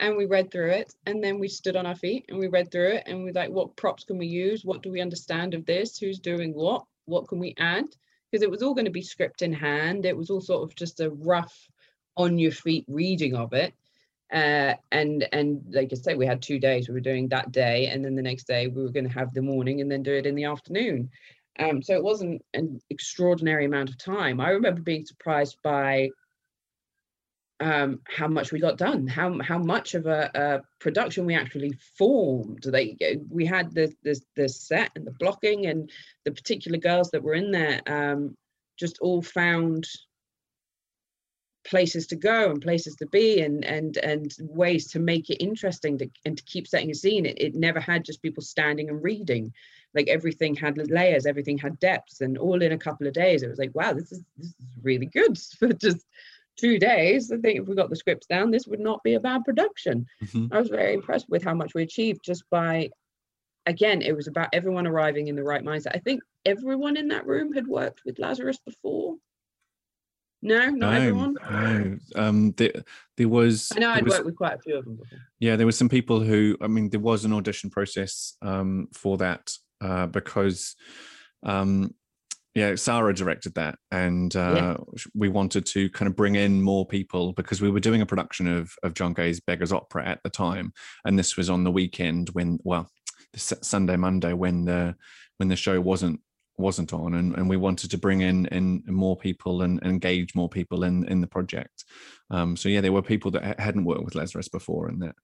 and 0.00 0.16
we 0.16 0.26
read 0.26 0.50
through 0.50 0.70
it, 0.70 0.94
and 1.06 1.22
then 1.22 1.38
we 1.38 1.48
stood 1.48 1.76
on 1.76 1.86
our 1.86 1.94
feet 1.94 2.26
and 2.28 2.38
we 2.38 2.48
read 2.48 2.70
through 2.70 2.88
it, 2.88 3.04
and 3.06 3.24
we 3.24 3.32
like, 3.32 3.50
what 3.50 3.76
props 3.76 4.04
can 4.04 4.18
we 4.18 4.26
use? 4.26 4.64
What 4.64 4.82
do 4.82 4.90
we 4.90 5.00
understand 5.00 5.54
of 5.54 5.66
this? 5.66 5.98
Who's 5.98 6.18
doing 6.18 6.52
what? 6.52 6.84
What 7.06 7.28
can 7.28 7.38
we 7.38 7.54
add? 7.58 7.84
Because 8.30 8.42
it 8.42 8.50
was 8.50 8.62
all 8.62 8.74
going 8.74 8.86
to 8.86 8.90
be 8.90 9.02
script 9.02 9.42
in 9.42 9.52
hand. 9.52 10.06
It 10.06 10.16
was 10.16 10.30
all 10.30 10.40
sort 10.40 10.62
of 10.62 10.74
just 10.74 11.00
a 11.00 11.10
rough, 11.10 11.68
on 12.16 12.38
your 12.38 12.52
feet 12.52 12.84
reading 12.88 13.34
of 13.34 13.52
it. 13.52 13.74
Uh, 14.32 14.74
and 14.90 15.28
and 15.32 15.62
like 15.70 15.90
I 15.92 15.96
say, 15.96 16.14
we 16.14 16.26
had 16.26 16.42
two 16.42 16.58
days. 16.58 16.88
We 16.88 16.94
were 16.94 17.00
doing 17.00 17.28
that 17.28 17.52
day, 17.52 17.86
and 17.86 18.04
then 18.04 18.14
the 18.16 18.22
next 18.22 18.46
day 18.46 18.66
we 18.66 18.82
were 18.82 18.90
going 18.90 19.08
to 19.08 19.14
have 19.14 19.32
the 19.32 19.42
morning, 19.42 19.80
and 19.80 19.90
then 19.90 20.02
do 20.02 20.14
it 20.14 20.26
in 20.26 20.34
the 20.34 20.44
afternoon. 20.44 21.10
Um, 21.58 21.82
so 21.82 21.94
it 21.94 22.02
wasn't 22.02 22.44
an 22.54 22.80
extraordinary 22.90 23.66
amount 23.66 23.90
of 23.90 23.98
time. 23.98 24.40
I 24.40 24.50
remember 24.50 24.80
being 24.80 25.04
surprised 25.04 25.58
by 25.62 26.10
um, 27.64 28.00
how 28.06 28.28
much 28.28 28.52
we 28.52 28.60
got 28.60 28.76
done, 28.76 29.06
how 29.06 29.40
how 29.40 29.56
much 29.56 29.94
of 29.94 30.04
a, 30.04 30.30
a 30.34 30.62
production 30.80 31.24
we 31.24 31.34
actually 31.34 31.72
formed. 31.96 32.62
They 32.62 32.94
we 33.30 33.46
had 33.46 33.74
the, 33.74 33.90
the 34.02 34.20
the 34.36 34.50
set 34.50 34.90
and 34.96 35.06
the 35.06 35.12
blocking 35.12 35.64
and 35.64 35.90
the 36.26 36.32
particular 36.32 36.76
girls 36.76 37.10
that 37.12 37.22
were 37.22 37.32
in 37.32 37.50
there 37.50 37.80
um, 37.86 38.36
just 38.78 38.98
all 38.98 39.22
found 39.22 39.86
places 41.64 42.06
to 42.08 42.16
go 42.16 42.50
and 42.50 42.60
places 42.60 42.96
to 42.96 43.06
be 43.06 43.40
and 43.40 43.64
and 43.64 43.96
and 43.96 44.34
ways 44.40 44.88
to 44.88 44.98
make 44.98 45.30
it 45.30 45.42
interesting 45.42 45.96
to, 45.96 46.10
and 46.26 46.36
to 46.36 46.44
keep 46.44 46.66
setting 46.66 46.90
a 46.90 46.94
scene. 46.94 47.24
It, 47.24 47.40
it 47.40 47.54
never 47.54 47.80
had 47.80 48.04
just 48.04 48.20
people 48.20 48.42
standing 48.42 48.90
and 48.90 49.02
reading. 49.02 49.54
Like 49.94 50.08
everything 50.08 50.54
had 50.54 50.76
layers, 50.90 51.24
everything 51.24 51.56
had 51.56 51.78
depths, 51.78 52.20
and 52.20 52.36
all 52.36 52.60
in 52.60 52.72
a 52.72 52.78
couple 52.78 53.06
of 53.06 53.14
days, 53.14 53.42
it 53.42 53.48
was 53.48 53.58
like, 53.58 53.74
wow, 53.74 53.94
this 53.94 54.12
is 54.12 54.22
this 54.36 54.48
is 54.48 54.54
really 54.82 55.06
good 55.06 55.38
for 55.58 55.72
just 55.72 56.04
two 56.56 56.78
days. 56.78 57.30
I 57.32 57.36
think 57.38 57.60
if 57.60 57.66
we 57.68 57.74
got 57.74 57.90
the 57.90 57.96
scripts 57.96 58.26
down, 58.26 58.50
this 58.50 58.66
would 58.66 58.80
not 58.80 59.02
be 59.02 59.14
a 59.14 59.20
bad 59.20 59.44
production. 59.44 60.06
Mhm. 60.22 60.52
I 60.52 60.58
was 60.60 60.68
very 60.68 60.94
impressed 60.94 61.28
with 61.28 61.42
how 61.42 61.54
much 61.54 61.74
we 61.74 61.82
achieved 61.82 62.20
just 62.24 62.44
by, 62.50 62.90
again, 63.66 64.02
it 64.02 64.14
was 64.14 64.28
about 64.28 64.48
everyone 64.52 64.86
arriving 64.86 65.28
in 65.28 65.36
the 65.36 65.42
right 65.42 65.62
mindset. 65.62 65.92
I 65.94 65.98
think 65.98 66.22
everyone 66.44 66.96
in 66.96 67.08
that 67.08 67.26
room 67.26 67.52
had 67.52 67.66
worked 67.66 68.02
with 68.04 68.18
Lazarus 68.18 68.58
before. 68.64 69.16
No, 70.42 70.68
not 70.68 70.94
everyone. 70.94 71.36
No, 71.50 71.98
um, 72.16 72.52
there, 72.52 72.72
there 73.16 73.28
was. 73.30 73.72
I 73.74 73.78
know 73.80 73.90
I'd 73.90 74.04
was- 74.04 74.12
worked 74.12 74.26
with 74.26 74.36
quite 74.36 74.54
a 74.54 74.58
few 74.58 74.76
of 74.76 74.84
them 74.84 74.96
before. 74.96 75.18
Yeah, 75.38 75.56
there 75.56 75.64
were 75.66 75.72
some 75.72 75.88
people 75.88 76.20
who, 76.20 76.56
I 76.60 76.66
mean, 76.66 76.90
there 76.90 77.00
was 77.00 77.24
an 77.24 77.32
audition 77.32 77.70
process 77.70 78.36
um, 78.42 78.88
for 78.92 79.16
that 79.18 79.52
uh, 79.80 80.06
because, 80.06 80.76
um, 81.42 81.94
yeah, 82.54 82.76
Sarah 82.76 83.14
directed 83.14 83.54
that, 83.54 83.78
and 83.90 84.34
uh, 84.36 84.76
we 85.14 85.28
wanted 85.28 85.66
to 85.66 85.90
kind 85.90 86.08
of 86.08 86.14
bring 86.14 86.36
in 86.36 86.62
more 86.62 86.86
people 86.86 87.32
because 87.32 87.60
we 87.60 87.70
were 87.70 87.80
doing 87.80 88.00
a 88.00 88.06
production 88.06 88.46
of 88.46 88.72
of 88.84 88.94
John 88.94 89.12
Gay's 89.12 89.40
Beggars 89.40 89.72
Opera 89.72 90.06
at 90.06 90.22
the 90.22 90.30
time, 90.30 90.72
and 91.04 91.18
this 91.18 91.36
was 91.36 91.50
on 91.50 91.64
the 91.64 91.72
weekend 91.72 92.30
when, 92.30 92.58
well, 92.62 92.88
Sunday 93.36 93.96
Monday 93.96 94.32
when 94.32 94.64
the 94.64 94.94
when 95.38 95.48
the 95.48 95.56
show 95.56 95.80
wasn't 95.80 96.20
wasn't 96.56 96.92
on 96.92 97.14
and, 97.14 97.34
and 97.34 97.48
we 97.48 97.56
wanted 97.56 97.90
to 97.90 97.98
bring 97.98 98.20
in, 98.20 98.46
in 98.46 98.80
more 98.86 99.16
people 99.16 99.62
and, 99.62 99.80
and 99.82 99.90
engage 99.90 100.36
more 100.36 100.48
people 100.48 100.84
in 100.84 101.04
in 101.08 101.20
the 101.20 101.26
project. 101.26 101.84
Um 102.30 102.56
so 102.56 102.68
yeah 102.68 102.80
there 102.80 102.92
were 102.92 103.02
people 103.02 103.32
that 103.32 103.58
hadn't 103.58 103.84
worked 103.84 104.04
with 104.04 104.14
lazarus 104.14 104.48
before 104.48 104.86
and 104.86 105.02
that. 105.02 105.16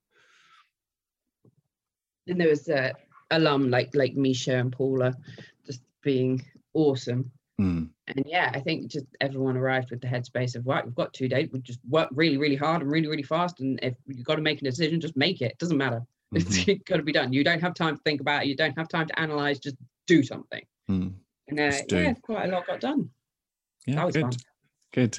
And 2.26 2.40
there 2.40 2.48
was 2.48 2.68
a 2.68 2.94
alum 3.30 3.70
like 3.70 3.90
like 3.94 4.14
Misha 4.14 4.56
and 4.56 4.72
Paula 4.72 5.14
just 5.64 5.82
being 6.02 6.44
awesome. 6.74 7.30
Mm, 7.60 7.90
And 8.06 8.24
yeah, 8.26 8.50
I 8.54 8.60
think 8.60 8.90
just 8.90 9.04
everyone 9.20 9.56
arrived 9.56 9.90
with 9.90 10.00
the 10.00 10.06
headspace 10.08 10.56
of 10.56 10.66
right, 10.66 10.84
we've 10.84 10.94
got 10.94 11.12
two 11.12 11.28
days, 11.28 11.48
we 11.52 11.60
just 11.60 11.80
work 11.88 12.08
really, 12.12 12.38
really 12.38 12.56
hard 12.56 12.80
and 12.82 12.90
really, 12.90 13.06
really 13.08 13.22
fast. 13.22 13.60
And 13.60 13.78
if 13.82 13.94
you've 14.06 14.24
got 14.24 14.36
to 14.36 14.42
make 14.42 14.60
a 14.62 14.64
decision, 14.64 15.00
just 15.00 15.16
make 15.16 15.42
it. 15.42 15.58
Doesn't 15.58 15.76
matter. 15.76 16.02
mhm, 16.34 16.68
It's 16.68 16.82
got 16.88 16.96
to 16.96 17.02
be 17.02 17.12
done. 17.12 17.32
You 17.32 17.44
don't 17.44 17.60
have 17.60 17.74
time 17.74 17.96
to 17.96 18.02
think 18.02 18.20
about 18.22 18.42
it. 18.44 18.48
You 18.48 18.56
don't 18.56 18.76
have 18.78 18.88
time 18.88 19.06
to 19.08 19.20
analyze. 19.20 19.58
Just 19.58 19.76
do 20.06 20.22
something. 20.22 20.62
mm. 20.90 21.12
And 21.48 21.60
uh, 21.60 21.72
yeah, 21.88 22.14
quite 22.22 22.48
a 22.48 22.52
lot 22.52 22.66
got 22.66 22.80
done. 22.80 23.10
yeah 23.86 23.96
That 23.96 24.06
was 24.06 24.14
good 24.14 24.22
fun. 24.22 24.32
good 24.92 25.18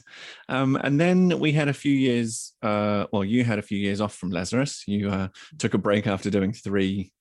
um 0.49 0.75
and 0.77 0.99
then 0.99 1.39
we 1.39 1.51
had 1.51 1.67
a 1.67 1.73
few 1.73 1.93
years 1.93 2.53
uh 2.61 3.05
well 3.11 3.23
you 3.23 3.43
had 3.43 3.59
a 3.59 3.61
few 3.61 3.77
years 3.77 3.99
off 4.01 4.15
from 4.15 4.29
lazarus 4.31 4.83
you 4.87 5.09
uh 5.09 5.27
took 5.59 5.73
a 5.73 5.77
break 5.77 6.07
after 6.07 6.29
doing 6.29 6.51
three 6.53 7.11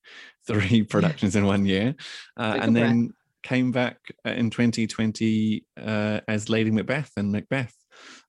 three 0.46 0.82
productions 0.94 1.34
in 1.36 1.44
one 1.46 1.64
year 1.66 1.94
uh, 2.36 2.58
and 2.62 2.74
then 2.74 3.10
came 3.42 3.72
back 3.72 3.98
uh, 4.26 4.30
in 4.30 4.50
2020 4.50 5.64
uh, 5.78 6.20
as 6.28 6.48
lady 6.48 6.70
macbeth 6.70 7.12
and 7.16 7.32
macbeth 7.32 7.74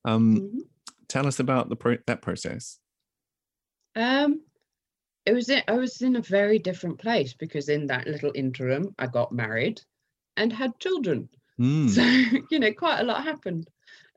um 0.05 0.39
Mhm. 0.39 0.59
tell 1.07 1.27
us 1.27 1.39
about 1.39 1.69
the 1.69 1.75
pro- 1.75 1.97
that 2.07 2.21
process 2.21 2.79
Um, 3.95 4.41
it 5.25 5.33
was 5.33 5.49
I 5.49 5.71
was 5.73 6.01
in 6.01 6.15
a 6.15 6.21
very 6.21 6.59
different 6.59 6.99
place 6.99 7.33
because 7.33 7.69
in 7.69 7.87
that 7.87 8.07
little 8.07 8.31
interim, 8.35 8.95
I 8.97 9.07
got 9.07 9.31
married 9.31 9.81
and 10.37 10.51
had 10.51 10.79
children. 10.79 11.29
Mm, 11.59 11.89
So 11.89 12.01
you 12.51 12.59
know, 12.59 12.73
quite 12.73 13.01
a 13.01 13.03
lot 13.03 13.23
happened. 13.23 13.69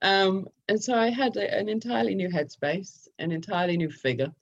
Um, 0.02 0.48
and 0.68 0.82
so 0.82 0.94
I 0.94 1.10
had 1.10 1.36
a, 1.36 1.58
an 1.58 1.68
entirely 1.68 2.14
new 2.14 2.28
headspace, 2.28 3.08
an 3.18 3.32
entirely 3.32 3.76
new 3.76 3.90
figure, 3.90 4.32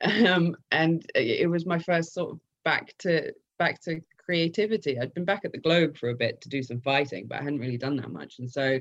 um, 0.26 0.56
and 0.70 1.04
it 1.14 1.42
it 1.42 1.46
was 1.46 1.66
my 1.66 1.78
first 1.78 2.14
sort 2.14 2.32
of 2.32 2.40
back 2.64 2.94
to 2.98 3.32
back 3.58 3.80
to 3.82 4.00
creativity. 4.24 4.98
I'd 4.98 5.14
been 5.14 5.24
back 5.24 5.44
at 5.44 5.52
the 5.52 5.58
Globe 5.58 5.96
for 5.96 6.10
a 6.10 6.14
bit 6.14 6.40
to 6.40 6.48
do 6.48 6.62
some 6.62 6.80
fighting, 6.80 7.26
but 7.26 7.40
I 7.40 7.42
hadn't 7.42 7.60
really 7.60 7.78
done 7.78 7.96
that 7.96 8.10
much, 8.10 8.38
and 8.38 8.50
so 8.50 8.80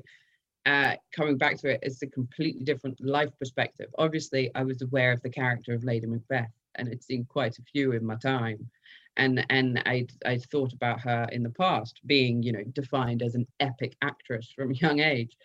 uh, 0.66 0.96
coming 1.16 1.38
back 1.38 1.58
to 1.58 1.70
it 1.70 1.80
is 1.84 2.02
a 2.02 2.08
completely 2.08 2.64
different 2.64 3.00
life 3.04 3.32
perspective. 3.40 3.88
Obviously, 3.98 4.52
I 4.56 4.64
was 4.64 4.82
aware 4.82 5.12
of 5.12 5.22
the 5.22 5.30
character 5.30 5.74
of 5.74 5.84
Lady 5.84 6.06
Macbeth, 6.06 6.52
and 6.76 6.90
I'd 6.90 7.04
seen 7.04 7.26
quite 7.26 7.58
a 7.58 7.64
few 7.64 7.94
in 7.94 8.06
my 8.06 8.16
time, 8.16 8.70
and 9.18 9.46
and 9.50 9.82
I'd 9.86 10.12
I'd 10.26 10.44
thought 10.46 10.74
about 10.74 11.02
her 11.02 11.28
in 11.32 11.44
the 11.44 11.50
past 11.50 12.00
being, 12.06 12.44
you 12.44 12.52
know, 12.52 12.64
defined 12.74 13.22
as 13.22 13.36
an 13.36 13.48
epic 13.60 13.96
actress 14.02 14.52
from 14.56 14.72
a 14.72 14.76
young 14.76 15.00
age, 15.00 15.36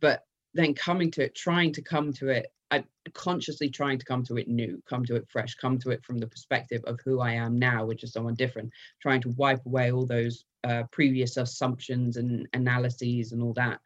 but 0.00 0.24
then 0.56 0.74
coming 0.74 1.10
to 1.12 1.22
it, 1.22 1.34
trying 1.34 1.72
to 1.72 1.82
come 1.82 2.12
to 2.14 2.28
it, 2.28 2.46
I 2.70 2.84
consciously 3.14 3.70
trying 3.70 3.98
to 3.98 4.04
come 4.04 4.24
to 4.24 4.38
it 4.38 4.48
new, 4.48 4.82
come 4.88 5.04
to 5.04 5.14
it 5.14 5.28
fresh, 5.28 5.54
come 5.54 5.78
to 5.80 5.90
it 5.90 6.04
from 6.04 6.18
the 6.18 6.26
perspective 6.26 6.82
of 6.84 6.98
who 7.04 7.20
I 7.20 7.32
am 7.32 7.56
now, 7.58 7.84
which 7.84 8.02
is 8.02 8.12
someone 8.12 8.34
different, 8.34 8.72
trying 9.00 9.20
to 9.22 9.28
wipe 9.30 9.64
away 9.66 9.92
all 9.92 10.06
those 10.06 10.44
uh, 10.64 10.84
previous 10.90 11.36
assumptions 11.36 12.16
and 12.16 12.48
analyses 12.54 13.32
and 13.32 13.42
all 13.42 13.52
that. 13.52 13.80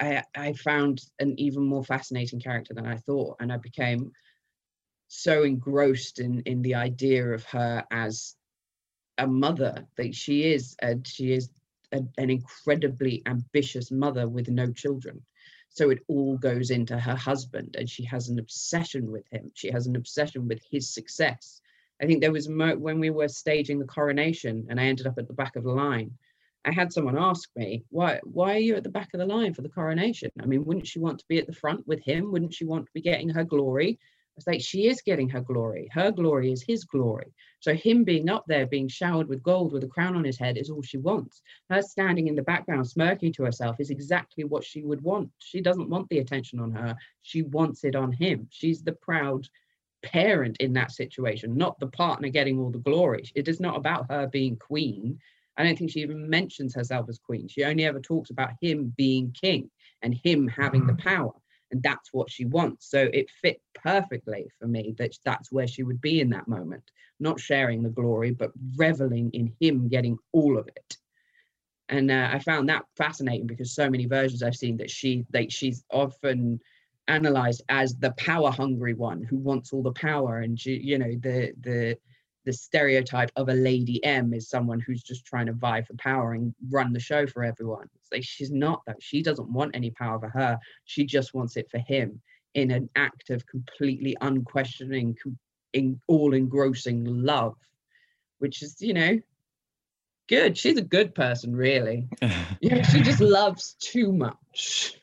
I, 0.00 0.22
I 0.36 0.52
found 0.52 1.02
an 1.18 1.38
even 1.38 1.64
more 1.64 1.84
fascinating 1.84 2.40
character 2.40 2.74
than 2.74 2.86
I 2.86 2.96
thought, 2.96 3.36
and 3.40 3.52
I 3.52 3.56
became 3.56 4.12
so 5.08 5.42
engrossed 5.42 6.18
in 6.18 6.40
in 6.42 6.62
the 6.62 6.74
idea 6.74 7.28
of 7.28 7.44
her 7.44 7.84
as 7.90 8.36
a 9.18 9.26
mother 9.26 9.86
that 9.96 10.14
she 10.14 10.44
is, 10.52 10.76
and 10.80 11.06
she 11.06 11.32
is 11.32 11.48
a, 11.92 12.02
an 12.18 12.30
incredibly 12.30 13.22
ambitious 13.26 13.90
mother 13.90 14.28
with 14.28 14.48
no 14.48 14.72
children. 14.72 15.24
So 15.74 15.90
it 15.90 16.04
all 16.06 16.38
goes 16.38 16.70
into 16.70 16.98
her 16.98 17.16
husband, 17.16 17.74
and 17.76 17.90
she 17.90 18.04
has 18.04 18.28
an 18.28 18.38
obsession 18.38 19.10
with 19.10 19.24
him. 19.32 19.50
She 19.54 19.70
has 19.72 19.88
an 19.88 19.96
obsession 19.96 20.46
with 20.46 20.62
his 20.70 20.88
success. 20.88 21.60
I 22.00 22.06
think 22.06 22.20
there 22.20 22.32
was 22.32 22.48
mo- 22.48 22.76
when 22.76 23.00
we 23.00 23.10
were 23.10 23.28
staging 23.28 23.80
the 23.80 23.84
coronation, 23.84 24.66
and 24.68 24.80
I 24.80 24.84
ended 24.84 25.08
up 25.08 25.18
at 25.18 25.26
the 25.26 25.34
back 25.34 25.56
of 25.56 25.64
the 25.64 25.72
line. 25.72 26.12
I 26.64 26.72
had 26.72 26.92
someone 26.92 27.18
ask 27.18 27.50
me, 27.56 27.84
why 27.90 28.20
why 28.22 28.54
are 28.54 28.66
you 28.68 28.76
at 28.76 28.84
the 28.84 28.88
back 28.88 29.12
of 29.12 29.18
the 29.18 29.26
line 29.26 29.52
for 29.52 29.62
the 29.62 29.68
coronation? 29.68 30.30
I 30.40 30.46
mean, 30.46 30.64
wouldn't 30.64 30.86
she 30.86 31.00
want 31.00 31.18
to 31.18 31.26
be 31.28 31.38
at 31.38 31.46
the 31.46 31.52
front 31.52 31.86
with 31.86 32.00
him? 32.00 32.30
Wouldn't 32.30 32.54
she 32.54 32.64
want 32.64 32.86
to 32.86 32.92
be 32.94 33.02
getting 33.02 33.28
her 33.30 33.44
glory? 33.44 33.98
It's 34.36 34.46
like 34.46 34.60
she 34.60 34.88
is 34.88 35.00
getting 35.00 35.28
her 35.28 35.40
glory. 35.40 35.88
Her 35.92 36.10
glory 36.10 36.50
is 36.50 36.62
his 36.62 36.84
glory. 36.84 37.32
So 37.60 37.72
him 37.72 38.02
being 38.02 38.28
up 38.28 38.44
there, 38.48 38.66
being 38.66 38.88
showered 38.88 39.28
with 39.28 39.42
gold 39.42 39.72
with 39.72 39.84
a 39.84 39.88
crown 39.88 40.16
on 40.16 40.24
his 40.24 40.38
head 40.38 40.56
is 40.58 40.70
all 40.70 40.82
she 40.82 40.98
wants. 40.98 41.40
Her 41.70 41.82
standing 41.82 42.26
in 42.26 42.34
the 42.34 42.42
background, 42.42 42.88
smirking 42.88 43.32
to 43.34 43.44
herself, 43.44 43.76
is 43.78 43.90
exactly 43.90 44.44
what 44.44 44.64
she 44.64 44.82
would 44.82 45.02
want. 45.02 45.30
She 45.38 45.60
doesn't 45.60 45.88
want 45.88 46.08
the 46.08 46.18
attention 46.18 46.58
on 46.58 46.72
her. 46.72 46.96
She 47.22 47.42
wants 47.42 47.84
it 47.84 47.94
on 47.94 48.12
him. 48.12 48.48
She's 48.50 48.82
the 48.82 48.92
proud 48.92 49.48
parent 50.02 50.56
in 50.58 50.72
that 50.74 50.90
situation, 50.92 51.56
not 51.56 51.78
the 51.78 51.86
partner 51.86 52.28
getting 52.28 52.58
all 52.58 52.70
the 52.70 52.78
glory. 52.78 53.24
It 53.34 53.48
is 53.48 53.60
not 53.60 53.76
about 53.76 54.10
her 54.10 54.26
being 54.26 54.56
queen. 54.56 55.18
I 55.56 55.62
don't 55.62 55.78
think 55.78 55.92
she 55.92 56.00
even 56.00 56.28
mentions 56.28 56.74
herself 56.74 57.08
as 57.08 57.18
queen. 57.18 57.46
She 57.46 57.64
only 57.64 57.84
ever 57.84 58.00
talks 58.00 58.30
about 58.30 58.50
him 58.60 58.92
being 58.96 59.30
king 59.30 59.70
and 60.02 60.12
him 60.12 60.48
having 60.48 60.86
the 60.86 60.92
mm. 60.92 60.98
power 60.98 61.32
and 61.70 61.82
that's 61.82 62.12
what 62.12 62.30
she 62.30 62.44
wants. 62.44 62.90
So 62.90 63.08
it 63.12 63.30
fit 63.42 63.60
perfectly 63.74 64.48
for 64.58 64.66
me 64.66 64.94
that 64.98 65.16
that's 65.24 65.50
where 65.50 65.66
she 65.66 65.82
would 65.82 66.00
be 66.00 66.20
in 66.20 66.30
that 66.30 66.48
moment 66.48 66.90
not 67.20 67.40
sharing 67.40 67.82
the 67.82 67.88
glory 67.88 68.30
but 68.30 68.52
reveling 68.76 69.30
in 69.32 69.52
him 69.60 69.88
getting 69.88 70.18
all 70.32 70.58
of 70.58 70.68
it. 70.68 70.96
And 71.88 72.10
uh, 72.10 72.30
i 72.32 72.38
found 72.38 72.68
that 72.68 72.84
fascinating 72.96 73.46
because 73.46 73.74
so 73.74 73.90
many 73.90 74.06
versions 74.06 74.42
i've 74.42 74.56
seen 74.56 74.78
that 74.78 74.90
she 74.90 75.26
like 75.34 75.50
she's 75.50 75.84
often 75.90 76.60
analyzed 77.08 77.62
as 77.68 77.94
the 77.96 78.12
power 78.12 78.50
hungry 78.50 78.94
one 78.94 79.22
who 79.22 79.36
wants 79.36 79.72
all 79.72 79.82
the 79.82 79.92
power 79.92 80.38
and 80.38 80.58
she 80.58 80.78
you 80.78 80.98
know 80.98 81.12
the 81.20 81.52
the 81.60 81.98
the 82.44 82.52
stereotype 82.52 83.30
of 83.36 83.48
a 83.48 83.54
lady 83.54 84.02
M 84.04 84.34
is 84.34 84.48
someone 84.48 84.80
who's 84.80 85.02
just 85.02 85.24
trying 85.24 85.46
to 85.46 85.52
vie 85.52 85.82
for 85.82 85.94
power 85.94 86.32
and 86.32 86.54
run 86.70 86.92
the 86.92 87.00
show 87.00 87.26
for 87.26 87.42
everyone. 87.42 87.88
It's 87.96 88.12
like 88.12 88.24
she's 88.24 88.50
not 88.50 88.82
that. 88.86 89.02
She 89.02 89.22
doesn't 89.22 89.50
want 89.50 89.74
any 89.74 89.90
power 89.90 90.18
for 90.18 90.28
her. 90.28 90.58
She 90.84 91.04
just 91.04 91.34
wants 91.34 91.56
it 91.56 91.70
for 91.70 91.78
him 91.78 92.20
in 92.54 92.70
an 92.70 92.88
act 92.96 93.30
of 93.30 93.46
completely 93.46 94.16
unquestioning, 94.20 95.16
in 95.72 96.00
all 96.06 96.34
engrossing 96.34 97.04
love, 97.04 97.56
which 98.38 98.62
is, 98.62 98.76
you 98.80 98.94
know, 98.94 99.18
good. 100.28 100.56
She's 100.56 100.78
a 100.78 100.82
good 100.82 101.14
person, 101.14 101.56
really. 101.56 102.08
yeah, 102.60 102.82
she 102.82 103.00
just 103.00 103.20
loves 103.20 103.74
too 103.80 104.12
much. 104.12 104.94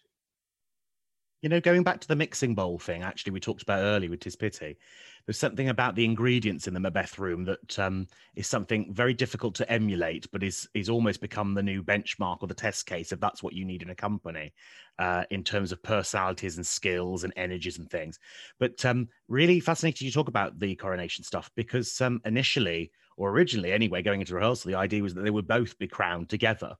You 1.42 1.50
know, 1.50 1.60
going 1.60 1.84
back 1.84 2.00
to 2.02 2.08
the 2.08 2.16
mixing 2.16 2.54
bowl 2.54 2.78
thing, 2.78 3.02
actually, 3.02 3.32
we 3.32 3.40
talked 3.40 3.64
about 3.64 3.80
earlier 3.80 4.12
with 4.12 4.20
Tis 4.20 4.36
Pity 4.36 4.78
there's 5.26 5.38
something 5.38 5.70
about 5.70 5.96
the 5.96 6.06
ingredients 6.06 6.68
in 6.68 6.74
the 6.74 6.80
Macbeth 6.80 7.20
room 7.20 7.46
that 7.46 7.80
um, 7.80 8.08
is 8.36 8.48
something 8.48 8.94
very 8.94 9.14
difficult 9.14 9.56
to 9.56 9.72
emulate, 9.72 10.28
but 10.32 10.44
is 10.44 10.68
is 10.74 10.90
almost 10.90 11.22
become 11.22 11.54
the 11.54 11.64
new 11.64 11.84
benchmark 11.84 12.38
or 12.42 12.48
the 12.48 12.54
test 12.54 12.86
case 12.86 13.12
if 13.12 13.20
that's 13.20 13.44
what 13.44 13.54
you 13.54 13.66
need 13.66 13.82
in 13.82 13.90
a 13.90 13.96
company 13.96 14.54
uh, 15.00 15.24
in 15.30 15.44
terms 15.44 15.72
of 15.72 15.84
personalities 15.84 16.58
and 16.58 16.66
skills 16.66 17.24
and 17.24 17.34
energies 17.36 17.78
and 17.78 17.90
things. 17.90 18.20
But 18.60 18.84
um, 18.86 19.08
really 19.28 19.60
fascinating 19.60 20.06
you 20.06 20.12
talk 20.12 20.28
about 20.28 20.60
the 20.60 20.76
coronation 20.76 21.24
stuff 21.24 21.50
because 21.56 22.00
um, 22.02 22.22
initially 22.26 22.92
or 23.18 23.30
originally 23.30 23.72
anyway, 23.72 24.02
going 24.02 24.22
into 24.22 24.36
rehearsal, 24.36 24.70
the 24.70 24.78
idea 24.78 25.04
was 25.04 25.14
that 25.14 25.22
they 25.22 25.30
would 25.30 25.48
both 25.48 25.78
be 25.78 25.88
crowned 25.88 26.30
together. 26.30 26.76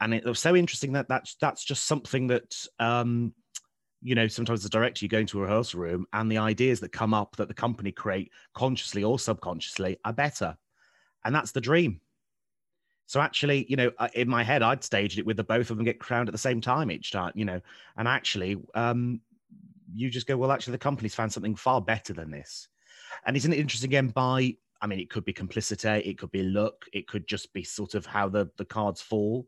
And 0.00 0.12
it 0.12 0.24
was 0.24 0.40
so 0.40 0.56
interesting 0.56 0.92
that 0.92 1.08
that's 1.08 1.36
that's 1.40 1.64
just 1.64 1.86
something 1.86 2.26
that 2.28 2.54
um, 2.80 3.32
you 4.04 4.14
know, 4.14 4.28
sometimes 4.28 4.64
a 4.66 4.68
director, 4.68 5.02
you 5.02 5.08
go 5.08 5.18
into 5.18 5.38
a 5.38 5.42
rehearsal 5.42 5.80
room 5.80 6.06
and 6.12 6.30
the 6.30 6.36
ideas 6.36 6.78
that 6.80 6.92
come 6.92 7.14
up 7.14 7.34
that 7.36 7.48
the 7.48 7.54
company 7.54 7.90
create 7.90 8.30
consciously 8.52 9.02
or 9.02 9.18
subconsciously 9.18 9.98
are 10.04 10.12
better. 10.12 10.54
And 11.24 11.34
that's 11.34 11.52
the 11.52 11.60
dream. 11.60 12.02
So 13.06 13.20
actually, 13.20 13.64
you 13.66 13.76
know, 13.76 13.90
in 14.12 14.28
my 14.28 14.42
head, 14.42 14.62
I'd 14.62 14.84
staged 14.84 15.18
it 15.18 15.24
with 15.24 15.38
the 15.38 15.44
both 15.44 15.70
of 15.70 15.78
them 15.78 15.86
get 15.86 15.98
crowned 15.98 16.28
at 16.28 16.32
the 16.32 16.38
same 16.38 16.60
time 16.60 16.90
each 16.90 17.12
time, 17.12 17.32
you 17.34 17.46
know, 17.46 17.62
and 17.96 18.06
actually, 18.06 18.58
um, 18.74 19.20
you 19.94 20.10
just 20.10 20.26
go, 20.26 20.36
well, 20.36 20.52
actually, 20.52 20.72
the 20.72 20.78
company's 20.78 21.14
found 21.14 21.32
something 21.32 21.56
far 21.56 21.80
better 21.80 22.12
than 22.12 22.30
this. 22.30 22.68
And 23.24 23.36
isn't 23.36 23.52
it 23.52 23.58
interesting 23.58 23.88
again 23.88 24.08
by, 24.08 24.56
I 24.82 24.86
mean, 24.86 25.00
it 25.00 25.08
could 25.08 25.24
be 25.24 25.32
complicity, 25.32 25.88
it 25.88 26.18
could 26.18 26.30
be 26.30 26.42
luck, 26.42 26.84
it 26.92 27.06
could 27.06 27.26
just 27.26 27.52
be 27.54 27.64
sort 27.64 27.94
of 27.94 28.04
how 28.04 28.28
the, 28.28 28.50
the 28.58 28.66
cards 28.66 29.00
fall, 29.00 29.46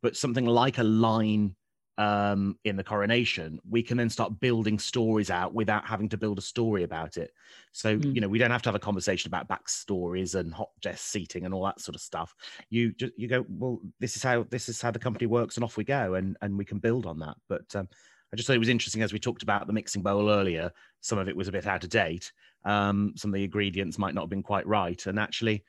but 0.00 0.16
something 0.16 0.46
like 0.46 0.78
a 0.78 0.84
line 0.84 1.54
um, 1.98 2.56
in 2.64 2.76
the 2.76 2.84
coronation, 2.84 3.58
we 3.68 3.82
can 3.82 3.96
then 3.96 4.08
start 4.08 4.38
building 4.38 4.78
stories 4.78 5.30
out 5.30 5.52
without 5.52 5.84
having 5.84 6.08
to 6.10 6.16
build 6.16 6.38
a 6.38 6.42
story 6.42 6.84
about 6.84 7.16
it. 7.16 7.32
So, 7.72 7.98
mm. 7.98 8.14
you 8.14 8.20
know, 8.20 8.28
we 8.28 8.38
don't 8.38 8.52
have 8.52 8.62
to 8.62 8.68
have 8.68 8.76
a 8.76 8.80
conversation 8.80 9.28
about 9.28 9.48
backstories 9.48 10.36
and 10.36 10.54
hot 10.54 10.70
desk 10.80 11.04
seating 11.04 11.44
and 11.44 11.52
all 11.52 11.64
that 11.64 11.80
sort 11.80 11.96
of 11.96 12.00
stuff. 12.00 12.34
You 12.70 12.92
just 12.92 13.12
you 13.16 13.26
go, 13.26 13.44
well, 13.48 13.80
this 13.98 14.16
is 14.16 14.22
how 14.22 14.44
this 14.48 14.68
is 14.68 14.80
how 14.80 14.92
the 14.92 14.98
company 15.00 15.26
works, 15.26 15.56
and 15.56 15.64
off 15.64 15.76
we 15.76 15.84
go, 15.84 16.14
and 16.14 16.36
and 16.40 16.56
we 16.56 16.64
can 16.64 16.78
build 16.78 17.04
on 17.04 17.18
that. 17.18 17.36
But 17.48 17.74
um, 17.74 17.88
I 18.32 18.36
just 18.36 18.46
thought 18.46 18.56
it 18.56 18.60
was 18.60 18.68
interesting 18.68 19.02
as 19.02 19.12
we 19.12 19.18
talked 19.18 19.42
about 19.42 19.66
the 19.66 19.72
mixing 19.72 20.02
bowl 20.02 20.30
earlier. 20.30 20.70
Some 21.00 21.18
of 21.18 21.28
it 21.28 21.36
was 21.36 21.48
a 21.48 21.52
bit 21.52 21.66
out 21.66 21.82
of 21.82 21.90
date. 21.90 22.32
Um, 22.64 23.14
some 23.16 23.30
of 23.30 23.34
the 23.34 23.44
ingredients 23.44 23.98
might 23.98 24.14
not 24.14 24.22
have 24.22 24.30
been 24.30 24.42
quite 24.44 24.68
right, 24.68 25.04
and 25.06 25.18
actually, 25.18 25.64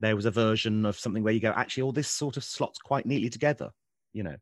there 0.00 0.16
was 0.16 0.26
a 0.26 0.30
version 0.30 0.84
of 0.84 0.98
something 0.98 1.22
where 1.22 1.32
you 1.32 1.40
go, 1.40 1.54
actually, 1.56 1.84
all 1.84 1.92
this 1.92 2.08
sort 2.08 2.36
of 2.36 2.44
slots 2.44 2.78
quite 2.78 3.06
neatly 3.06 3.30
together. 3.30 3.70
You 4.12 4.24
know. 4.24 4.36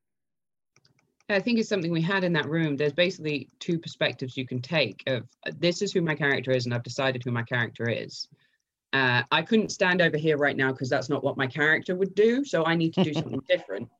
I 1.28 1.40
think 1.40 1.58
it's 1.58 1.68
something 1.68 1.90
we 1.90 2.00
had 2.00 2.24
in 2.24 2.32
that 2.34 2.48
room. 2.48 2.76
There's 2.76 2.92
basically 2.92 3.48
two 3.58 3.78
perspectives 3.78 4.36
you 4.36 4.46
can 4.46 4.62
take 4.62 5.02
of 5.06 5.24
this 5.58 5.82
is 5.82 5.92
who 5.92 6.00
my 6.00 6.14
character 6.14 6.52
is, 6.52 6.64
and 6.64 6.74
I've 6.74 6.82
decided 6.82 7.22
who 7.22 7.30
my 7.30 7.42
character 7.42 7.88
is. 7.88 8.28
Uh, 8.94 9.22
I 9.30 9.42
couldn't 9.42 9.70
stand 9.70 10.00
over 10.00 10.16
here 10.16 10.38
right 10.38 10.56
now 10.56 10.72
because 10.72 10.88
that's 10.88 11.10
not 11.10 11.22
what 11.22 11.36
my 11.36 11.46
character 11.46 11.94
would 11.94 12.14
do. 12.14 12.44
So 12.44 12.64
I 12.64 12.74
need 12.74 12.94
to 12.94 13.04
do 13.04 13.12
something 13.14 13.42
different. 13.46 13.90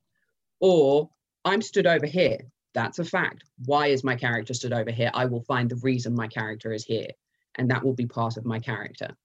Or 0.59 1.09
I'm 1.45 1.61
stood 1.61 1.85
over 1.85 2.07
here. 2.07 2.39
That's 2.73 2.97
a 2.97 3.05
fact. 3.05 3.43
Why 3.65 3.87
is 3.87 4.03
my 4.03 4.15
character 4.15 4.55
stood 4.55 4.73
over 4.73 4.91
here? 4.91 5.11
I 5.13 5.25
will 5.25 5.41
find 5.41 5.69
the 5.69 5.75
reason 5.77 6.15
my 6.15 6.27
character 6.27 6.73
is 6.73 6.83
here. 6.83 7.09
And 7.55 7.69
that 7.69 7.83
will 7.83 7.93
be 7.93 8.07
part 8.07 8.37
of 8.37 8.45
my 8.45 8.59
character 8.59 9.15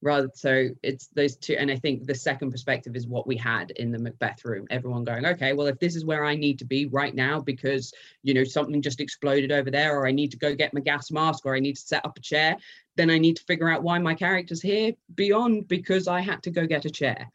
rather 0.00 0.30
so 0.34 0.68
it's 0.82 1.08
those 1.08 1.36
two 1.36 1.54
and 1.58 1.70
i 1.70 1.76
think 1.76 2.06
the 2.06 2.14
second 2.14 2.50
perspective 2.50 2.94
is 2.94 3.06
what 3.06 3.26
we 3.26 3.36
had 3.36 3.72
in 3.72 3.90
the 3.90 3.98
macbeth 3.98 4.44
room 4.44 4.66
everyone 4.70 5.02
going 5.02 5.26
okay 5.26 5.52
well 5.52 5.66
if 5.66 5.78
this 5.80 5.96
is 5.96 6.04
where 6.04 6.24
i 6.24 6.36
need 6.36 6.58
to 6.58 6.64
be 6.64 6.86
right 6.86 7.14
now 7.14 7.40
because 7.40 7.92
you 8.22 8.32
know 8.32 8.44
something 8.44 8.80
just 8.80 9.00
exploded 9.00 9.50
over 9.50 9.70
there 9.70 9.98
or 9.98 10.06
i 10.06 10.12
need 10.12 10.30
to 10.30 10.36
go 10.36 10.54
get 10.54 10.72
my 10.72 10.80
gas 10.80 11.10
mask 11.10 11.44
or 11.44 11.54
i 11.54 11.60
need 11.60 11.74
to 11.74 11.82
set 11.82 12.04
up 12.04 12.16
a 12.16 12.20
chair 12.20 12.56
then 12.96 13.10
i 13.10 13.18
need 13.18 13.36
to 13.36 13.44
figure 13.44 13.68
out 13.68 13.82
why 13.82 13.98
my 13.98 14.14
character's 14.14 14.62
here 14.62 14.92
beyond 15.14 15.66
because 15.66 16.06
i 16.06 16.20
had 16.20 16.42
to 16.42 16.50
go 16.50 16.66
get 16.66 16.84
a 16.84 16.90
chair. 16.90 17.28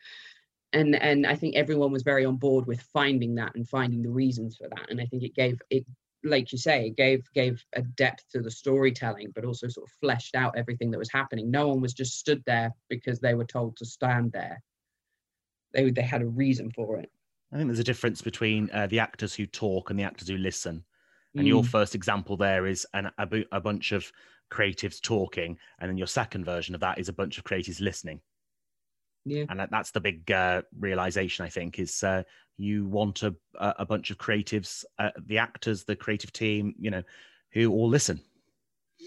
And 0.71 0.95
and 0.95 1.27
i 1.27 1.35
think 1.35 1.55
everyone 1.55 1.91
was 1.91 2.01
very 2.01 2.25
on 2.25 2.37
board 2.37 2.65
with 2.65 2.81
finding 2.81 3.35
that 3.35 3.55
and 3.55 3.67
finding 3.67 4.01
the 4.01 4.09
reasons 4.09 4.55
for 4.55 4.67
that 4.69 4.89
and 4.89 4.99
i 4.99 5.05
think 5.05 5.21
it 5.21 5.35
gave 5.35 5.61
it 5.69 5.85
like 6.23 6.51
you 6.51 6.57
say, 6.57 6.89
gave 6.91 7.23
gave 7.33 7.63
a 7.73 7.81
depth 7.81 8.29
to 8.31 8.41
the 8.41 8.51
storytelling, 8.51 9.31
but 9.35 9.45
also 9.45 9.67
sort 9.67 9.87
of 9.87 9.93
fleshed 9.99 10.35
out 10.35 10.57
everything 10.57 10.91
that 10.91 10.97
was 10.97 11.11
happening. 11.11 11.51
No 11.51 11.67
one 11.67 11.81
was 11.81 11.93
just 11.93 12.17
stood 12.17 12.43
there 12.45 12.71
because 12.89 13.19
they 13.19 13.33
were 13.33 13.45
told 13.45 13.77
to 13.77 13.85
stand 13.85 14.31
there. 14.31 14.61
They 15.73 15.91
they 15.91 16.01
had 16.01 16.21
a 16.21 16.27
reason 16.27 16.71
for 16.71 16.99
it. 16.99 17.11
I 17.51 17.57
think 17.57 17.67
there's 17.67 17.79
a 17.79 17.83
difference 17.83 18.21
between 18.21 18.69
uh, 18.71 18.87
the 18.87 18.99
actors 18.99 19.35
who 19.35 19.45
talk 19.45 19.89
and 19.89 19.99
the 19.99 20.03
actors 20.03 20.27
who 20.27 20.37
listen. 20.37 20.83
And 21.35 21.45
mm. 21.45 21.49
your 21.49 21.63
first 21.63 21.95
example 21.95 22.37
there 22.37 22.65
is 22.65 22.85
an, 22.93 23.11
a, 23.17 23.27
a 23.51 23.61
bunch 23.61 23.91
of 23.91 24.11
creatives 24.51 25.01
talking, 25.01 25.57
and 25.79 25.89
then 25.89 25.97
your 25.97 26.07
second 26.07 26.45
version 26.45 26.75
of 26.75 26.81
that 26.81 26.99
is 26.99 27.09
a 27.09 27.13
bunch 27.13 27.37
of 27.37 27.43
creatives 27.43 27.81
listening. 27.81 28.21
Yeah. 29.25 29.45
And 29.49 29.67
that's 29.71 29.91
the 29.91 30.01
big 30.01 30.29
uh, 30.31 30.63
realization, 30.77 31.45
I 31.45 31.49
think, 31.49 31.79
is 31.79 32.03
uh, 32.03 32.23
you 32.57 32.85
want 32.85 33.23
a, 33.23 33.35
a 33.55 33.85
bunch 33.85 34.11
of 34.11 34.17
creatives, 34.17 34.83
uh, 34.99 35.11
the 35.25 35.37
actors, 35.37 35.85
the 35.85 35.95
creative 35.95 36.33
team, 36.33 36.75
you 36.77 36.91
know, 36.91 37.03
who 37.51 37.71
all 37.71 37.87
listen 37.87 38.19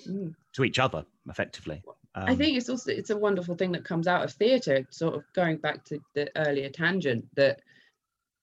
mm. 0.09 0.35
to 0.55 0.65
each 0.65 0.79
other 0.79 1.05
effectively. 1.29 1.83
Um, 2.15 2.25
I 2.29 2.35
think 2.35 2.57
it's 2.57 2.71
also 2.71 2.91
it's 2.91 3.11
a 3.11 3.17
wonderful 3.17 3.55
thing 3.55 3.73
that 3.73 3.85
comes 3.85 4.07
out 4.07 4.25
of 4.25 4.33
theatre. 4.33 4.87
Sort 4.91 5.15
of 5.15 5.25
going 5.35 5.59
back 5.59 5.85
to 5.87 5.99
the 6.15 6.31
earlier 6.37 6.71
tangent 6.71 7.27
that, 7.37 7.61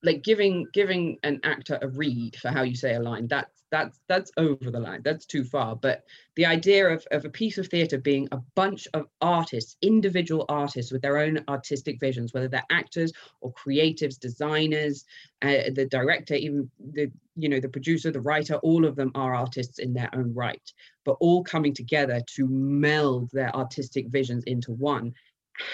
like 0.04 0.22
giving 0.22 0.66
giving 0.72 1.18
an 1.22 1.40
actor 1.42 1.78
a 1.82 1.88
read 1.88 2.36
for 2.36 2.50
how 2.50 2.62
you 2.62 2.76
say 2.76 2.94
a 2.94 3.00
line. 3.00 3.26
That 3.28 3.48
that's 3.74 3.98
that's 4.08 4.30
over 4.36 4.70
the 4.70 4.78
line 4.78 5.00
that's 5.02 5.26
too 5.26 5.42
far 5.42 5.74
but 5.74 6.04
the 6.36 6.46
idea 6.46 6.86
of, 6.88 7.04
of 7.10 7.24
a 7.24 7.28
piece 7.28 7.58
of 7.58 7.66
theatre 7.66 7.98
being 7.98 8.28
a 8.30 8.36
bunch 8.54 8.86
of 8.94 9.06
artists 9.20 9.76
individual 9.82 10.44
artists 10.48 10.92
with 10.92 11.02
their 11.02 11.18
own 11.18 11.42
artistic 11.48 11.98
visions 11.98 12.32
whether 12.32 12.46
they're 12.46 12.70
actors 12.70 13.12
or 13.40 13.52
creatives 13.52 14.16
designers 14.16 15.04
uh, 15.42 15.70
the 15.74 15.88
director 15.90 16.34
even 16.34 16.70
the 16.92 17.10
you 17.34 17.48
know 17.48 17.58
the 17.58 17.68
producer 17.68 18.12
the 18.12 18.20
writer 18.20 18.54
all 18.56 18.84
of 18.84 18.94
them 18.94 19.10
are 19.16 19.34
artists 19.34 19.80
in 19.80 19.92
their 19.92 20.10
own 20.14 20.32
right 20.32 20.72
but 21.04 21.16
all 21.18 21.42
coming 21.42 21.74
together 21.74 22.20
to 22.26 22.46
meld 22.46 23.28
their 23.32 23.54
artistic 23.56 24.06
visions 24.06 24.44
into 24.44 24.70
one 24.70 25.12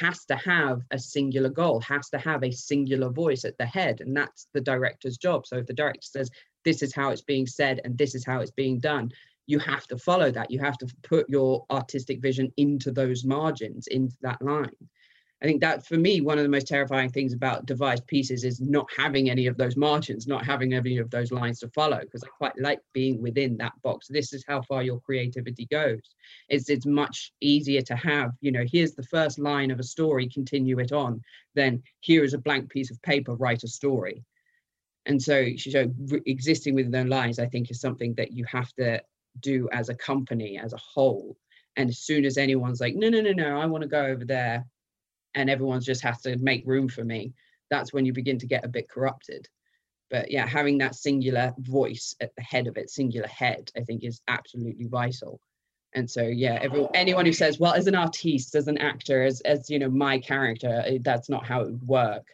has 0.01 0.25
to 0.27 0.37
have 0.37 0.81
a 0.91 0.99
singular 0.99 1.49
goal, 1.49 1.81
has 1.81 2.09
to 2.11 2.19
have 2.19 2.43
a 2.45 2.51
singular 2.51 3.11
voice 3.11 3.45
at 3.45 3.57
the 3.59 3.67
head, 3.67 4.01
and 4.01 4.17
that's 4.17 4.47
the 4.53 4.61
director's 4.61 5.17
job. 5.17 5.47
So 5.47 5.57
if 5.59 5.67
the 5.67 5.75
director 5.75 6.01
says, 6.03 6.31
this 6.65 6.83
is 6.83 6.95
how 6.95 7.11
it's 7.11 7.23
being 7.23 7.47
said 7.47 7.81
and 7.85 7.97
this 7.97 8.15
is 8.15 8.25
how 8.25 8.41
it's 8.41 8.51
being 8.51 8.79
done 8.79 9.11
you 9.47 9.59
have 9.59 9.87
to 9.89 9.99
follow 9.99 10.31
that 10.31 10.51
you 10.51 10.61
have 10.61 10.79
to 10.79 10.87
put 11.03 11.29
your 11.29 11.65
artistic 11.71 12.21
vision 12.21 12.53
into 12.57 12.93
those 12.93 13.25
margins 13.25 13.89
into 13.89 14.17
that 14.23 14.41
line 14.41 14.71
I 15.43 15.47
think 15.47 15.63
that 15.63 15.87
for 15.87 15.97
me, 15.97 16.21
one 16.21 16.37
of 16.37 16.45
the 16.45 16.51
most 16.51 16.67
terrifying 16.67 17.11
things 17.11 17.33
about 17.33 17.65
devised 17.65 18.07
pieces 18.07 18.45
is 18.45 18.61
not 18.61 18.87
having 18.95 19.31
any 19.31 19.47
of 19.47 19.57
those 19.57 19.75
margins, 19.75 20.27
not 20.27 20.45
having 20.45 20.75
any 20.75 20.99
of 20.99 21.11
those 21.11 21.33
lines 21.33 21.61
to 21.61 21.69
follow, 21.69 22.01
because 22.01 22.23
I 22.23 22.29
quite 22.29 22.59
like 22.59 22.81
being 22.93 23.23
within 23.23 23.57
that 23.57 23.73
box. 23.83 24.07
This 24.07 24.35
is 24.35 24.45
how 24.47 24.61
far 24.61 24.83
your 24.83 25.01
creativity 25.01 25.65
goes. 25.67 26.15
It's 26.51 26.69
it's 26.69 26.85
much 26.85 27.33
easier 27.41 27.81
to 27.83 27.97
have, 27.97 28.33
you 28.43 28.53
know, 28.53 28.65
here's 28.71 28.93
the 28.93 29.03
first 29.05 29.39
line 29.39 29.71
of 29.71 29.81
a 29.81 29.85
story, 29.85 30.29
continue 30.29 30.79
it 30.79 30.93
on, 30.93 31.23
then 31.55 31.83
here 32.01 32.23
is 32.23 32.35
a 32.35 32.39
blank 32.39 32.69
piece 32.69 32.91
of 32.91 33.01
paper, 33.01 33.35
write 33.35 33.65
a 33.65 33.69
story. 33.69 34.23
And 35.07 35.21
so, 35.21 35.49
so 35.57 35.91
existing 36.27 36.75
within 36.75 36.93
those 36.93 37.09
lines, 37.09 37.39
I 37.39 37.47
think, 37.47 37.71
is 37.71 37.81
something 37.81 38.13
that 38.15 38.33
you 38.33 38.45
have 38.45 38.71
to 38.75 39.03
do 39.41 39.69
as 39.73 39.89
a 39.89 39.95
company, 39.95 40.59
as 40.59 40.75
a 40.75 40.79
whole. 40.79 41.39
And 41.77 41.89
as 41.89 41.99
soon 41.99 42.27
as 42.27 42.37
anyone's 42.37 42.81
like, 42.81 42.95
no, 42.95 43.09
no, 43.09 43.23
no, 43.23 43.33
no, 43.33 43.59
I 43.59 43.65
want 43.65 43.83
to 43.83 43.89
go 43.89 44.05
over 44.05 44.25
there, 44.25 44.67
and 45.35 45.51
everyone's 45.51 45.85
just 45.85 46.03
has 46.03 46.21
to 46.23 46.37
make 46.39 46.63
room 46.67 46.89
for 46.89 47.05
me 47.05 47.33
that's 47.71 47.93
when 47.93 48.05
you 48.05 48.13
begin 48.13 48.39
to 48.39 48.47
get 48.47 48.65
a 48.65 48.69
bit 48.69 48.89
corrupted 48.89 49.49
but 50.11 50.31
yeah 50.31 50.47
having 50.47 50.79
that 50.79 50.95
singular 50.95 51.53
voice 51.59 52.15
at 52.21 52.35
the 52.37 52.43
head 52.43 52.67
of 52.67 52.77
it 52.77 52.91
singular 52.91 53.29
head 53.29 53.71
i 53.77 53.81
think 53.81 54.05
is 54.05 54.21
absolutely 54.29 54.87
vital 54.87 55.41
and 55.95 56.09
so 56.09 56.23
yeah 56.23 56.59
everyone, 56.61 56.91
anyone 56.95 57.27
who 57.27 57.33
says 57.33 57.59
well 57.59 57.75
as 57.75 57.87
an 57.87 57.95
artiste 57.95 58.55
as 58.55 58.69
an 58.69 58.79
actor 58.79 59.23
as 59.25 59.41
as 59.43 59.71
you 59.71 59.79
know 59.79 59.91
my 59.91 60.19
character 60.19 60.83
eh, 60.87 60.99
that's 61.03 61.29
not 61.29 61.45
how 61.45 61.61
it 61.61 61.71
would 61.71 61.87
work 61.87 62.27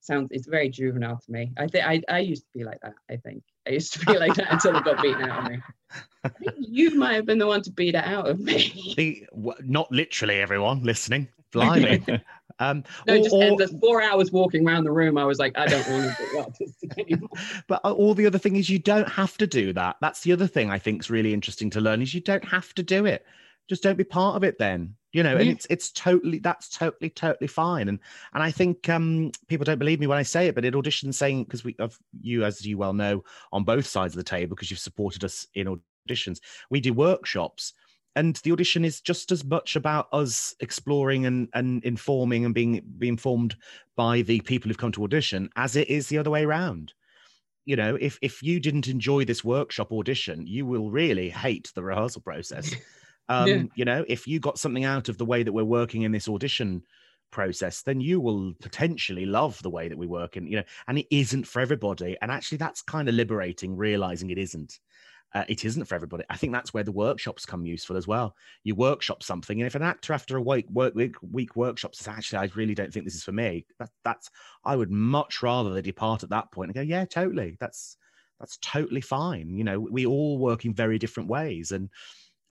sounds 0.00 0.28
it's 0.32 0.48
very 0.48 0.68
juvenile 0.68 1.18
to 1.18 1.32
me 1.32 1.52
i 1.58 1.66
think 1.66 1.86
i 1.86 2.00
i 2.08 2.18
used 2.18 2.42
to 2.42 2.58
be 2.58 2.64
like 2.64 2.80
that 2.82 2.94
i 3.10 3.16
think 3.16 3.42
i 3.66 3.70
used 3.70 3.92
to 3.92 4.04
be 4.06 4.18
like 4.18 4.34
that 4.34 4.52
until 4.52 4.76
it 4.76 4.84
got 4.84 5.00
beaten 5.00 5.22
out 5.22 5.44
of 5.44 5.50
me 5.50 5.58
I 6.24 6.28
think 6.28 6.54
you 6.58 6.94
might 6.94 7.14
have 7.14 7.26
been 7.26 7.38
the 7.38 7.46
one 7.46 7.62
to 7.62 7.70
beat 7.70 7.94
it 7.94 8.04
out 8.04 8.28
of 8.28 8.38
me. 8.38 8.94
The, 8.96 9.26
not 9.60 9.90
literally 9.90 10.40
everyone 10.40 10.82
listening. 10.82 11.28
Blimey. 11.52 12.02
Um, 12.62 12.84
no, 13.06 13.14
or, 13.14 13.18
just 13.18 13.34
endless 13.34 13.72
four 13.80 14.00
hours 14.00 14.30
walking 14.30 14.66
around 14.66 14.84
the 14.84 14.92
room. 14.92 15.18
I 15.18 15.24
was 15.24 15.38
like, 15.38 15.56
I 15.58 15.66
don't 15.66 15.88
want 15.88 16.16
to 16.16 16.24
do 16.30 16.38
artistic 16.38 16.90
anymore. 16.98 17.28
But 17.66 17.80
uh, 17.84 17.92
all 17.92 18.14
the 18.14 18.26
other 18.26 18.38
thing 18.38 18.56
is, 18.56 18.70
you 18.70 18.78
don't 18.78 19.08
have 19.08 19.36
to 19.38 19.46
do 19.46 19.72
that. 19.72 19.96
That's 20.00 20.20
the 20.20 20.32
other 20.32 20.46
thing 20.46 20.70
I 20.70 20.78
think 20.78 21.02
is 21.02 21.10
really 21.10 21.32
interesting 21.32 21.70
to 21.70 21.80
learn 21.80 22.02
is 22.02 22.14
you 22.14 22.20
don't 22.20 22.44
have 22.44 22.74
to 22.74 22.82
do 22.82 23.04
it. 23.06 23.24
Just 23.68 23.82
don't 23.82 23.98
be 23.98 24.04
part 24.04 24.36
of 24.36 24.44
it 24.44 24.58
then. 24.58 24.94
You 25.12 25.22
know, 25.22 25.34
yeah. 25.34 25.40
and 25.40 25.50
it's 25.50 25.66
it's 25.68 25.90
totally 25.90 26.38
that's 26.38 26.68
totally 26.70 27.10
totally 27.10 27.46
fine. 27.46 27.88
And 27.88 27.98
and 28.32 28.42
I 28.42 28.50
think 28.50 28.88
um 28.88 29.30
people 29.46 29.64
don't 29.64 29.78
believe 29.78 30.00
me 30.00 30.06
when 30.06 30.18
I 30.18 30.22
say 30.22 30.46
it, 30.46 30.54
but 30.54 30.64
it 30.64 30.74
auditions 30.74 31.14
saying 31.14 31.44
because 31.44 31.64
we 31.64 31.76
of 31.78 31.98
you 32.20 32.44
as 32.44 32.64
you 32.64 32.78
well 32.78 32.94
know 32.94 33.22
on 33.52 33.64
both 33.64 33.86
sides 33.86 34.14
of 34.14 34.18
the 34.18 34.24
table 34.24 34.56
because 34.56 34.70
you've 34.70 34.80
supported 34.80 35.22
us 35.22 35.46
in 35.54 35.78
auditions, 36.08 36.40
we 36.70 36.80
do 36.80 36.94
workshops 36.94 37.74
and 38.14 38.36
the 38.36 38.52
audition 38.52 38.84
is 38.84 39.00
just 39.00 39.32
as 39.32 39.44
much 39.44 39.76
about 39.76 40.08
us 40.12 40.54
exploring 40.60 41.26
and, 41.26 41.48
and 41.54 41.84
informing 41.84 42.44
and 42.44 42.54
being 42.54 42.82
being 42.98 43.14
informed 43.14 43.56
by 43.96 44.22
the 44.22 44.40
people 44.42 44.68
who've 44.68 44.78
come 44.78 44.92
to 44.92 45.04
audition 45.04 45.48
as 45.56 45.76
it 45.76 45.88
is 45.88 46.08
the 46.08 46.18
other 46.18 46.30
way 46.30 46.44
around. 46.44 46.92
You 47.64 47.76
know 47.76 47.96
if 48.00 48.18
if 48.22 48.42
you 48.42 48.60
didn't 48.60 48.88
enjoy 48.88 49.24
this 49.24 49.44
workshop 49.44 49.92
audition 49.92 50.46
you 50.46 50.66
will 50.66 50.90
really 50.90 51.30
hate 51.30 51.70
the 51.74 51.82
rehearsal 51.82 52.22
process. 52.22 52.74
Um 53.28 53.48
yeah. 53.48 53.62
you 53.76 53.84
know 53.84 54.04
if 54.08 54.26
you 54.26 54.40
got 54.40 54.58
something 54.58 54.84
out 54.84 55.08
of 55.08 55.16
the 55.16 55.24
way 55.24 55.44
that 55.44 55.52
we're 55.52 55.64
working 55.64 56.02
in 56.02 56.10
this 56.10 56.28
audition 56.28 56.82
process 57.30 57.82
then 57.82 58.00
you 58.00 58.20
will 58.20 58.52
potentially 58.60 59.24
love 59.24 59.62
the 59.62 59.70
way 59.70 59.88
that 59.88 59.96
we 59.96 60.08
work 60.08 60.34
and 60.34 60.48
you 60.48 60.56
know 60.56 60.64
and 60.88 60.98
it 60.98 61.06
isn't 61.08 61.46
for 61.46 61.60
everybody. 61.60 62.16
And 62.20 62.32
actually 62.32 62.58
that's 62.58 62.82
kind 62.82 63.08
of 63.08 63.14
liberating 63.14 63.76
realizing 63.76 64.30
it 64.30 64.38
isn't 64.38 64.80
uh, 65.34 65.44
it 65.48 65.64
isn't 65.64 65.84
for 65.86 65.94
everybody. 65.94 66.24
I 66.28 66.36
think 66.36 66.52
that's 66.52 66.74
where 66.74 66.84
the 66.84 66.92
workshops 66.92 67.46
come 67.46 67.64
useful 67.64 67.96
as 67.96 68.06
well. 68.06 68.36
You 68.64 68.74
workshop 68.74 69.22
something, 69.22 69.60
and 69.60 69.66
if 69.66 69.74
an 69.74 69.82
actor 69.82 70.12
after 70.12 70.36
a 70.36 70.42
week 70.42 70.68
work 70.70 70.94
week, 70.94 71.16
week 71.22 71.56
workshops 71.56 71.98
says, 71.98 72.08
"Actually, 72.08 72.38
I 72.40 72.50
really 72.54 72.74
don't 72.74 72.92
think 72.92 73.06
this 73.06 73.14
is 73.14 73.24
for 73.24 73.32
me," 73.32 73.66
that, 73.78 73.90
that's 74.04 74.30
I 74.64 74.76
would 74.76 74.90
much 74.90 75.42
rather 75.42 75.72
they 75.72 75.82
depart 75.82 76.22
at 76.22 76.30
that 76.30 76.52
point 76.52 76.68
and 76.68 76.74
go, 76.74 76.82
"Yeah, 76.82 77.04
totally. 77.04 77.56
That's 77.60 77.96
that's 78.38 78.58
totally 78.58 79.00
fine." 79.00 79.56
You 79.56 79.64
know, 79.64 79.80
we 79.80 80.06
all 80.06 80.38
work 80.38 80.64
in 80.64 80.74
very 80.74 80.98
different 80.98 81.28
ways, 81.30 81.72
and 81.72 81.88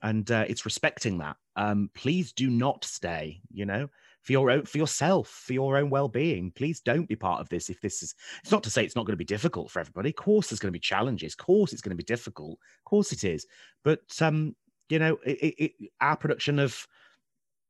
and 0.02 0.28
uh, 0.30 0.44
it's 0.48 0.64
respecting 0.64 1.18
that. 1.18 1.36
Um, 1.54 1.90
please 1.94 2.32
do 2.32 2.50
not 2.50 2.84
stay. 2.84 3.40
You 3.52 3.66
know, 3.66 3.88
for 4.22 4.32
your 4.32 4.50
own 4.50 4.64
for 4.64 4.78
yourself 4.78 5.28
for 5.28 5.52
your 5.52 5.76
own 5.76 5.90
well-being. 5.90 6.52
Please 6.52 6.80
don't 6.80 7.08
be 7.08 7.16
part 7.16 7.40
of 7.40 7.48
this 7.48 7.68
if 7.68 7.80
this 7.80 8.02
is 8.02 8.14
it's 8.42 8.52
not 8.52 8.62
to 8.62 8.70
say 8.70 8.84
it's 8.84 8.96
not 8.96 9.04
going 9.04 9.14
to 9.14 9.16
be 9.16 9.24
difficult 9.24 9.70
for 9.70 9.80
everybody. 9.80 10.10
Of 10.10 10.16
course 10.16 10.48
there's 10.48 10.60
going 10.60 10.72
to 10.72 10.78
be 10.78 10.80
challenges. 10.80 11.34
Of 11.34 11.44
course 11.44 11.72
it's 11.72 11.82
going 11.82 11.90
to 11.90 11.96
be 11.96 12.04
difficult. 12.04 12.52
Of 12.52 12.84
course 12.84 13.12
it 13.12 13.24
is. 13.24 13.46
But 13.84 14.00
um 14.20 14.54
you 14.88 14.98
know 14.98 15.18
it, 15.24 15.38
it, 15.38 15.64
it, 15.64 15.90
our 16.00 16.16
production 16.16 16.58
of 16.58 16.86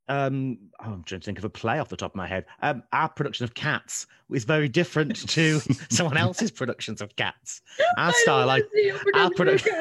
um 0.08 0.58
oh, 0.80 0.92
i'm 0.92 1.04
trying 1.04 1.20
to 1.20 1.24
think 1.24 1.38
of 1.38 1.44
a 1.44 1.48
play 1.48 1.78
off 1.78 1.88
the 1.88 1.96
top 1.96 2.12
of 2.12 2.16
my 2.16 2.26
head. 2.26 2.44
Um 2.60 2.82
our 2.92 3.08
production 3.08 3.44
of 3.44 3.54
cats 3.54 4.06
is 4.30 4.44
very 4.44 4.68
different 4.68 5.28
to 5.28 5.60
someone 5.90 6.16
else's 6.16 6.50
productions 6.50 7.00
of 7.00 7.14
cats. 7.16 7.62
Our 7.96 8.12
style 8.12 8.46
like 8.46 8.64
our 9.14 9.30
production 9.30 9.72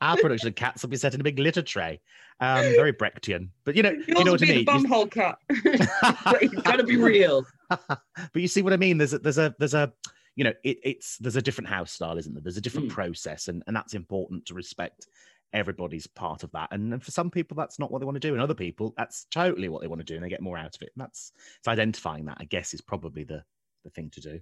our 0.00 0.16
production 0.16 0.48
of 0.48 0.54
cats 0.54 0.82
will 0.82 0.90
be 0.90 0.96
set 0.96 1.14
in 1.14 1.20
a 1.20 1.24
big 1.24 1.38
litter 1.38 1.62
tray 1.62 2.00
um 2.40 2.62
very 2.76 2.92
brechtian 2.92 3.48
but 3.64 3.76
you 3.76 3.82
know 3.82 3.90
you, 3.90 4.04
you 4.08 4.24
know 4.24 4.32
what 4.32 4.42
i 4.42 4.46
mean 4.46 4.64
the 4.64 4.64
bumhole 4.64 5.10
cat 5.10 5.38
it's 5.48 6.62
got 6.62 6.76
to 6.76 6.84
be 6.84 6.96
real 6.96 7.44
but 7.68 8.10
you 8.34 8.48
see 8.48 8.62
what 8.62 8.72
i 8.72 8.76
mean 8.76 8.98
there's 8.98 9.12
a 9.12 9.18
there's 9.18 9.38
a 9.38 9.54
there's 9.58 9.74
a 9.74 9.92
you 10.34 10.44
know 10.44 10.52
it, 10.64 10.78
it's 10.82 11.18
there's 11.18 11.36
a 11.36 11.42
different 11.42 11.68
house 11.68 11.92
style 11.92 12.18
isn't 12.18 12.34
there 12.34 12.42
there's 12.42 12.56
a 12.56 12.60
different 12.60 12.88
mm. 12.88 12.94
process 12.94 13.48
and 13.48 13.62
and 13.66 13.74
that's 13.74 13.94
important 13.94 14.44
to 14.46 14.54
respect 14.54 15.06
everybody's 15.52 16.06
part 16.06 16.42
of 16.42 16.52
that. 16.52 16.68
And, 16.70 16.92
and 16.92 17.02
for 17.02 17.10
some 17.10 17.30
people, 17.30 17.56
that's 17.56 17.78
not 17.78 17.90
what 17.90 18.00
they 18.00 18.04
want 18.04 18.16
to 18.16 18.20
do. 18.20 18.34
And 18.34 18.42
other 18.42 18.54
people, 18.54 18.94
that's 18.96 19.24
totally 19.30 19.68
what 19.68 19.80
they 19.80 19.88
want 19.88 20.00
to 20.00 20.04
do 20.04 20.14
and 20.14 20.22
they 20.22 20.28
get 20.28 20.42
more 20.42 20.58
out 20.58 20.76
of 20.76 20.82
it. 20.82 20.90
And 20.94 21.02
that's 21.02 21.32
it's 21.58 21.68
identifying 21.68 22.26
that, 22.26 22.38
I 22.40 22.44
guess, 22.44 22.74
is 22.74 22.80
probably 22.80 23.24
the, 23.24 23.42
the 23.84 23.90
thing 23.90 24.10
to 24.10 24.20
do. 24.20 24.40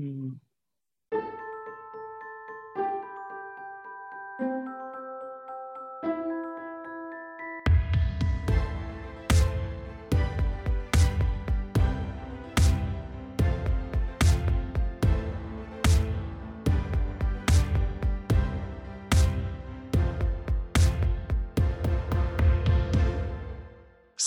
Mm. 0.00 0.38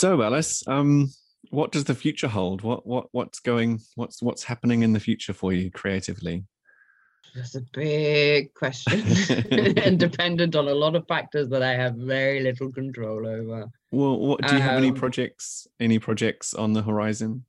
So, 0.02 0.24
Alice, 0.24 0.64
um, 0.68 1.12
what 1.52 1.72
does 1.72 1.84
the 1.84 1.94
future 1.94 2.28
hold? 2.28 2.64
What 2.64 2.88
what 2.88 3.10
what's 3.12 3.40
going? 3.40 3.82
What's 3.94 4.20
what's 4.20 4.44
happening 4.44 4.82
in 4.82 4.94
the 4.94 5.00
future 5.00 5.32
for 5.32 5.54
you 5.54 5.70
creatively? 5.70 6.44
That's 7.36 7.54
a 7.54 7.62
big 7.72 8.52
question 8.56 9.04
and 9.78 10.00
dependent 10.00 10.56
on 10.56 10.68
a 10.68 10.74
lot 10.74 10.96
of 10.96 11.06
factors 11.08 11.50
that 11.50 11.62
I 11.62 11.74
have 11.74 11.94
very 11.98 12.40
little 12.40 12.72
control 12.72 13.28
over. 13.28 13.70
Well, 13.92 14.18
what 14.18 14.42
do 14.42 14.56
you 14.56 14.62
have 14.62 14.80
any 14.80 14.90
um, 14.90 14.96
projects? 14.96 15.68
Any 15.80 16.00
projects 16.00 16.56
on 16.56 16.74
the 16.74 16.82
horizon? 16.82 17.46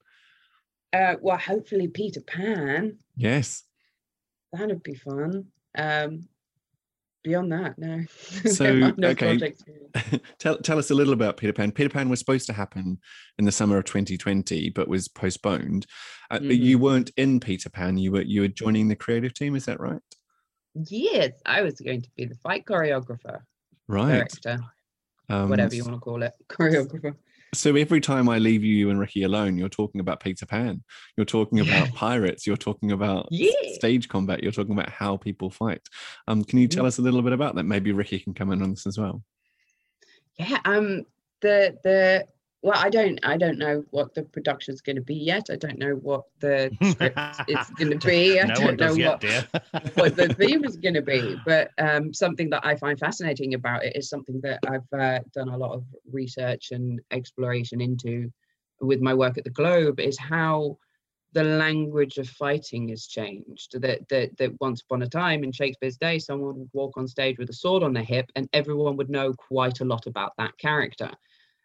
Uh, 0.93 1.15
well, 1.23 1.39
hopefully 1.39 1.89
Peter 1.89 2.21
Pan. 2.21 2.99
Yes, 3.17 3.65
that'd 4.53 4.83
be 4.83 4.97
fun. 4.97 5.47
Um, 5.79 6.29
beyond 7.23 7.53
that, 7.53 7.79
no. 7.79 8.05
So 8.51 8.93
no 8.97 9.09
okay, 9.09 9.55
tell 10.39 10.59
tell 10.59 10.79
us 10.79 10.91
a 10.91 10.95
little 10.95 11.13
about 11.13 11.37
Peter 11.37 11.53
Pan. 11.53 11.73
Peter 11.73 11.89
Pan 11.89 12.09
was 12.09 12.19
supposed 12.19 12.47
to 12.47 12.53
happen 12.53 12.99
in 13.39 13.45
the 13.45 13.53
summer 13.53 13.79
of 13.79 13.85
2020, 13.85 14.71
but 14.71 14.89
was 14.89 15.09
postponed. 15.09 15.87
Uh, 16.31 16.39
mm-hmm. 16.39 16.51
You 16.51 16.79
weren't 16.79 17.11
in 17.17 17.41
Peter 17.41 17.71
Pan. 17.71 17.99
You 17.99 18.13
were 18.13 18.23
you 18.23 18.43
were 18.43 18.49
joining 18.49 18.89
the 18.89 18.97
creative 18.97 19.35
team. 19.35 19.55
Is 19.55 19.67
that 19.67 19.81
right? 19.81 20.01
Yes, 20.75 21.33
I 21.45 21.63
was 21.63 21.81
going 21.81 22.03
to 22.03 22.11
be 22.17 22.25
the 22.25 22.35
fight 22.37 22.65
choreographer, 22.65 23.41
right? 23.89 24.09
Director, 24.09 24.61
um, 25.29 25.49
whatever 25.51 25.75
you 25.75 25.85
want 25.85 25.97
to 25.97 26.01
call 26.01 26.23
it, 26.23 26.33
choreographer 26.49 27.15
so 27.55 27.77
every 27.77 28.01
time 28.01 28.29
I 28.29 28.39
leave 28.39 28.65
you 28.65 28.91
and 28.91 28.99
Ricky 28.99 29.25
alone, 29.25 29.59
you're 29.59 29.69
talking 29.69 30.01
about 30.01 30.21
Peter 30.21 30.47
Pan. 30.47 30.83
You're 31.17 31.27
talking 31.27 31.61
about 31.61 31.89
yeah. 31.89 31.93
pirates. 31.95 32.47
You're 32.47 32.57
talking 32.57 32.93
about 32.93 33.29
yeah. 33.31 33.51
stage 33.73 34.09
combat. 34.09 34.43
You're 34.43 34.53
talking 34.53 34.73
about 34.73 34.89
how 34.89 35.17
people 35.19 35.51
fight. 35.51 35.83
Um, 36.29 36.45
can 36.45 36.59
you 36.59 36.69
tell 36.69 36.87
us 36.87 36.99
a 36.99 37.03
little 37.03 37.23
bit 37.23 37.33
about 37.33 37.55
that? 37.57 37.65
Maybe 37.65 37.93
Ricky 37.93 38.19
can 38.19 38.33
come 38.33 38.53
in 38.53 38.63
on 38.63 38.71
this 38.71 38.87
as 38.87 38.99
well. 38.99 39.23
Yeah. 40.39 40.59
Um. 40.65 41.05
The 41.43 41.77
the 41.83 42.27
well 42.63 42.79
i 42.79 42.89
don't 42.89 43.19
i 43.25 43.37
don't 43.37 43.59
know 43.59 43.85
what 43.91 44.15
the 44.15 44.23
production's 44.23 44.81
going 44.81 44.97
to 44.97 45.03
be 45.03 45.15
yet. 45.15 45.47
I 45.51 45.57
don't 45.57 45.79
know 45.79 45.95
what 45.95 46.25
the 46.41 46.71
script 46.91 47.19
is 47.49 47.71
going 47.77 47.99
to 47.99 48.07
be. 48.07 48.41
I 48.41 48.47
no 48.47 48.55
don't 48.55 48.81
know 48.81 48.95
what, 48.95 49.25
what 49.95 50.17
the 50.17 50.35
theme 50.39 50.65
is 50.65 50.77
going 50.77 50.95
to 50.95 51.03
be. 51.03 51.37
But 51.45 51.71
um, 51.79 52.15
something 52.15 52.51
that 52.51 52.65
i 52.65 52.77
find 52.77 52.99
fascinating 52.99 53.55
about 53.55 53.85
it 53.85 53.97
is 53.97 54.09
something 54.09 54.41
that 54.43 54.61
i've 54.69 54.99
uh, 54.99 55.21
done 55.35 55.49
a 55.49 55.57
lot 55.57 55.73
of 55.73 55.85
research 56.11 56.71
and 56.71 57.01
exploration 57.11 57.81
into 57.81 58.33
with 58.81 59.01
my 59.01 59.15
work 59.15 59.39
at 59.39 59.45
the 59.45 59.51
globe 59.51 60.01
is 60.01 60.19
how 60.19 60.77
the 61.35 61.45
language 61.45 62.19
of 62.19 62.29
fighting 62.29 62.89
has 62.89 63.07
changed. 63.07 63.81
That, 63.81 64.07
that 64.11 64.37
that 64.37 64.61
once 64.61 64.83
upon 64.83 65.03
a 65.03 65.09
time 65.09 65.45
in 65.45 65.53
shakespeare's 65.53 65.97
day 65.97 66.19
someone 66.19 66.59
would 66.59 66.71
walk 66.73 66.97
on 66.97 67.09
stage 67.09 67.39
with 67.39 67.51
a 67.51 67.55
sword 67.55 67.83
on 67.83 67.93
their 67.93 68.05
hip 68.05 68.31
and 68.37 68.49
everyone 68.53 68.97
would 68.97 69.11
know 69.11 69.33
quite 69.33 69.81
a 69.81 69.85
lot 69.85 70.07
about 70.07 70.33
that 70.39 70.57
character 70.59 71.11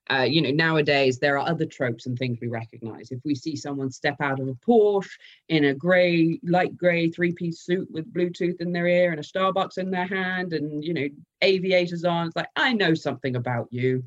Uh, 0.09 0.23
you 0.23 0.41
know, 0.41 0.51
nowadays 0.51 1.19
there 1.19 1.37
are 1.37 1.47
other 1.47 1.65
tropes 1.65 2.05
and 2.05 2.17
things 2.17 2.37
we 2.41 2.47
recognize. 2.47 3.11
If 3.11 3.19
we 3.25 3.35
see 3.35 3.55
someone 3.55 3.91
step 3.91 4.15
out 4.21 4.39
of 4.39 4.47
a 4.47 4.53
Porsche 4.53 5.09
in 5.49 5.65
a 5.65 5.73
gray, 5.73 6.39
light 6.43 6.77
gray 6.77 7.09
three-piece 7.09 7.61
suit 7.61 7.89
with 7.91 8.13
Bluetooth 8.13 8.61
in 8.61 8.71
their 8.71 8.87
ear 8.87 9.11
and 9.11 9.19
a 9.19 9.23
Starbucks 9.23 9.77
in 9.77 9.91
their 9.91 10.07
hand, 10.07 10.53
and 10.53 10.83
you 10.83 10.93
know, 10.93 11.07
aviators 11.41 12.05
on, 12.05 12.27
it's 12.27 12.35
like 12.35 12.49
I 12.55 12.73
know 12.73 12.93
something 12.93 13.35
about 13.35 13.67
you. 13.71 14.03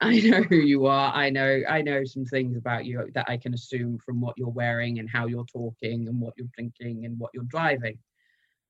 I 0.00 0.20
know 0.28 0.42
who 0.42 0.56
you 0.56 0.86
are. 0.86 1.12
I 1.14 1.30
know 1.30 1.62
I 1.68 1.82
know 1.82 2.04
some 2.04 2.24
things 2.24 2.56
about 2.56 2.86
you 2.86 3.08
that 3.14 3.28
I 3.28 3.36
can 3.36 3.54
assume 3.54 3.98
from 3.98 4.20
what 4.20 4.36
you're 4.38 4.48
wearing 4.48 4.98
and 4.98 5.08
how 5.08 5.26
you're 5.26 5.44
talking 5.44 6.08
and 6.08 6.20
what 6.20 6.34
you're 6.36 6.48
thinking 6.56 7.04
and 7.04 7.18
what 7.18 7.30
you're 7.34 7.44
driving. 7.44 7.98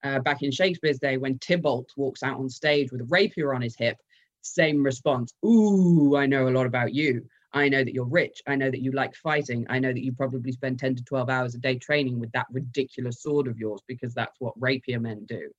Uh, 0.05 0.19
back 0.19 0.43
in 0.43 0.51
Shakespeare's 0.51 0.99
day, 0.99 1.17
when 1.17 1.39
Tybalt 1.39 1.89
walks 1.97 2.25
out 2.25 2.39
on 2.39 2.49
stage 2.49 2.91
with 2.91 3.03
a 3.03 3.05
rapier 3.05 3.55
on 3.55 3.63
his 3.63 3.77
hip, 3.77 3.97
same 4.43 4.82
response. 4.82 5.32
Ooh, 5.44 6.16
I 6.16 6.27
know 6.27 6.48
a 6.48 6.51
lot 6.51 6.66
about 6.66 6.94
you. 6.94 7.27
I 7.55 7.69
know 7.69 7.85
that 7.85 7.93
you're 7.93 8.05
rich. 8.05 8.43
I 8.47 8.56
know 8.56 8.70
that 8.70 8.81
you 8.81 8.93
like 8.93 9.14
fighting. 9.14 9.66
I 9.69 9.78
know 9.78 9.93
that 9.93 10.05
you 10.05 10.12
probably 10.12 10.52
spend 10.52 10.78
10 10.78 10.97
to 10.97 11.05
12 11.05 11.28
hours 11.28 11.55
a 11.55 11.59
day 11.59 11.77
training 11.77 12.19
with 12.19 12.32
that 12.32 12.47
ridiculous 12.51 13.23
sword 13.23 13.47
of 13.47 13.59
yours 13.59 13.82
because 13.86 14.14
that's 14.14 14.40
what 14.40 14.55
rapier 14.56 15.01
men 15.01 15.27
do. 15.27 15.51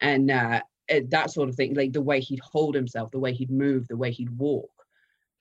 And 0.00 0.30
uh, 0.30 0.60
that 1.08 1.30
sort 1.30 1.48
of 1.48 1.54
thing, 1.54 1.74
like 1.74 1.92
the 1.92 2.00
way 2.00 2.20
he'd 2.20 2.40
hold 2.40 2.74
himself, 2.74 3.10
the 3.10 3.18
way 3.18 3.34
he'd 3.34 3.50
move, 3.50 3.88
the 3.88 3.96
way 3.96 4.10
he'd 4.10 4.36
walk. 4.38 4.70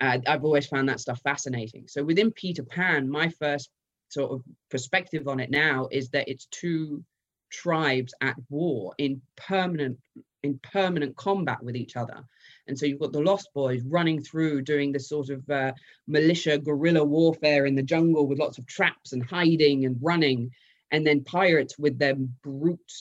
Uh, 0.02 0.20
I've 0.28 0.44
always 0.44 0.68
found 0.68 0.90
that 0.90 1.00
stuff 1.00 1.22
fascinating. 1.22 1.88
So 1.88 2.04
within 2.04 2.32
Peter 2.32 2.64
Pan, 2.64 3.10
my 3.10 3.30
first 3.30 3.70
sort 4.10 4.32
of 4.32 4.44
perspective 4.70 5.28
on 5.28 5.40
it 5.40 5.50
now 5.50 5.88
is 5.92 6.10
that 6.10 6.28
it's 6.28 6.48
two 6.52 7.04
tribes 7.50 8.14
at 8.22 8.36
war 8.50 8.94
in 8.98 9.22
permanent 9.38 9.98
in 10.44 10.60
permanent 10.60 11.16
combat 11.16 11.64
with 11.64 11.76
each 11.76 11.96
other 11.96 12.24
and 12.68 12.78
so 12.78 12.86
you've 12.86 13.00
got 13.00 13.14
the 13.14 13.22
Lost 13.22 13.50
Boys 13.54 13.84
running 13.86 14.22
through 14.22 14.62
doing 14.62 14.92
this 14.92 15.10
sort 15.10 15.30
of 15.30 15.50
uh, 15.50 15.74
militia 16.08 16.58
guerrilla 16.58 17.04
warfare 17.04 17.66
in 17.66 17.76
the 17.76 17.84
jungle 17.84 18.28
with 18.28 18.40
lots 18.40 18.58
of 18.58 18.66
traps 18.66 19.14
and 19.14 19.24
hiding 19.24 19.86
and 19.86 19.98
running. 20.02 20.52
And 20.92 21.06
then 21.06 21.24
pirates 21.24 21.78
with 21.78 22.00
their 22.00 22.16
brute 22.16 22.92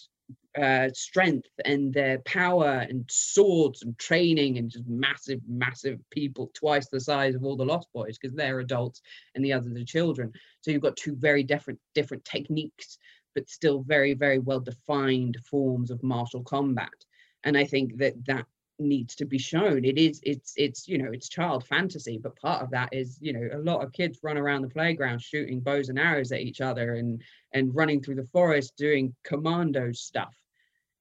uh, 0.61 0.89
strength 0.93 1.49
and 1.65 1.93
their 1.93 2.19
power 2.21 2.87
and 2.89 3.05
swords 3.11 3.83
and 3.83 3.99
training 3.99 4.59
and 4.59 4.71
just 4.71 4.87
massive, 4.87 5.41
massive 5.47 6.01
people, 6.11 6.51
twice 6.55 6.89
the 6.89 7.01
size 7.01 7.35
of 7.35 7.45
all 7.45 7.57
the 7.57 7.65
Lost 7.65 7.89
Boys 7.93 8.19
because 8.19 8.35
they're 8.35 8.61
adults 8.61 9.03
and 9.35 9.45
the 9.45 9.53
others 9.53 9.77
are 9.77 9.85
children. 9.85 10.33
So 10.63 10.71
you've 10.71 10.83
got 10.83 10.97
two 10.97 11.15
very 11.17 11.43
different 11.43 11.79
different 11.95 12.25
techniques, 12.25 12.99
but 13.35 13.51
still 13.51 13.83
very, 13.83 14.15
very 14.15 14.39
well 14.39 14.61
defined 14.61 15.39
forms 15.45 15.91
of 15.91 16.03
martial 16.03 16.43
combat. 16.43 17.05
And 17.45 17.57
I 17.57 17.65
think 17.65 17.99
that 17.99 18.15
that 18.27 18.47
needs 18.78 19.15
to 19.16 19.24
be 19.24 19.39
shown. 19.39 19.85
It 19.85 19.98
is 19.98 20.20
it's 20.23 20.53
it's 20.57 20.86
you 20.89 20.98
know 20.98 21.11
it's 21.12 21.28
child 21.28 21.66
fantasy 21.66 22.19
but 22.23 22.36
part 22.36 22.62
of 22.62 22.70
that 22.70 22.90
is 22.93 23.19
you 23.20 23.32
know 23.32 23.48
a 23.53 23.59
lot 23.59 23.82
of 23.82 23.93
kids 23.93 24.19
run 24.23 24.36
around 24.36 24.62
the 24.62 24.69
playground 24.69 25.23
shooting 25.23 25.61
bows 25.61 25.89
and 25.89 25.98
arrows 25.98 26.32
at 26.32 26.40
each 26.40 26.61
other 26.61 26.94
and 26.94 27.23
and 27.53 27.74
running 27.74 28.03
through 28.03 28.16
the 28.16 28.28
forest 28.32 28.74
doing 28.77 29.15
commando 29.24 29.93
stuff 29.93 30.35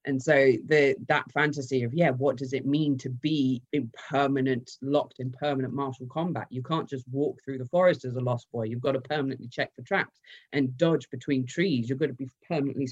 and 0.06 0.22
so 0.22 0.52
the 0.66 0.94
that 1.08 1.30
fantasy 1.32 1.82
of 1.82 1.92
yeah 1.92 2.10
what 2.10 2.36
does 2.36 2.52
it 2.52 2.64
mean 2.64 2.96
to 2.96 3.10
be 3.10 3.60
in 3.72 3.90
permanent 4.08 4.70
locked 4.80 5.18
in 5.18 5.32
permanent 5.32 5.74
martial 5.74 6.06
combat? 6.06 6.46
You 6.48 6.62
can't 6.62 6.88
just 6.88 7.04
walk 7.10 7.40
through 7.44 7.58
the 7.58 7.66
forest 7.66 8.04
as 8.04 8.14
a 8.14 8.20
lost 8.20 8.46
boy. 8.52 8.64
You've 8.64 8.80
got 8.80 8.92
to 8.92 9.00
permanently 9.00 9.48
check 9.48 9.74
for 9.74 9.82
traps 9.82 10.18
and 10.52 10.76
dodge 10.78 11.10
between 11.10 11.44
trees. 11.44 11.88
You've 11.88 11.98
got 11.98 12.06
to 12.06 12.12
be 12.12 12.28
permanently 12.48 12.88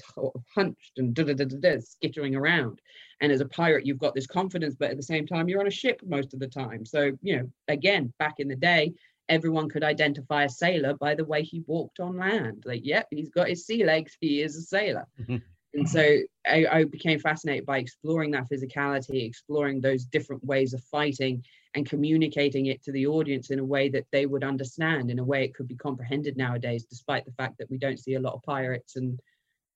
hunched 0.53 0.97
and 0.97 1.13
da 1.13 1.23
da 1.23 1.33
da 1.33 1.45
da 1.45 1.79
skittering 1.79 2.35
around. 2.35 2.81
And 3.21 3.31
as 3.31 3.41
a 3.41 3.45
pirate 3.45 3.85
you've 3.85 3.97
got 3.97 4.13
this 4.13 4.27
confidence 4.27 4.75
but 4.77 4.91
at 4.91 4.97
the 4.97 5.03
same 5.03 5.25
time 5.25 5.47
you're 5.47 5.61
on 5.61 5.67
a 5.67 5.71
ship 5.71 6.01
most 6.05 6.33
of 6.33 6.41
the 6.41 6.47
time. 6.47 6.85
So 6.85 7.11
you 7.21 7.37
know 7.37 7.49
again 7.69 8.13
back 8.19 8.35
in 8.39 8.49
the 8.49 8.55
day 8.55 8.93
everyone 9.29 9.69
could 9.69 9.83
identify 9.83 10.43
a 10.43 10.49
sailor 10.49 10.93
by 10.93 11.15
the 11.15 11.25
way 11.25 11.43
he 11.43 11.63
walked 11.65 12.01
on 12.01 12.17
land. 12.17 12.63
Like 12.65 12.81
yep 12.83 13.07
he's 13.09 13.29
got 13.29 13.47
his 13.47 13.65
sea 13.65 13.85
legs 13.85 14.17
he 14.19 14.41
is 14.41 14.57
a 14.57 14.61
sailor 14.61 15.05
mm-hmm. 15.19 15.37
And 15.75 15.87
so 15.89 16.17
I, 16.47 16.65
I, 16.71 16.83
became 16.85 17.19
fascinated 17.19 17.65
by 17.65 17.79
exploring 17.79 18.31
that 18.31 18.49
physicality 18.49 19.25
exploring 19.25 19.81
those 19.81 20.05
different 20.05 20.43
ways 20.43 20.73
of 20.73 20.83
fighting 20.85 21.43
and 21.73 21.87
communicating 21.87 22.67
it 22.67 22.81
to 22.83 22.91
the 22.91 23.07
audience 23.07 23.51
in 23.51 23.59
a 23.59 23.65
way 23.65 23.89
that 23.89 24.05
they 24.11 24.25
would 24.25 24.43
understand 24.43 25.11
in 25.11 25.19
a 25.19 25.23
way 25.23 25.43
it 25.43 25.53
could 25.53 25.67
be 25.67 25.75
comprehended 25.75 26.37
nowadays 26.37 26.85
despite 26.85 27.25
the 27.25 27.33
fact 27.33 27.57
that 27.57 27.69
we 27.69 27.77
don't 27.77 27.99
see 27.99 28.15
a 28.15 28.19
lot 28.19 28.33
of 28.33 28.43
pirates 28.43 28.95
and 28.95 29.19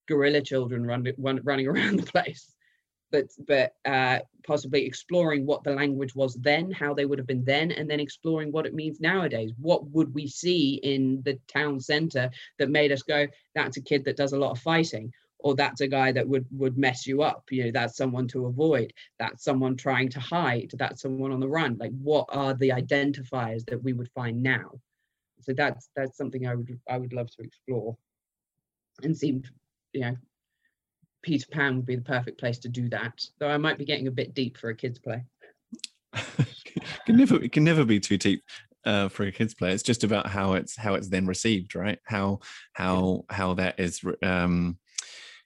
guerrilla 0.07 0.41
children 0.41 0.85
run, 0.85 1.05
run, 1.17 1.41
running 1.43 1.67
around 1.71 1.99
the 1.99 2.11
place 2.11 2.55
but 3.11 3.25
but 3.47 3.73
uh, 3.85 4.19
possibly 4.45 4.85
exploring 4.85 5.45
what 5.45 5.63
the 5.63 5.73
language 5.73 6.15
was 6.15 6.35
then, 6.35 6.71
how 6.71 6.93
they 6.93 7.05
would 7.05 7.17
have 7.17 7.27
been 7.27 7.43
then, 7.43 7.71
and 7.71 7.89
then 7.89 7.99
exploring 7.99 8.51
what 8.51 8.67
it 8.67 8.73
means 8.75 8.99
nowadays. 8.99 9.51
What 9.59 9.87
would 9.89 10.13
we 10.13 10.27
see 10.27 10.75
in 10.75 11.21
the 11.23 11.39
town 11.47 11.79
center 11.79 12.29
that 12.59 12.69
made 12.69 12.91
us 12.91 13.01
go, 13.01 13.27
"That's 13.55 13.77
a 13.77 13.81
kid 13.81 14.05
that 14.05 14.17
does 14.17 14.33
a 14.33 14.37
lot 14.37 14.51
of 14.51 14.59
fighting," 14.59 15.11
or 15.39 15.55
that's 15.55 15.81
a 15.81 15.87
guy 15.87 16.11
that 16.11 16.27
would 16.27 16.45
would 16.51 16.77
mess 16.77 17.07
you 17.07 17.21
up 17.21 17.43
you 17.49 17.63
know 17.63 17.71
that's 17.71 17.97
someone 17.97 18.27
to 18.27 18.45
avoid 18.45 18.93
that's 19.17 19.43
someone 19.43 19.75
trying 19.75 20.09
to 20.09 20.19
hide 20.19 20.71
that's 20.77 21.01
someone 21.01 21.31
on 21.31 21.39
the 21.39 21.47
run 21.47 21.77
like 21.79 21.91
what 22.01 22.25
are 22.29 22.53
the 22.53 22.69
identifiers 22.69 23.65
that 23.65 23.81
we 23.81 23.93
would 23.93 24.09
find 24.11 24.41
now? 24.43 24.71
So 25.41 25.53
that's 25.53 25.89
that's 25.95 26.17
something 26.17 26.45
i 26.45 26.55
would 26.55 26.79
i 26.89 26.97
would 26.97 27.13
love 27.13 27.29
to 27.31 27.43
explore. 27.43 27.97
And 29.03 29.17
seemed 29.17 29.49
you 29.93 30.01
know 30.01 30.15
peter 31.21 31.47
pan 31.51 31.77
would 31.77 31.85
be 31.85 31.95
the 31.95 32.01
perfect 32.01 32.39
place 32.39 32.59
to 32.59 32.69
do 32.69 32.87
that 32.87 33.25
though 33.39 33.49
i 33.49 33.57
might 33.57 33.77
be 33.77 33.83
getting 33.85 34.07
a 34.07 34.11
bit 34.11 34.33
deep 34.33 34.57
for 34.57 34.69
a 34.69 34.75
kids 34.75 34.99
play. 34.99 35.23
Can 37.05 37.17
never 37.17 37.41
it 37.41 37.51
can 37.51 37.63
never 37.63 37.85
be 37.85 37.99
too 37.99 38.17
deep 38.17 38.43
uh, 38.85 39.09
for 39.09 39.23
a 39.23 39.31
kids 39.31 39.53
play. 39.53 39.71
It's 39.71 39.83
just 39.83 40.03
about 40.03 40.27
how 40.27 40.53
it's 40.53 40.75
how 40.75 40.93
it's 40.95 41.09
then 41.09 41.25
received 41.25 41.75
right? 41.75 41.99
How 42.03 42.39
how 42.73 43.25
how 43.29 43.53
that 43.55 43.79
is 43.79 44.01
um 44.23 44.77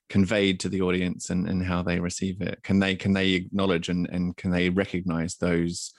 conveyed 0.08 0.60
to 0.60 0.68
the 0.68 0.82
audience 0.82 1.30
and, 1.30 1.48
and 1.48 1.64
how 1.64 1.82
they 1.82 2.00
receive 2.00 2.40
it? 2.40 2.62
Can 2.62 2.78
they 2.78 2.96
can 2.96 3.12
they 3.12 3.32
acknowledge 3.32 3.88
and, 3.88 4.08
and 4.10 4.36
can 4.36 4.50
they 4.50 4.68
recognize 4.68 5.36
those 5.36 5.92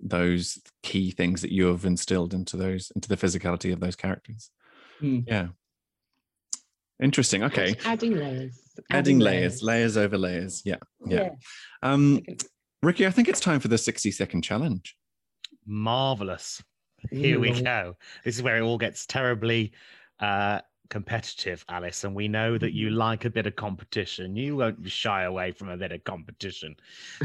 those 0.00 0.58
key 0.82 1.10
things 1.10 1.42
that 1.42 1.52
you 1.52 1.66
have 1.66 1.84
instilled 1.84 2.32
into 2.32 2.56
those 2.56 2.92
into 2.94 3.08
the 3.08 3.16
physicality 3.16 3.72
of 3.72 3.80
those 3.80 3.96
characters? 3.96 4.50
Mm. 5.00 5.24
yeah. 5.26 5.48
Interesting. 7.02 7.42
Okay. 7.44 7.74
Adding 7.84 8.14
layers. 8.14 8.60
Adding, 8.90 8.98
adding 8.98 9.18
layers. 9.18 9.62
layers. 9.62 9.62
Layers 9.62 9.96
over 9.96 10.18
layers. 10.18 10.62
Yeah. 10.64 10.76
Yeah, 11.06 11.22
yeah. 11.22 11.30
um 11.82 12.20
ricky 12.82 13.06
i 13.06 13.10
think 13.10 13.28
it's 13.28 13.40
time 13.40 13.60
for 13.60 13.68
the 13.68 13.78
60 13.78 14.10
second 14.10 14.42
challenge. 14.42 14.96
Marvelous. 15.66 16.62
Here 17.10 17.40
we 17.40 17.62
go. 17.62 17.96
This 18.24 18.36
is 18.36 18.42
where 18.42 18.56
it 18.56 18.62
all 18.62 18.78
gets 18.78 19.06
terribly 19.06 19.72
uh 20.20 20.60
competitive, 20.90 21.64
Alice, 21.68 22.04
and 22.04 22.14
we 22.14 22.28
know 22.28 22.58
that 22.58 22.74
you 22.74 22.88
mm-hmm. 22.88 22.98
like 22.98 23.24
a 23.24 23.30
bit 23.30 23.46
of 23.46 23.56
competition. 23.56 24.36
You 24.36 24.56
won't 24.56 24.90
shy 24.90 25.22
away 25.22 25.52
from 25.52 25.70
a 25.70 25.76
bit 25.76 25.92
of 25.92 26.04
competition. 26.04 26.76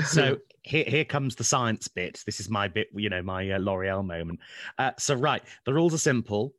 So 0.06 0.38
here, 0.64 0.86
here 0.88 1.06
comes 1.06 1.36
the 1.36 1.44
science 1.44 1.88
bit. 1.88 2.24
This 2.26 2.40
is 2.40 2.50
my 2.50 2.68
bit, 2.68 2.88
you 2.94 3.10
know, 3.10 3.22
my 3.22 3.52
uh, 3.52 3.60
L'Oreal 3.60 4.06
moment. 4.06 4.40
Uh, 4.78 4.92
so, 4.98 5.16
right, 5.16 5.44
the 5.66 5.74
rules 5.74 5.94
are 5.94 6.00
simple. 6.00 6.54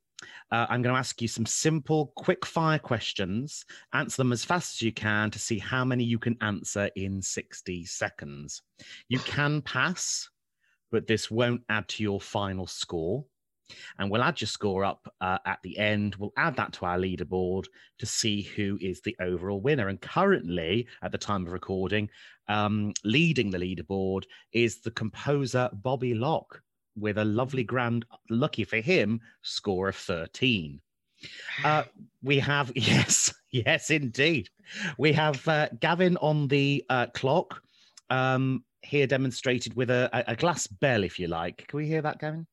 Uh, 0.51 0.66
I'm 0.69 0.83
going 0.83 0.95
to 0.95 0.99
ask 0.99 1.20
you 1.20 1.28
some 1.28 1.47
simple, 1.47 2.12
quick 2.16 2.47
fire 2.47 2.78
questions. 2.78 3.65
Answer 3.93 4.19
them 4.19 4.33
as 4.33 4.45
fast 4.45 4.77
as 4.77 4.83
you 4.83 4.93
can 4.93 5.31
to 5.31 5.39
see 5.39 5.59
how 5.59 5.85
many 5.85 6.05
you 6.05 6.19
can 6.19 6.37
answer 6.41 6.91
in 6.97 7.20
60 7.20 7.85
seconds. 7.85 8.62
You 9.09 9.19
can 9.20 9.61
pass, 9.62 10.28
but 10.91 11.07
this 11.07 11.31
won't 11.31 11.62
add 11.69 11.89
to 11.89 12.03
your 12.03 12.20
final 12.20 12.66
score. 12.66 13.24
And 13.99 14.11
we'll 14.11 14.23
add 14.23 14.41
your 14.41 14.49
score 14.49 14.85
up 14.85 15.13
uh, 15.21 15.39
at 15.45 15.59
the 15.63 15.79
end. 15.79 16.15
We'll 16.17 16.33
add 16.37 16.57
that 16.57 16.73
to 16.75 16.87
our 16.87 16.99
leaderboard 16.99 17.65
to 17.99 18.07
see 18.07 18.43
who 18.43 18.79
is 18.81 19.01
the 19.01 19.17
overall 19.21 19.61
winner. 19.61 19.89
And 19.89 20.01
currently, 20.01 20.87
at 21.03 21.13
the 21.13 21.19
time 21.19 21.47
of 21.47 21.53
recording, 21.53 22.09
um, 22.49 22.93
leading 23.05 23.51
the 23.51 23.59
leaderboard 23.59 24.25
is 24.53 24.81
the 24.81 24.91
composer 24.91 25.69
Bobby 25.73 26.15
Locke 26.15 26.63
with 26.97 27.19
a 27.19 27.25
lovely 27.25 27.65
grand, 27.65 28.07
lucky 28.31 28.65
for 28.65 28.79
him, 28.79 29.21
score 29.43 29.89
of 29.89 29.97
13. 29.97 30.81
Uh, 31.65 31.85
we 32.23 32.39
have, 32.39 32.73
yes, 32.77 33.35
yes, 33.51 33.91
indeed. 33.91 34.49
We 34.99 35.13
have 35.13 35.47
uh, 35.49 35.69
Gavin 35.81 36.17
on 36.19 36.49
the 36.49 36.85
uh, 36.89 37.07
clock 37.15 37.63
um, 38.11 38.65
here 38.83 39.07
demonstrated 39.07 39.75
with 39.75 39.91
a, 39.91 40.25
a 40.31 40.37
glass 40.37 40.67
bell, 40.67 41.05
if 41.05 41.19
you 41.19 41.29
like. 41.29 41.67
Can 41.69 41.77
we 41.79 41.87
hear 41.87 42.03
that, 42.03 42.19
Gavin? 42.19 42.47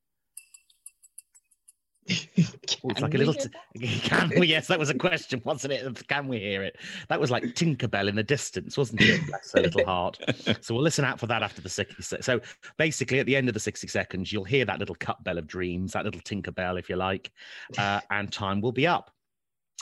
It's 2.06 3.02
like 3.02 3.14
a 3.14 3.18
little. 3.18 3.34
T- 3.34 3.50
can 4.00 4.32
we? 4.38 4.48
Yes, 4.48 4.68
that 4.68 4.80
was 4.80 4.90
a 4.90 4.94
question, 4.94 5.42
wasn't 5.46 5.74
it? 5.74 6.08
Can 6.08 6.28
we 6.28 6.40
hear 6.40 6.64
it? 6.64 6.78
That 7.10 7.20
was 7.20 7.32
like 7.32 7.44
Tinkerbell 7.44 8.10
in 8.10 8.16
the 8.16 8.24
distance, 8.24 8.78
wasn't 8.78 9.02
it? 9.02 9.26
Bless 9.28 9.52
her 9.54 9.62
little 9.62 9.86
heart. 9.86 10.20
So 10.62 10.74
we'll 10.74 10.84
listen 10.84 11.06
out 11.06 11.20
for 11.20 11.28
that 11.28 11.42
after 11.42 11.62
the 11.62 11.70
sixty. 11.70 12.22
So 12.22 12.40
basically, 12.78 13.20
at 13.20 13.26
the 13.26 13.36
end 13.36 13.48
of 13.48 13.54
the 13.54 13.60
sixty 13.60 13.88
seconds, 13.88 14.32
you'll 14.32 14.44
hear 14.44 14.66
that 14.66 14.80
little 14.80 14.96
cut 14.96 15.24
bell 15.24 15.38
of 15.38 15.48
dreams, 15.48 15.94
that 15.94 16.06
little 16.06 16.22
Tinkerbell, 16.22 16.80
if 16.80 16.90
you 16.90 16.96
like, 16.96 17.32
uh, 17.78 18.02
and 18.12 18.32
time 18.32 18.62
will 18.62 18.72
be 18.72 18.88
up. 18.88 19.12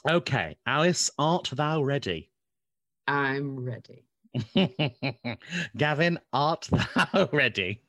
Okay, 0.09 0.57
Alice, 0.65 1.11
art 1.19 1.51
thou 1.53 1.83
ready? 1.83 2.31
I'm 3.07 3.59
ready. 3.59 4.05
Gavin, 5.77 6.19
art 6.33 6.69
thou 6.71 7.29
ready? 7.31 7.81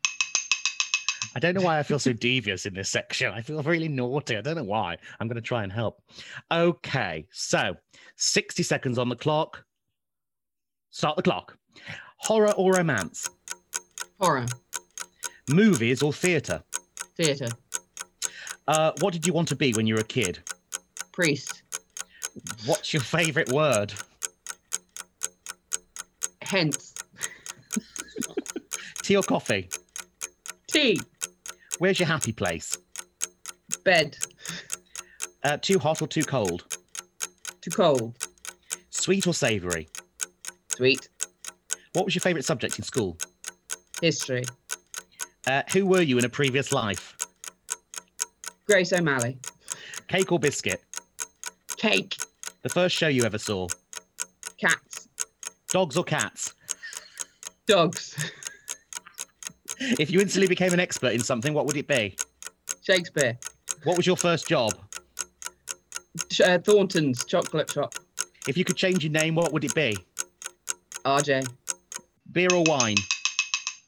I 1.34 1.40
don't 1.40 1.54
know 1.54 1.62
why 1.62 1.78
I 1.78 1.82
feel 1.82 1.98
so 1.98 2.12
devious 2.12 2.66
in 2.66 2.74
this 2.74 2.90
section. 2.90 3.32
I 3.32 3.40
feel 3.40 3.62
really 3.62 3.88
naughty. 3.88 4.36
I 4.36 4.42
don't 4.42 4.56
know 4.56 4.64
why. 4.64 4.98
I'm 5.18 5.28
going 5.28 5.36
to 5.36 5.40
try 5.40 5.62
and 5.62 5.72
help. 5.72 6.02
Okay, 6.50 7.26
so 7.30 7.74
60 8.16 8.62
seconds 8.62 8.98
on 8.98 9.08
the 9.08 9.16
clock. 9.16 9.64
Start 10.90 11.16
the 11.16 11.22
clock. 11.22 11.56
Horror 12.18 12.52
or 12.52 12.72
romance? 12.72 13.28
Horror. 14.20 14.46
Movies 15.48 16.02
or 16.02 16.12
theatre? 16.12 16.62
Theatre. 17.16 17.48
Uh, 18.68 18.92
what 19.00 19.12
did 19.12 19.26
you 19.26 19.32
want 19.32 19.48
to 19.48 19.56
be 19.56 19.72
when 19.72 19.86
you 19.86 19.94
were 19.94 20.00
a 20.00 20.04
kid? 20.04 20.38
Priest. 21.12 21.62
What's 22.66 22.92
your 22.92 23.02
favourite 23.02 23.50
word? 23.50 23.92
Hence. 26.42 26.94
Tea 29.02 29.16
or 29.16 29.22
coffee? 29.22 29.68
Tea. 30.68 31.00
Where's 31.78 31.98
your 31.98 32.08
happy 32.08 32.32
place? 32.32 32.78
Bed. 33.84 34.16
Uh, 35.42 35.56
too 35.56 35.78
hot 35.78 36.02
or 36.02 36.06
too 36.06 36.22
cold? 36.22 36.64
Too 37.60 37.70
cold. 37.70 38.16
Sweet 38.90 39.26
or 39.26 39.34
savoury? 39.34 39.88
Sweet. 40.68 41.08
What 41.92 42.04
was 42.04 42.14
your 42.14 42.20
favourite 42.20 42.44
subject 42.44 42.78
in 42.78 42.84
school? 42.84 43.18
History. 44.00 44.44
Uh, 45.46 45.62
who 45.72 45.86
were 45.86 46.02
you 46.02 46.18
in 46.18 46.24
a 46.24 46.28
previous 46.28 46.72
life? 46.72 47.16
Grace 48.66 48.92
O'Malley. 48.92 49.38
Cake 50.08 50.30
or 50.30 50.38
biscuit? 50.38 50.82
Cake. 51.76 52.16
The 52.62 52.68
first 52.68 52.94
show 52.94 53.08
you 53.08 53.24
ever 53.24 53.38
saw? 53.38 53.66
Cats. 54.58 55.08
Dogs 55.68 55.96
or 55.96 56.04
cats? 56.04 56.54
Dogs. 57.66 58.30
If 59.98 60.10
you 60.10 60.20
instantly 60.20 60.48
became 60.48 60.72
an 60.72 60.80
expert 60.80 61.12
in 61.12 61.20
something, 61.20 61.54
what 61.54 61.66
would 61.66 61.76
it 61.76 61.86
be? 61.86 62.16
Shakespeare. 62.82 63.38
What 63.84 63.96
was 63.96 64.06
your 64.06 64.16
first 64.16 64.48
job? 64.48 64.72
Uh, 66.44 66.58
Thornton's 66.58 67.24
chocolate 67.24 67.70
shop. 67.70 67.94
If 68.46 68.56
you 68.56 68.64
could 68.64 68.76
change 68.76 69.04
your 69.04 69.12
name, 69.12 69.34
what 69.34 69.52
would 69.52 69.64
it 69.64 69.74
be? 69.74 69.96
RJ. 71.04 71.48
Beer 72.30 72.48
or 72.52 72.64
wine? 72.66 72.96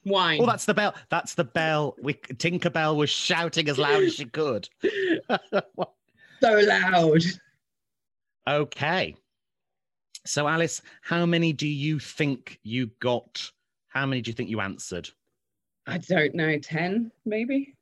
Wine. 0.04 0.40
Oh, 0.42 0.46
that's 0.46 0.64
the 0.64 0.74
bell. 0.74 0.94
That's 1.10 1.34
the 1.34 1.44
bell. 1.44 1.96
We, 2.00 2.14
Tinkerbell 2.14 2.96
was 2.96 3.10
shouting 3.10 3.68
as 3.68 3.78
loud 3.78 4.02
as 4.02 4.14
she 4.14 4.26
could. 4.26 4.68
so 5.30 5.80
loud. 6.42 7.22
okay. 8.48 9.14
So, 10.26 10.48
Alice, 10.48 10.82
how 11.02 11.26
many 11.26 11.52
do 11.52 11.66
you 11.66 11.98
think 11.98 12.58
you 12.62 12.90
got? 13.00 13.50
How 13.88 14.06
many 14.06 14.22
do 14.22 14.30
you 14.30 14.34
think 14.34 14.50
you 14.50 14.60
answered? 14.60 15.08
I 15.86 15.98
don't 15.98 16.34
know. 16.34 16.58
10, 16.58 17.10
maybe? 17.24 17.74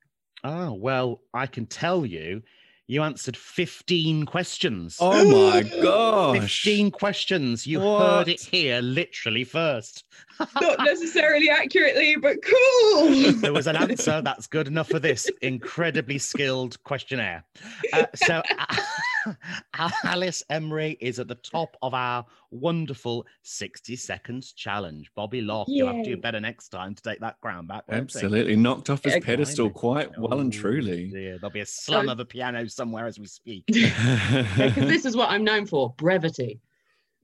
Oh, 0.45 0.73
well, 0.73 1.21
I 1.33 1.47
can 1.47 1.67
tell 1.67 2.05
you, 2.05 2.43
you 2.89 3.03
answered 3.03 3.37
15 3.37 4.27
questions. 4.27 4.97
Oh 5.01 5.53
my 5.53 5.63
gosh. 5.83 6.63
15 6.65 6.91
questions. 6.91 7.67
You 7.67 7.81
What? 7.81 8.01
heard 8.03 8.29
it 8.29 8.41
here 8.41 8.81
literally 8.81 9.45
first. 9.45 10.05
Not 10.61 10.79
necessarily 10.85 11.49
accurately, 11.51 12.17
but 12.17 12.37
cool. 12.43 13.33
there 13.33 13.53
was 13.53 13.67
an 13.67 13.77
answer 13.77 14.21
that's 14.23 14.47
good 14.47 14.67
enough 14.69 14.89
for 14.89 14.99
this 14.99 15.31
incredibly 15.43 16.19
skilled 16.19 16.83
questionnaire. 16.85 17.45
Uh, 17.93 18.07
so, 18.15 18.43
Alice 20.05 20.43
Emery 20.51 20.97
is 21.01 21.19
at 21.19 21.29
the 21.29 21.35
top 21.37 21.77
of 21.83 21.95
our 21.95 22.25
wonderful 22.51 23.25
60 23.43 23.97
seconds 23.97 24.53
challenge. 24.53 25.11
Bobby 25.15 25.41
Locke, 25.41 25.69
you'll 25.71 25.87
have 25.95 26.05
to 26.05 26.11
do 26.15 26.17
better 26.17 26.41
next 26.41 26.69
time 26.69 26.95
to 26.95 27.03
take 27.03 27.21
that 27.21 27.41
crown 27.41 27.67
back. 27.67 27.85
won't 27.89 28.01
you? 28.01 28.03
Absolutely 28.21 28.57
knocked 28.57 28.91
off 28.91 29.05
his 29.05 29.15
Yeah, 29.15 29.21
pedestal 29.21 29.69
Blimey. 29.71 29.79
quite 29.79 30.19
well 30.19 30.41
and 30.41 30.53
Oh, 30.55 30.59
truly. 30.59 31.09
dear, 31.09 31.39
There'll 31.39 31.53
be 31.53 31.61
a 31.61 31.67
slum 31.67 32.07
So- 32.07 32.13
of 32.13 32.21
a 32.21 32.25
piano 32.25 32.67
somewhere 32.69 33.07
as 33.07 33.19
we 33.19 33.27
speak. 33.27 33.65
Because 34.53 34.89
this 34.89 35.05
is 35.05 35.17
what 35.17 35.31
I'm 35.31 35.45
known 35.45 35.67
for 35.67 35.95
brevity. 35.97 36.61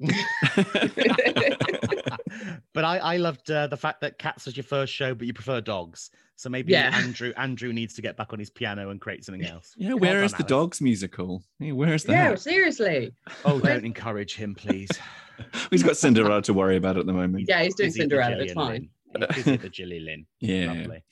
but 2.78 2.84
I, 2.84 2.98
I 2.98 3.16
loved 3.16 3.50
uh, 3.50 3.66
the 3.66 3.76
fact 3.76 4.00
that 4.02 4.18
Cats 4.18 4.46
was 4.46 4.56
your 4.56 4.62
first 4.64 4.92
show, 4.92 5.12
but 5.14 5.26
you 5.26 5.32
prefer 5.32 5.60
dogs. 5.60 6.10
So 6.36 6.48
maybe 6.48 6.72
Yeah. 6.72 6.92
Andrew 7.04 7.32
Andrew 7.36 7.72
needs 7.72 7.94
to 7.94 8.02
get 8.02 8.16
back 8.16 8.32
on 8.32 8.38
his 8.38 8.50
piano 8.50 8.90
and 8.90 9.00
create 9.00 9.24
something 9.24 9.44
else. 9.44 9.74
yeah, 9.76 9.88
Well 9.88 9.98
where 9.98 10.14
done, 10.14 10.24
is 10.24 10.30
the 10.32 10.36
Alice. 10.38 10.48
dogs 10.48 10.80
musical? 10.80 11.42
Yeah, 11.58 11.72
where 11.72 11.92
is 11.94 12.04
Yeah, 12.08 12.30
that? 12.30 12.40
seriously. 12.40 13.12
Oh, 13.44 13.58
Where's- 13.58 13.62
don't 13.62 13.84
encourage 13.84 14.36
him, 14.36 14.54
please. 14.54 14.90
He's 15.70 15.82
got 15.82 15.96
Cinderella 15.96 16.40
to 16.42 16.54
worry 16.54 16.76
about 16.76 16.96
at 16.96 17.06
the 17.06 17.12
moment. 17.12 17.46
Yeah, 17.48 17.62
he's 17.62 17.74
doing 17.74 17.88
Busy 17.88 18.02
at 18.02 18.08
the 18.10 18.14
Cinderella. 18.16 18.42
It's 18.42 18.52
fine. 18.54 18.88
Lynn. 19.14 19.26
He's 19.34 19.36
busy 19.44 19.52
at 19.54 19.62
the 19.62 19.68
Gillian 19.68 20.04
Lynne. 20.04 20.26
Yeah. 20.40 20.72
Lovely. 20.72 21.02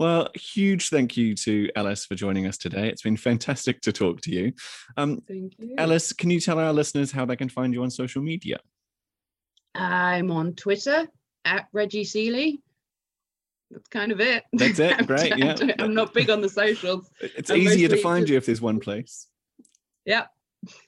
Well, 0.00 0.28
huge 0.34 0.88
thank 0.90 1.16
you 1.16 1.34
to 1.36 1.70
Alice 1.76 2.06
for 2.06 2.14
joining 2.14 2.46
us 2.46 2.56
today. 2.56 2.88
It's 2.88 3.02
been 3.02 3.16
fantastic 3.16 3.80
to 3.82 3.92
talk 3.92 4.20
to 4.22 4.30
you. 4.32 4.52
Um, 4.96 5.22
Thank 5.28 5.52
you. 5.58 5.74
Alice, 5.78 6.12
can 6.12 6.30
you 6.30 6.40
tell 6.40 6.58
our 6.58 6.72
listeners 6.72 7.12
how 7.12 7.24
they 7.26 7.36
can 7.36 7.48
find 7.48 7.72
you 7.74 7.82
on 7.82 7.90
social 7.90 8.22
media? 8.22 8.58
I'm 9.74 10.30
on 10.30 10.54
Twitter 10.54 11.08
at 11.44 11.66
Reggie 11.72 12.04
Seeley. 12.04 12.62
That's 13.70 13.88
kind 13.88 14.12
of 14.12 14.20
it. 14.20 14.44
That's 14.52 14.78
it? 14.78 15.06
Great, 15.06 15.32
I'm, 15.32 15.38
yeah. 15.38 15.74
I'm 15.78 15.94
not 15.94 16.14
big 16.14 16.30
on 16.30 16.40
the 16.40 16.48
socials. 16.48 17.10
It's 17.20 17.50
I'm 17.50 17.58
easier 17.58 17.88
to 17.88 17.96
find 17.96 18.24
just- 18.24 18.30
you 18.30 18.36
if 18.36 18.46
there's 18.46 18.60
one 18.60 18.80
place. 18.80 19.26
Yeah. 20.04 20.26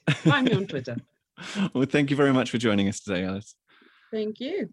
Find 0.09 0.47
me 0.47 0.55
on 0.55 0.67
Twitter. 0.67 0.97
well, 1.73 1.85
thank 1.85 2.09
you 2.09 2.15
very 2.15 2.33
much 2.33 2.49
for 2.49 2.57
joining 2.57 2.87
us 2.87 2.99
today, 2.99 3.23
Alice. 3.23 3.55
Thank 4.11 4.39
you. 4.39 4.69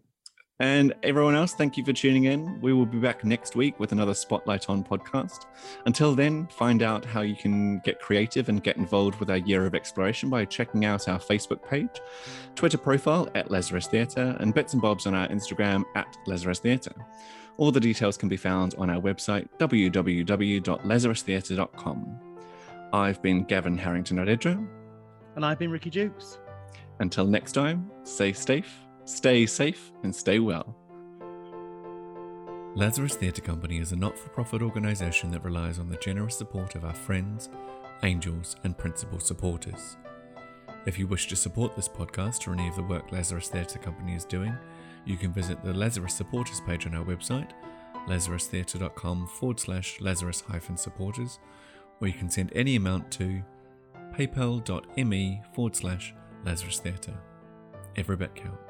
And 0.61 0.93
everyone 1.03 1.35
else, 1.35 1.53
thank 1.53 1.75
you 1.75 1.83
for 1.83 1.91
tuning 1.91 2.23
in. 2.25 2.61
We 2.61 2.71
will 2.71 2.85
be 2.85 2.97
back 2.97 3.25
next 3.25 3.57
week 3.57 3.77
with 3.77 3.91
another 3.91 4.13
Spotlight 4.13 4.69
On 4.69 4.85
podcast. 4.85 5.47
Until 5.85 6.15
then, 6.15 6.47
find 6.47 6.81
out 6.81 7.03
how 7.03 7.19
you 7.21 7.35
can 7.35 7.79
get 7.79 7.99
creative 7.99 8.47
and 8.47 8.63
get 8.63 8.77
involved 8.77 9.19
with 9.19 9.29
our 9.29 9.35
year 9.37 9.65
of 9.65 9.75
exploration 9.75 10.29
by 10.29 10.45
checking 10.45 10.85
out 10.85 11.09
our 11.09 11.19
Facebook 11.19 11.67
page, 11.67 11.99
Twitter 12.55 12.77
profile 12.77 13.27
at 13.35 13.51
Lazarus 13.51 13.87
Theatre, 13.87 14.37
and 14.39 14.53
bits 14.53 14.71
and 14.71 14.81
bobs 14.81 15.05
on 15.05 15.13
our 15.13 15.27
Instagram 15.27 15.83
at 15.95 16.15
Lazarus 16.25 16.59
Theatre. 16.59 16.95
All 17.57 17.71
the 17.71 17.81
details 17.81 18.15
can 18.15 18.29
be 18.29 18.37
found 18.37 18.75
on 18.77 18.89
our 18.89 19.01
website, 19.01 19.49
www.lazarustheatre.com. 19.59 22.19
I've 22.93 23.21
been 23.21 23.43
Gavin 23.43 23.77
Harrington 23.77 24.15
Odedra. 24.17 24.65
And 25.35 25.45
I've 25.45 25.59
been 25.59 25.71
Ricky 25.71 25.89
Dukes. 25.89 26.37
Until 26.99 27.25
next 27.25 27.51
time, 27.51 27.91
stay 28.03 28.31
safe, 28.31 28.84
stay 29.05 29.45
safe, 29.45 29.91
and 30.03 30.13
stay 30.13 30.39
well. 30.39 30.75
Lazarus 32.75 33.15
Theatre 33.15 33.41
Company 33.41 33.79
is 33.79 33.93
a 33.93 33.95
not 33.95 34.17
for 34.17 34.27
profit 34.29 34.61
organisation 34.61 35.31
that 35.31 35.45
relies 35.45 35.79
on 35.79 35.87
the 35.87 35.95
generous 35.97 36.37
support 36.37 36.75
of 36.75 36.83
our 36.83 36.93
friends, 36.93 37.49
angels, 38.03 38.57
and 38.63 38.77
principal 38.77 39.19
supporters. 39.19 39.95
If 40.85 40.99
you 40.99 41.07
wish 41.07 41.27
to 41.27 41.35
support 41.35 41.75
this 41.75 41.87
podcast 41.87 42.47
or 42.47 42.53
any 42.53 42.67
of 42.67 42.75
the 42.75 42.83
work 42.83 43.11
Lazarus 43.11 43.47
Theatre 43.47 43.79
Company 43.79 44.13
is 44.13 44.25
doing, 44.25 44.55
you 45.05 45.15
can 45.15 45.31
visit 45.31 45.63
the 45.63 45.73
Lazarus 45.73 46.13
supporters 46.13 46.59
page 46.61 46.85
on 46.85 46.95
our 46.95 47.05
website, 47.05 47.51
lazarustheatre.com 48.07 49.27
forward 49.27 49.59
slash 49.59 50.01
Lazarus 50.01 50.41
hyphen 50.41 50.77
supporters, 50.77 51.39
or 52.01 52.07
you 52.07 52.13
can 52.13 52.29
send 52.29 52.51
any 52.53 52.75
amount 52.75 53.09
to 53.13 53.41
paypal.me 54.13 55.41
forward 55.53 55.75
slash 55.75 56.13
Lazarus 56.43 56.79
Theatre. 56.79 57.17
Every 57.95 58.17
bit 58.17 58.35
counts. 58.35 58.64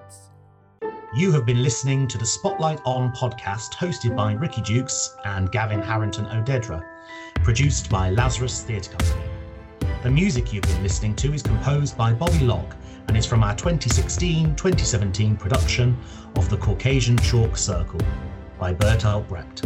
You 1.15 1.31
have 1.31 1.45
been 1.45 1.63
listening 1.63 2.09
to 2.09 2.17
the 2.17 2.25
Spotlight 2.25 2.81
On 2.83 3.09
podcast 3.13 3.71
hosted 3.75 4.17
by 4.17 4.33
Ricky 4.33 4.61
Dukes 4.61 5.15
and 5.23 5.49
Gavin 5.49 5.81
Harrington 5.81 6.25
Odedra, 6.25 6.83
produced 7.35 7.89
by 7.89 8.09
Lazarus 8.09 8.63
Theatre 8.63 8.91
Company. 8.91 9.23
The 10.03 10.11
music 10.11 10.51
you've 10.51 10.63
been 10.63 10.83
listening 10.83 11.15
to 11.15 11.31
is 11.31 11.41
composed 11.41 11.97
by 11.97 12.11
Bobby 12.11 12.39
Locke 12.39 12.75
and 13.07 13.15
is 13.15 13.25
from 13.25 13.45
our 13.45 13.55
2016 13.55 14.57
2017 14.57 15.37
production 15.37 15.97
of 16.35 16.49
The 16.49 16.57
Caucasian 16.57 17.17
Chalk 17.19 17.55
Circle 17.55 18.01
by 18.59 18.73
Bertolt 18.73 19.25
Brecht. 19.29 19.65